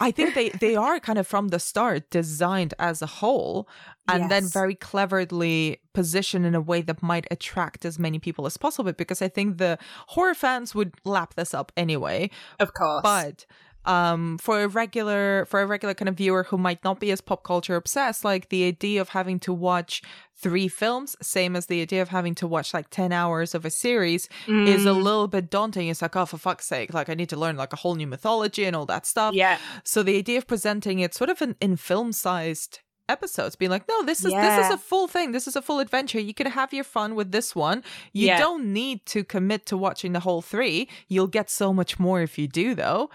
I 0.00 0.10
think 0.10 0.34
they 0.34 0.50
they 0.50 0.76
are 0.76 1.00
kind 1.00 1.18
of 1.18 1.26
from 1.26 1.48
the 1.48 1.58
start 1.58 2.10
designed 2.10 2.74
as 2.78 3.00
a 3.00 3.06
whole 3.06 3.68
and 4.06 4.22
yes. 4.22 4.30
then 4.30 4.44
very 4.48 4.74
cleverly 4.74 5.80
positioned 5.94 6.44
in 6.46 6.54
a 6.54 6.60
way 6.60 6.82
that 6.82 7.02
might 7.02 7.26
attract 7.30 7.84
as 7.84 7.98
many 7.98 8.18
people 8.18 8.46
as 8.46 8.56
possible 8.56 8.92
because 8.92 9.22
I 9.22 9.28
think 9.28 9.58
the 9.58 9.78
horror 10.08 10.34
fans 10.34 10.74
would 10.74 10.94
lap 11.04 11.34
this 11.34 11.54
up 11.54 11.72
anyway. 11.76 12.30
Of 12.60 12.72
course. 12.74 13.02
But 13.02 13.46
um, 13.88 14.36
for 14.38 14.62
a 14.62 14.68
regular 14.68 15.46
for 15.46 15.62
a 15.62 15.66
regular 15.66 15.94
kind 15.94 16.08
of 16.08 16.14
viewer 16.14 16.44
who 16.44 16.58
might 16.58 16.84
not 16.84 17.00
be 17.00 17.10
as 17.10 17.22
pop 17.22 17.42
culture 17.42 17.74
obsessed, 17.74 18.22
like 18.22 18.50
the 18.50 18.64
idea 18.64 19.00
of 19.00 19.08
having 19.08 19.40
to 19.40 19.52
watch 19.52 20.02
three 20.36 20.68
films, 20.68 21.16
same 21.22 21.56
as 21.56 21.66
the 21.66 21.80
idea 21.80 22.02
of 22.02 22.10
having 22.10 22.34
to 22.36 22.46
watch 22.46 22.72
like 22.72 22.90
10 22.90 23.12
hours 23.12 23.54
of 23.54 23.64
a 23.64 23.70
series, 23.70 24.28
mm. 24.46 24.68
is 24.68 24.84
a 24.84 24.90
mm. 24.90 25.02
little 25.02 25.26
bit 25.26 25.50
daunting. 25.50 25.88
It's 25.88 26.02
like, 26.02 26.14
oh, 26.14 26.26
for 26.26 26.36
fuck's 26.36 26.66
sake, 26.66 26.92
like 26.92 27.08
I 27.08 27.14
need 27.14 27.30
to 27.30 27.36
learn 27.36 27.56
like 27.56 27.72
a 27.72 27.76
whole 27.76 27.94
new 27.94 28.06
mythology 28.06 28.64
and 28.64 28.76
all 28.76 28.86
that 28.86 29.06
stuff. 29.06 29.34
Yeah. 29.34 29.58
So 29.84 30.02
the 30.02 30.16
idea 30.16 30.38
of 30.38 30.46
presenting 30.46 31.00
it 31.00 31.14
sort 31.14 31.30
of 31.30 31.40
in, 31.40 31.56
in 31.60 31.76
film 31.76 32.12
sized 32.12 32.80
episodes 33.08 33.56
being 33.56 33.70
like 33.70 33.88
no 33.88 34.02
this 34.02 34.24
is 34.24 34.32
yeah. 34.32 34.58
this 34.58 34.66
is 34.66 34.72
a 34.72 34.78
full 34.78 35.08
thing 35.08 35.32
this 35.32 35.48
is 35.48 35.56
a 35.56 35.62
full 35.62 35.80
adventure 35.80 36.20
you 36.20 36.34
can 36.34 36.46
have 36.46 36.72
your 36.72 36.84
fun 36.84 37.14
with 37.14 37.32
this 37.32 37.56
one 37.56 37.82
you 38.12 38.26
yeah. 38.26 38.38
don't 38.38 38.70
need 38.70 39.04
to 39.06 39.24
commit 39.24 39.64
to 39.64 39.76
watching 39.76 40.12
the 40.12 40.20
whole 40.20 40.42
three 40.42 40.88
you'll 41.08 41.26
get 41.26 41.48
so 41.48 41.72
much 41.72 41.98
more 41.98 42.20
if 42.20 42.38
you 42.38 42.46
do 42.46 42.74
though 42.74 43.08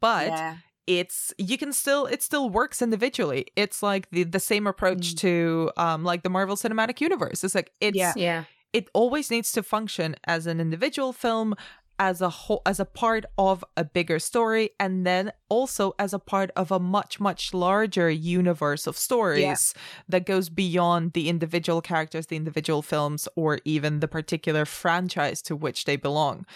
but 0.00 0.28
yeah. 0.28 0.56
it's 0.86 1.32
you 1.38 1.58
can 1.58 1.72
still 1.72 2.06
it 2.06 2.22
still 2.22 2.48
works 2.50 2.82
individually 2.82 3.46
it's 3.56 3.82
like 3.82 4.10
the 4.10 4.24
the 4.24 4.40
same 4.40 4.66
approach 4.66 5.14
mm. 5.14 5.18
to 5.18 5.70
um 5.76 6.04
like 6.04 6.22
the 6.22 6.30
marvel 6.30 6.56
cinematic 6.56 7.00
universe 7.00 7.44
it's 7.44 7.54
like 7.54 7.72
it's 7.80 7.96
yeah. 7.96 8.12
yeah 8.16 8.44
it 8.72 8.88
always 8.92 9.30
needs 9.30 9.50
to 9.52 9.62
function 9.62 10.14
as 10.24 10.46
an 10.46 10.60
individual 10.60 11.12
film 11.12 11.54
as 11.98 12.20
a 12.20 12.28
whole 12.28 12.62
as 12.64 12.78
a 12.78 12.84
part 12.84 13.24
of 13.36 13.64
a 13.76 13.84
bigger 13.84 14.18
story 14.18 14.70
and 14.78 15.06
then 15.06 15.32
also 15.48 15.94
as 15.98 16.12
a 16.12 16.18
part 16.18 16.50
of 16.54 16.70
a 16.70 16.78
much 16.78 17.18
much 17.18 17.52
larger 17.52 18.08
universe 18.08 18.86
of 18.86 18.96
stories 18.96 19.74
yeah. 19.74 19.82
that 20.08 20.26
goes 20.26 20.48
beyond 20.48 21.12
the 21.12 21.28
individual 21.28 21.80
characters 21.80 22.26
the 22.26 22.36
individual 22.36 22.82
films 22.82 23.28
or 23.34 23.58
even 23.64 24.00
the 24.00 24.08
particular 24.08 24.64
franchise 24.64 25.42
to 25.42 25.56
which 25.56 25.84
they 25.86 25.96
belong 25.96 26.46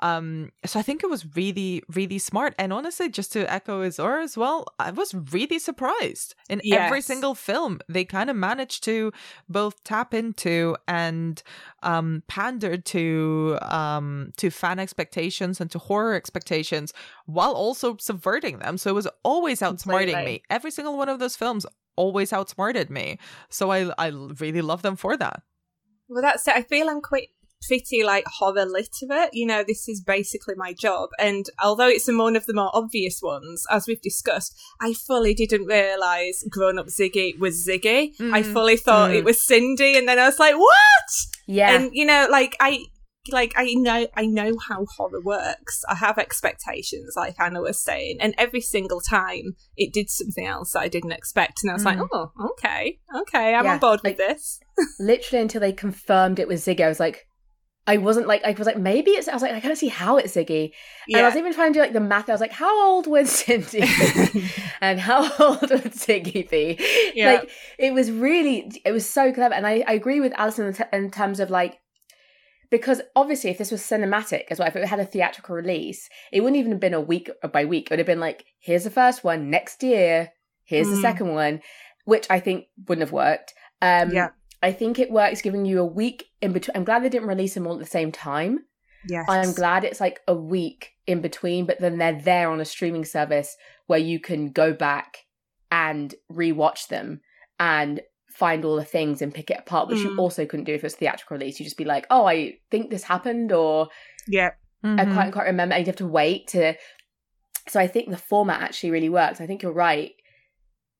um 0.00 0.50
so 0.64 0.78
i 0.78 0.82
think 0.82 1.02
it 1.02 1.10
was 1.10 1.24
really 1.36 1.82
really 1.94 2.18
smart 2.18 2.54
and 2.58 2.72
honestly 2.72 3.08
just 3.08 3.32
to 3.32 3.50
echo 3.50 3.82
Isaura 3.82 4.22
as 4.22 4.36
well 4.36 4.66
i 4.78 4.90
was 4.90 5.14
really 5.32 5.58
surprised 5.58 6.34
in 6.50 6.60
yes. 6.64 6.80
every 6.80 7.00
single 7.00 7.34
film 7.34 7.80
they 7.88 8.04
kind 8.04 8.28
of 8.28 8.36
managed 8.36 8.84
to 8.84 9.12
both 9.48 9.82
tap 9.84 10.12
into 10.12 10.76
and 10.86 11.42
um 11.82 12.22
pander 12.28 12.76
to 12.76 13.58
um 13.62 14.32
to 14.36 14.50
fan 14.50 14.78
expectations 14.78 15.60
and 15.60 15.70
to 15.70 15.78
horror 15.78 16.14
expectations 16.14 16.92
while 17.26 17.52
also 17.52 17.96
subverting 17.98 18.58
them. 18.58 18.78
So 18.78 18.90
it 18.90 18.94
was 18.94 19.08
always 19.22 19.60
outsmarting 19.60 20.12
Completely. 20.12 20.24
me. 20.24 20.42
Every 20.50 20.70
single 20.70 20.96
one 20.96 21.08
of 21.08 21.18
those 21.18 21.36
films 21.36 21.66
always 21.96 22.32
outsmarted 22.32 22.90
me. 22.90 23.18
So 23.48 23.70
I 23.70 23.92
I 23.98 24.08
really 24.08 24.62
love 24.62 24.82
them 24.82 24.96
for 24.96 25.16
that. 25.16 25.42
Well, 26.08 26.22
that's 26.22 26.46
it. 26.46 26.54
I 26.54 26.62
feel 26.62 26.88
I'm 26.90 27.00
quite 27.00 27.30
pretty 27.66 28.02
like 28.02 28.24
horror 28.26 28.64
literate. 28.64 29.30
You 29.32 29.46
know, 29.46 29.64
this 29.66 29.88
is 29.88 30.00
basically 30.00 30.54
my 30.56 30.72
job. 30.72 31.10
And 31.18 31.46
although 31.62 31.88
it's 31.88 32.08
one 32.08 32.36
of 32.36 32.46
the 32.46 32.54
more 32.54 32.70
obvious 32.74 33.20
ones, 33.22 33.64
as 33.70 33.86
we've 33.86 34.00
discussed, 34.00 34.58
I 34.80 34.94
fully 34.94 35.34
didn't 35.34 35.66
realise 35.66 36.44
grown 36.50 36.78
up 36.78 36.86
Ziggy 36.86 37.38
was 37.38 37.66
Ziggy. 37.66 38.16
Mm. 38.16 38.32
I 38.32 38.42
fully 38.42 38.76
thought 38.76 39.10
mm. 39.10 39.16
it 39.16 39.24
was 39.24 39.42
Cindy, 39.42 39.96
and 39.96 40.08
then 40.08 40.18
I 40.18 40.26
was 40.26 40.38
like, 40.38 40.56
what? 40.56 40.72
Yeah. 41.46 41.74
And 41.74 41.90
you 41.92 42.04
know, 42.04 42.26
like 42.30 42.56
I 42.60 42.84
like 43.30 43.52
I 43.56 43.74
know 43.74 44.08
I 44.16 44.26
know 44.26 44.56
how 44.68 44.86
horror 44.96 45.20
works. 45.20 45.82
I 45.88 45.94
have 45.94 46.18
expectations, 46.18 47.14
like 47.16 47.36
Anna 47.38 47.60
was 47.60 47.80
saying, 47.80 48.18
and 48.20 48.34
every 48.36 48.60
single 48.60 49.00
time 49.00 49.54
it 49.76 49.92
did 49.92 50.10
something 50.10 50.46
else 50.46 50.72
that 50.72 50.80
I 50.80 50.88
didn't 50.88 51.12
expect, 51.12 51.62
and 51.62 51.70
I 51.70 51.74
was 51.74 51.84
mm. 51.84 51.96
like, 51.96 52.08
oh, 52.12 52.32
okay, 52.52 52.98
okay, 53.22 53.54
I'm 53.54 53.64
yeah, 53.64 53.74
on 53.74 53.78
board 53.78 54.00
like, 54.02 54.18
with 54.18 54.26
this. 54.26 54.60
literally 54.98 55.42
until 55.42 55.60
they 55.60 55.72
confirmed 55.72 56.38
it 56.38 56.48
was 56.48 56.64
Ziggy, 56.64 56.84
I 56.84 56.88
was 56.88 57.00
like, 57.00 57.26
I 57.86 57.96
wasn't 57.96 58.28
like 58.28 58.44
I 58.44 58.52
was 58.52 58.66
like 58.66 58.78
maybe 58.78 59.10
it's 59.12 59.26
I 59.26 59.32
was 59.32 59.42
like 59.42 59.52
I 59.52 59.60
can't 59.60 59.76
see 59.76 59.88
how 59.88 60.16
it's 60.16 60.36
Ziggy, 60.36 60.72
yeah. 61.08 61.18
and 61.18 61.26
I 61.26 61.28
was 61.28 61.36
even 61.36 61.52
trying 61.52 61.72
to 61.72 61.78
do 61.78 61.82
like 61.82 61.92
the 61.92 62.00
math. 62.00 62.28
I 62.28 62.32
was 62.32 62.40
like, 62.40 62.52
how 62.52 62.86
old 62.86 63.08
would 63.08 63.26
Cindy 63.28 63.80
be, 63.80 64.50
and 64.80 65.00
how 65.00 65.22
old 65.40 65.68
would 65.68 65.92
Ziggy 65.92 66.48
be? 66.48 66.78
Yeah. 67.14 67.32
Like 67.32 67.50
it 67.78 67.92
was 67.92 68.10
really 68.10 68.70
it 68.84 68.92
was 68.92 69.08
so 69.08 69.32
clever, 69.32 69.54
and 69.54 69.66
I, 69.66 69.84
I 69.86 69.94
agree 69.94 70.20
with 70.20 70.32
Alison 70.36 70.66
in, 70.66 70.74
t- 70.74 70.84
in 70.92 71.10
terms 71.10 71.40
of 71.40 71.50
like 71.50 71.80
because 72.70 73.02
obviously 73.16 73.50
if 73.50 73.58
this 73.58 73.70
was 73.70 73.82
cinematic 73.82 74.44
as 74.50 74.58
well 74.58 74.68
if 74.68 74.74
it 74.76 74.86
had 74.86 74.98
a 74.98 75.04
theatrical 75.04 75.54
release 75.54 76.08
it 76.32 76.40
wouldn't 76.40 76.58
even 76.58 76.72
have 76.72 76.80
been 76.80 76.94
a 76.94 77.00
week 77.00 77.30
by 77.52 77.66
week 77.66 77.84
it 77.84 77.90
would 77.90 77.98
have 77.98 78.06
been 78.06 78.18
like 78.18 78.46
here's 78.60 78.84
the 78.84 78.90
first 78.90 79.22
one 79.22 79.50
next 79.50 79.82
year 79.82 80.30
here's 80.64 80.86
mm. 80.86 80.92
the 80.94 81.02
second 81.02 81.34
one 81.34 81.60
which 82.06 82.26
i 82.30 82.40
think 82.40 82.64
wouldn't 82.88 83.06
have 83.06 83.12
worked 83.12 83.52
um 83.82 84.10
yeah 84.10 84.30
i 84.62 84.72
think 84.72 84.98
it 84.98 85.10
works 85.10 85.42
giving 85.42 85.64
you 85.64 85.80
a 85.80 85.84
week 85.84 86.26
in 86.40 86.52
between 86.52 86.76
i'm 86.76 86.84
glad 86.84 87.02
they 87.02 87.08
didn't 87.08 87.28
release 87.28 87.54
them 87.54 87.66
all 87.66 87.74
at 87.74 87.80
the 87.80 87.86
same 87.86 88.12
time 88.12 88.60
yes 89.08 89.24
i'm 89.28 89.52
glad 89.52 89.84
it's 89.84 90.00
like 90.00 90.20
a 90.28 90.34
week 90.34 90.92
in 91.06 91.20
between 91.20 91.66
but 91.66 91.80
then 91.80 91.98
they're 91.98 92.20
there 92.20 92.50
on 92.50 92.60
a 92.60 92.64
streaming 92.64 93.04
service 93.04 93.56
where 93.86 93.98
you 93.98 94.20
can 94.20 94.50
go 94.50 94.72
back 94.72 95.18
and 95.70 96.14
rewatch 96.30 96.88
them 96.88 97.20
and 97.58 98.02
find 98.32 98.64
all 98.64 98.76
the 98.76 98.84
things 98.84 99.22
and 99.22 99.34
pick 99.34 99.50
it 99.50 99.58
apart, 99.58 99.88
which 99.88 99.98
mm. 99.98 100.04
you 100.04 100.16
also 100.18 100.46
couldn't 100.46 100.64
do 100.64 100.74
if 100.74 100.80
it 100.80 100.86
was 100.86 100.94
a 100.94 100.98
theatrical 100.98 101.36
release. 101.36 101.58
You 101.58 101.64
just 101.64 101.76
be 101.76 101.84
like, 101.84 102.06
oh, 102.10 102.26
I 102.26 102.58
think 102.70 102.90
this 102.90 103.04
happened, 103.04 103.52
or 103.52 103.88
yeah, 104.26 104.50
mm-hmm. 104.84 104.98
I 105.00 105.04
quite 105.12 105.32
quite 105.32 105.46
remember. 105.46 105.74
And 105.74 105.86
you 105.86 105.90
have 105.90 105.96
to 105.96 106.06
wait 106.06 106.48
to. 106.48 106.74
So 107.68 107.78
I 107.78 107.86
think 107.86 108.10
the 108.10 108.16
format 108.16 108.60
actually 108.60 108.90
really 108.90 109.08
works. 109.08 109.40
I 109.40 109.46
think 109.46 109.62
you're 109.62 109.72
right. 109.72 110.12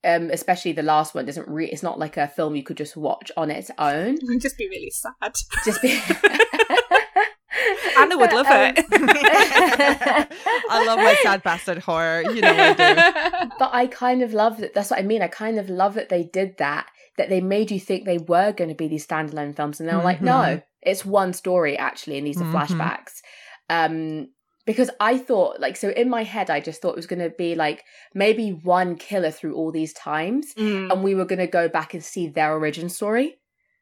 Um, 0.05 0.29
especially 0.31 0.73
the 0.73 0.83
last 0.83 1.15
one 1.15 1.25
doesn't 1.25 1.47
really. 1.47 1.71
It's 1.71 1.83
not 1.83 1.97
like 1.97 2.17
a 2.17 2.27
film 2.27 2.55
you 2.55 2.63
could 2.63 2.77
just 2.77 2.97
watch 2.97 3.31
on 3.37 3.49
its 3.49 3.71
own. 3.77 4.17
just 4.39 4.57
be 4.57 4.67
really 4.67 4.91
sad. 4.91 5.33
Just 5.63 5.81
be. 5.81 5.99
Anna 7.97 8.17
would 8.17 8.33
love 8.33 8.47
um, 8.47 8.73
it. 8.75 8.85
I 10.69 10.85
love 10.85 10.97
my 10.97 11.15
sad 11.21 11.43
bastard 11.43 11.77
horror. 11.77 12.23
You 12.23 12.41
know 12.41 12.53
I 12.53 12.73
do. 12.73 13.51
But 13.59 13.69
I 13.73 13.87
kind 13.87 14.21
of 14.21 14.33
love 14.33 14.57
that. 14.57 14.73
That's 14.73 14.89
what 14.89 14.99
I 14.99 15.03
mean. 15.03 15.21
I 15.21 15.27
kind 15.27 15.59
of 15.59 15.69
love 15.69 15.93
that 15.93 16.09
they 16.09 16.23
did 16.23 16.57
that. 16.57 16.87
That 17.17 17.29
they 17.29 17.41
made 17.41 17.69
you 17.69 17.79
think 17.79 18.05
they 18.05 18.17
were 18.17 18.51
going 18.51 18.69
to 18.69 18.75
be 18.75 18.87
these 18.87 19.05
standalone 19.05 19.55
films, 19.55 19.79
and 19.79 19.87
they 19.87 19.93
were 19.93 19.99
mm-hmm. 19.99 20.05
like, 20.05 20.21
no, 20.21 20.61
it's 20.81 21.05
one 21.05 21.31
story 21.33 21.77
actually, 21.77 22.17
and 22.17 22.27
these 22.27 22.41
are 22.41 22.45
mm-hmm. 22.45 22.81
flashbacks. 22.81 23.21
Um, 23.69 24.29
because 24.65 24.89
I 24.99 25.17
thought 25.17 25.59
like 25.59 25.75
so 25.75 25.89
in 25.89 26.09
my 26.09 26.23
head 26.23 26.49
I 26.49 26.59
just 26.59 26.81
thought 26.81 26.91
it 26.91 26.95
was 26.97 27.07
going 27.07 27.19
to 27.19 27.29
be 27.29 27.55
like 27.55 27.83
maybe 28.13 28.51
one 28.51 28.95
killer 28.95 29.31
through 29.31 29.55
all 29.55 29.71
these 29.71 29.93
times 29.93 30.53
mm. 30.55 30.91
and 30.91 31.03
we 31.03 31.15
were 31.15 31.25
going 31.25 31.39
to 31.39 31.47
go 31.47 31.67
back 31.67 31.93
and 31.93 32.03
see 32.03 32.27
their 32.27 32.53
origin 32.53 32.89
story 32.89 33.37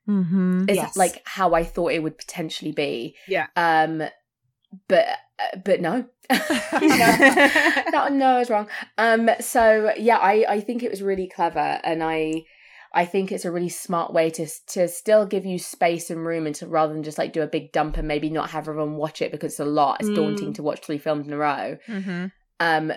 Mm-hmm. 0.10 0.70
Is 0.70 0.78
yes. 0.78 0.98
like 0.98 1.22
how 1.26 1.54
I 1.54 1.64
thought 1.64 1.92
it 1.92 2.02
would 2.02 2.18
potentially 2.18 2.72
be. 2.72 3.16
Yeah. 3.28 3.48
Um, 3.56 4.04
but 4.88 5.06
uh, 5.40 5.58
but 5.64 5.82
no. 5.82 6.06
no, 6.32 6.38
no, 8.10 8.26
I 8.26 8.40
was 8.40 8.50
wrong. 8.50 8.68
Um, 8.98 9.30
so 9.40 9.94
yeah, 9.98 10.18
I 10.18 10.46
I 10.48 10.60
think 10.62 10.84
it 10.84 10.90
was 10.90 11.02
really 11.02 11.28
clever, 11.28 11.80
and 11.84 12.04
I 12.04 12.44
I 12.94 13.06
think 13.06 13.32
it's 13.32 13.46
a 13.46 13.52
really 13.52 13.70
smart 13.70 14.14
way 14.14 14.30
to 14.32 14.48
to 14.68 14.88
still 14.88 15.26
give 15.26 15.46
you 15.46 15.58
space 15.60 16.10
and 16.10 16.26
room, 16.26 16.46
and 16.46 16.56
to 16.56 16.68
rather 16.68 16.94
than 16.94 17.04
just 17.04 17.18
like 17.18 17.34
do 17.34 17.42
a 17.42 17.48
big 17.48 17.72
dump 17.72 17.98
and 17.98 18.08
maybe 18.08 18.30
not 18.30 18.50
have 18.50 18.68
everyone 18.68 18.98
watch 18.98 19.22
it 19.22 19.32
because 19.32 19.54
it's 19.54 19.60
a 19.60 19.66
lot. 19.66 20.02
It's 20.02 20.10
mm. 20.10 20.16
daunting 20.16 20.54
to 20.54 20.64
watch 20.64 20.82
three 20.82 20.98
films 20.98 21.28
in 21.28 21.34
a 21.34 21.38
row. 21.38 21.78
Mm-hmm. 21.88 22.26
Um, 22.60 22.94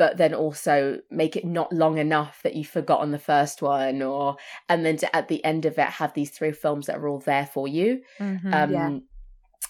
but 0.00 0.16
then 0.16 0.32
also 0.32 0.98
make 1.10 1.36
it 1.36 1.44
not 1.44 1.70
long 1.74 1.98
enough 1.98 2.40
that 2.42 2.54
you've 2.54 2.66
forgotten 2.66 3.10
the 3.10 3.18
first 3.18 3.60
one 3.60 4.00
or 4.00 4.34
and 4.66 4.84
then 4.84 4.96
to 4.96 5.14
at 5.14 5.28
the 5.28 5.44
end 5.44 5.66
of 5.66 5.78
it 5.78 5.88
have 5.88 6.14
these 6.14 6.30
three 6.30 6.52
films 6.52 6.86
that 6.86 6.96
are 6.96 7.06
all 7.06 7.18
there 7.18 7.44
for 7.44 7.68
you 7.68 8.00
mm-hmm, 8.18 8.54
um 8.54 8.72
yeah. 8.72 8.98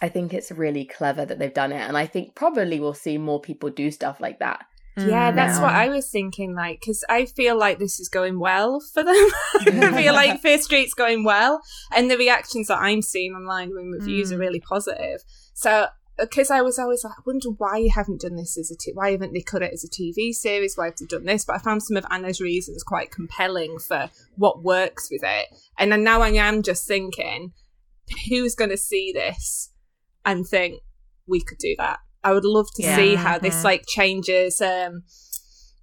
i 0.01 0.09
think 0.09 0.32
it's 0.32 0.52
really 0.52 0.84
clever 0.84 1.24
that 1.24 1.40
they've 1.40 1.52
done 1.52 1.72
it 1.72 1.80
and 1.80 1.98
i 1.98 2.06
think 2.06 2.36
probably 2.36 2.78
we'll 2.78 2.94
see 2.94 3.18
more 3.18 3.40
people 3.40 3.70
do 3.70 3.90
stuff 3.90 4.20
like 4.20 4.38
that 4.38 4.66
yeah, 5.09 5.31
that's 5.31 5.59
what 5.59 5.72
I 5.72 5.89
was 5.89 6.10
thinking. 6.10 6.55
Like, 6.55 6.81
because 6.81 7.05
I 7.09 7.27
feel 7.27 7.56
like 7.56 7.78
this 7.78 8.01
is 8.01 8.09
going 8.09 8.39
well 8.39 8.81
for 8.81 9.02
them. 9.02 9.14
I 9.60 9.93
feel 10.02 10.14
like 10.14 10.40
Fear 10.40 10.59
Street's 10.59 10.94
going 10.94 11.24
well, 11.24 11.60
and 11.94 12.10
the 12.10 12.16
reactions 12.16 12.68
that 12.68 12.78
I'm 12.78 13.02
seeing 13.02 13.32
online 13.32 13.74
when 13.74 13.90
reviews 13.90 14.31
mm. 14.31 14.36
are 14.36 14.39
really 14.39 14.60
positive. 14.60 15.22
So 15.55 15.89
because 16.20 16.51
I 16.51 16.60
was 16.60 16.78
always 16.78 17.02
like, 17.02 17.14
I 17.14 17.22
wonder 17.24 17.48
why 17.48 17.78
you 17.78 17.90
haven't 17.90 18.20
done 18.20 18.36
this 18.36 18.59
as 18.59 18.70
a 18.70 18.77
t- 18.77 18.93
why 18.94 19.12
haven't 19.12 19.32
they 19.32 19.40
cut 19.40 19.62
it 19.62 19.72
as 19.72 19.85
a 19.85 19.89
TV 19.89 20.32
series? 20.32 20.77
Why 20.77 20.86
have 20.86 20.97
they 20.97 21.06
done 21.06 21.24
this? 21.24 21.44
But 21.44 21.56
I 21.56 21.59
found 21.60 21.82
some 21.82 21.97
of 21.97 22.05
Anna's 22.10 22.40
reasons 22.40 22.82
quite 22.82 23.10
compelling 23.10 23.78
for 23.78 24.10
what 24.36 24.62
works 24.62 25.09
with 25.10 25.22
it. 25.24 25.48
And 25.78 25.90
then 25.90 26.05
now 26.05 26.20
I 26.20 26.28
am 26.28 26.62
just 26.62 26.86
thinking, 26.86 27.52
who's 28.28 28.55
going 28.55 28.70
to 28.70 28.77
see 28.77 29.12
this 29.12 29.70
and 30.24 30.47
think 30.47 30.82
we 31.27 31.40
could 31.40 31.59
do 31.59 31.74
that? 31.78 32.01
I 32.22 32.32
would 32.32 32.44
love 32.44 32.66
to 32.76 32.82
yeah. 32.82 32.97
see 32.97 33.14
how 33.14 33.38
this 33.38 33.56
mm-hmm. 33.56 33.64
like 33.64 33.84
changes. 33.86 34.60
Um, 34.60 35.05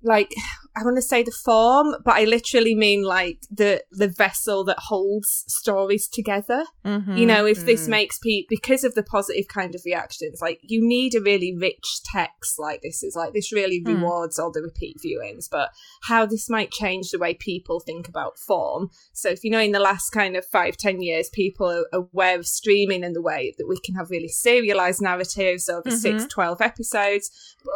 like 0.03 0.33
I 0.77 0.83
want 0.83 0.97
to 0.97 1.01
say 1.01 1.23
the 1.23 1.31
form, 1.31 1.95
but 2.05 2.13
I 2.13 2.25
literally 2.25 2.75
mean 2.75 3.03
like 3.03 3.39
the 3.49 3.83
the 3.91 4.07
vessel 4.07 4.63
that 4.65 4.77
holds 4.77 5.43
stories 5.47 6.07
together. 6.07 6.65
Mm-hmm. 6.85 7.17
You 7.17 7.25
know, 7.25 7.47
if 7.47 7.59
mm. 7.61 7.65
this 7.65 7.87
makes 7.87 8.19
people 8.19 8.45
because 8.47 8.83
of 8.83 8.93
the 8.93 9.01
positive 9.01 9.47
kind 9.47 9.73
of 9.73 9.81
reactions, 9.85 10.39
like 10.39 10.59
you 10.61 10.79
need 10.87 11.15
a 11.15 11.21
really 11.21 11.55
rich 11.57 12.01
text 12.05 12.59
like 12.59 12.81
this 12.83 13.01
is 13.01 13.15
like 13.15 13.33
this 13.33 13.51
really 13.51 13.81
mm. 13.81 13.87
rewards 13.87 14.37
all 14.37 14.51
the 14.51 14.61
repeat 14.61 14.97
viewings, 15.03 15.45
but 15.49 15.71
how 16.03 16.27
this 16.27 16.47
might 16.47 16.69
change 16.69 17.09
the 17.09 17.17
way 17.17 17.33
people 17.33 17.79
think 17.79 18.07
about 18.07 18.37
form. 18.37 18.91
So 19.13 19.29
if 19.29 19.43
you 19.43 19.49
know 19.49 19.59
in 19.59 19.71
the 19.71 19.79
last 19.79 20.11
kind 20.11 20.35
of 20.37 20.45
five, 20.45 20.77
ten 20.77 21.01
years, 21.01 21.27
people 21.29 21.71
are 21.71 21.85
aware 21.91 22.37
of 22.37 22.45
streaming 22.45 23.03
and 23.03 23.15
the 23.15 23.21
way 23.21 23.55
that 23.57 23.67
we 23.67 23.79
can 23.79 23.95
have 23.95 24.11
really 24.11 24.27
serialized 24.27 25.01
narratives 25.01 25.69
over 25.69 25.89
mm-hmm. 25.89 25.95
six, 25.95 26.25
12 26.25 26.61
episodes. 26.61 27.55
But 27.65 27.73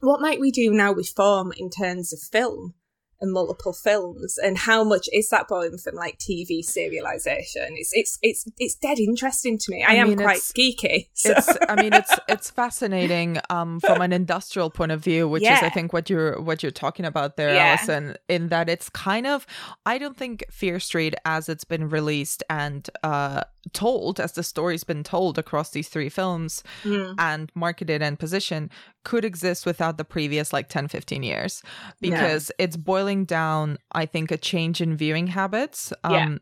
what 0.00 0.20
might 0.20 0.40
we 0.40 0.50
do 0.50 0.72
now 0.72 0.92
with 0.92 1.08
form 1.08 1.52
in 1.56 1.70
terms 1.70 2.12
of 2.12 2.20
film 2.20 2.74
and 3.20 3.32
multiple 3.32 3.72
films 3.72 4.36
and 4.38 4.58
how 4.58 4.84
much 4.84 5.08
is 5.12 5.30
that 5.30 5.48
borrowing 5.48 5.78
from 5.78 5.94
like 5.94 6.18
TV 6.18 6.60
serialization 6.60 7.70
it's 7.70 7.90
it's 7.94 8.18
it's 8.22 8.46
it's 8.58 8.74
dead 8.74 8.98
interesting 8.98 9.56
to 9.58 9.72
me 9.72 9.82
I, 9.82 9.92
I 9.92 9.94
am 9.94 10.16
quite 10.16 10.40
geeky 10.40 11.08
so. 11.14 11.32
it's 11.32 11.48
I 11.68 11.80
mean 11.80 11.92
it's 11.92 12.14
it's 12.28 12.50
fascinating 12.50 13.38
um 13.48 13.80
from 13.80 14.02
an 14.02 14.12
industrial 14.12 14.70
point 14.70 14.92
of 14.92 15.02
view 15.02 15.28
which 15.28 15.42
yeah. 15.42 15.56
is 15.56 15.62
I 15.62 15.70
think 15.70 15.92
what 15.92 16.10
you're 16.10 16.40
what 16.40 16.62
you're 16.62 16.72
talking 16.72 17.04
about 17.04 17.36
there 17.36 17.54
yeah. 17.54 17.76
Alison 17.78 18.16
in 18.28 18.48
that 18.48 18.68
it's 18.68 18.90
kind 18.90 19.26
of 19.26 19.46
I 19.86 19.98
don't 19.98 20.16
think 20.16 20.44
Fear 20.50 20.78
Street 20.80 21.14
as 21.24 21.48
it's 21.48 21.64
been 21.64 21.88
released 21.88 22.42
and 22.50 22.88
uh 23.02 23.44
told 23.72 24.20
as 24.20 24.32
the 24.32 24.42
story's 24.42 24.84
been 24.84 25.02
told 25.02 25.38
across 25.38 25.70
these 25.70 25.88
three 25.88 26.08
films 26.08 26.62
mm. 26.82 27.14
and 27.18 27.50
marketed 27.54 28.02
and 28.02 28.18
positioned 28.18 28.70
could 29.04 29.24
exist 29.24 29.66
without 29.66 29.98
the 29.98 30.04
previous 30.04 30.52
like 30.52 30.68
10 30.68 30.88
15 30.88 31.22
years 31.22 31.62
because 32.00 32.50
yeah. 32.58 32.64
it's 32.64 32.76
boiling 32.76 33.24
down 33.24 33.78
i 33.92 34.06
think 34.06 34.30
a 34.30 34.36
change 34.36 34.80
in 34.80 34.96
viewing 34.96 35.28
habits 35.28 35.92
um 36.04 36.12
yeah 36.12 36.36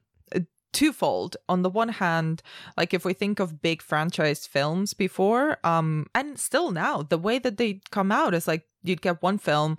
twofold 0.74 1.36
on 1.48 1.62
the 1.62 1.70
one 1.70 1.88
hand 1.88 2.42
like 2.76 2.92
if 2.92 3.04
we 3.04 3.14
think 3.14 3.38
of 3.38 3.62
big 3.62 3.80
franchise 3.80 4.44
films 4.44 4.92
before 4.92 5.56
um 5.64 6.04
and 6.16 6.38
still 6.38 6.72
now 6.72 7.00
the 7.00 7.16
way 7.16 7.38
that 7.38 7.56
they 7.58 7.80
come 7.92 8.10
out 8.10 8.34
is 8.34 8.48
like 8.48 8.66
you'd 8.82 9.00
get 9.00 9.22
one 9.22 9.38
film 9.38 9.78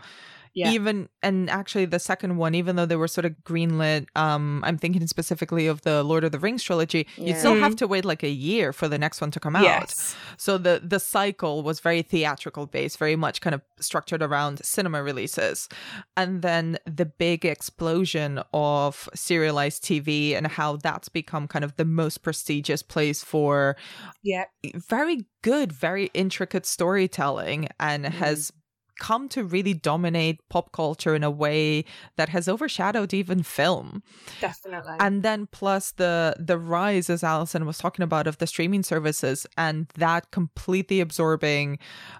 yeah. 0.55 0.71
Even 0.71 1.09
and 1.21 1.49
actually 1.49 1.83
the 1.83 1.99
second 1.99 2.37
one, 2.37 2.55
even 2.55 2.77
though 2.77 2.85
they 2.85 2.95
were 2.95 3.09
sort 3.09 3.25
of 3.25 3.33
greenlit, 3.43 4.07
um, 4.15 4.63
I'm 4.65 4.77
thinking 4.77 5.05
specifically 5.05 5.67
of 5.67 5.81
the 5.81 6.01
Lord 6.01 6.23
of 6.23 6.31
the 6.31 6.39
Rings 6.39 6.63
trilogy, 6.63 7.07
yeah. 7.17 7.27
you'd 7.27 7.37
still 7.37 7.53
mm-hmm. 7.53 7.63
have 7.63 7.75
to 7.75 7.87
wait 7.87 8.05
like 8.05 8.23
a 8.23 8.29
year 8.29 8.71
for 8.71 8.87
the 8.87 8.97
next 8.97 9.19
one 9.19 9.31
to 9.31 9.39
come 9.41 9.57
out. 9.57 9.63
Yes. 9.63 10.15
So 10.37 10.57
the 10.57 10.81
the 10.81 10.99
cycle 10.99 11.61
was 11.61 11.81
very 11.81 12.01
theatrical 12.01 12.67
based, 12.67 12.97
very 12.97 13.17
much 13.17 13.41
kind 13.41 13.53
of 13.53 13.61
structured 13.81 14.23
around 14.23 14.63
cinema 14.63 15.03
releases. 15.03 15.67
And 16.15 16.41
then 16.41 16.77
the 16.85 17.05
big 17.05 17.43
explosion 17.43 18.41
of 18.53 19.09
serialized 19.13 19.83
TV 19.83 20.37
and 20.37 20.47
how 20.47 20.77
that's 20.77 21.09
become 21.09 21.49
kind 21.49 21.65
of 21.65 21.75
the 21.75 21.83
most 21.83 22.23
prestigious 22.23 22.81
place 22.81 23.25
for 23.25 23.75
yeah. 24.23 24.45
very 24.63 25.25
good, 25.41 25.73
very 25.73 26.09
intricate 26.13 26.65
storytelling 26.65 27.67
and 27.77 28.05
mm. 28.05 28.11
has 28.11 28.53
come 28.99 29.27
to 29.29 29.43
really 29.43 29.73
dominate 29.73 30.39
pop 30.49 30.71
culture 30.71 31.15
in 31.15 31.23
a 31.23 31.31
way 31.31 31.83
that 32.17 32.29
has 32.29 32.47
overshadowed 32.47 33.13
even 33.13 33.43
film 33.43 34.03
definitely 34.41 34.95
and 34.99 35.23
then 35.23 35.47
plus 35.51 35.91
the 35.91 36.35
the 36.39 36.57
rise 36.57 37.09
as 37.09 37.23
Alison 37.23 37.65
was 37.65 37.77
talking 37.77 38.03
about 38.03 38.27
of 38.27 38.37
the 38.37 38.47
streaming 38.47 38.83
services 38.83 39.45
and 39.57 39.87
that 39.95 40.31
completely 40.31 40.99
absorbing 40.99 41.77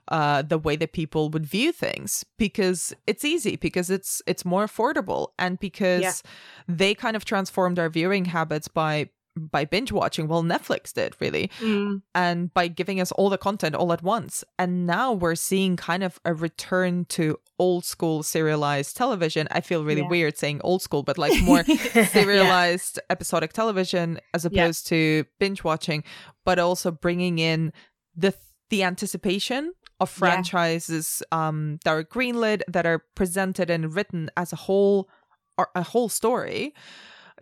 uh 0.10 0.42
the 0.42 0.58
way 0.58 0.76
that 0.76 0.94
people 0.94 1.30
would 1.30 1.46
view 1.46 1.72
things 1.72 2.26
because 2.38 2.94
it's 3.08 3.26
easy 3.26 3.56
because 3.56 3.90
it's 3.90 4.22
it's 4.28 4.46
more 4.46 4.66
affordable 4.66 5.30
and 5.40 5.60
because 5.60 6.02
yeah. 6.02 6.12
they 6.68 6.94
kind 6.94 7.16
of 7.16 7.26
transformed 7.26 7.80
our 7.80 7.90
viewing 7.90 8.26
habits 8.26 8.68
by 8.68 9.10
by 9.36 9.66
binge 9.66 9.92
watching 9.92 10.28
well 10.28 10.44
netflix 10.44 10.94
did 10.94 11.16
really 11.20 11.50
mm. 11.60 12.02
and 12.14 12.54
by 12.54 12.68
giving 12.68 13.02
us 13.02 13.12
all 13.14 13.30
the 13.30 13.38
content 13.38 13.76
all 13.76 13.92
at 13.92 14.02
once 14.02 14.44
and 14.58 14.86
now 14.86 15.12
we're 15.12 15.36
seeing 15.36 15.76
kind 15.76 16.04
of 16.04 16.20
a 16.24 16.34
return 16.34 17.06
to 17.06 17.38
old 17.60 17.84
school 17.84 18.24
serialized 18.24 18.96
television 18.96 19.48
i 19.52 19.60
feel 19.60 19.84
really 19.84 20.02
yeah. 20.02 20.08
weird 20.08 20.38
saying 20.38 20.62
old 20.64 20.82
school 20.82 21.04
but 21.04 21.18
like 21.18 21.34
more 21.44 21.64
serialized 21.64 22.98
yeah. 22.98 23.12
episodic 23.12 23.52
television 23.52 24.20
as 24.34 24.46
opposed 24.46 24.90
yeah. 24.90 24.98
to 24.98 25.26
binge 25.40 25.64
watching 25.64 26.04
but 26.46 26.58
also 26.58 26.92
bringing 26.92 27.40
in 27.40 27.74
the 28.16 28.34
the 28.70 28.84
anticipation 28.84 29.74
of 30.00 30.10
franchises 30.10 31.24
um 31.32 31.78
that 31.84 31.92
are 31.92 32.04
greenlit 32.04 32.62
that 32.68 32.86
are 32.86 33.04
presented 33.16 33.70
and 33.70 33.96
written 33.96 34.30
as 34.38 34.52
a 34.54 34.56
whole 34.56 35.10
a 35.74 35.84
whole 35.84 36.10
story 36.10 36.74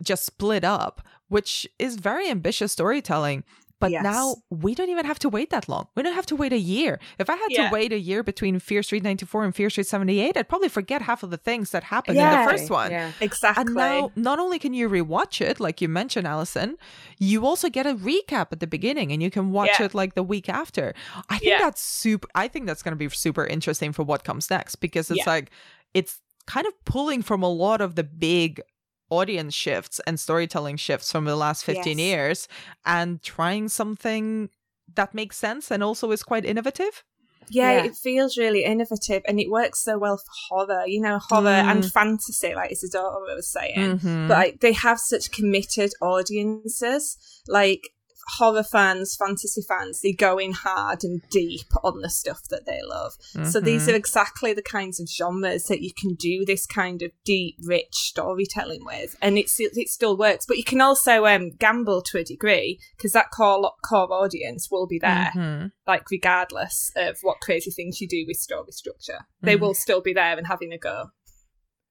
just 0.02 0.24
split 0.24 0.64
up 0.64 1.02
which 1.28 1.66
is 1.78 1.96
very 1.96 2.30
ambitious 2.30 2.72
storytelling. 2.72 3.44
But 3.80 3.90
yes. 3.90 4.04
now 4.04 4.36
we 4.50 4.74
don't 4.74 4.88
even 4.88 5.04
have 5.04 5.18
to 5.18 5.28
wait 5.28 5.50
that 5.50 5.68
long. 5.68 5.88
We 5.94 6.02
don't 6.02 6.14
have 6.14 6.26
to 6.26 6.36
wait 6.36 6.52
a 6.52 6.58
year. 6.58 7.00
If 7.18 7.28
I 7.28 7.34
had 7.34 7.48
yeah. 7.50 7.68
to 7.68 7.74
wait 7.74 7.92
a 7.92 7.98
year 7.98 8.22
between 8.22 8.58
Fear 8.60 8.82
Street 8.82 9.02
94 9.02 9.44
and 9.44 9.54
Fear 9.54 9.68
Street 9.68 9.88
78, 9.88 10.36
I'd 10.36 10.48
probably 10.48 10.68
forget 10.68 11.02
half 11.02 11.22
of 11.22 11.30
the 11.30 11.36
things 11.36 11.72
that 11.72 11.82
happened 11.82 12.16
yeah. 12.16 12.40
in 12.40 12.46
the 12.46 12.52
first 12.52 12.70
one. 12.70 12.92
Yeah. 12.92 13.10
Exactly. 13.20 13.62
And 13.62 13.74
now, 13.74 14.12
not 14.14 14.38
only 14.38 14.58
can 14.58 14.74
you 14.74 14.88
rewatch 14.88 15.40
it, 15.40 15.58
like 15.58 15.82
you 15.82 15.88
mentioned, 15.88 16.26
Alison, 16.26 16.78
you 17.18 17.44
also 17.44 17.68
get 17.68 17.84
a 17.84 17.94
recap 17.94 18.52
at 18.52 18.60
the 18.60 18.68
beginning 18.68 19.10
and 19.12 19.20
you 19.20 19.30
can 19.30 19.50
watch 19.50 19.80
it 19.80 19.92
like 19.92 20.14
the 20.14 20.22
week 20.22 20.48
after. 20.48 20.94
I 21.28 21.38
think 21.38 21.58
that's 21.58 21.82
super, 21.82 22.28
I 22.34 22.46
think 22.48 22.66
that's 22.66 22.82
going 22.82 22.92
to 22.92 22.96
be 22.96 23.08
super 23.14 23.44
interesting 23.44 23.92
for 23.92 24.04
what 24.04 24.22
comes 24.24 24.48
next 24.50 24.76
because 24.76 25.10
it's 25.10 25.26
like, 25.26 25.50
it's 25.92 26.20
kind 26.46 26.66
of 26.66 26.72
pulling 26.84 27.22
from 27.22 27.42
a 27.42 27.50
lot 27.50 27.80
of 27.80 27.96
the 27.96 28.04
big 28.04 28.62
audience 29.10 29.54
shifts 29.54 30.00
and 30.06 30.18
storytelling 30.18 30.76
shifts 30.76 31.10
from 31.12 31.24
the 31.24 31.36
last 31.36 31.64
15 31.64 31.98
yes. 31.98 32.06
years 32.06 32.48
and 32.84 33.22
trying 33.22 33.68
something 33.68 34.50
that 34.94 35.14
makes 35.14 35.36
sense 35.36 35.70
and 35.70 35.82
also 35.82 36.10
is 36.10 36.22
quite 36.22 36.44
innovative. 36.44 37.04
Yeah, 37.50 37.72
yeah, 37.72 37.84
it 37.84 37.96
feels 37.96 38.38
really 38.38 38.64
innovative 38.64 39.22
and 39.26 39.38
it 39.38 39.50
works 39.50 39.84
so 39.84 39.98
well 39.98 40.16
for 40.16 40.24
horror, 40.48 40.86
you 40.86 41.00
know, 41.00 41.18
horror 41.18 41.50
mm. 41.50 41.70
and 41.70 41.84
fantasy, 41.84 42.54
like 42.54 42.70
Isaura 42.70 43.20
was 43.34 43.50
saying. 43.50 43.98
Mm-hmm. 43.98 44.28
But 44.28 44.38
like, 44.38 44.60
they 44.60 44.72
have 44.72 44.98
such 44.98 45.30
committed 45.30 45.92
audiences. 46.00 47.18
Like, 47.46 47.90
horror 48.26 48.62
fans, 48.62 49.16
fantasy 49.16 49.62
fans, 49.62 50.00
they 50.00 50.12
go 50.12 50.38
in 50.38 50.52
hard 50.52 51.04
and 51.04 51.22
deep 51.30 51.66
on 51.82 52.00
the 52.00 52.10
stuff 52.10 52.42
that 52.50 52.66
they 52.66 52.80
love. 52.82 53.12
Mm-hmm. 53.34 53.46
So 53.46 53.60
these 53.60 53.82
mm-hmm. 53.82 53.92
are 53.92 53.96
exactly 53.96 54.52
the 54.52 54.62
kinds 54.62 55.00
of 55.00 55.08
genres 55.08 55.64
that 55.64 55.82
you 55.82 55.92
can 55.92 56.14
do 56.14 56.44
this 56.44 56.66
kind 56.66 57.02
of 57.02 57.10
deep, 57.24 57.56
rich 57.62 57.94
storytelling 57.94 58.84
with, 58.84 59.16
and 59.20 59.38
it's 59.38 59.58
it 59.58 59.88
still 59.88 60.16
works. 60.16 60.46
But 60.46 60.56
you 60.56 60.64
can 60.64 60.80
also 60.80 61.26
um, 61.26 61.50
gamble 61.58 62.02
to 62.02 62.18
a 62.18 62.24
degree 62.24 62.78
because 62.96 63.12
that 63.12 63.30
core 63.30 63.72
core 63.88 64.12
audience 64.12 64.70
will 64.70 64.86
be 64.86 64.98
there, 64.98 65.32
mm-hmm. 65.34 65.66
like 65.86 66.10
regardless 66.10 66.90
of 66.96 67.18
what 67.22 67.40
crazy 67.40 67.70
things 67.70 68.00
you 68.00 68.08
do 68.08 68.24
with 68.26 68.36
story 68.36 68.72
structure, 68.72 69.26
they 69.40 69.54
mm-hmm. 69.54 69.64
will 69.64 69.74
still 69.74 70.00
be 70.00 70.12
there 70.12 70.36
and 70.36 70.46
having 70.46 70.72
a 70.72 70.78
go. 70.78 71.10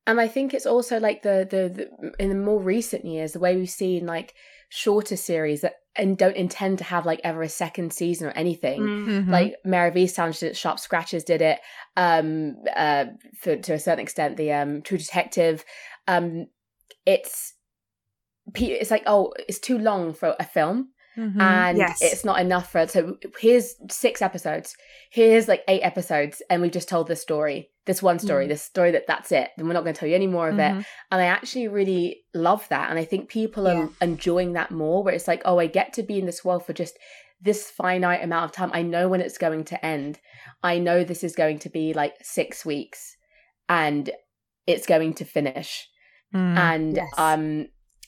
And 0.05 0.19
I 0.19 0.27
think 0.27 0.53
it's 0.53 0.65
also 0.65 0.99
like 0.99 1.21
the, 1.21 1.47
the, 1.49 1.69
the 1.69 2.13
in 2.21 2.29
the 2.29 2.35
more 2.35 2.61
recent 2.61 3.05
years, 3.05 3.33
the 3.33 3.39
way 3.39 3.55
we've 3.55 3.69
seen 3.69 4.05
like 4.05 4.33
shorter 4.75 5.15
series 5.15 5.61
that 5.61 5.75
and 5.95 6.17
don't 6.17 6.35
intend 6.35 6.79
to 6.79 6.83
have 6.83 7.05
like 7.05 7.21
ever 7.23 7.43
a 7.43 7.49
second 7.49 7.93
season 7.93 8.27
or 8.27 8.31
anything. 8.31 8.81
Mm-hmm. 8.81 9.31
Like 9.31 9.55
Mare 9.63 9.85
of 9.85 9.93
Easttown 9.93 10.37
did 10.37 10.49
it, 10.49 10.57
Sharp 10.57 10.79
Scratches 10.79 11.23
did 11.23 11.43
it, 11.43 11.59
um, 11.95 12.55
uh, 12.75 13.05
for, 13.39 13.55
to 13.55 13.73
a 13.73 13.79
certain 13.79 13.99
extent. 13.99 14.35
The 14.35 14.51
um, 14.51 14.81
True 14.81 14.97
Detective, 14.97 15.63
um, 16.07 16.47
it's 17.05 17.53
it's 18.55 18.89
like 18.89 19.03
oh, 19.05 19.33
it's 19.47 19.59
too 19.59 19.77
long 19.77 20.15
for 20.15 20.35
a 20.39 20.43
film. 20.43 20.89
Mm-hmm. 21.15 21.39
And 21.39 21.77
yes. 21.77 22.01
it's 22.01 22.25
not 22.25 22.41
enough 22.41 22.71
for 22.71 22.79
it. 22.79 22.89
So 22.89 23.17
here's 23.39 23.75
six 23.91 24.23
episodes. 24.23 24.75
Here's 25.11 25.47
like 25.47 25.61
eight 25.67 25.81
episodes, 25.81 26.41
and 26.49 26.63
we've 26.63 26.71
just 26.71 26.89
told 26.89 27.07
this 27.07 27.21
story, 27.21 27.69
this 27.85 28.01
one 28.01 28.19
story, 28.19 28.45
mm-hmm. 28.45 28.49
this 28.49 28.63
story 28.63 28.91
that 28.91 29.07
that's 29.07 29.31
it. 29.31 29.49
Then 29.57 29.67
we're 29.67 29.73
not 29.73 29.83
going 29.83 29.93
to 29.93 29.99
tell 29.99 30.09
you 30.09 30.15
any 30.15 30.27
more 30.27 30.47
of 30.47 30.55
mm-hmm. 30.55 30.79
it. 30.79 30.85
And 31.11 31.21
I 31.21 31.25
actually 31.25 31.67
really 31.67 32.23
love 32.33 32.67
that, 32.69 32.89
and 32.89 32.97
I 32.97 33.05
think 33.05 33.29
people 33.29 33.67
are 33.67 33.89
enjoying 34.01 34.53
that 34.53 34.71
more. 34.71 35.03
Where 35.03 35.13
it's 35.13 35.27
like, 35.27 35.41
oh, 35.45 35.59
I 35.59 35.67
get 35.67 35.93
to 35.93 36.03
be 36.03 36.19
in 36.19 36.25
this 36.25 36.45
world 36.45 36.65
for 36.65 36.73
just 36.73 36.97
this 37.41 37.69
finite 37.69 38.23
amount 38.23 38.45
of 38.45 38.51
time. 38.53 38.71
I 38.73 38.83
know 38.83 39.09
when 39.09 39.21
it's 39.21 39.37
going 39.37 39.65
to 39.65 39.85
end. 39.85 40.19
I 40.61 40.79
know 40.79 41.03
this 41.03 41.23
is 41.23 41.35
going 41.35 41.59
to 41.59 41.69
be 41.69 41.93
like 41.93 42.15
six 42.21 42.65
weeks, 42.65 43.15
and 43.67 44.09
it's 44.65 44.85
going 44.85 45.13
to 45.15 45.25
finish. 45.25 45.87
Mm, 46.33 46.57
and 46.57 46.95
yes. 46.95 47.11
um, 47.17 47.67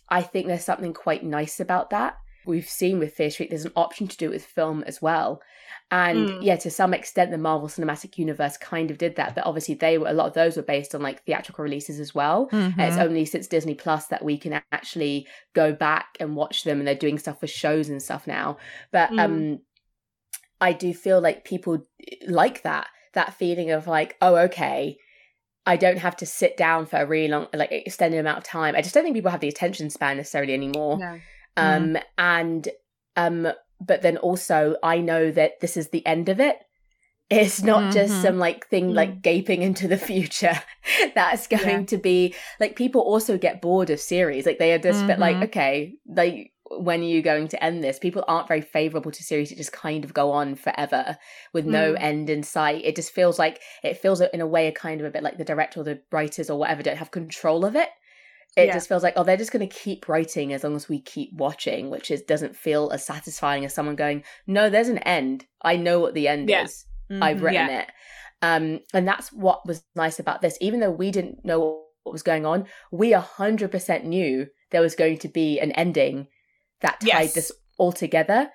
I 0.10 0.22
think 0.22 0.48
there's 0.48 0.64
something 0.64 0.94
quite 0.94 1.24
nice 1.24 1.60
about 1.60 1.90
that 1.92 2.16
we've 2.46 2.70
seen 2.70 3.00
with 3.00 3.14
Fear 3.14 3.32
Street, 3.32 3.50
there's 3.50 3.66
an 3.66 3.72
option 3.76 4.08
to 4.08 4.18
do 4.18 4.28
it 4.28 4.34
with 4.34 4.46
film 4.46 4.84
as 4.84 5.02
well. 5.02 5.42
And 5.92 6.30
mm. 6.30 6.40
yeah, 6.42 6.56
to 6.58 6.72
some 6.72 6.94
extent, 6.94 7.32
the 7.32 7.38
Marvel 7.38 7.68
Cinematic 7.68 8.18
Universe 8.18 8.58
kind 8.58 8.90
of 8.90 8.98
did 8.98 9.18
that, 9.18 9.36
but 9.36 9.46
obviously, 9.46 9.76
they 9.76 9.98
were 9.98 10.08
a 10.08 10.14
lot 10.14 10.28
of 10.28 10.34
those 10.34 10.58
were 10.58 10.64
based 10.64 10.96
on 10.96 11.02
like 11.02 11.24
theatrical 11.26 11.64
releases 11.64 12.00
as 12.00 12.16
well. 12.16 12.50
Mm-hmm. 12.52 12.80
it's 12.80 12.98
only 12.98 13.24
since 13.26 13.48
Disney 13.48 13.76
Plus 13.76 14.08
that 14.08 14.24
we 14.24 14.38
can 14.38 14.62
actually 14.72 15.28
go 15.54 15.74
back 15.74 16.18
and 16.20 16.36
watch 16.36 16.64
them, 16.64 16.80
and 16.80 16.88
they're 16.88 16.96
doing 16.96 17.20
stuff 17.20 17.40
for 17.40 17.48
shows 17.48 17.90
and 17.90 18.02
stuff 18.02 18.26
now. 18.26 18.58
But 18.92 19.12
mm. 19.12 19.20
um, 19.20 19.60
I 20.60 20.74
do 20.74 20.92
feel 20.94 21.22
like 21.22 21.46
people 21.46 21.86
like 22.28 22.64
that 22.64 22.88
that 23.14 23.34
feeling 23.36 23.72
of 23.72 23.88
like, 23.88 24.16
oh, 24.22 24.36
okay, 24.36 24.98
I 25.66 25.78
don't 25.78 25.98
have 25.98 26.16
to 26.18 26.26
sit 26.26 26.58
down 26.58 26.86
for 26.86 26.98
a 26.98 27.06
really 27.06 27.28
long, 27.28 27.48
like 27.54 27.72
extended 27.72 28.20
amount 28.20 28.40
of 28.40 28.44
time. 28.44 28.76
I 28.76 28.82
just 28.82 28.94
don't 28.94 29.04
think 29.04 29.16
people 29.16 29.32
have 29.32 29.40
the 29.40 29.48
attention 29.48 29.90
span 29.90 30.18
necessarily 30.18 30.54
anymore. 30.54 31.00
No. 31.00 31.20
Um, 31.58 31.94
mm. 31.94 32.04
and 32.18 32.70
um, 33.16 33.48
but 33.80 34.02
then 34.02 34.18
also 34.18 34.76
I 34.84 35.00
know 35.00 35.32
that 35.32 35.60
this 35.62 35.78
is 35.78 35.90
the 35.90 36.06
end 36.06 36.30
of 36.30 36.40
it. 36.40 36.58
It's 37.30 37.64
not 37.64 37.84
mm-hmm. 37.84 37.92
just 37.92 38.22
some 38.22 38.38
like 38.38 38.68
thing 38.68 38.92
mm. 38.92 38.96
like 38.96 39.22
gaping 39.22 39.64
into 39.64 39.88
the 39.88 39.98
future. 40.12 40.62
That's 41.16 41.48
going 41.48 41.82
yeah. 41.82 41.86
to 41.86 41.98
be 41.98 42.36
like 42.60 42.76
people 42.76 43.02
also 43.02 43.38
get 43.38 43.62
bored 43.62 43.90
of 43.90 44.00
series. 44.00 44.46
Like 44.46 44.60
they 44.60 44.74
are 44.74 44.80
just 44.80 45.00
mm-hmm. 45.00 45.08
bit 45.08 45.20
like, 45.20 45.38
okay, 45.50 45.96
like 46.08 46.52
when 46.70 47.02
are 47.02 47.04
you 47.04 47.22
going 47.22 47.48
to 47.50 47.64
end 47.64 47.84
this? 47.84 48.00
People 48.00 48.24
aren't 48.28 48.48
very 48.48 48.62
favorable 48.62 49.12
to 49.12 49.24
series 49.24 49.50
that 49.50 49.58
just 49.58 49.72
kind 49.72 50.04
of 50.04 50.14
go 50.14 50.32
on 50.32 50.56
forever 50.56 51.18
with 51.54 51.66
no 51.66 51.94
mm. 51.94 52.02
end 52.02 52.30
in 52.30 52.44
sight. 52.44 52.86
It 52.86 52.96
just 52.96 53.12
feels 53.12 53.40
like 53.40 53.60
it 53.84 53.98
feels 53.98 54.22
in 54.22 54.42
a 54.42 54.48
way 54.48 54.68
a 54.68 54.72
kind 54.72 55.02
of 55.02 55.08
a 55.08 55.12
bit 55.12 55.24
like 55.24 55.38
the 55.38 55.46
director 55.46 55.82
or 55.82 55.84
the 55.84 56.02
writers 56.12 56.50
or 56.50 56.60
whatever 56.60 56.84
don't 56.84 56.98
have 56.98 57.12
control 57.12 57.66
of 57.66 57.76
it 57.76 57.90
it 58.56 58.68
yeah. 58.68 58.74
just 58.74 58.88
feels 58.88 59.04
like 59.04 59.14
oh 59.16 59.24
they're 59.24 59.38
just 59.38 59.52
going 59.52 59.68
to 59.68 59.76
keep 59.76 60.08
writing 60.08 60.54
as 60.54 60.64
long 60.64 60.76
as 60.76 60.88
we 60.88 61.00
keep 61.00 61.34
watching 61.34 61.90
which 61.90 62.10
is 62.10 62.22
doesn't 62.22 62.56
feel 62.56 62.90
as 62.92 63.06
satisfying 63.06 63.66
as 63.66 63.74
someone 63.74 63.96
going 63.96 64.24
no 64.48 64.70
there's 64.70 64.90
an 64.90 65.00
end 65.00 65.46
i 65.62 65.76
know 65.76 66.00
what 66.00 66.14
the 66.14 66.28
end 66.28 66.50
yeah. 66.50 66.64
is 66.64 66.86
mm-hmm. 67.12 67.22
i've 67.22 67.42
written 67.42 67.70
yeah. 67.70 67.82
it 67.82 67.90
um 68.42 68.80
and 68.94 69.08
that's 69.08 69.32
what 69.32 69.66
was 69.68 69.84
nice 69.96 70.20
about 70.20 70.42
this 70.42 70.58
even 70.62 70.80
though 70.80 70.92
we 70.92 71.12
didn't 71.12 71.44
know 71.44 71.84
what 72.04 72.14
was 72.14 72.24
going 72.24 72.46
on 72.46 72.66
we 72.92 73.12
100% 73.12 74.04
knew 74.04 74.48
there 74.72 74.82
was 74.82 74.96
going 74.96 75.18
to 75.18 75.28
be 75.28 75.60
an 75.60 75.72
ending 75.74 76.28
that 76.82 77.00
tied 77.00 77.08
yes. 77.08 77.34
this 77.34 77.52
all 77.78 77.92
together 77.92 78.50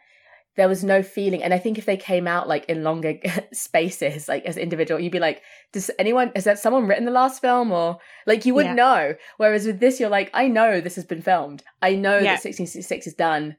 there 0.61 0.69
was 0.69 0.85
no 0.85 1.03
feeling 1.03 1.43
and 1.43 1.55
i 1.55 1.59
think 1.59 1.79
if 1.79 1.87
they 1.87 1.97
came 1.97 2.29
out 2.29 2.47
like 2.47 2.67
in 2.67 2.85
longer 2.85 3.15
spaces 3.53 4.29
like 4.29 4.45
as 4.45 4.59
individual 4.59 5.01
you'd 5.01 5.11
be 5.11 5.19
like 5.19 5.41
does 5.73 5.91
anyone 5.99 6.31
is 6.35 6.45
that 6.45 6.59
someone 6.59 6.87
written 6.87 7.07
the 7.07 7.11
last 7.11 7.41
film 7.41 7.73
or 7.73 7.97
like 8.27 8.45
you 8.45 8.53
wouldn't 8.53 8.77
yeah. 8.77 8.85
know 8.85 9.15
whereas 9.39 9.65
with 9.65 9.81
this 9.81 9.99
you're 9.99 10.11
like 10.11 10.31
i 10.35 10.47
know 10.47 10.79
this 10.79 10.97
has 10.97 11.07
been 11.07 11.23
filmed 11.23 11.63
i 11.81 11.95
know 11.95 12.17
yeah. 12.17 12.37
that 12.37 12.45
1666 12.45 13.07
is 13.07 13.15
done 13.15 13.57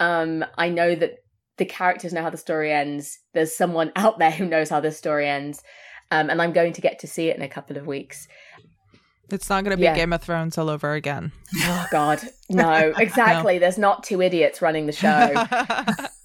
um 0.00 0.44
i 0.58 0.68
know 0.68 0.96
that 0.96 1.18
the 1.56 1.64
characters 1.64 2.12
know 2.12 2.22
how 2.22 2.30
the 2.30 2.36
story 2.36 2.72
ends 2.72 3.20
there's 3.32 3.54
someone 3.54 3.92
out 3.96 4.18
there 4.18 4.32
who 4.32 4.44
knows 4.44 4.68
how 4.68 4.80
the 4.80 4.90
story 4.90 5.28
ends 5.28 5.62
um 6.10 6.30
and 6.30 6.42
i'm 6.42 6.52
going 6.52 6.72
to 6.72 6.80
get 6.80 6.98
to 6.98 7.06
see 7.06 7.28
it 7.28 7.36
in 7.36 7.42
a 7.42 7.48
couple 7.48 7.76
of 7.76 7.86
weeks 7.86 8.26
it's 9.32 9.48
not 9.48 9.62
going 9.62 9.70
to 9.70 9.76
be 9.76 9.84
yeah. 9.84 9.94
Game 9.94 10.12
of 10.12 10.20
Thrones 10.20 10.58
all 10.58 10.68
over 10.68 10.94
again. 10.94 11.30
Oh 11.58 11.86
God, 11.92 12.20
no! 12.48 12.92
Exactly. 12.98 13.54
no. 13.54 13.60
There's 13.60 13.78
not 13.78 14.02
two 14.02 14.20
idiots 14.20 14.60
running 14.60 14.86
the 14.86 14.92
show. 14.92 15.32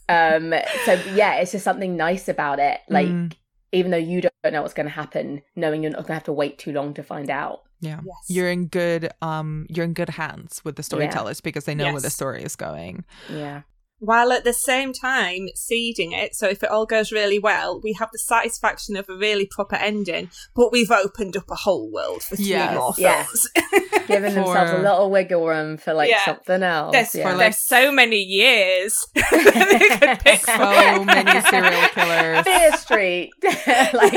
Um, 0.07 0.53
so 0.85 0.93
yeah, 1.13 1.35
it's 1.35 1.51
just 1.51 1.63
something 1.63 1.97
nice 1.97 2.27
about 2.27 2.59
it. 2.59 2.79
Like 2.89 3.07
mm. 3.07 3.33
even 3.71 3.91
though 3.91 3.97
you 3.97 4.21
don't 4.21 4.53
know 4.53 4.61
what's 4.61 4.73
going 4.73 4.87
to 4.87 4.91
happen, 4.91 5.41
knowing 5.55 5.83
you're 5.83 5.91
not 5.91 5.99
going 5.99 6.07
to 6.07 6.13
have 6.13 6.23
to 6.25 6.33
wait 6.33 6.57
too 6.57 6.71
long 6.71 6.93
to 6.95 7.03
find 7.03 7.29
out. 7.29 7.63
Yeah, 7.81 7.99
yes. 8.05 8.15
you're 8.29 8.49
in 8.49 8.67
good 8.67 9.11
um, 9.21 9.67
you're 9.69 9.85
in 9.85 9.93
good 9.93 10.09
hands 10.09 10.63
with 10.63 10.75
the 10.75 10.83
storytellers 10.83 11.39
yeah. 11.39 11.43
because 11.43 11.65
they 11.65 11.75
know 11.75 11.85
yes. 11.85 11.93
where 11.93 12.01
the 12.01 12.09
story 12.09 12.43
is 12.43 12.55
going. 12.55 13.03
Yeah 13.29 13.61
while 13.99 14.31
at 14.31 14.43
the 14.43 14.53
same 14.53 14.93
time 14.93 15.47
seeding 15.55 16.11
it. 16.11 16.35
So 16.35 16.47
if 16.47 16.63
it 16.63 16.69
all 16.69 16.85
goes 16.85 17.11
really 17.11 17.39
well, 17.39 17.79
we 17.81 17.93
have 17.93 18.09
the 18.11 18.19
satisfaction 18.19 18.95
of 18.95 19.09
a 19.09 19.15
really 19.15 19.45
proper 19.45 19.75
ending, 19.75 20.29
but 20.55 20.71
we've 20.71 20.91
opened 20.91 21.35
up 21.37 21.49
a 21.49 21.55
whole 21.55 21.91
world 21.91 22.21
for 22.23 22.35
three 22.35 22.45
yes, 22.47 22.75
more 22.75 22.93
films. 22.93 23.49
Yes. 23.55 23.67
Giving 24.07 24.33
for... 24.33 24.43
themselves 24.43 24.71
a 24.71 24.77
little 24.77 25.09
wiggle 25.09 25.47
room 25.47 25.77
for 25.77 25.93
like 25.93 26.09
yeah. 26.09 26.25
something 26.25 26.61
else. 26.61 26.91
There's, 26.91 27.15
yeah. 27.15 27.35
there's 27.35 27.57
so 27.57 27.91
many 27.91 28.17
years. 28.17 29.07
so 29.15 31.03
many 31.03 31.41
serial 31.49 31.87
killers. 31.89 32.43
Fear 32.43 32.77
Street. 32.77 33.31
like 33.43 34.13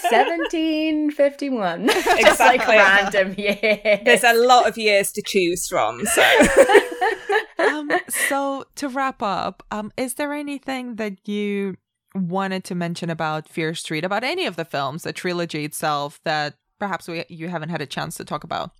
1751. 0.00 1.90
Exactly. 1.90 2.22
Just 2.22 2.40
like 2.40 2.66
random 2.66 3.34
years. 3.36 4.00
There's 4.04 4.24
a 4.24 4.34
lot 4.34 4.68
of 4.68 4.78
years 4.78 5.12
to 5.12 5.22
choose 5.22 5.66
from. 5.68 6.04
So 6.06 6.22
um, 7.58 7.90
so 8.08 8.64
to 8.76 8.88
wrap 8.94 9.22
up, 9.22 9.62
um, 9.70 9.92
is 9.96 10.14
there 10.14 10.32
anything 10.32 10.96
that 10.96 11.28
you 11.28 11.76
wanted 12.14 12.64
to 12.64 12.74
mention 12.74 13.10
about 13.10 13.48
Fear 13.48 13.74
Street, 13.74 14.04
about 14.04 14.24
any 14.24 14.46
of 14.46 14.56
the 14.56 14.64
films, 14.64 15.02
the 15.02 15.12
trilogy 15.12 15.64
itself, 15.64 16.20
that 16.24 16.54
perhaps 16.78 17.08
we, 17.08 17.24
you 17.28 17.48
haven't 17.48 17.70
had 17.70 17.80
a 17.80 17.86
chance 17.86 18.16
to 18.16 18.24
talk 18.24 18.44
about? 18.44 18.70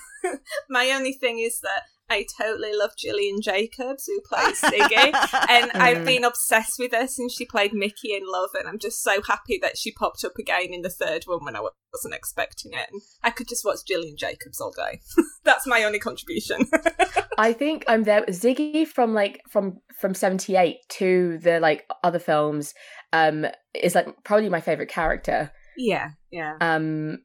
My 0.68 0.90
only 0.90 1.12
thing 1.12 1.38
is 1.38 1.60
that 1.60 1.82
I 2.10 2.26
totally 2.40 2.74
love 2.74 2.92
Gillian 2.96 3.40
Jacobs, 3.42 4.06
who 4.06 4.20
plays 4.20 4.60
Ziggy, 4.60 5.12
and 5.50 5.70
I've 5.72 6.04
been 6.04 6.24
obsessed 6.24 6.78
with 6.78 6.92
her 6.92 7.06
since 7.06 7.34
she 7.34 7.44
played 7.44 7.72
Mickey 7.74 8.14
in 8.14 8.22
Love, 8.24 8.50
and 8.58 8.66
I'm 8.66 8.78
just 8.78 9.02
so 9.02 9.20
happy 9.22 9.58
that 9.60 9.76
she 9.76 9.92
popped 9.92 10.24
up 10.24 10.38
again 10.38 10.72
in 10.72 10.82
the 10.82 10.90
third 10.90 11.24
one 11.24 11.44
when 11.44 11.56
I 11.56 11.60
wasn't 11.92 12.14
expecting 12.14 12.72
it. 12.72 12.88
And 12.90 13.02
I 13.22 13.30
could 13.30 13.48
just 13.48 13.64
watch 13.64 13.80
Gillian 13.86 14.16
Jacobs 14.16 14.60
all 14.60 14.72
day. 14.72 15.00
That's 15.44 15.66
my 15.66 15.84
only 15.84 15.98
contribution. 15.98 16.68
I 17.38 17.52
think 17.52 17.84
I'm 17.88 18.04
there. 18.04 18.22
Ziggy 18.26 18.86
from 18.86 19.14
like 19.14 19.42
from 19.48 19.78
from 19.98 20.14
'78 20.14 20.76
to 20.88 21.38
the 21.38 21.60
like 21.60 21.86
other 22.02 22.18
films 22.18 22.74
um 23.12 23.46
is 23.74 23.94
like 23.94 24.08
probably 24.24 24.48
my 24.48 24.60
favorite 24.60 24.88
character. 24.88 25.52
Yeah, 25.76 26.10
yeah. 26.30 26.56
Um, 26.60 27.18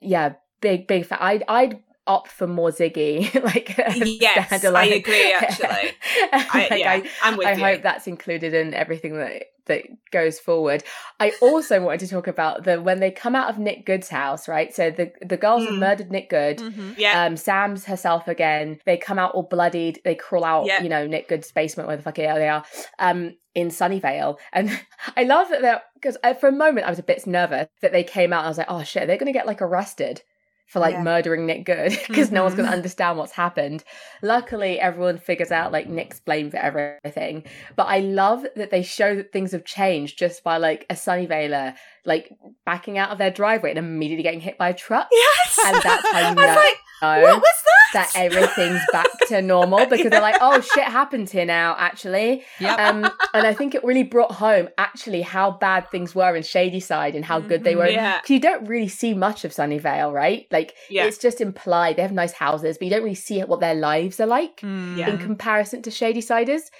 yeah, 0.00 0.34
big 0.60 0.86
big 0.86 1.06
fan. 1.06 1.18
I'd 1.20 1.44
I'd 1.48 1.80
opt 2.06 2.28
for 2.28 2.46
more 2.46 2.70
Ziggy. 2.70 3.34
like 3.44 3.76
yes, 4.20 4.64
I 4.64 4.84
agree. 4.86 5.32
Actually, 5.32 5.68
I, 6.32 6.66
like, 6.70 6.80
yeah, 6.80 6.92
I, 7.22 7.28
am 7.28 7.36
with 7.36 7.46
I 7.46 7.52
you. 7.52 7.64
hope 7.64 7.82
that's 7.82 8.06
included 8.06 8.54
in 8.54 8.74
everything 8.74 9.16
that 9.16 9.44
that 9.66 9.82
goes 10.10 10.38
forward. 10.38 10.84
I 11.20 11.32
also 11.42 11.80
wanted 11.82 12.00
to 12.00 12.08
talk 12.08 12.26
about 12.26 12.64
the 12.64 12.80
when 12.80 13.00
they 13.00 13.10
come 13.10 13.34
out 13.34 13.50
of 13.50 13.58
Nick 13.58 13.84
Goode's 13.84 14.08
house, 14.08 14.48
right? 14.48 14.74
So 14.74 14.90
the 14.90 15.12
the 15.20 15.36
girls 15.36 15.62
mm. 15.62 15.70
have 15.70 15.78
murdered 15.78 16.10
Nick 16.10 16.30
Goode. 16.30 16.58
Mm-hmm. 16.58 16.92
Yeah. 16.96 17.24
Um, 17.24 17.36
Sam's 17.36 17.84
herself 17.84 18.28
again. 18.28 18.78
They 18.86 18.96
come 18.96 19.18
out 19.18 19.32
all 19.32 19.42
bloodied. 19.42 20.00
They 20.04 20.14
crawl 20.14 20.44
out, 20.44 20.66
yeah. 20.66 20.82
you 20.82 20.88
know, 20.88 21.06
Nick 21.06 21.28
Goode's 21.28 21.50
basement 21.52 21.88
where 21.88 21.96
the 21.96 22.02
fuck 22.02 22.16
they 22.16 22.26
are. 22.26 22.64
Um, 22.98 23.36
in 23.54 23.68
Sunnyvale. 23.68 24.36
And 24.52 24.70
I 25.16 25.24
love 25.24 25.48
that 25.48 25.62
they're 25.62 25.82
because 25.94 26.16
uh, 26.22 26.34
for 26.34 26.48
a 26.48 26.52
moment 26.52 26.86
I 26.86 26.90
was 26.90 26.98
a 26.98 27.02
bit 27.02 27.26
nervous 27.26 27.68
that 27.82 27.90
they 27.90 28.04
came 28.04 28.32
out. 28.32 28.44
I 28.44 28.48
was 28.48 28.58
like, 28.58 28.70
oh 28.70 28.84
shit, 28.84 29.06
they're 29.08 29.16
going 29.16 29.32
to 29.32 29.36
get 29.36 29.46
like 29.46 29.62
arrested 29.62 30.22
for 30.66 30.80
like 30.80 30.94
yeah. 30.94 31.02
murdering 31.02 31.46
Nick 31.46 31.64
Goode 31.64 31.98
because 32.08 32.26
mm-hmm. 32.26 32.34
no 32.34 32.42
one's 32.42 32.54
going 32.54 32.66
to 32.66 32.70
mm-hmm. 32.70 32.76
understand 32.76 33.18
what's 33.18 33.32
happened. 33.32 33.84
Luckily, 34.22 34.80
everyone 34.80 35.18
figures 35.18 35.52
out 35.52 35.72
like 35.72 35.88
Nick's 35.88 36.20
blame 36.20 36.50
for 36.50 36.58
everything. 36.58 37.44
But 37.76 37.84
I 37.84 38.00
love 38.00 38.44
that 38.56 38.70
they 38.70 38.82
show 38.82 39.14
that 39.14 39.32
things 39.32 39.52
have 39.52 39.64
changed 39.64 40.18
just 40.18 40.42
by 40.42 40.56
like 40.56 40.84
a 40.90 40.94
Sunnyvale 40.94 41.74
like 42.04 42.36
backing 42.64 42.98
out 42.98 43.10
of 43.10 43.18
their 43.18 43.30
driveway 43.30 43.70
and 43.70 43.78
immediately 43.78 44.22
getting 44.22 44.40
hit 44.40 44.58
by 44.58 44.70
a 44.70 44.74
truck. 44.74 45.08
Yes, 45.12 45.58
and 45.64 45.82
that's 45.82 46.12
how 46.12 46.28
you 46.28 46.34
know. 46.34 46.64
Like, 47.02 47.22
what 47.22 47.36
was 47.36 47.42
that? 47.42 48.12
That 48.12 48.12
everything's 48.16 48.82
back 48.92 49.06
to 49.28 49.40
normal 49.42 49.86
because 49.86 50.04
yeah. 50.04 50.08
they're 50.10 50.20
like, 50.20 50.36
oh 50.40 50.60
shit 50.60 50.84
happened 50.84 51.30
here 51.30 51.44
now, 51.44 51.76
actually. 51.78 52.44
Yeah. 52.58 52.74
Um, 52.74 53.04
and 53.32 53.46
I 53.46 53.54
think 53.54 53.74
it 53.74 53.84
really 53.84 54.02
brought 54.02 54.32
home 54.32 54.68
actually 54.76 55.22
how 55.22 55.52
bad 55.52 55.90
things 55.90 56.14
were 56.14 56.34
in 56.34 56.42
Shadyside 56.42 57.14
and 57.14 57.24
how 57.24 57.40
good 57.40 57.64
they 57.64 57.72
mm-hmm. 57.72 57.80
were. 57.80 57.88
Yeah. 57.88 58.20
Because 58.20 58.30
you 58.30 58.40
don't 58.40 58.66
really 58.66 58.88
see 58.88 59.14
much 59.14 59.44
of 59.44 59.52
Sunnyvale, 59.52 60.12
right? 60.12 60.46
Like 60.50 60.74
yeah. 60.90 61.04
it's 61.04 61.18
just 61.18 61.40
implied. 61.40 61.96
They 61.96 62.02
have 62.02 62.12
nice 62.12 62.32
houses, 62.32 62.76
but 62.78 62.86
you 62.86 62.90
don't 62.90 63.02
really 63.02 63.14
see 63.14 63.40
what 63.40 63.60
their 63.60 63.74
lives 63.74 64.18
are 64.20 64.26
like 64.26 64.60
mm. 64.60 65.06
in 65.06 65.18
comparison 65.18 65.82
to 65.82 65.90
Shady 65.90 66.16
Shadysiders 66.16 66.70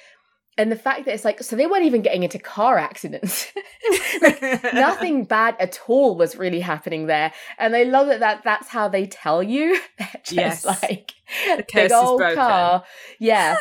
and 0.59 0.73
the 0.73 0.77
fact 0.77 1.05
that 1.05 1.15
it's 1.15 1.25
like 1.25 1.43
so 1.43 1.55
they 1.55 1.67
weren't 1.67 1.85
even 1.85 2.03
getting 2.03 2.23
into 2.23 2.39
car 2.39 2.79
accidents. 2.79 3.53
Like 4.21 4.41
nothing 4.73 5.25
bad 5.25 5.57
at 5.61 5.79
all 5.87 6.17
was 6.17 6.37
really 6.37 6.61
happening 6.61 7.07
there. 7.07 7.33
And 7.59 7.77
i 7.77 7.83
love 7.85 8.09
that, 8.09 8.21
that 8.21 8.43
that's 8.43 8.69
how 8.69 8.89
they 8.89 9.07
tell 9.07 9.43
you. 9.43 9.79
Just 10.25 10.33
yes. 10.33 10.65
like 10.65 11.13
the 11.47 11.65
big 11.73 11.93
old 11.93 12.21
car. 12.35 12.85
Yeah. 13.21 13.57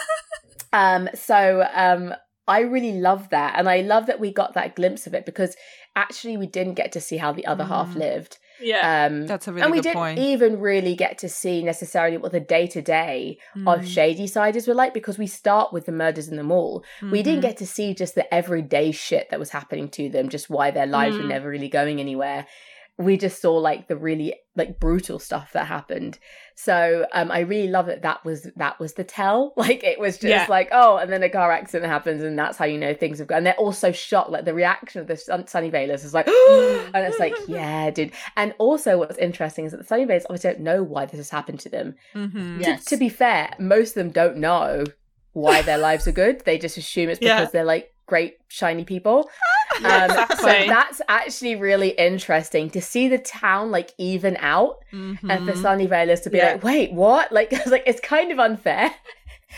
Um 0.74 1.10
so 1.14 1.68
um 1.74 2.14
i 2.48 2.62
really 2.62 2.94
love 2.94 3.30
that. 3.30 3.56
And 3.58 3.70
i 3.70 3.82
love 3.82 4.08
that 4.08 4.20
we 4.20 4.32
got 4.32 4.54
that 4.54 4.76
glimpse 4.76 5.06
of 5.06 5.14
it 5.14 5.26
because 5.26 5.56
actually 5.96 6.38
we 6.38 6.48
didn't 6.48 6.76
get 6.76 6.92
to 6.94 7.02
see 7.02 7.18
how 7.18 7.32
the 7.32 7.46
other 7.46 7.66
mm. 7.66 7.70
half 7.70 7.96
lived 7.96 8.40
yeah, 8.60 9.06
um, 9.06 9.28
that's 9.28 9.48
a 9.48 9.52
really 9.52 9.64
and 9.64 9.72
we 9.72 9.82
didn't 9.82 9.96
point. 9.96 10.20
even 10.20 10.60
really 10.60 10.96
get 10.96 11.18
to 11.20 11.30
see 11.30 11.64
necessarily 11.64 12.18
what 12.18 12.32
the 12.32 12.40
day 12.40 12.68
to 12.68 12.82
day 12.82 13.38
of 13.68 13.82
Shadysiders 13.82 14.68
were 14.68 14.74
like 14.74 14.94
because 14.94 15.18
we 15.18 15.28
start 15.28 15.74
with 15.74 15.86
the 15.86 15.92
murders 15.92 16.28
in 16.28 16.38
the 16.38 16.44
mall. 16.44 16.84
Mm-hmm. 16.98 17.12
We 17.12 17.24
didn't 17.24 17.42
mm-hmm. 17.42 17.50
get 17.50 17.58
to 17.58 17.68
see 17.68 17.94
just 17.94 18.16
the 18.16 18.32
everyday 18.34 18.92
shit 18.92 19.30
that 19.30 19.40
was 19.40 19.50
happening 19.50 19.90
to 19.90 20.10
them, 20.10 20.30
just 20.30 20.50
why 20.50 20.72
their 20.72 20.88
lives 20.88 21.16
mm. 21.16 21.22
were 21.22 21.28
never 21.28 21.50
really 21.50 21.70
going 21.70 22.00
anywhere 22.00 22.48
we 22.98 23.18
just 23.18 23.42
saw 23.42 23.54
like 23.56 23.88
the 23.88 23.96
really 23.96 24.34
like 24.56 24.80
brutal 24.80 25.20
stuff 25.20 25.52
that 25.52 25.68
happened 25.68 26.18
so 26.56 27.06
um 27.12 27.30
i 27.30 27.40
really 27.40 27.68
love 27.68 27.88
that 27.88 28.04
that 28.04 28.24
was 28.24 28.48
that 28.56 28.80
was 28.80 28.94
the 28.94 29.04
tell 29.04 29.54
like 29.58 29.84
it 29.84 30.00
was 30.00 30.16
just 30.16 30.30
yeah. 30.30 30.46
like 30.50 30.70
oh 30.72 30.98
and 30.98 31.12
then 31.12 31.22
a 31.22 31.30
car 31.30 31.52
accident 31.52 31.92
happens 31.92 32.24
and 32.24 32.40
that's 32.40 32.58
how 32.58 32.64
you 32.64 32.78
know 32.78 32.94
things 32.94 33.20
have 33.20 33.28
gone 33.28 33.40
and 33.40 33.46
they're 33.46 33.54
also 33.56 33.92
shocked 33.92 34.30
like 34.30 34.46
the 34.46 34.54
reaction 34.54 35.02
of 35.02 35.08
the 35.08 35.18
Sun- 35.18 35.44
Sunnyvalers 35.44 36.06
is 36.06 36.14
like 36.14 36.28
and 36.28 37.06
it's 37.06 37.20
like 37.20 37.36
yeah 37.48 37.90
dude 37.90 38.12
and 38.38 38.54
also 38.60 38.98
what's 38.98 39.18
interesting 39.18 39.66
is 39.66 39.72
that 39.72 39.78
the 39.78 39.84
Sunny 39.84 40.06
Sunnyvalers 40.06 40.24
obviously 40.30 40.52
don't 40.52 40.62
know 40.62 40.84
why 40.84 41.06
this 41.06 41.18
has 41.18 41.30
happened 41.30 41.60
to 41.62 41.70
them 41.70 41.96
mm-hmm. 42.14 42.62
yes. 42.62 42.86
to, 42.86 42.92
to, 42.92 42.98
be 42.98 43.10
fair 43.10 43.54
most 43.60 43.90
of 43.90 43.96
them 43.96 44.12
don't 44.12 44.38
know 44.38 44.86
why 45.34 45.62
their 45.62 45.78
lives 45.78 46.08
are 46.08 46.14
good 46.14 46.44
they 46.46 46.58
just 46.58 46.78
assume 46.78 47.10
it's 47.10 47.20
because 47.20 47.48
yeah. 47.48 47.50
they're 47.52 47.66
like 47.66 47.95
great 48.06 48.38
shiny 48.48 48.84
people 48.84 49.30
um, 49.84 50.08
but 50.08 50.68
that's 50.68 51.02
actually 51.10 51.56
really 51.56 51.90
interesting 51.90 52.70
to 52.70 52.82
see 52.82 53.08
the 53.08 53.18
town 53.18 53.72
like 53.72 53.94
even 53.98 54.38
out 54.38 54.78
mm-hmm. 54.94 55.30
and 55.30 55.46
for 55.46 55.54
Sunnyvalers 55.54 56.24
to 56.24 56.30
be 56.30 56.38
yeah. 56.38 56.54
like, 56.54 56.64
wait, 56.64 56.94
what? 56.94 57.32
Like, 57.32 57.54
I 57.54 57.58
was 57.58 57.72
like, 57.72 57.84
it's 57.86 58.00
kind 58.00 58.32
of 58.32 58.40
unfair. 58.40 58.94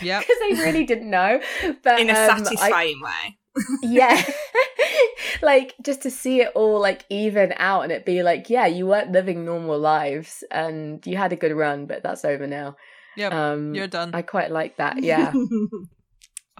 Yeah. 0.02 0.20
Because 0.20 0.36
they 0.40 0.54
really 0.56 0.84
didn't 0.84 1.10
know. 1.10 1.40
But 1.82 2.00
in 2.00 2.10
a 2.10 2.14
um, 2.14 2.44
satisfying 2.44 3.00
I, 3.04 3.10
way. 3.10 3.38
yeah. 3.82 4.22
like 5.42 5.74
just 5.82 6.02
to 6.02 6.10
see 6.10 6.40
it 6.40 6.52
all 6.54 6.80
like 6.80 7.04
even 7.10 7.52
out 7.56 7.82
and 7.82 7.92
it 7.92 8.04
be 8.04 8.22
like, 8.22 8.50
yeah, 8.50 8.66
you 8.66 8.86
weren't 8.86 9.12
living 9.12 9.44
normal 9.44 9.78
lives 9.78 10.44
and 10.50 11.04
you 11.06 11.16
had 11.16 11.32
a 11.32 11.36
good 11.36 11.52
run, 11.52 11.86
but 11.86 12.02
that's 12.02 12.24
over 12.24 12.46
now. 12.46 12.76
Yeah. 13.16 13.28
Um, 13.28 13.74
you're 13.74 13.88
done. 13.88 14.10
I 14.14 14.22
quite 14.22 14.50
like 14.50 14.76
that. 14.76 15.02
Yeah. 15.02 15.32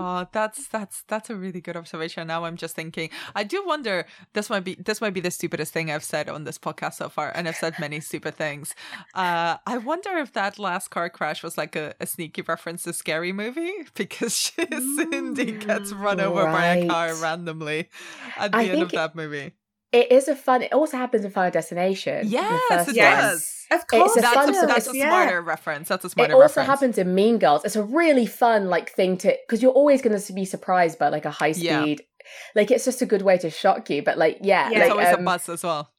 Oh, 0.00 0.26
that's 0.30 0.68
that's 0.68 1.02
that's 1.08 1.28
a 1.28 1.34
really 1.34 1.60
good 1.60 1.76
observation. 1.76 2.28
Now 2.28 2.44
I'm 2.44 2.56
just 2.56 2.76
thinking. 2.76 3.10
I 3.34 3.42
do 3.42 3.64
wonder. 3.66 4.06
This 4.32 4.48
might 4.48 4.62
be 4.64 4.76
this 4.76 5.00
might 5.00 5.12
be 5.12 5.20
the 5.20 5.30
stupidest 5.30 5.72
thing 5.72 5.90
I've 5.90 6.04
said 6.04 6.28
on 6.28 6.44
this 6.44 6.56
podcast 6.56 6.94
so 6.94 7.08
far, 7.08 7.32
and 7.34 7.48
I've 7.48 7.56
said 7.56 7.74
many 7.80 7.98
stupid 8.08 8.36
things. 8.36 8.76
Uh, 9.14 9.56
I 9.66 9.78
wonder 9.78 10.16
if 10.18 10.32
that 10.34 10.58
last 10.58 10.88
car 10.88 11.10
crash 11.10 11.42
was 11.42 11.58
like 11.58 11.74
a, 11.74 11.94
a 12.00 12.06
sneaky 12.06 12.42
reference 12.42 12.84
to 12.84 12.92
Scary 12.92 13.32
Movie 13.32 13.72
because 13.94 14.36
she, 14.36 14.52
Cindy 14.70 15.52
gets 15.52 15.92
run 15.92 16.20
over 16.20 16.44
right. 16.44 16.52
by 16.52 16.66
a 16.76 16.88
car 16.88 17.14
randomly 17.16 17.88
at 18.36 18.52
the 18.52 18.58
I 18.58 18.64
end 18.66 18.82
of 18.82 18.92
that 18.92 19.16
movie. 19.16 19.52
It 19.90 20.12
is 20.12 20.28
a 20.28 20.36
fun. 20.36 20.62
It 20.62 20.72
also 20.72 20.96
happens 20.96 21.24
in 21.24 21.30
Final 21.30 21.50
Destination. 21.50 22.26
Yes, 22.28 22.88
it 22.88 22.94
does. 22.94 23.54
Of 23.70 23.86
course, 23.86 24.14
that's, 24.14 24.34
fun, 24.34 24.48
a, 24.50 24.66
that's 24.66 24.86
a 24.86 24.90
smarter 24.90 25.30
yeah. 25.30 25.42
reference. 25.44 25.88
That's 25.88 26.04
a 26.04 26.10
smarter. 26.10 26.32
Reference. 26.32 26.40
It 26.40 26.42
also 26.42 26.60
reference. 26.60 26.80
happens 26.80 26.98
in 26.98 27.14
Mean 27.14 27.38
Girls. 27.38 27.64
It's 27.64 27.76
a 27.76 27.82
really 27.82 28.26
fun 28.26 28.68
like 28.68 28.90
thing 28.92 29.18
to 29.18 29.36
because 29.46 29.62
you're 29.62 29.72
always 29.72 30.00
going 30.00 30.18
to 30.18 30.32
be 30.32 30.44
surprised 30.44 30.98
by 30.98 31.08
like 31.08 31.24
a 31.24 31.30
high 31.30 31.52
speed. 31.52 32.00
Yeah. 32.00 32.34
Like 32.54 32.70
it's 32.70 32.84
just 32.84 33.02
a 33.02 33.06
good 33.06 33.22
way 33.22 33.38
to 33.38 33.50
shock 33.50 33.90
you. 33.90 34.02
But 34.02 34.18
like 34.18 34.38
yeah, 34.42 34.70
yeah 34.70 34.78
like, 34.78 34.82
it's 34.82 34.90
always 34.90 35.08
um, 35.08 35.20
a 35.20 35.22
bus 35.22 35.48
as 35.48 35.64
well. 35.64 35.90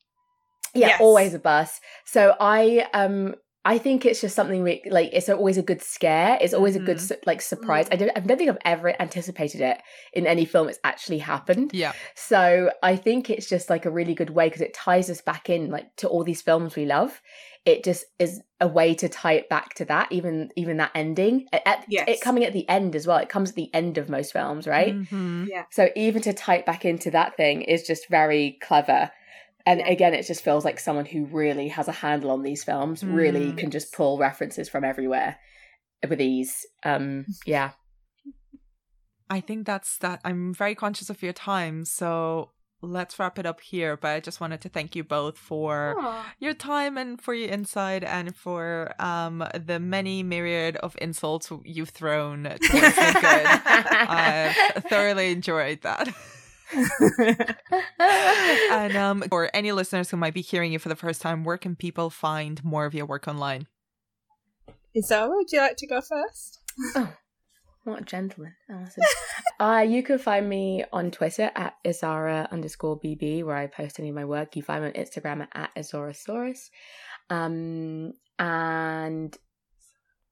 Yeah, 0.74 0.88
yes. 0.88 1.02
always 1.02 1.34
a 1.34 1.40
bus. 1.40 1.80
So 2.06 2.36
I 2.40 2.88
um 2.94 3.36
I 3.70 3.78
think 3.78 4.04
it's 4.04 4.20
just 4.20 4.36
something 4.36 4.64
we 4.64 4.82
like. 4.90 5.12
It's 5.14 5.30
always 5.30 5.60
a 5.60 5.62
good 5.62 5.84
scare. 5.84 6.40
It's 6.42 6.56
always 6.56 6.74
mm-hmm. 6.74 6.86
a 6.86 6.86
good 6.88 6.98
mm-hmm. 6.98 7.22
like 7.28 7.40
surprise. 7.40 7.86
Mm-hmm. 7.86 7.94
I 7.94 7.98
don't. 7.98 8.18
I 8.18 8.20
don't 8.22 8.38
think 8.40 8.50
I've 8.50 8.58
ever 8.66 9.00
anticipated 9.00 9.62
it 9.62 9.78
in 10.12 10.26
any 10.26 10.46
film. 10.46 10.70
It's 10.70 10.80
actually 10.84 11.20
happened. 11.20 11.70
Yeah. 11.72 11.94
So 12.16 12.72
I 12.82 12.96
think 12.96 13.30
it's 13.30 13.48
just 13.48 13.70
like 13.70 13.86
a 13.86 13.92
really 13.92 14.16
good 14.16 14.32
way 14.32 14.48
because 14.48 14.62
it 14.62 14.74
ties 14.74 15.08
us 15.12 15.22
back 15.22 15.52
in 15.52 15.70
like 15.70 15.96
to 15.98 16.08
all 16.08 16.24
these 16.24 16.42
films 16.42 16.76
we 16.76 16.88
love. 16.88 17.22
It 17.64 17.84
just 17.84 18.06
is 18.18 18.42
a 18.60 18.68
way 18.68 18.96
to 18.96 19.08
tie 19.08 19.34
it 19.34 19.50
back 19.50 19.76
to 19.76 19.86
that. 19.86 20.12
Even 20.12 20.50
even 20.56 20.78
that 20.78 20.92
ending. 20.96 21.46
At, 21.54 21.86
yes. 21.88 22.06
It 22.08 22.22
coming 22.22 22.46
at 22.46 22.54
the 22.54 22.68
end 22.68 22.96
as 22.96 23.06
well. 23.06 23.18
It 23.18 23.30
comes 23.30 23.52
at 23.52 23.56
the 23.56 23.72
end 23.72 24.00
of 24.00 24.10
most 24.10 24.34
films, 24.34 24.66
right? 24.66 24.96
Mm-hmm. 24.96 25.46
Yeah. 25.48 25.66
So 25.70 25.90
even 25.96 26.24
to 26.24 26.34
tie 26.34 26.56
it 26.56 26.66
back 26.66 26.86
into 26.86 27.12
that 27.12 27.38
thing 27.38 27.62
is 27.62 27.84
just 27.84 28.10
very 28.10 28.58
clever 28.64 29.12
and 29.66 29.82
again 29.82 30.14
it 30.14 30.26
just 30.26 30.44
feels 30.44 30.66
like 30.66 30.80
someone 30.80 31.06
who 31.06 31.26
really 31.26 31.68
has 31.70 31.88
a 31.88 31.94
handle 31.94 32.32
on 32.32 32.44
these 32.44 32.64
films 32.64 33.04
mm. 33.04 33.14
really 33.14 33.54
can 33.54 33.72
just 33.72 33.94
pull 33.94 34.18
references 34.18 34.70
from 34.70 34.84
everywhere 34.84 35.38
with 36.08 36.22
ease. 36.22 36.66
Um 36.84 37.26
yeah. 37.46 37.72
I 39.30 39.42
think 39.42 39.68
that's 39.68 39.98
that. 40.00 40.22
I'm 40.26 40.54
very 40.54 40.76
conscious 40.76 41.10
of 41.10 41.22
your 41.22 41.34
time 41.34 41.86
so 41.86 42.52
let's 42.82 43.20
wrap 43.20 43.38
it 43.38 43.46
up 43.46 43.60
here 43.60 43.98
but 43.98 44.10
i 44.10 44.20
just 44.20 44.40
wanted 44.40 44.62
to 44.62 44.70
thank 44.70 44.96
you 44.96 45.04
both 45.04 45.38
for 45.38 45.96
Aww. 46.00 46.24
your 46.40 46.54
time 46.54 46.98
and 46.98 47.22
for 47.22 47.34
your 47.34 47.50
insight 47.50 48.04
and 48.04 48.34
for 48.36 48.94
um 49.00 49.44
the 49.54 49.80
many 49.80 50.24
myriad 50.24 50.78
of 50.78 50.96
insults 51.02 51.52
you've 51.66 51.90
thrown 51.90 52.44
towards 52.44 52.62
i've 52.98 54.56
thoroughly 54.86 55.32
enjoyed 55.32 55.82
that 55.82 56.08
and 58.70 58.96
um, 58.96 59.24
for 59.30 59.50
any 59.54 59.72
listeners 59.72 60.10
who 60.10 60.18
might 60.18 60.34
be 60.34 60.42
hearing 60.42 60.72
you 60.72 60.80
for 60.80 60.90
the 60.90 60.96
first 60.96 61.22
time, 61.22 61.44
where 61.44 61.58
can 61.58 61.76
people 61.76 62.10
find 62.10 62.64
more 62.64 62.86
of 62.86 62.94
your 62.94 63.06
work 63.06 63.28
online? 63.28 63.68
Isaura, 64.96 65.36
would 65.36 65.52
you 65.52 65.60
like 65.60 65.78
to 65.78 65.88
go 65.88 66.02
first? 66.02 66.60
Oh, 66.96 67.14
what 67.84 68.02
a 68.02 68.06
gentleman. 68.06 68.56
Awesome. 68.70 69.04
uh, 69.60 69.86
you 69.88 70.04
can 70.04 70.18
find 70.20 70.48
me 70.48 70.84
on 70.92 71.12
Twitter 71.12 71.52
at 71.56 71.76
Isaura 71.86 72.50
underscore 72.52 73.00
BB, 73.00 73.44
where 73.44 73.56
I 73.56 73.68
post 73.68 74.00
any 74.00 74.10
of 74.10 74.16
my 74.16 74.26
work. 74.26 74.56
You 74.56 74.64
find 74.64 74.84
me 74.84 74.90
on 74.90 74.94
Instagram 74.94 75.48
at 75.54 75.76
Azorosaurus. 75.76 76.70
Um, 77.30 78.14
and 78.38 79.36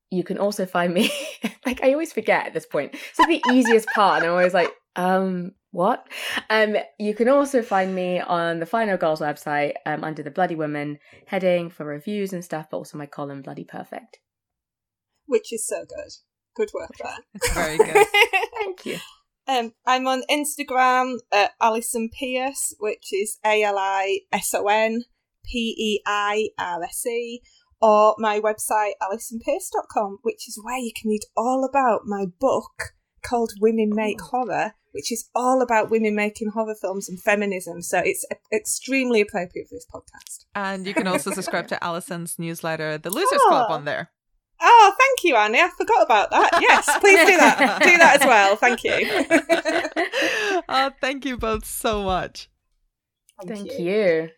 you 0.09 0.23
can 0.23 0.37
also 0.37 0.65
find 0.65 0.93
me, 0.93 1.11
like, 1.65 1.83
I 1.83 1.91
always 1.93 2.13
forget 2.13 2.47
at 2.47 2.53
this 2.53 2.65
point. 2.65 2.93
It's 2.93 3.19
like 3.19 3.43
the 3.43 3.53
easiest 3.53 3.87
part, 3.89 4.17
and 4.17 4.27
I'm 4.27 4.31
always 4.31 4.53
like, 4.53 4.71
um, 4.95 5.51
what? 5.71 6.07
Um, 6.49 6.77
you 6.97 7.13
can 7.13 7.29
also 7.29 7.61
find 7.61 7.93
me 7.93 8.19
on 8.19 8.59
the 8.59 8.65
Final 8.65 8.97
Girls 8.97 9.19
website 9.19 9.73
um, 9.85 10.03
under 10.03 10.23
the 10.23 10.31
Bloody 10.31 10.55
Woman 10.55 10.99
heading 11.27 11.69
for 11.69 11.85
reviews 11.85 12.33
and 12.33 12.43
stuff, 12.43 12.67
but 12.71 12.77
also 12.77 12.97
my 12.97 13.05
column 13.05 13.41
Bloody 13.41 13.63
Perfect. 13.63 14.19
Which 15.25 15.51
is 15.51 15.67
so 15.67 15.85
good. 15.85 16.11
Good 16.55 16.69
work 16.73 16.91
there. 17.03 17.17
It's 17.35 17.53
very 17.53 17.77
good. 17.77 18.07
Thank 18.57 18.85
you. 18.85 18.97
Um, 19.47 19.73
I'm 19.85 20.07
on 20.07 20.23
Instagram 20.29 21.17
at 21.31 21.51
Alison 21.61 22.09
Peirse, 22.09 22.73
which 22.79 23.13
is 23.13 23.37
A 23.45 23.63
L 23.63 23.77
I 23.77 24.21
S 24.31 24.53
O 24.53 24.67
N 24.67 25.03
P 25.45 25.75
E 25.77 26.01
I 26.05 26.49
R 26.57 26.83
S 26.83 27.05
E, 27.05 27.41
or 27.81 28.15
my 28.17 28.39
website, 28.39 28.93
alisonpeirse.com, 29.01 30.19
which 30.23 30.47
is 30.47 30.59
where 30.61 30.79
you 30.79 30.91
can 30.99 31.09
read 31.09 31.21
all 31.35 31.63
about 31.69 32.01
my 32.05 32.25
book 32.39 32.93
called 33.23 33.51
Women 33.61 33.91
Make 33.93 34.21
Horror, 34.21 34.73
which 34.97 35.11
is 35.11 35.29
all 35.35 35.61
about 35.61 35.91
women 35.91 36.15
making 36.15 36.49
horror 36.49 36.73
films 36.73 37.07
and 37.07 37.21
feminism. 37.21 37.83
So 37.83 38.01
it's 38.03 38.25
extremely 38.51 39.21
appropriate 39.21 39.67
for 39.69 39.75
this 39.75 39.85
podcast. 39.93 40.45
And 40.55 40.87
you 40.87 40.95
can 40.95 41.05
also 41.05 41.31
subscribe 41.35 41.67
to 41.67 41.83
Alison's 41.83 42.39
newsletter, 42.39 42.97
The 42.97 43.11
Losers 43.11 43.39
oh. 43.43 43.47
Club, 43.47 43.69
on 43.69 43.85
there. 43.85 44.09
Oh, 44.59 44.95
thank 44.97 45.23
you, 45.23 45.35
Annie. 45.35 45.59
I 45.59 45.69
forgot 45.77 46.01
about 46.01 46.31
that. 46.31 46.57
Yes, 46.59 46.89
please 46.99 47.19
do 47.27 47.37
that. 47.37 47.79
do 47.83 47.97
that 47.99 48.19
as 48.19 48.27
well. 48.27 48.55
Thank 48.55 48.83
you. 48.83 50.63
oh, 50.67 50.91
thank 51.01 51.25
you 51.25 51.37
both 51.37 51.63
so 51.63 52.03
much. 52.03 52.49
Thank, 53.45 53.67
thank 53.67 53.79
you. 53.79 53.85
you. 53.85 54.29